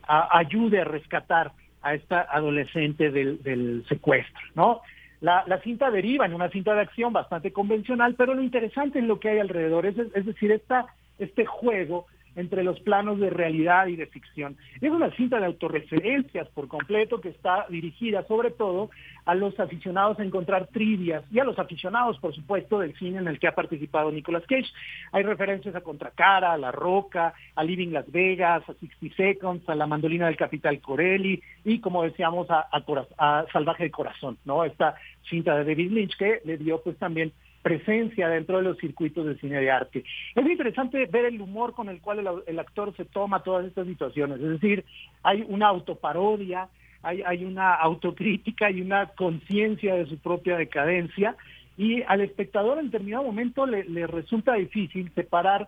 ayude 0.08 0.82
a 0.82 0.86
rescatar 0.86 1.52
a 1.82 1.94
esta 1.94 2.22
adolescente 2.22 3.12
del, 3.12 3.86
secuestro, 3.88 4.42
¿no? 4.56 4.82
La, 5.22 5.44
cinta 5.64 5.90
deriva 5.90 6.26
en 6.26 6.34
una 6.34 6.50
cinta 6.50 6.76
de 6.76 6.82
acción 6.82 7.14
bastante 7.14 7.52
convencional, 7.52 8.16
pero 8.16 8.34
lo 8.34 8.44
interesante 8.44 9.00
es 9.00 9.06
lo 9.06 9.20
que 9.20 9.30
hay 9.30 9.40
alrededor, 9.40 9.86
es, 9.86 9.98
es 9.98 10.26
decir, 10.26 10.52
esta, 10.52 10.88
este 11.18 11.46
juego 11.46 12.06
entre 12.36 12.64
los 12.64 12.80
planos 12.82 13.20
de 13.20 13.30
realidad 13.30 13.88
y 13.88 13.96
de 13.96 14.08
ficción. 14.08 14.58
Es 14.82 14.92
una 14.92 15.12
cinta 15.16 15.40
de 15.40 15.46
autorreferencias 15.46 16.48
por 16.50 16.68
completo 16.68 17.22
que 17.22 17.30
está 17.30 17.66
dirigida 17.70 18.26
sobre 18.28 18.52
todo 18.52 18.90
a 19.26 19.34
los 19.34 19.60
aficionados 19.60 20.20
a 20.20 20.24
encontrar 20.24 20.68
trivias 20.68 21.24
y 21.32 21.40
a 21.40 21.44
los 21.44 21.58
aficionados, 21.58 22.20
por 22.20 22.34
supuesto, 22.36 22.80
del 22.80 22.96
cine 22.98 23.18
en 23.18 23.28
el 23.28 23.40
que 23.40 23.48
ha 23.48 23.56
participado 23.56 24.12
Nicolas 24.12 24.44
Cage. 24.48 24.70
Hay 25.12 25.24
referencias 25.24 25.76
a 25.76 25.82
Contracara, 25.82 26.54
a 26.54 26.58
La 26.58 26.72
Roca, 26.72 27.34
a 27.56 27.64
Living 27.64 27.90
Las 27.90 28.12
Vegas, 28.12 28.64
a 28.70 28.74
60 28.74 29.16
Seconds, 29.16 29.68
a 29.68 29.76
La 29.76 29.88
Mandolina 29.88 30.28
del 30.28 30.38
Capital 30.38 30.80
Corelli 30.80 31.42
y, 31.64 31.80
como 31.80 32.04
decíamos, 32.04 32.50
a, 32.52 32.68
a 32.72 33.46
Salvaje 33.52 33.86
de 33.86 33.92
Corazón, 33.92 34.38
¿no? 34.46 34.64
Esta 34.64 34.96
cinta 35.30 35.58
de 35.58 35.64
David 35.64 35.92
Lynch 35.92 36.16
que 36.18 36.42
le 36.46 36.58
dio 36.58 36.82
pues 36.84 36.98
también 36.98 37.34
presencia 37.66 38.30
dentro 38.30 38.58
de 38.58 38.64
los 38.64 38.78
circuitos 38.78 39.26
de 39.26 39.40
cine 39.40 39.60
de 39.60 39.72
arte. 39.72 40.04
Es 40.36 40.46
interesante 40.46 41.04
ver 41.08 41.26
el 41.26 41.42
humor 41.42 41.74
con 41.74 41.90
el 41.90 42.00
cual 42.00 42.44
el, 42.46 42.60
actor 42.60 42.96
se 42.96 43.06
toma 43.06 43.42
todas 43.42 43.66
estas 43.66 43.88
situaciones, 43.88 44.40
es 44.40 44.62
decir, 44.62 44.86
hay 45.24 45.44
una 45.48 45.70
autoparodia, 45.70 46.70
hay, 47.02 47.24
hay 47.24 47.44
una 47.44 47.74
autocrítica 47.74 48.70
y 48.70 48.82
una 48.82 49.08
conciencia 49.08 49.96
de 49.96 50.06
su 50.06 50.20
propia 50.20 50.58
decadencia. 50.58 51.36
Y 51.76 52.04
al 52.04 52.22
espectador 52.22 52.78
en 52.78 52.86
determinado 52.86 53.24
momento 53.24 53.66
le, 53.66 54.06
resulta 54.06 54.54
difícil 54.54 55.12
separar 55.16 55.68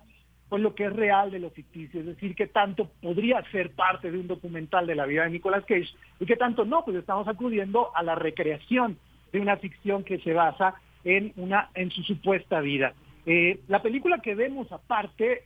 pues 0.50 0.62
lo 0.62 0.76
que 0.76 0.86
es 0.86 0.94
real 0.94 1.32
de 1.32 1.40
lo 1.40 1.50
ficticio, 1.50 2.02
es 2.02 2.06
decir, 2.06 2.36
que 2.36 2.46
tanto 2.46 2.92
podría 3.02 3.42
ser 3.52 3.72
parte 3.72 4.12
de 4.12 4.20
un 4.20 4.28
documental 4.28 4.86
de 4.86 4.94
la 4.94 5.08
vida 5.08 5.24
de 5.24 5.32
Nicolas 5.32 5.66
Cage 5.66 5.90
y 6.20 6.28
que 6.28 6.36
tanto 6.36 6.64
no, 6.64 6.86
pues 6.86 6.96
estamos 6.96 7.28
acudiendo 7.28 7.90
a 7.96 8.04
la 8.04 8.14
recreación 8.14 9.00
de 9.34 9.40
una 9.40 9.58
ficción 9.58 10.04
que 10.04 10.20
se 10.20 10.34
basa 10.34 10.76
en, 11.04 11.34
una, 11.36 11.70
en 11.76 11.92
su 11.92 12.04
supuesta 12.04 12.62
vida. 12.62 12.94
Eh, 13.26 13.60
la 13.68 13.82
película 13.82 14.20
que 14.20 14.36
vemos 14.36 14.72
aparte 14.72 15.44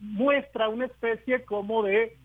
muestra 0.00 0.68
una 0.68 0.86
especie 0.86 1.44
como 1.44 1.82
de, 1.82 2.16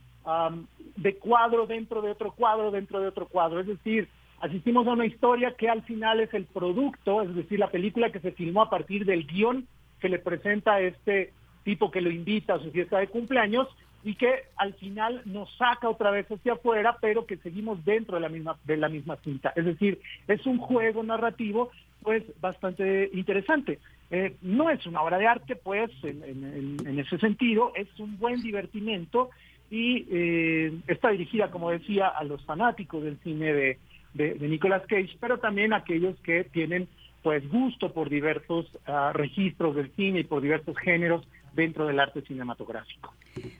de 0.95 1.15
cuadro 1.17 1.67
dentro 1.67 2.01
de 2.01 2.11
otro 2.11 2.31
cuadro, 2.31 2.71
dentro 2.71 2.99
de 2.99 3.07
otro 3.07 3.27
cuadro. 3.27 3.59
Es 3.59 3.67
decir, 3.67 4.07
asistimos 4.41 4.87
a 4.87 4.93
una 4.93 5.05
historia 5.05 5.55
que 5.55 5.69
al 5.69 5.83
final 5.83 6.19
es 6.19 6.33
el 6.33 6.45
producto, 6.45 7.21
es 7.21 7.35
decir, 7.35 7.59
la 7.59 7.69
película 7.69 8.11
que 8.11 8.19
se 8.19 8.31
filmó 8.31 8.63
a 8.63 8.69
partir 8.69 9.05
del 9.05 9.27
guion 9.27 9.67
que 9.99 10.09
le 10.09 10.19
presenta 10.19 10.79
este 10.81 11.33
tipo 11.63 11.91
que 11.91 12.01
lo 12.01 12.09
invita 12.09 12.55
a 12.55 12.59
su 12.59 12.71
fiesta 12.71 12.99
de 12.99 13.07
cumpleaños 13.07 13.67
y 14.03 14.15
que 14.15 14.45
al 14.55 14.73
final 14.75 15.21
nos 15.25 15.53
saca 15.57 15.89
otra 15.89 16.09
vez 16.09 16.25
hacia 16.31 16.53
afuera, 16.53 16.97
pero 17.01 17.25
que 17.25 17.37
seguimos 17.37 17.83
dentro 17.83 18.15
de 18.15 18.21
la 18.21 18.29
misma 18.29 18.57
de 18.63 18.77
la 18.77 18.87
misma 18.87 19.17
cinta. 19.17 19.51
Es 19.55 19.65
decir, 19.65 19.99
es 20.27 20.45
un 20.45 20.57
juego 20.57 21.03
narrativo 21.03 21.69
pues 22.01 22.23
bastante 22.39 23.09
interesante. 23.13 23.79
Eh, 24.11 24.35
no 24.41 24.69
es 24.69 24.85
una 24.87 25.01
obra 25.01 25.17
de 25.17 25.27
arte, 25.27 25.55
pues, 25.55 25.91
en, 26.03 26.99
ese 26.99 27.17
sentido, 27.19 27.71
es 27.75 27.87
un 27.99 28.17
buen 28.17 28.41
divertimento 28.41 29.29
y 29.69 30.07
eh, 30.09 30.73
está 30.87 31.09
dirigida, 31.09 31.51
como 31.51 31.69
decía, 31.69 32.07
a 32.07 32.23
los 32.23 32.43
fanáticos 32.45 33.03
del 33.03 33.19
cine 33.19 33.53
de, 33.53 33.77
de, 34.13 34.47
Nicolas 34.47 34.83
Cage, 34.87 35.15
pero 35.19 35.37
también 35.37 35.73
a 35.73 35.77
aquellos 35.77 36.19
que 36.21 36.43
tienen 36.43 36.87
pues 37.21 37.47
gusto 37.49 37.93
por 37.93 38.09
diversos 38.09 38.65
ah, 38.87 39.11
registros 39.13 39.75
del 39.75 39.91
cine 39.95 40.21
y 40.21 40.23
por 40.23 40.41
diversos 40.41 40.77
géneros 40.77 41.25
dentro 41.53 41.85
del 41.85 41.99
arte 41.99 42.21
cinematográfico. 42.21 43.13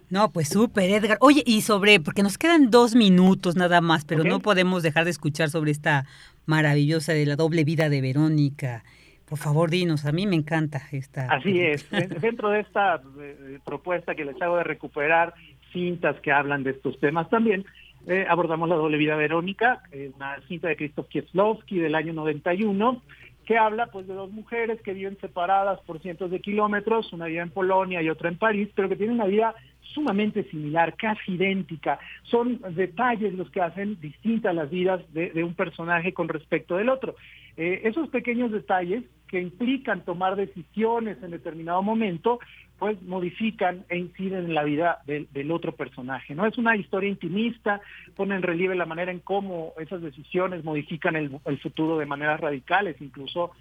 No, 0.10 0.32
pues 0.32 0.50
súper, 0.50 0.90
Edgar. 0.90 1.18
Oye, 1.22 1.44
y 1.46 1.62
sobre, 1.62 2.00
porque 2.00 2.24
nos 2.24 2.38
quedan 2.38 2.72
dos 2.72 2.96
minutos 2.96 3.56
nada 3.56 3.82
más, 3.82 4.06
pero 4.06 4.24
no 4.24 4.40
podemos 4.40 4.84
dejar 4.84 5.06
de 5.06 5.12
escuchar 5.12 5.50
sobre 5.50 5.72
esta 5.72 6.06
maravillosa 6.50 7.14
de 7.14 7.28
la 7.28 7.36
doble 7.36 7.64
vida 7.64 7.90
de 7.90 8.02
Verónica. 8.02 8.84
Por 9.26 9.38
favor, 9.38 9.70
dinos, 9.70 10.06
a 10.06 10.12
mí 10.12 10.26
me 10.26 10.36
encanta 10.36 10.82
esta. 10.92 11.28
Así 11.32 11.62
es, 11.62 11.88
dentro 12.20 12.50
de 12.50 12.62
esta 12.62 13.02
eh, 13.22 13.60
propuesta 13.64 14.16
que 14.16 14.26
les 14.26 14.42
hago 14.42 14.58
de 14.58 14.64
recuperar 14.64 15.36
cintas 15.72 16.20
que 16.22 16.32
hablan 16.32 16.64
de 16.64 16.72
estos 16.72 17.00
temas 17.00 17.30
también, 17.30 17.66
eh, 18.08 18.26
abordamos 18.28 18.68
la 18.68 18.76
doble 18.76 18.98
vida 18.98 19.16
Verónica, 19.16 19.84
una 20.16 20.42
cinta 20.48 20.68
de 20.70 20.76
Krzysztof 20.76 21.08
Kieslowski 21.10 21.78
del 21.78 21.94
año 21.94 22.14
91, 22.14 23.04
que 23.46 23.58
habla 23.60 23.88
pues 23.88 24.08
de 24.08 24.16
dos 24.16 24.32
mujeres 24.32 24.82
que 24.82 24.94
viven 24.94 25.20
separadas 25.22 25.80
por 25.82 26.02
cientos 26.02 26.32
de 26.32 26.40
kilómetros, 26.40 27.14
una 27.14 27.28
vida 27.28 27.44
en 27.44 27.52
Polonia 27.52 28.02
y 28.02 28.10
otra 28.10 28.30
en 28.30 28.38
París, 28.40 28.70
pero 28.74 28.90
que 28.90 28.96
tienen 28.96 29.16
una 29.16 29.26
vida 29.26 29.54
sumamente 29.94 30.44
similar, 30.50 30.96
casi 30.96 31.34
idéntica. 31.34 32.00
Son 32.24 32.60
detalles 32.76 33.34
los 33.34 33.50
que 33.50 33.62
hacen 33.62 34.00
distintas 34.00 34.56
las 34.56 34.70
vidas 34.70 35.02
de, 35.14 35.44
un 35.44 35.54
personaje 35.54 36.14
con 36.14 36.28
respecto 36.28 36.78
del 36.78 36.90
otro. 36.90 37.16
Eh, 37.58 37.82
esos 37.84 38.10
pequeños 38.10 38.52
detalles 38.52 39.04
que 39.28 39.40
implican 39.40 40.06
tomar 40.06 40.36
decisiones 40.36 41.22
en 41.22 41.32
determinado 41.32 41.84
momento, 41.84 42.40
pues 42.80 43.02
modifican 43.04 43.86
e 43.90 43.98
inciden 43.98 44.46
en 44.46 44.54
la 44.56 44.64
vida 44.64 45.00
del, 45.06 45.52
otro 45.52 45.74
personaje. 45.74 46.34
No 46.34 46.46
es 46.46 46.58
una 46.58 46.76
historia 46.76 47.10
intimista, 47.10 47.82
pone 48.16 48.36
en 48.36 48.42
relieve 48.42 48.76
la 48.76 48.86
manera 48.86 49.12
en 49.12 49.20
cómo 49.20 49.74
esas 49.80 50.02
decisiones 50.02 50.64
modifican 50.64 51.16
el, 51.16 51.40
el 51.46 51.60
futuro 51.60 51.98
de 51.98 52.06
maneras 52.06 52.40
radicales, 52.40 52.96
incluso 53.02 53.52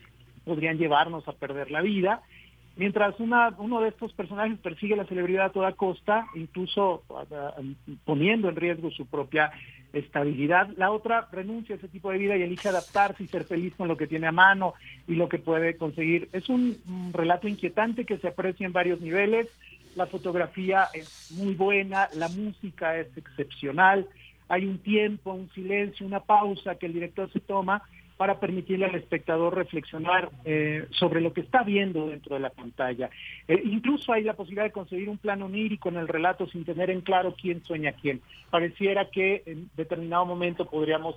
podrían 0.44 0.78
llevarnos 0.78 1.26
a 1.28 1.32
perder 1.32 1.70
la 1.70 1.82
vida 1.82 2.22
mientras 2.78 3.18
una, 3.18 3.52
uno 3.58 3.80
de 3.80 3.88
estos 3.88 4.12
personajes 4.12 4.58
persigue 4.60 4.96
la 4.96 5.04
celebridad 5.04 5.46
a 5.46 5.52
toda 5.52 5.72
costa, 5.72 6.26
incluso 6.34 7.02
poniendo 8.04 8.48
en 8.48 8.56
riesgo 8.56 8.90
su 8.92 9.04
propia 9.06 9.50
estabilidad, 9.92 10.68
la 10.76 10.92
otra 10.92 11.28
renuncia 11.32 11.74
a 11.74 11.78
ese 11.78 11.88
tipo 11.88 12.10
de 12.10 12.18
vida 12.18 12.36
y 12.36 12.42
elige 12.42 12.68
adaptarse 12.68 13.24
y 13.24 13.26
ser 13.26 13.44
feliz 13.44 13.74
con 13.74 13.88
lo 13.88 13.96
que 13.96 14.06
tiene 14.06 14.28
a 14.28 14.32
mano 14.32 14.74
y 15.08 15.16
lo 15.16 15.28
que 15.28 15.38
puede 15.38 15.76
conseguir. 15.76 16.28
Es 16.32 16.48
un, 16.48 16.78
relato 17.12 17.48
inquietante 17.48 18.04
que 18.04 18.18
se 18.18 18.28
aprecia 18.28 18.66
en 18.66 18.72
varios 18.72 19.00
niveles, 19.00 19.48
la 19.96 20.06
fotografía 20.06 20.84
es 20.94 21.32
muy 21.32 21.54
buena, 21.54 22.08
la 22.14 22.28
música 22.28 22.96
es 22.96 23.08
excepcional, 23.16 24.06
hay 24.48 24.66
un 24.66 24.78
tiempo, 24.78 25.32
un 25.32 25.50
silencio, 25.50 26.06
una 26.06 26.20
pausa 26.20 26.76
que 26.76 26.86
el 26.86 26.92
director 26.92 27.30
se 27.32 27.40
toma 27.40 27.82
para 28.18 28.40
permitirle 28.40 28.84
al 28.84 28.96
espectador 28.96 29.54
reflexionar 29.54 30.30
eh, 30.44 30.86
sobre 30.90 31.20
lo 31.20 31.32
que 31.32 31.40
está 31.40 31.62
viendo 31.62 32.08
dentro 32.08 32.34
de 32.34 32.40
la 32.40 32.50
pantalla. 32.50 33.08
Eh, 33.46 33.62
incluso 33.64 34.12
hay 34.12 34.24
la 34.24 34.34
posibilidad 34.34 34.64
de 34.64 34.72
conseguir 34.72 35.08
un 35.08 35.18
plano 35.18 35.46
onírico 35.46 35.88
en 35.88 35.96
el 35.96 36.08
relato 36.08 36.48
sin 36.48 36.64
tener 36.64 36.90
en 36.90 37.00
claro 37.00 37.36
quién 37.40 37.64
sueña 37.64 37.92
quién. 37.92 38.20
Pareciera 38.50 39.08
que 39.08 39.44
en 39.46 39.70
determinado 39.76 40.26
momento 40.26 40.66
podríamos 40.66 41.14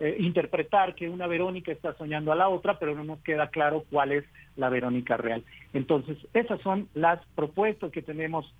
eh, 0.00 0.16
interpretar 0.18 0.96
que 0.96 1.08
una 1.08 1.28
Verónica 1.28 1.70
está 1.70 1.94
soñando 1.94 2.32
a 2.32 2.36
la 2.36 2.48
otra, 2.48 2.80
pero 2.80 2.96
no 2.96 3.04
nos 3.04 3.20
queda 3.20 3.48
claro 3.50 3.84
cuál 3.88 4.10
es 4.10 4.24
la 4.56 4.70
Verónica 4.70 5.16
real. 5.16 5.44
Entonces, 5.72 6.18
esas 6.34 6.60
son 6.62 6.88
las 6.94 7.24
propuestas 7.36 7.92
que 7.92 8.02
tenemos 8.02 8.52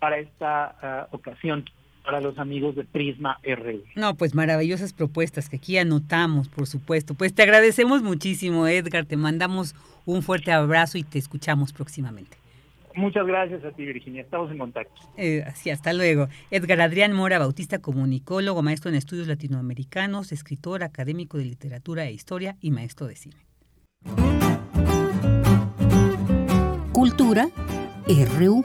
para 0.00 0.18
esta 0.18 0.76
ah, 0.82 1.08
ocasión 1.12 1.64
para 2.06 2.20
los 2.20 2.38
amigos 2.38 2.76
de 2.76 2.84
Prisma 2.84 3.38
RU. 3.44 3.82
No, 3.96 4.14
pues 4.14 4.34
maravillosas 4.34 4.92
propuestas 4.92 5.48
que 5.48 5.56
aquí 5.56 5.76
anotamos, 5.76 6.48
por 6.48 6.66
supuesto. 6.68 7.14
Pues 7.14 7.34
te 7.34 7.42
agradecemos 7.42 8.02
muchísimo, 8.02 8.66
Edgar. 8.68 9.04
Te 9.04 9.16
mandamos 9.16 9.74
un 10.06 10.22
fuerte 10.22 10.52
abrazo 10.52 10.96
y 10.98 11.02
te 11.02 11.18
escuchamos 11.18 11.72
próximamente. 11.72 12.38
Muchas 12.94 13.26
gracias 13.26 13.62
a 13.64 13.72
ti, 13.72 13.84
Virginia. 13.84 14.22
Estamos 14.22 14.50
en 14.50 14.58
contacto. 14.58 14.94
Eh, 15.18 15.44
sí, 15.54 15.68
hasta 15.68 15.92
luego. 15.92 16.28
Edgar 16.50 16.80
Adrián 16.80 17.12
Mora, 17.12 17.38
bautista 17.38 17.80
comunicólogo, 17.80 18.62
maestro 18.62 18.88
en 18.88 18.96
estudios 18.96 19.26
latinoamericanos, 19.26 20.32
escritor, 20.32 20.82
académico 20.82 21.36
de 21.36 21.44
literatura 21.44 22.06
e 22.06 22.12
historia 22.12 22.56
y 22.62 22.70
maestro 22.70 23.06
de 23.06 23.16
cine. 23.16 23.36
Cultura 26.92 27.48
RU. 28.38 28.62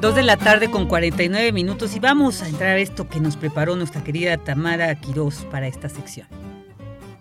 Dos 0.00 0.14
de 0.14 0.22
la 0.22 0.36
tarde 0.36 0.70
con 0.70 0.86
49 0.86 1.50
minutos 1.50 1.96
y 1.96 1.98
vamos 1.98 2.40
a 2.42 2.48
entrar 2.48 2.76
a 2.76 2.78
esto 2.78 3.08
que 3.08 3.18
nos 3.18 3.36
preparó 3.36 3.74
nuestra 3.74 4.04
querida 4.04 4.38
Tamara 4.38 4.94
Quirós 4.94 5.44
para 5.50 5.66
esta 5.66 5.88
sección. 5.88 6.28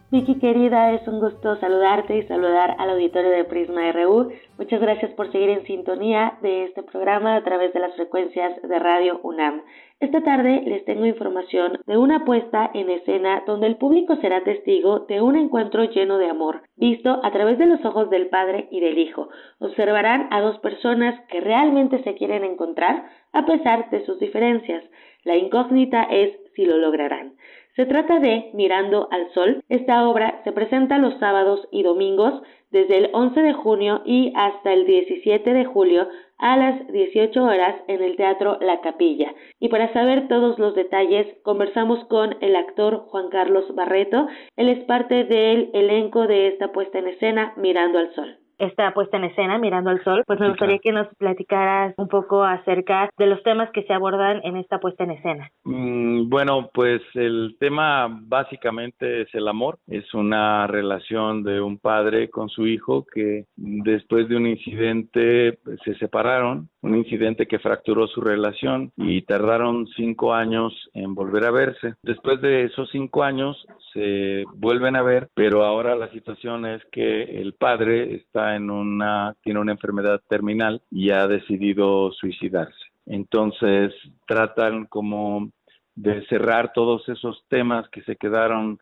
Vicky 0.09 0.39
querida, 0.39 0.93
es 0.93 1.05
un 1.05 1.19
gusto 1.19 1.57
saludarte 1.57 2.17
y 2.17 2.23
saludar 2.27 2.77
al 2.79 2.91
auditorio 2.91 3.29
de 3.29 3.43
Prisma 3.43 3.91
RU. 3.91 4.31
Muchas 4.57 4.79
gracias 4.79 5.11
por 5.15 5.29
seguir 5.33 5.49
en 5.49 5.65
sintonía 5.65 6.37
de 6.41 6.63
este 6.63 6.81
programa 6.81 7.35
a 7.35 7.43
través 7.43 7.73
de 7.73 7.81
las 7.81 7.93
frecuencias 7.93 8.53
de 8.61 8.79
Radio 8.79 9.19
UNAM. 9.23 9.63
Esta 9.99 10.23
tarde 10.23 10.61
les 10.65 10.85
tengo 10.85 11.05
información 11.05 11.79
de 11.85 11.97
una 11.97 12.23
puesta 12.23 12.71
en 12.73 12.89
escena 12.89 13.43
donde 13.45 13.67
el 13.67 13.75
público 13.75 14.15
será 14.21 14.45
testigo 14.45 14.99
de 15.09 15.19
un 15.21 15.35
encuentro 15.35 15.83
lleno 15.83 16.17
de 16.17 16.29
amor, 16.29 16.61
visto 16.77 17.19
a 17.21 17.29
través 17.31 17.57
de 17.57 17.65
los 17.65 17.83
ojos 17.83 18.09
del 18.09 18.27
padre 18.27 18.69
y 18.71 18.79
del 18.79 18.99
hijo. 18.99 19.27
Observarán 19.59 20.29
a 20.31 20.39
dos 20.39 20.57
personas 20.59 21.19
que 21.27 21.41
realmente 21.41 22.01
se 22.03 22.15
quieren 22.15 22.45
encontrar 22.45 23.09
a 23.33 23.45
pesar 23.45 23.89
de 23.89 24.05
sus 24.05 24.17
diferencias. 24.19 24.85
La 25.25 25.35
incógnita 25.35 26.03
es 26.03 26.31
si 26.55 26.65
lo 26.65 26.77
lograrán. 26.77 27.33
Se 27.77 27.85
trata 27.85 28.19
de 28.19 28.49
Mirando 28.55 29.07
al 29.11 29.31
Sol. 29.35 29.63
Esta 29.69 30.09
obra 30.09 30.41
se 30.43 30.51
presenta 30.51 30.97
los 30.97 31.13
sábados 31.19 31.67
y 31.71 31.83
domingos 31.83 32.41
desde 32.71 32.97
el 32.97 33.09
11 33.13 33.39
de 33.39 33.53
junio 33.53 34.01
y 34.03 34.33
hasta 34.35 34.73
el 34.73 34.87
17 34.87 35.53
de 35.53 35.63
julio 35.65 36.07
a 36.39 36.57
las 36.57 36.87
18 36.91 37.39
horas 37.43 37.75
en 37.87 38.01
el 38.01 38.15
Teatro 38.15 38.57
La 38.61 38.81
Capilla. 38.81 39.31
Y 39.59 39.69
para 39.69 39.93
saber 39.93 40.27
todos 40.27 40.57
los 40.57 40.73
detalles, 40.73 41.27
conversamos 41.43 42.03
con 42.05 42.35
el 42.41 42.55
actor 42.55 43.05
Juan 43.09 43.29
Carlos 43.29 43.65
Barreto. 43.75 44.27
Él 44.55 44.69
es 44.69 44.83
parte 44.85 45.25
del 45.25 45.69
elenco 45.73 46.25
de 46.25 46.47
esta 46.47 46.71
puesta 46.71 46.97
en 46.97 47.09
escena 47.09 47.53
Mirando 47.57 47.99
al 47.99 48.11
Sol 48.15 48.39
esta 48.57 48.93
puesta 48.93 49.17
en 49.17 49.25
escena, 49.25 49.57
Mirando 49.57 49.89
al 49.89 50.03
Sol, 50.03 50.23
pues 50.25 50.39
me 50.39 50.49
gustaría 50.49 50.79
que 50.79 50.91
nos 50.91 51.07
platicaras 51.17 51.93
un 51.97 52.07
poco 52.07 52.43
acerca 52.43 53.09
de 53.17 53.27
los 53.27 53.41
temas 53.43 53.69
que 53.71 53.83
se 53.83 53.93
abordan 53.93 54.41
en 54.43 54.57
esta 54.57 54.79
puesta 54.79 55.03
en 55.03 55.11
escena. 55.11 55.49
Mm, 55.63 56.29
bueno, 56.29 56.69
pues 56.73 57.01
el 57.13 57.55
tema 57.59 58.07
básicamente 58.09 59.21
es 59.21 59.33
el 59.33 59.47
amor. 59.47 59.77
Es 59.87 60.13
una 60.13 60.67
relación 60.67 61.43
de 61.43 61.61
un 61.61 61.77
padre 61.77 62.29
con 62.29 62.49
su 62.49 62.65
hijo 62.65 63.05
que 63.13 63.45
después 63.55 64.27
de 64.29 64.35
un 64.35 64.47
incidente 64.47 65.59
se 65.83 65.95
separaron, 65.95 66.69
un 66.81 66.95
incidente 66.95 67.47
que 67.47 67.59
fracturó 67.59 68.07
su 68.07 68.21
relación 68.21 68.91
y 68.97 69.21
tardaron 69.23 69.87
cinco 69.95 70.33
años 70.33 70.73
en 70.93 71.15
volver 71.15 71.45
a 71.45 71.51
verse. 71.51 71.95
Después 72.03 72.41
de 72.41 72.63
esos 72.63 72.89
cinco 72.91 73.23
años 73.23 73.65
se 73.93 74.43
vuelven 74.55 74.95
a 74.95 75.01
ver, 75.01 75.29
pero 75.33 75.63
ahora 75.63 75.95
la 75.95 76.09
situación 76.11 76.65
es 76.65 76.83
que 76.91 77.23
el 77.23 77.53
padre 77.53 78.15
está 78.15 78.46
tiene 78.55 79.59
una 79.59 79.71
enfermedad 79.71 80.21
terminal 80.29 80.81
y 80.91 81.11
ha 81.11 81.27
decidido 81.27 82.11
suicidarse. 82.11 82.85
Entonces 83.05 83.93
tratan 84.27 84.85
como 84.85 85.51
de 85.95 86.25
cerrar 86.27 86.73
todos 86.73 87.07
esos 87.09 87.43
temas 87.49 87.89
que 87.89 88.03
se 88.03 88.15
quedaron 88.15 88.79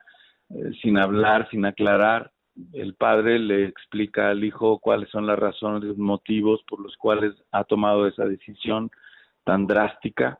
eh, 0.50 0.72
sin 0.82 0.98
hablar, 0.98 1.48
sin 1.50 1.66
aclarar. 1.66 2.32
El 2.74 2.96
padre 2.96 3.40
le 3.40 3.66
explica 3.66 4.30
al 4.30 4.44
hijo 4.44 4.80
cuáles 4.80 5.10
son 5.10 5.28
las 5.28 5.40
razones, 5.40 5.84
los 5.84 5.98
motivos 5.98 6.62
por 6.68 6.82
los 6.82 6.96
cuales 6.98 7.34
ha 7.52 7.64
tomado 7.64 8.08
esa 8.08 8.26
decisión 8.26 8.90
tan 9.44 9.68
drástica. 9.68 10.40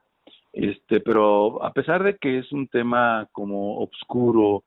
Este, 0.52 1.00
pero 1.02 1.64
a 1.64 1.74
pesar 1.74 2.04
de 2.04 2.18
que 2.18 2.40
es 2.40 2.52
un 2.52 2.68
tema 2.68 3.28
como 3.32 3.80
oscuro, 3.82 4.64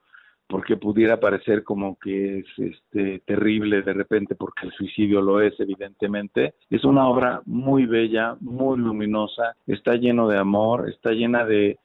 porque 0.48 0.78
pudiera 0.78 1.20
parecer 1.20 1.62
como 1.62 1.98
que 1.98 2.38
es 2.38 2.46
este, 2.56 3.20
terrible 3.26 3.82
de 3.82 3.92
repente, 3.92 4.34
porque 4.34 4.66
el 4.66 4.72
suicidio 4.72 5.20
lo 5.20 5.42
es, 5.42 5.54
evidentemente. 5.60 6.54
Es 6.70 6.84
una 6.84 7.06
obra 7.06 7.42
muy 7.44 7.84
bella, 7.84 8.36
muy 8.40 8.78
luminosa, 8.78 9.54
está 9.66 9.94
lleno 9.94 10.26
de 10.26 10.38
amor, 10.38 10.88
está 10.88 11.10
llena 11.10 11.44
de, 11.44 11.78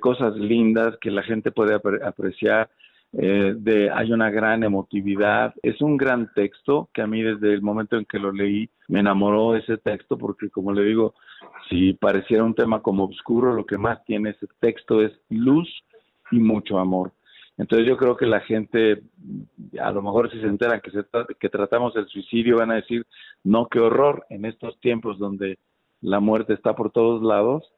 cosas 0.00 0.36
lindas 0.36 0.96
que 1.00 1.10
la 1.10 1.22
gente 1.22 1.50
puede 1.50 1.74
apreciar. 1.74 2.70
Eh, 3.16 3.54
de, 3.56 3.90
hay 3.90 4.12
una 4.12 4.30
gran 4.30 4.64
emotividad, 4.64 5.54
es 5.62 5.80
un 5.80 5.96
gran 5.96 6.32
texto 6.34 6.88
que 6.92 7.00
a 7.02 7.06
mí 7.06 7.22
desde 7.22 7.52
el 7.52 7.62
momento 7.62 7.96
en 7.96 8.04
que 8.06 8.18
lo 8.18 8.32
leí 8.32 8.68
me 8.88 9.00
enamoró 9.00 9.54
ese 9.54 9.76
texto 9.76 10.18
porque 10.18 10.50
como 10.50 10.72
le 10.72 10.82
digo, 10.82 11.14
si 11.68 11.92
pareciera 11.92 12.42
un 12.42 12.56
tema 12.56 12.82
como 12.82 13.04
oscuro, 13.04 13.54
lo 13.54 13.66
que 13.66 13.78
más 13.78 14.04
tiene 14.04 14.30
ese 14.30 14.48
texto 14.58 15.00
es 15.00 15.12
luz 15.28 15.68
y 16.32 16.40
mucho 16.40 16.78
amor. 16.78 17.12
Entonces 17.56 17.86
yo 17.86 17.96
creo 17.96 18.16
que 18.16 18.26
la 18.26 18.40
gente, 18.40 19.02
a 19.80 19.92
lo 19.92 20.02
mejor 20.02 20.30
si 20.30 20.40
se 20.40 20.46
enteran 20.46 20.80
que, 20.80 20.90
se 20.90 21.04
que 21.38 21.48
tratamos 21.48 21.94
el 21.96 22.08
suicidio, 22.08 22.58
van 22.58 22.72
a 22.72 22.76
decir, 22.76 23.06
no, 23.44 23.68
qué 23.68 23.78
horror 23.78 24.26
en 24.28 24.44
estos 24.44 24.78
tiempos 24.80 25.18
donde 25.18 25.58
la 26.00 26.20
muerte 26.20 26.54
está 26.54 26.74
por 26.74 26.90
todos 26.90 27.22
lados, 27.22 27.72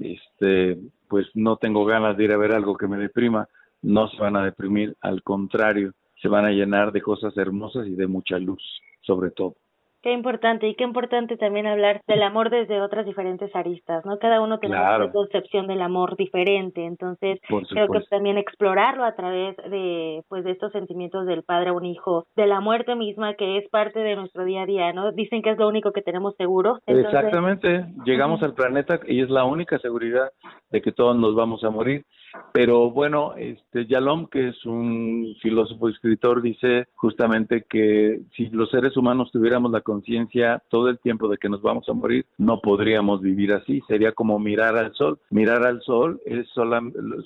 este, 0.00 0.78
pues 1.08 1.26
no 1.34 1.56
tengo 1.56 1.84
ganas 1.84 2.16
de 2.16 2.24
ir 2.24 2.32
a 2.32 2.36
ver 2.36 2.52
algo 2.52 2.76
que 2.76 2.86
me 2.86 2.98
deprima, 2.98 3.48
no 3.82 4.08
se 4.08 4.18
van 4.18 4.36
a 4.36 4.44
deprimir, 4.44 4.94
al 5.00 5.22
contrario, 5.22 5.92
se 6.20 6.28
van 6.28 6.44
a 6.44 6.50
llenar 6.50 6.92
de 6.92 7.02
cosas 7.02 7.36
hermosas 7.36 7.86
y 7.86 7.94
de 7.94 8.06
mucha 8.06 8.38
luz, 8.38 8.62
sobre 9.02 9.30
todo. 9.30 9.56
Qué 10.04 10.12
importante 10.12 10.68
y 10.68 10.74
qué 10.74 10.84
importante 10.84 11.38
también 11.38 11.66
hablar 11.66 12.02
del 12.06 12.22
amor 12.22 12.50
desde 12.50 12.82
otras 12.82 13.06
diferentes 13.06 13.56
aristas, 13.56 14.04
¿no? 14.04 14.18
Cada 14.18 14.42
uno 14.42 14.58
tiene 14.58 14.76
una 14.78 15.10
concepción 15.10 15.66
del 15.66 15.80
amor 15.80 16.14
diferente, 16.18 16.84
entonces 16.84 17.40
creo 17.70 17.88
que 17.88 18.00
también 18.10 18.36
explorarlo 18.36 19.02
a 19.04 19.14
través 19.14 19.56
de 19.56 20.22
pues 20.28 20.44
de 20.44 20.50
estos 20.50 20.72
sentimientos 20.72 21.24
del 21.24 21.42
padre 21.42 21.70
a 21.70 21.72
un 21.72 21.86
hijo, 21.86 22.26
de 22.36 22.46
la 22.46 22.60
muerte 22.60 22.94
misma 22.96 23.32
que 23.32 23.56
es 23.56 23.66
parte 23.70 24.00
de 24.00 24.14
nuestro 24.14 24.44
día 24.44 24.64
a 24.64 24.66
día, 24.66 24.92
¿no? 24.92 25.10
Dicen 25.12 25.40
que 25.40 25.52
es 25.52 25.58
lo 25.58 25.68
único 25.68 25.90
que 25.92 26.02
tenemos 26.02 26.36
seguro. 26.36 26.80
Exactamente, 26.86 27.86
llegamos 28.04 28.42
al 28.42 28.52
planeta 28.52 29.00
y 29.08 29.22
es 29.22 29.30
la 29.30 29.44
única 29.44 29.78
seguridad 29.78 30.28
de 30.70 30.82
que 30.82 30.92
todos 30.92 31.16
nos 31.16 31.34
vamos 31.34 31.64
a 31.64 31.70
morir. 31.70 32.04
Pero 32.52 32.90
bueno, 32.90 33.34
este 33.36 33.86
Yalom, 33.86 34.26
que 34.26 34.48
es 34.48 34.66
un 34.66 35.34
filósofo 35.40 35.88
y 35.88 35.92
escritor, 35.92 36.42
dice 36.42 36.86
justamente 36.94 37.64
que 37.68 38.20
si 38.36 38.48
los 38.50 38.70
seres 38.70 38.96
humanos 38.96 39.30
tuviéramos 39.32 39.70
la 39.70 39.80
conciencia 39.94 40.62
todo 40.68 40.88
el 40.88 40.98
tiempo 40.98 41.28
de 41.28 41.38
que 41.38 41.48
nos 41.48 41.62
vamos 41.62 41.88
a 41.88 41.92
morir, 41.92 42.26
no 42.38 42.60
podríamos 42.60 43.20
vivir 43.20 43.52
así. 43.52 43.80
Sería 43.86 44.12
como 44.12 44.38
mirar 44.38 44.76
al 44.76 44.92
sol. 44.94 45.18
Mirar 45.30 45.64
al 45.64 45.80
sol 45.82 46.20
es 46.24 46.46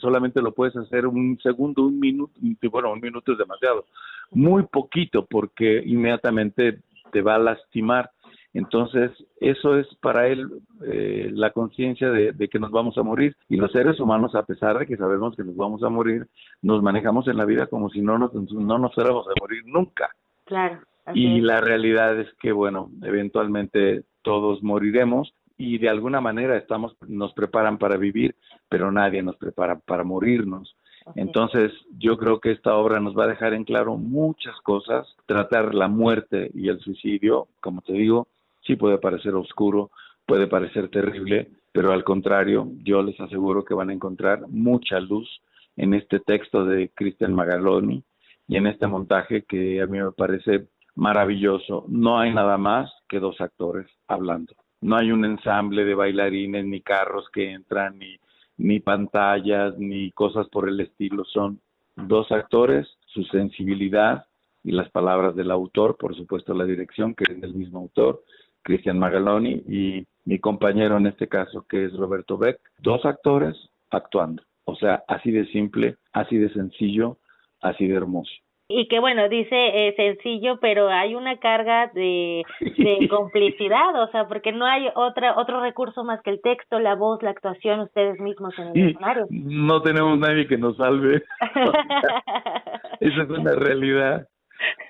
solamente 0.01 0.43
lo 0.43 0.53
puedes 0.53 0.77
hacer 0.77 1.07
un 1.07 1.39
segundo, 1.43 1.83
un 1.83 1.99
minuto, 1.99 2.33
bueno, 2.71 2.93
un 2.93 3.01
minuto 3.01 3.33
es 3.33 3.39
demasiado, 3.39 3.87
muy 4.31 4.65
poquito 4.65 5.25
porque 5.25 5.83
inmediatamente 5.85 6.81
te 7.11 7.23
va 7.23 7.37
a 7.37 7.39
lastimar 7.39 8.11
entonces, 8.55 9.13
eso 9.41 9.77
es 9.77 9.87
para 10.01 10.27
él 10.27 10.49
eh, 10.85 11.31
la 11.33 11.53
conciencia 11.53 12.11
de, 12.11 12.49
que 12.49 12.59
nos 12.59 12.71
vamos 12.71 12.97
a 12.97 13.03
morir. 13.03 13.37
Y 13.49 13.57
los 13.57 13.71
seres 13.71 14.01
humanos, 14.01 14.35
a 14.35 14.43
pesar 14.43 14.79
de 14.79 14.87
que 14.87 14.97
sabemos 14.97 15.37
que 15.37 15.45
nos 15.45 15.55
vamos 15.55 15.83
a 15.83 15.91
morir, 15.91 16.27
nos 16.63 16.83
manejamos 16.83 17.29
en 17.29 17.37
la 17.37 17.45
vida 17.45 17.67
como 17.67 17.91
si 17.91 18.01
no 18.01 18.19
nos, 18.19 18.33
no 18.35 18.79
nos 18.79 18.95
fuéramos 18.95 19.27
a 19.29 19.41
morir 19.41 19.63
nunca. 19.67 20.11
Claro. 20.45 20.81
Y 21.15 21.41
la 21.41 21.61
realidad 21.61 22.19
es 22.19 22.33
que, 22.41 22.53
bueno, 22.53 22.91
eventualmente 23.03 24.05
todos 24.23 24.63
moriremos 24.63 25.35
y 25.57 25.79
de 25.79 25.89
alguna 25.89 26.21
manera 26.21 26.57
estamos, 26.57 26.97
nos 27.07 27.33
preparan 27.33 27.79
para 27.79 27.97
vivir, 27.97 28.37
pero 28.69 28.93
nadie 28.93 29.23
nos 29.23 29.37
prepara 29.37 29.79
para 29.79 30.05
morirnos. 30.05 30.77
Entonces, 31.15 31.73
yo 31.99 32.19
creo 32.19 32.41
que 32.41 32.51
esta 32.51 32.77
obra 32.77 33.01
nos 33.01 33.17
va 33.17 33.25
a 33.25 33.29
dejar 33.29 33.55
en 33.55 33.65
claro 33.65 33.97
muchas 33.97 34.55
cosas, 34.61 35.07
tratar 35.27 35.75
la 35.75 35.89
muerte 35.89 36.51
y 36.55 36.69
el 36.69 36.81
suicidio, 36.81 37.49
como 37.61 37.81
te 37.81 37.95
digo, 37.95 38.29
sí 38.67 38.77
puede 38.77 38.99
parecer 38.99 39.35
oscuro, 39.35 39.91
puede 40.27 40.47
parecer 40.47 40.89
terrible, 40.91 41.49
pero 41.73 41.93
al 41.93 42.05
contrario, 42.05 42.69
yo 42.85 43.03
les 43.03 43.19
aseguro 43.21 43.65
que 43.65 43.75
van 43.75 43.91
a 43.91 43.95
encontrar 43.95 44.47
mucha 44.49 45.01
luz 45.01 45.29
en 45.77 45.95
este 45.95 46.21
texto 46.21 46.65
de 46.65 46.91
Cristian 46.95 47.35
Magaloni 47.35 48.03
y 48.47 48.57
en 48.57 48.67
este 48.67 48.87
montaje 48.87 49.43
que 49.43 49.81
a 49.81 49.87
mí 49.87 49.99
me 49.99 50.13
parece 50.13 50.67
maravilloso. 50.99 51.85
No 51.89 52.19
hay 52.19 52.35
nada 52.35 52.59
más 52.59 52.93
que 53.09 53.21
dos 53.21 53.41
actores 53.41 53.87
hablando. 54.09 54.53
No 54.81 54.97
hay 54.97 55.13
un 55.13 55.25
ensamble 55.25 55.85
de 55.85 55.95
bailarines, 55.95 56.65
ni 56.65 56.81
carros 56.81 57.29
que 57.33 57.53
entran, 57.53 57.99
ni, 57.99 58.17
ni 58.57 58.81
pantallas, 58.81 59.79
ni 59.79 60.11
cosas 60.11 60.49
por 60.49 60.69
el 60.69 60.81
estilo. 60.81 61.25
Son 61.25 61.61
dos 61.95 62.31
actores, 62.33 62.87
su 63.07 63.23
sensibilidad 63.25 64.27
y 64.65 64.73
las 64.73 64.91
palabras 64.91 65.37
del 65.37 65.53
autor, 65.53 65.97
por 65.97 66.17
supuesto 66.17 66.53
la 66.53 66.65
dirección, 66.65 67.15
que 67.15 67.33
es 67.33 67.41
del 67.41 67.55
mismo 67.55 67.79
autor, 67.79 68.25
Cristian 68.63 68.99
Magaloni, 68.99 69.53
y 69.69 70.07
mi 70.25 70.41
compañero 70.41 70.97
en 70.97 71.07
este 71.07 71.29
caso, 71.29 71.65
que 71.69 71.85
es 71.85 71.97
Roberto 71.97 72.37
Beck, 72.37 72.61
dos 72.81 73.05
actores 73.05 73.57
actuando. 73.91 74.43
O 74.65 74.75
sea, 74.75 75.05
así 75.07 75.31
de 75.31 75.47
simple, 75.47 75.97
así 76.13 76.37
de 76.37 76.53
sencillo, 76.53 77.19
así 77.61 77.87
de 77.87 77.95
hermoso. 77.95 78.33
Y 78.71 78.87
que 78.89 79.01
bueno, 79.01 79.31
dice 79.31 79.57
eh, 79.57 79.95
sencillo, 79.97 80.59
pero 80.61 80.91
hay 80.91 81.15
una 81.15 81.39
carga 81.39 81.91
de, 81.95 82.45
de 82.61 83.09
complicidad, 83.11 84.03
o 84.03 84.11
sea, 84.11 84.29
porque 84.29 84.53
no 84.53 84.67
hay 84.67 84.89
otra 84.95 85.39
otro 85.39 85.63
recurso 85.63 86.05
más 86.05 86.21
que 86.23 86.31
el 86.31 86.43
texto, 86.43 86.79
la 86.79 86.95
voz, 86.95 87.23
la 87.23 87.31
actuación, 87.31 87.81
ustedes 87.81 88.21
mismos 88.21 88.53
en 88.59 88.69
el 88.69 88.91
escenario. 88.91 89.27
No 89.31 89.81
tenemos 89.81 90.19
nadie 90.19 90.47
que 90.47 90.59
nos 90.59 90.77
salve. 90.77 91.23
Esa 93.01 93.23
es 93.23 93.31
una 93.31 93.53
realidad. 93.55 94.29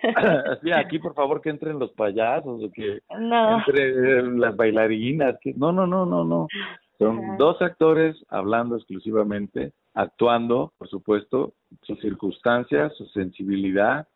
Así, 0.52 0.72
aquí 0.72 0.98
por 0.98 1.14
favor 1.14 1.40
que 1.40 1.50
entren 1.50 1.78
los 1.78 1.92
payasos 1.92 2.64
o 2.64 2.72
que 2.72 2.98
entren 3.10 4.40
las 4.40 4.56
bailarinas. 4.56 5.36
Que... 5.40 5.55
No, 5.55 5.70
no, 5.70 5.86
no, 5.86 6.05
no, 6.05 6.24
no. 6.24 6.48
Son 6.98 7.36
dos 7.36 7.62
actores 7.62 8.16
hablando 8.28 8.74
exclusivamente, 8.74 9.72
actuando, 9.98 10.72
por 10.78 10.88
supuesto, 10.88 11.54
sus 11.82 11.98
circunstancias, 11.98 12.94
su 12.96 13.06
sensibilidad 13.06 14.06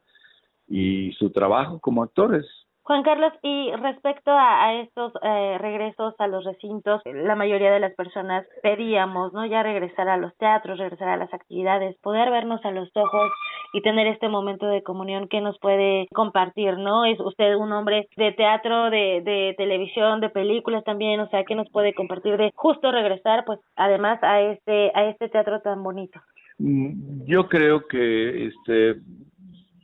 y 0.69 1.11
su 1.19 1.31
trabajo 1.31 1.81
como 1.81 2.05
actores. 2.05 2.47
Juan 2.85 3.05
Carlos, 3.05 3.33
y 3.43 3.71
respecto 3.77 4.33
a, 4.33 4.75
estos 4.81 5.13
eh, 5.23 5.57
regresos 5.59 6.15
a 6.19 6.27
los 6.27 6.45
recintos, 6.45 7.01
la 7.05 7.37
mayoría 7.37 7.71
de 7.71 7.79
las 7.79 7.95
personas 7.95 8.45
pedíamos, 8.61 9.33
¿no? 9.33 9.47
Ya 9.47 9.63
regresar 9.63 10.09
a 10.09 10.17
los 10.17 10.37
teatros, 10.37 10.79
regresar 10.79 11.09
a 11.09 11.17
las 11.17 11.33
actividades, 11.33 11.97
poder 12.03 12.31
vernos 12.31 12.65
a 12.65 12.73
los 12.73 12.91
ojos 12.95 13.31
y 13.73 13.83
tener 13.83 14.09
este 14.09 14.29
momento 14.29 14.67
de 14.67 14.83
comunión 14.83 15.29
que 15.29 15.41
nos 15.41 15.59
puede 15.61 16.09
compartir, 16.13 16.77
¿no? 16.77 17.05
Es 17.05 17.21
usted 17.21 17.55
un 17.55 17.73
hombre 17.73 18.09
de 18.17 18.33
teatro, 18.33 18.91
de, 18.91 19.23
de 19.25 19.55
televisión, 19.57 20.21
de 20.21 20.31
películas 20.31 20.83
también, 20.83 21.21
o 21.21 21.29
sea, 21.29 21.45
que 21.45 21.55
nos 21.55 21.71
puede 21.71 21.95
compartir 21.95 22.37
de 22.37 22.51
justo 22.57 22.91
regresar, 22.91 23.45
pues, 23.45 23.61
además 23.77 24.19
a 24.23 24.41
este, 24.41 24.91
a 24.95 25.05
este 25.05 25.29
teatro 25.29 25.61
tan 25.61 25.85
bonito. 25.85 26.21
Mm, 26.59 27.25
yo 27.27 27.49
creo 27.49 27.87
que 27.87 28.47
este 28.47 29.01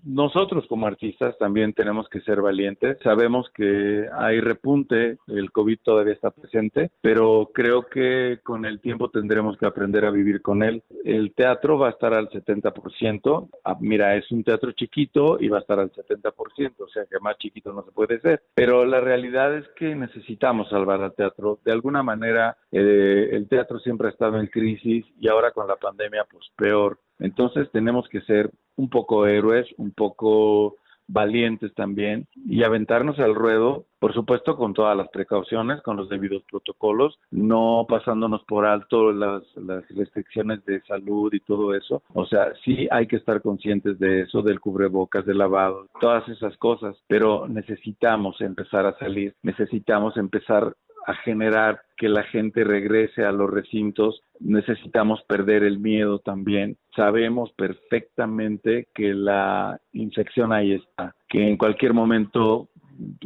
nosotros 0.09 0.67
como 0.69 0.87
artistas 0.87 1.37
también 1.39 1.75
tenemos 1.75 2.09
que 2.09 2.21
ser 2.23 2.41
valientes. 2.41 2.97
Sabemos 3.03 3.51
que 3.55 4.09
hay 4.17 4.41
repunte, 4.41 5.19
el 5.27 5.53
COVID 5.53 5.79
todavía 5.83 6.15
está 6.15 6.31
presente, 6.31 6.91
pero 7.03 7.51
creo 7.53 7.87
que 7.87 8.41
con 8.43 8.65
el 8.65 8.81
tiempo 8.81 9.11
tendremos 9.11 9.59
que 9.59 9.67
aprender 9.67 10.07
a 10.07 10.11
vivir 10.11 10.41
con 10.41 10.63
él. 10.63 10.83
El 11.05 11.35
teatro 11.35 11.79
va 11.79 11.89
a 11.89 11.91
estar 11.91 12.15
al 12.15 12.31
70%. 12.31 13.51
Ah, 13.65 13.77
mira, 13.81 14.17
es 14.17 14.31
un 14.33 14.45
teatro 14.45 14.73
chiquito 14.73 15.37
y 15.39 15.49
va 15.49 15.59
a 15.59 15.61
estar 15.61 15.79
al 15.79 15.93
70%, 15.93 16.75
o 16.79 16.89
sea 16.89 17.05
que 17.05 17.19
más 17.21 17.37
chiquito 17.37 17.73
no 17.75 17.85
se 17.85 17.93
puede 17.93 18.19
ser. 18.21 18.43
Pero 18.55 18.87
la 18.87 19.01
realidad 19.01 19.55
es 19.57 19.69
que 19.77 19.95
necesitamos 19.95 20.71
salvar 20.71 21.03
al 21.03 21.15
teatro. 21.15 21.59
De 21.65 21.73
alguna 21.73 22.03
manera, 22.03 22.57
eh, 22.73 23.29
el 23.33 23.47
teatro 23.47 23.79
siempre 23.79 24.09
ha 24.09 24.13
estado 24.13 24.41
en 24.41 24.47
crisis 24.47 25.05
y 25.21 25.29
ahora 25.29 25.51
con 25.51 25.69
la 25.69 25.77
pandemia, 25.77 26.27
pues 26.31 26.47
peor. 26.57 26.99
Entonces 27.19 27.71
tenemos 27.73 28.09
que 28.09 28.21
ser 28.23 28.51
un 28.77 28.89
poco 28.89 29.27
héroes, 29.27 29.67
un 29.77 29.93
poco 29.93 30.77
valientes 31.09 31.75
también 31.75 32.27
y 32.47 32.63
aventarnos 32.63 33.19
al 33.19 33.35
ruedo, 33.35 33.87
por 33.99 34.13
supuesto 34.13 34.57
con 34.57 34.75
todas 34.75 34.97
las 34.97 35.09
precauciones, 35.09 35.81
con 35.83 35.97
los 35.97 36.09
debidos 36.09 36.43
protocolos, 36.51 37.19
no 37.31 37.87
pasándonos 37.89 38.45
por 38.45 38.67
alto 38.67 39.11
las, 39.13 39.43
las 39.57 39.89
restricciones 39.89 40.65
de 40.67 40.81
salud 40.83 41.33
y 41.33 41.41
todo 41.41 41.75
eso. 41.75 42.03
O 42.13 42.27
sea, 42.27 42.53
sí 42.65 42.87
hay 42.91 43.07
que 43.07 43.17
estar 43.17 43.41
conscientes 43.41 43.99
de 43.99 44.23
eso, 44.23 44.43
del 44.43 44.61
cubrebocas, 44.61 45.25
del 45.25 45.39
lavado, 45.39 45.87
todas 46.01 46.29
esas 46.29 46.57
cosas, 46.59 46.97
pero 47.09 47.49
necesitamos 47.49 48.41
empezar 48.41 48.87
a 48.87 48.97
salir, 48.99 49.35
necesitamos 49.43 50.17
empezar 50.19 50.75
a 51.07 51.15
generar 51.15 51.83
que 51.97 52.09
la 52.09 52.23
gente 52.25 52.65
regrese 52.65 53.25
a 53.25 53.33
los 53.33 53.51
recintos, 53.51 54.23
necesitamos 54.41 55.23
perder 55.23 55.65
el 55.65 55.79
miedo 55.79 56.19
también. 56.19 56.77
Sabemos 56.95 57.51
perfectamente 57.53 58.89
que 58.95 59.15
la 59.15 59.81
infección 59.93 60.53
ahí 60.53 60.75
está, 60.75 61.15
que 61.29 61.49
en 61.49 61.57
cualquier 61.57 61.95
momento 61.95 62.69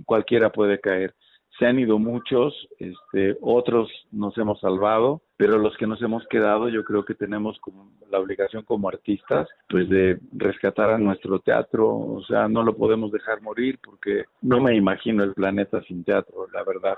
cualquiera 0.05 0.51
puede 0.51 0.81
caer. 0.81 1.15
Se 1.59 1.66
han 1.66 1.78
ido 1.78 1.99
muchos, 1.99 2.66
este, 2.78 3.36
otros 3.43 3.90
nos 4.11 4.36
hemos 4.39 4.59
salvado, 4.61 5.20
pero 5.36 5.59
los 5.59 5.77
que 5.77 5.86
nos 5.86 6.01
hemos 6.01 6.27
quedado 6.28 6.69
yo 6.69 6.82
creo 6.82 7.05
que 7.05 7.15
tenemos 7.15 7.59
como 7.61 7.93
la 8.11 8.19
obligación 8.19 8.62
como 8.62 8.89
artistas 8.89 9.49
pues 9.69 9.89
de 9.89 10.19
rescatar 10.32 10.90
a 10.90 10.99
nuestro 10.99 11.40
teatro, 11.40 11.89
o 11.89 12.23
sea, 12.27 12.49
no 12.49 12.62
lo 12.62 12.74
podemos 12.74 13.12
dejar 13.12 13.43
morir 13.43 13.78
porque 13.82 14.24
no 14.40 14.61
me 14.61 14.74
imagino 14.74 15.23
el 15.24 15.35
planeta 15.35 15.82
sin 15.82 16.05
teatro, 16.05 16.47
la 16.53 16.65
verdad. 16.65 16.97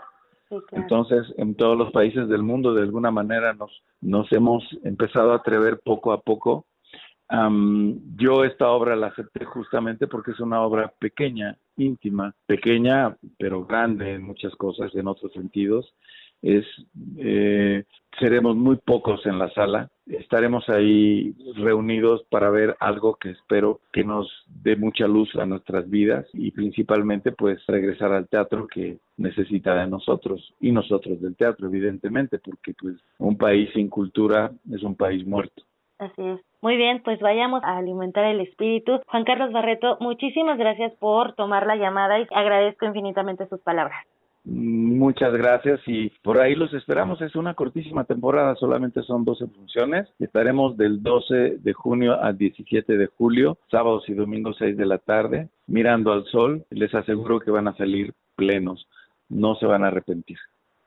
Entonces, 0.72 1.32
en 1.36 1.54
todos 1.54 1.76
los 1.76 1.90
países 1.92 2.28
del 2.28 2.42
mundo, 2.42 2.74
de 2.74 2.82
alguna 2.82 3.10
manera, 3.10 3.54
nos, 3.54 3.82
nos 4.00 4.30
hemos 4.32 4.62
empezado 4.84 5.32
a 5.32 5.36
atrever 5.36 5.80
poco 5.84 6.12
a 6.12 6.20
poco. 6.20 6.66
yo 7.28 8.44
esta 8.44 8.70
obra 8.70 8.96
la 8.96 9.08
acepté 9.08 9.44
justamente 9.44 10.06
porque 10.06 10.32
es 10.32 10.40
una 10.40 10.60
obra 10.62 10.92
pequeña, 10.98 11.56
íntima, 11.76 12.34
pequeña, 12.46 13.16
pero 13.38 13.64
grande 13.64 14.14
en 14.14 14.22
muchas 14.22 14.54
cosas, 14.56 14.94
en 14.94 15.08
otros 15.08 15.32
sentidos. 15.32 15.94
Es, 16.44 16.66
eh, 17.16 17.84
seremos 18.20 18.54
muy 18.54 18.76
pocos 18.76 19.24
en 19.24 19.38
la 19.38 19.48
sala, 19.50 19.88
estaremos 20.06 20.68
ahí 20.68 21.34
reunidos 21.56 22.24
para 22.30 22.50
ver 22.50 22.76
algo 22.80 23.14
que 23.14 23.30
espero 23.30 23.80
que 23.92 24.04
nos 24.04 24.30
dé 24.62 24.76
mucha 24.76 25.06
luz 25.06 25.34
a 25.36 25.46
nuestras 25.46 25.88
vidas 25.88 26.26
y 26.34 26.50
principalmente 26.50 27.32
pues 27.32 27.64
regresar 27.66 28.12
al 28.12 28.28
teatro 28.28 28.66
que 28.66 28.98
necesita 29.16 29.74
de 29.74 29.86
nosotros 29.86 30.52
y 30.60 30.70
nosotros 30.72 31.20
del 31.22 31.34
teatro 31.34 31.68
evidentemente 31.68 32.38
porque 32.38 32.74
pues 32.78 32.96
un 33.18 33.38
país 33.38 33.70
sin 33.72 33.88
cultura 33.88 34.52
es 34.70 34.82
un 34.82 34.94
país 34.94 35.26
muerto. 35.26 35.62
Así 35.98 36.22
es. 36.22 36.40
Muy 36.60 36.76
bien, 36.76 37.02
pues 37.02 37.20
vayamos 37.20 37.62
a 37.62 37.76
alimentar 37.78 38.24
el 38.24 38.40
espíritu. 38.40 39.00
Juan 39.06 39.24
Carlos 39.24 39.52
Barreto, 39.52 39.96
muchísimas 40.00 40.58
gracias 40.58 40.92
por 40.94 41.34
tomar 41.34 41.66
la 41.66 41.76
llamada 41.76 42.18
y 42.18 42.26
agradezco 42.30 42.86
infinitamente 42.86 43.46
sus 43.48 43.60
palabras. 43.60 44.04
Muchas 44.46 45.32
gracias 45.32 45.80
y 45.86 46.10
por 46.22 46.38
ahí 46.38 46.54
los 46.54 46.72
esperamos. 46.74 47.20
Es 47.22 47.34
una 47.34 47.54
cortísima 47.54 48.04
temporada, 48.04 48.54
solamente 48.56 49.02
son 49.02 49.24
12 49.24 49.46
funciones. 49.46 50.06
Estaremos 50.18 50.76
del 50.76 51.02
12 51.02 51.58
de 51.58 51.72
junio 51.72 52.20
al 52.20 52.36
17 52.36 52.98
de 52.98 53.06
julio, 53.06 53.56
sábados 53.70 54.06
y 54.08 54.12
domingos 54.12 54.56
6 54.58 54.76
de 54.76 54.84
la 54.84 54.98
tarde, 54.98 55.48
mirando 55.66 56.12
al 56.12 56.26
sol. 56.26 56.64
Les 56.68 56.94
aseguro 56.94 57.40
que 57.40 57.50
van 57.50 57.68
a 57.68 57.76
salir 57.76 58.12
plenos, 58.36 58.86
no 59.30 59.54
se 59.54 59.64
van 59.64 59.82
a 59.82 59.88
arrepentir. 59.88 60.38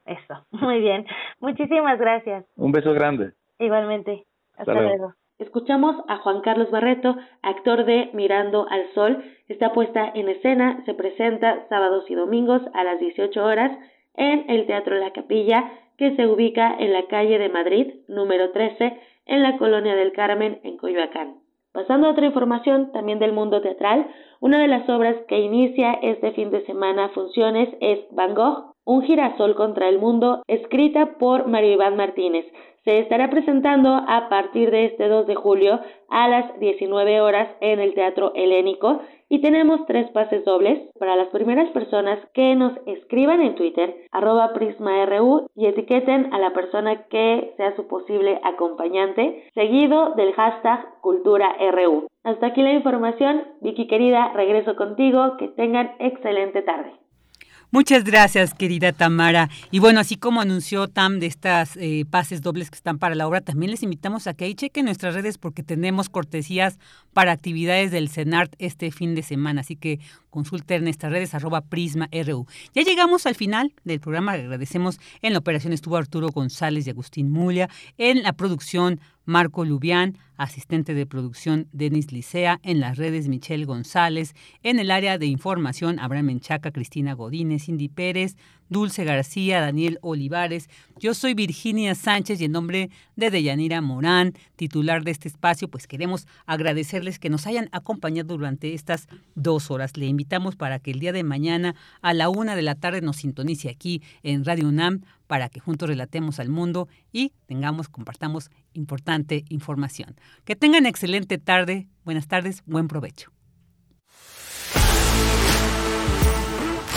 Eso, 0.05 0.45
muy 0.51 0.79
bien. 0.79 1.07
Muchísimas 1.39 1.99
gracias. 1.99 2.45
Un 2.57 2.71
beso 2.71 2.93
grande. 2.93 3.31
Igualmente. 3.57 4.23
Hasta, 4.55 4.73
luego. 4.73 5.15
Escuchamos 5.39 5.95
a 6.07 6.17
Juan 6.17 6.41
Carlos 6.41 6.71
Barreto, 6.71 7.15
actor 7.43 7.85
de 7.85 8.09
Mirando 8.13 8.65
al 8.69 8.91
Sol. 8.95 9.23
Está 9.47 9.71
puesta 9.71 10.11
en 10.15 10.29
escena, 10.29 10.81
se 10.85 10.95
presenta 10.95 11.67
sábados 11.69 12.09
y 12.09 12.15
domingos 12.15 12.63
a 12.73 12.83
las 12.83 12.99
18 12.99 13.45
horas 13.45 13.77
en 14.15 14.49
el 14.49 14.65
Teatro 14.65 14.95
La 14.97 15.13
Capilla, 15.13 15.71
que 15.95 16.15
se 16.15 16.25
ubica 16.25 16.75
en 16.79 16.91
la 16.91 17.05
calle 17.05 17.37
de 17.37 17.49
Madrid, 17.49 17.93
número 18.07 18.51
13, 18.51 18.99
en 19.27 19.43
la 19.43 19.57
Colonia 19.59 19.95
del 19.95 20.11
Carmen, 20.11 20.59
en 20.63 20.77
Coyoacán. 20.77 21.35
Pasando 21.71 22.07
a 22.07 22.11
otra 22.11 22.25
información 22.25 22.91
también 22.91 23.19
del 23.19 23.33
mundo 23.33 23.61
teatral, 23.61 24.07
una 24.39 24.59
de 24.59 24.67
las 24.67 24.89
obras 24.89 25.15
que 25.27 25.37
inicia 25.37 25.93
este 26.01 26.31
fin 26.31 26.49
de 26.49 26.65
semana 26.65 27.09
funciones 27.09 27.69
es 27.79 27.99
Van 28.09 28.33
Gogh, 28.33 28.73
un 28.87 29.03
girasol 29.03 29.53
contra 29.55 29.87
el 29.89 29.99
mundo, 29.99 30.41
escrita 30.47 31.17
por 31.19 31.47
Mario 31.47 31.73
Iván 31.73 31.95
Martínez 31.95 32.45
se 32.87 32.99
estará 32.99 33.29
presentando 33.29 33.89
a 33.89 34.29
partir 34.29 34.71
de 34.71 34.85
este 34.85 35.09
2 35.09 35.27
de 35.27 35.35
julio 35.35 35.81
a 36.07 36.29
las 36.29 36.57
19 36.57 37.19
horas 37.19 37.49
en 37.59 37.81
el 37.81 37.93
Teatro 37.93 38.31
Helénico 38.33 39.01
y 39.27 39.41
tenemos 39.41 39.85
tres 39.87 40.09
pases 40.11 40.45
dobles 40.45 40.79
para 40.97 41.17
las 41.17 41.27
primeras 41.27 41.69
personas 41.71 42.17
que 42.33 42.55
nos 42.55 42.71
escriban 42.85 43.41
en 43.41 43.55
Twitter 43.55 43.93
arroba 44.13 44.53
prisma.ru 44.53 45.49
y 45.53 45.65
etiqueten 45.65 46.33
a 46.33 46.39
la 46.39 46.53
persona 46.53 47.07
que 47.09 47.53
sea 47.57 47.75
su 47.75 47.87
posible 47.89 48.39
acompañante 48.41 49.49
seguido 49.53 50.11
del 50.11 50.31
hashtag 50.31 51.01
culturaRU. 51.01 52.07
Hasta 52.23 52.47
aquí 52.47 52.61
la 52.61 52.71
información. 52.71 53.43
Vicky 53.59 53.87
querida, 53.87 54.31
regreso 54.33 54.77
contigo. 54.77 55.35
Que 55.37 55.49
tengan 55.49 55.91
excelente 55.99 56.61
tarde. 56.61 56.93
Muchas 57.77 58.03
gracias, 58.03 58.55
querida 58.55 58.91
Tamara. 58.91 59.51
Y 59.69 59.77
bueno, 59.77 59.99
así 59.99 60.15
como 60.15 60.41
anunció 60.41 60.87
Tam 60.87 61.19
de 61.19 61.27
estas 61.27 61.77
eh, 61.77 62.05
pases 62.09 62.41
dobles 62.41 62.71
que 62.71 62.75
están 62.75 62.97
para 62.97 63.13
la 63.13 63.27
obra, 63.27 63.41
también 63.41 63.69
les 63.69 63.83
invitamos 63.83 64.25
a 64.25 64.33
que 64.33 64.45
ahí 64.45 64.55
chequen 64.55 64.85
nuestras 64.85 65.13
redes 65.13 65.37
porque 65.37 65.61
tenemos 65.61 66.09
cortesías 66.09 66.79
para 67.13 67.33
actividades 67.33 67.91
del 67.91 68.09
CENART 68.09 68.55
este 68.57 68.89
fin 68.89 69.13
de 69.13 69.21
semana. 69.21 69.61
Así 69.61 69.75
que 69.75 69.99
consulten 70.37 70.83
nuestras 70.83 71.11
redes 71.11 71.33
arroba 71.33 71.61
Prisma 71.61 72.09
RU. 72.11 72.45
Ya 72.75 72.83
llegamos 72.83 73.25
al 73.25 73.33
final 73.33 73.73
del 73.85 73.99
programa. 73.99 74.33
Agradecemos. 74.33 74.99
En 75.23 75.33
la 75.33 75.39
operación 75.39 75.73
estuvo 75.73 75.97
Arturo 75.97 76.29
González 76.29 76.85
y 76.85 76.91
Agustín 76.91 77.31
Mulia, 77.31 77.69
en 77.97 78.21
la 78.21 78.33
producción 78.33 78.99
Marco 79.25 79.65
Lubián, 79.65 80.15
asistente 80.37 80.93
de 80.93 81.07
producción 81.07 81.67
Denis 81.71 82.11
Licea, 82.11 82.59
en 82.61 82.79
las 82.79 82.97
redes 82.97 83.27
Michelle 83.27 83.65
González, 83.65 84.35
en 84.61 84.77
el 84.77 84.91
área 84.91 85.17
de 85.17 85.25
información 85.25 85.99
Abraham 85.99 86.27
Menchaca, 86.27 86.69
Cristina 86.69 87.13
Godínez, 87.13 87.63
Cindy 87.63 87.89
Pérez, 87.89 88.35
Dulce 88.69 89.03
García, 89.03 89.61
Daniel 89.61 89.99
Olivares. 90.01 90.69
Yo 90.99 91.13
soy 91.13 91.33
Virginia 91.33 91.95
Sánchez 91.95 92.41
y 92.41 92.45
en 92.45 92.51
nombre 92.51 92.89
de 93.15 93.29
Deyanira 93.29 93.81
Morán, 93.81 94.33
titular 94.55 95.03
de 95.03 95.11
este 95.11 95.27
espacio, 95.27 95.67
pues 95.69 95.87
queremos 95.87 96.27
agradecerles 96.45 97.19
que 97.19 97.29
nos 97.29 97.47
hayan 97.47 97.69
acompañado 97.71 98.35
durante 98.35 98.73
estas 98.73 99.07
dos 99.35 99.71
horas. 99.71 99.97
Le 99.97 100.07
invitamos 100.07 100.55
para 100.55 100.79
que 100.79 100.91
el 100.91 100.99
día 100.99 101.13
de 101.13 101.23
mañana 101.23 101.75
a 102.01 102.13
la 102.13 102.29
una 102.29 102.55
de 102.55 102.61
la 102.61 102.75
tarde 102.75 103.01
nos 103.01 103.17
sintonice 103.17 103.69
aquí 103.69 104.01
en 104.23 104.45
Radio 104.45 104.67
UNAM 104.67 105.01
para 105.27 105.49
que 105.49 105.59
juntos 105.59 105.89
relatemos 105.89 106.39
al 106.39 106.49
mundo 106.49 106.87
y 107.11 107.33
tengamos, 107.45 107.89
compartamos 107.89 108.49
importante 108.73 109.45
información. 109.49 110.15
Que 110.45 110.55
tengan 110.55 110.85
excelente 110.85 111.37
tarde, 111.37 111.87
buenas 112.05 112.27
tardes, 112.27 112.63
buen 112.65 112.87
provecho. 112.87 113.36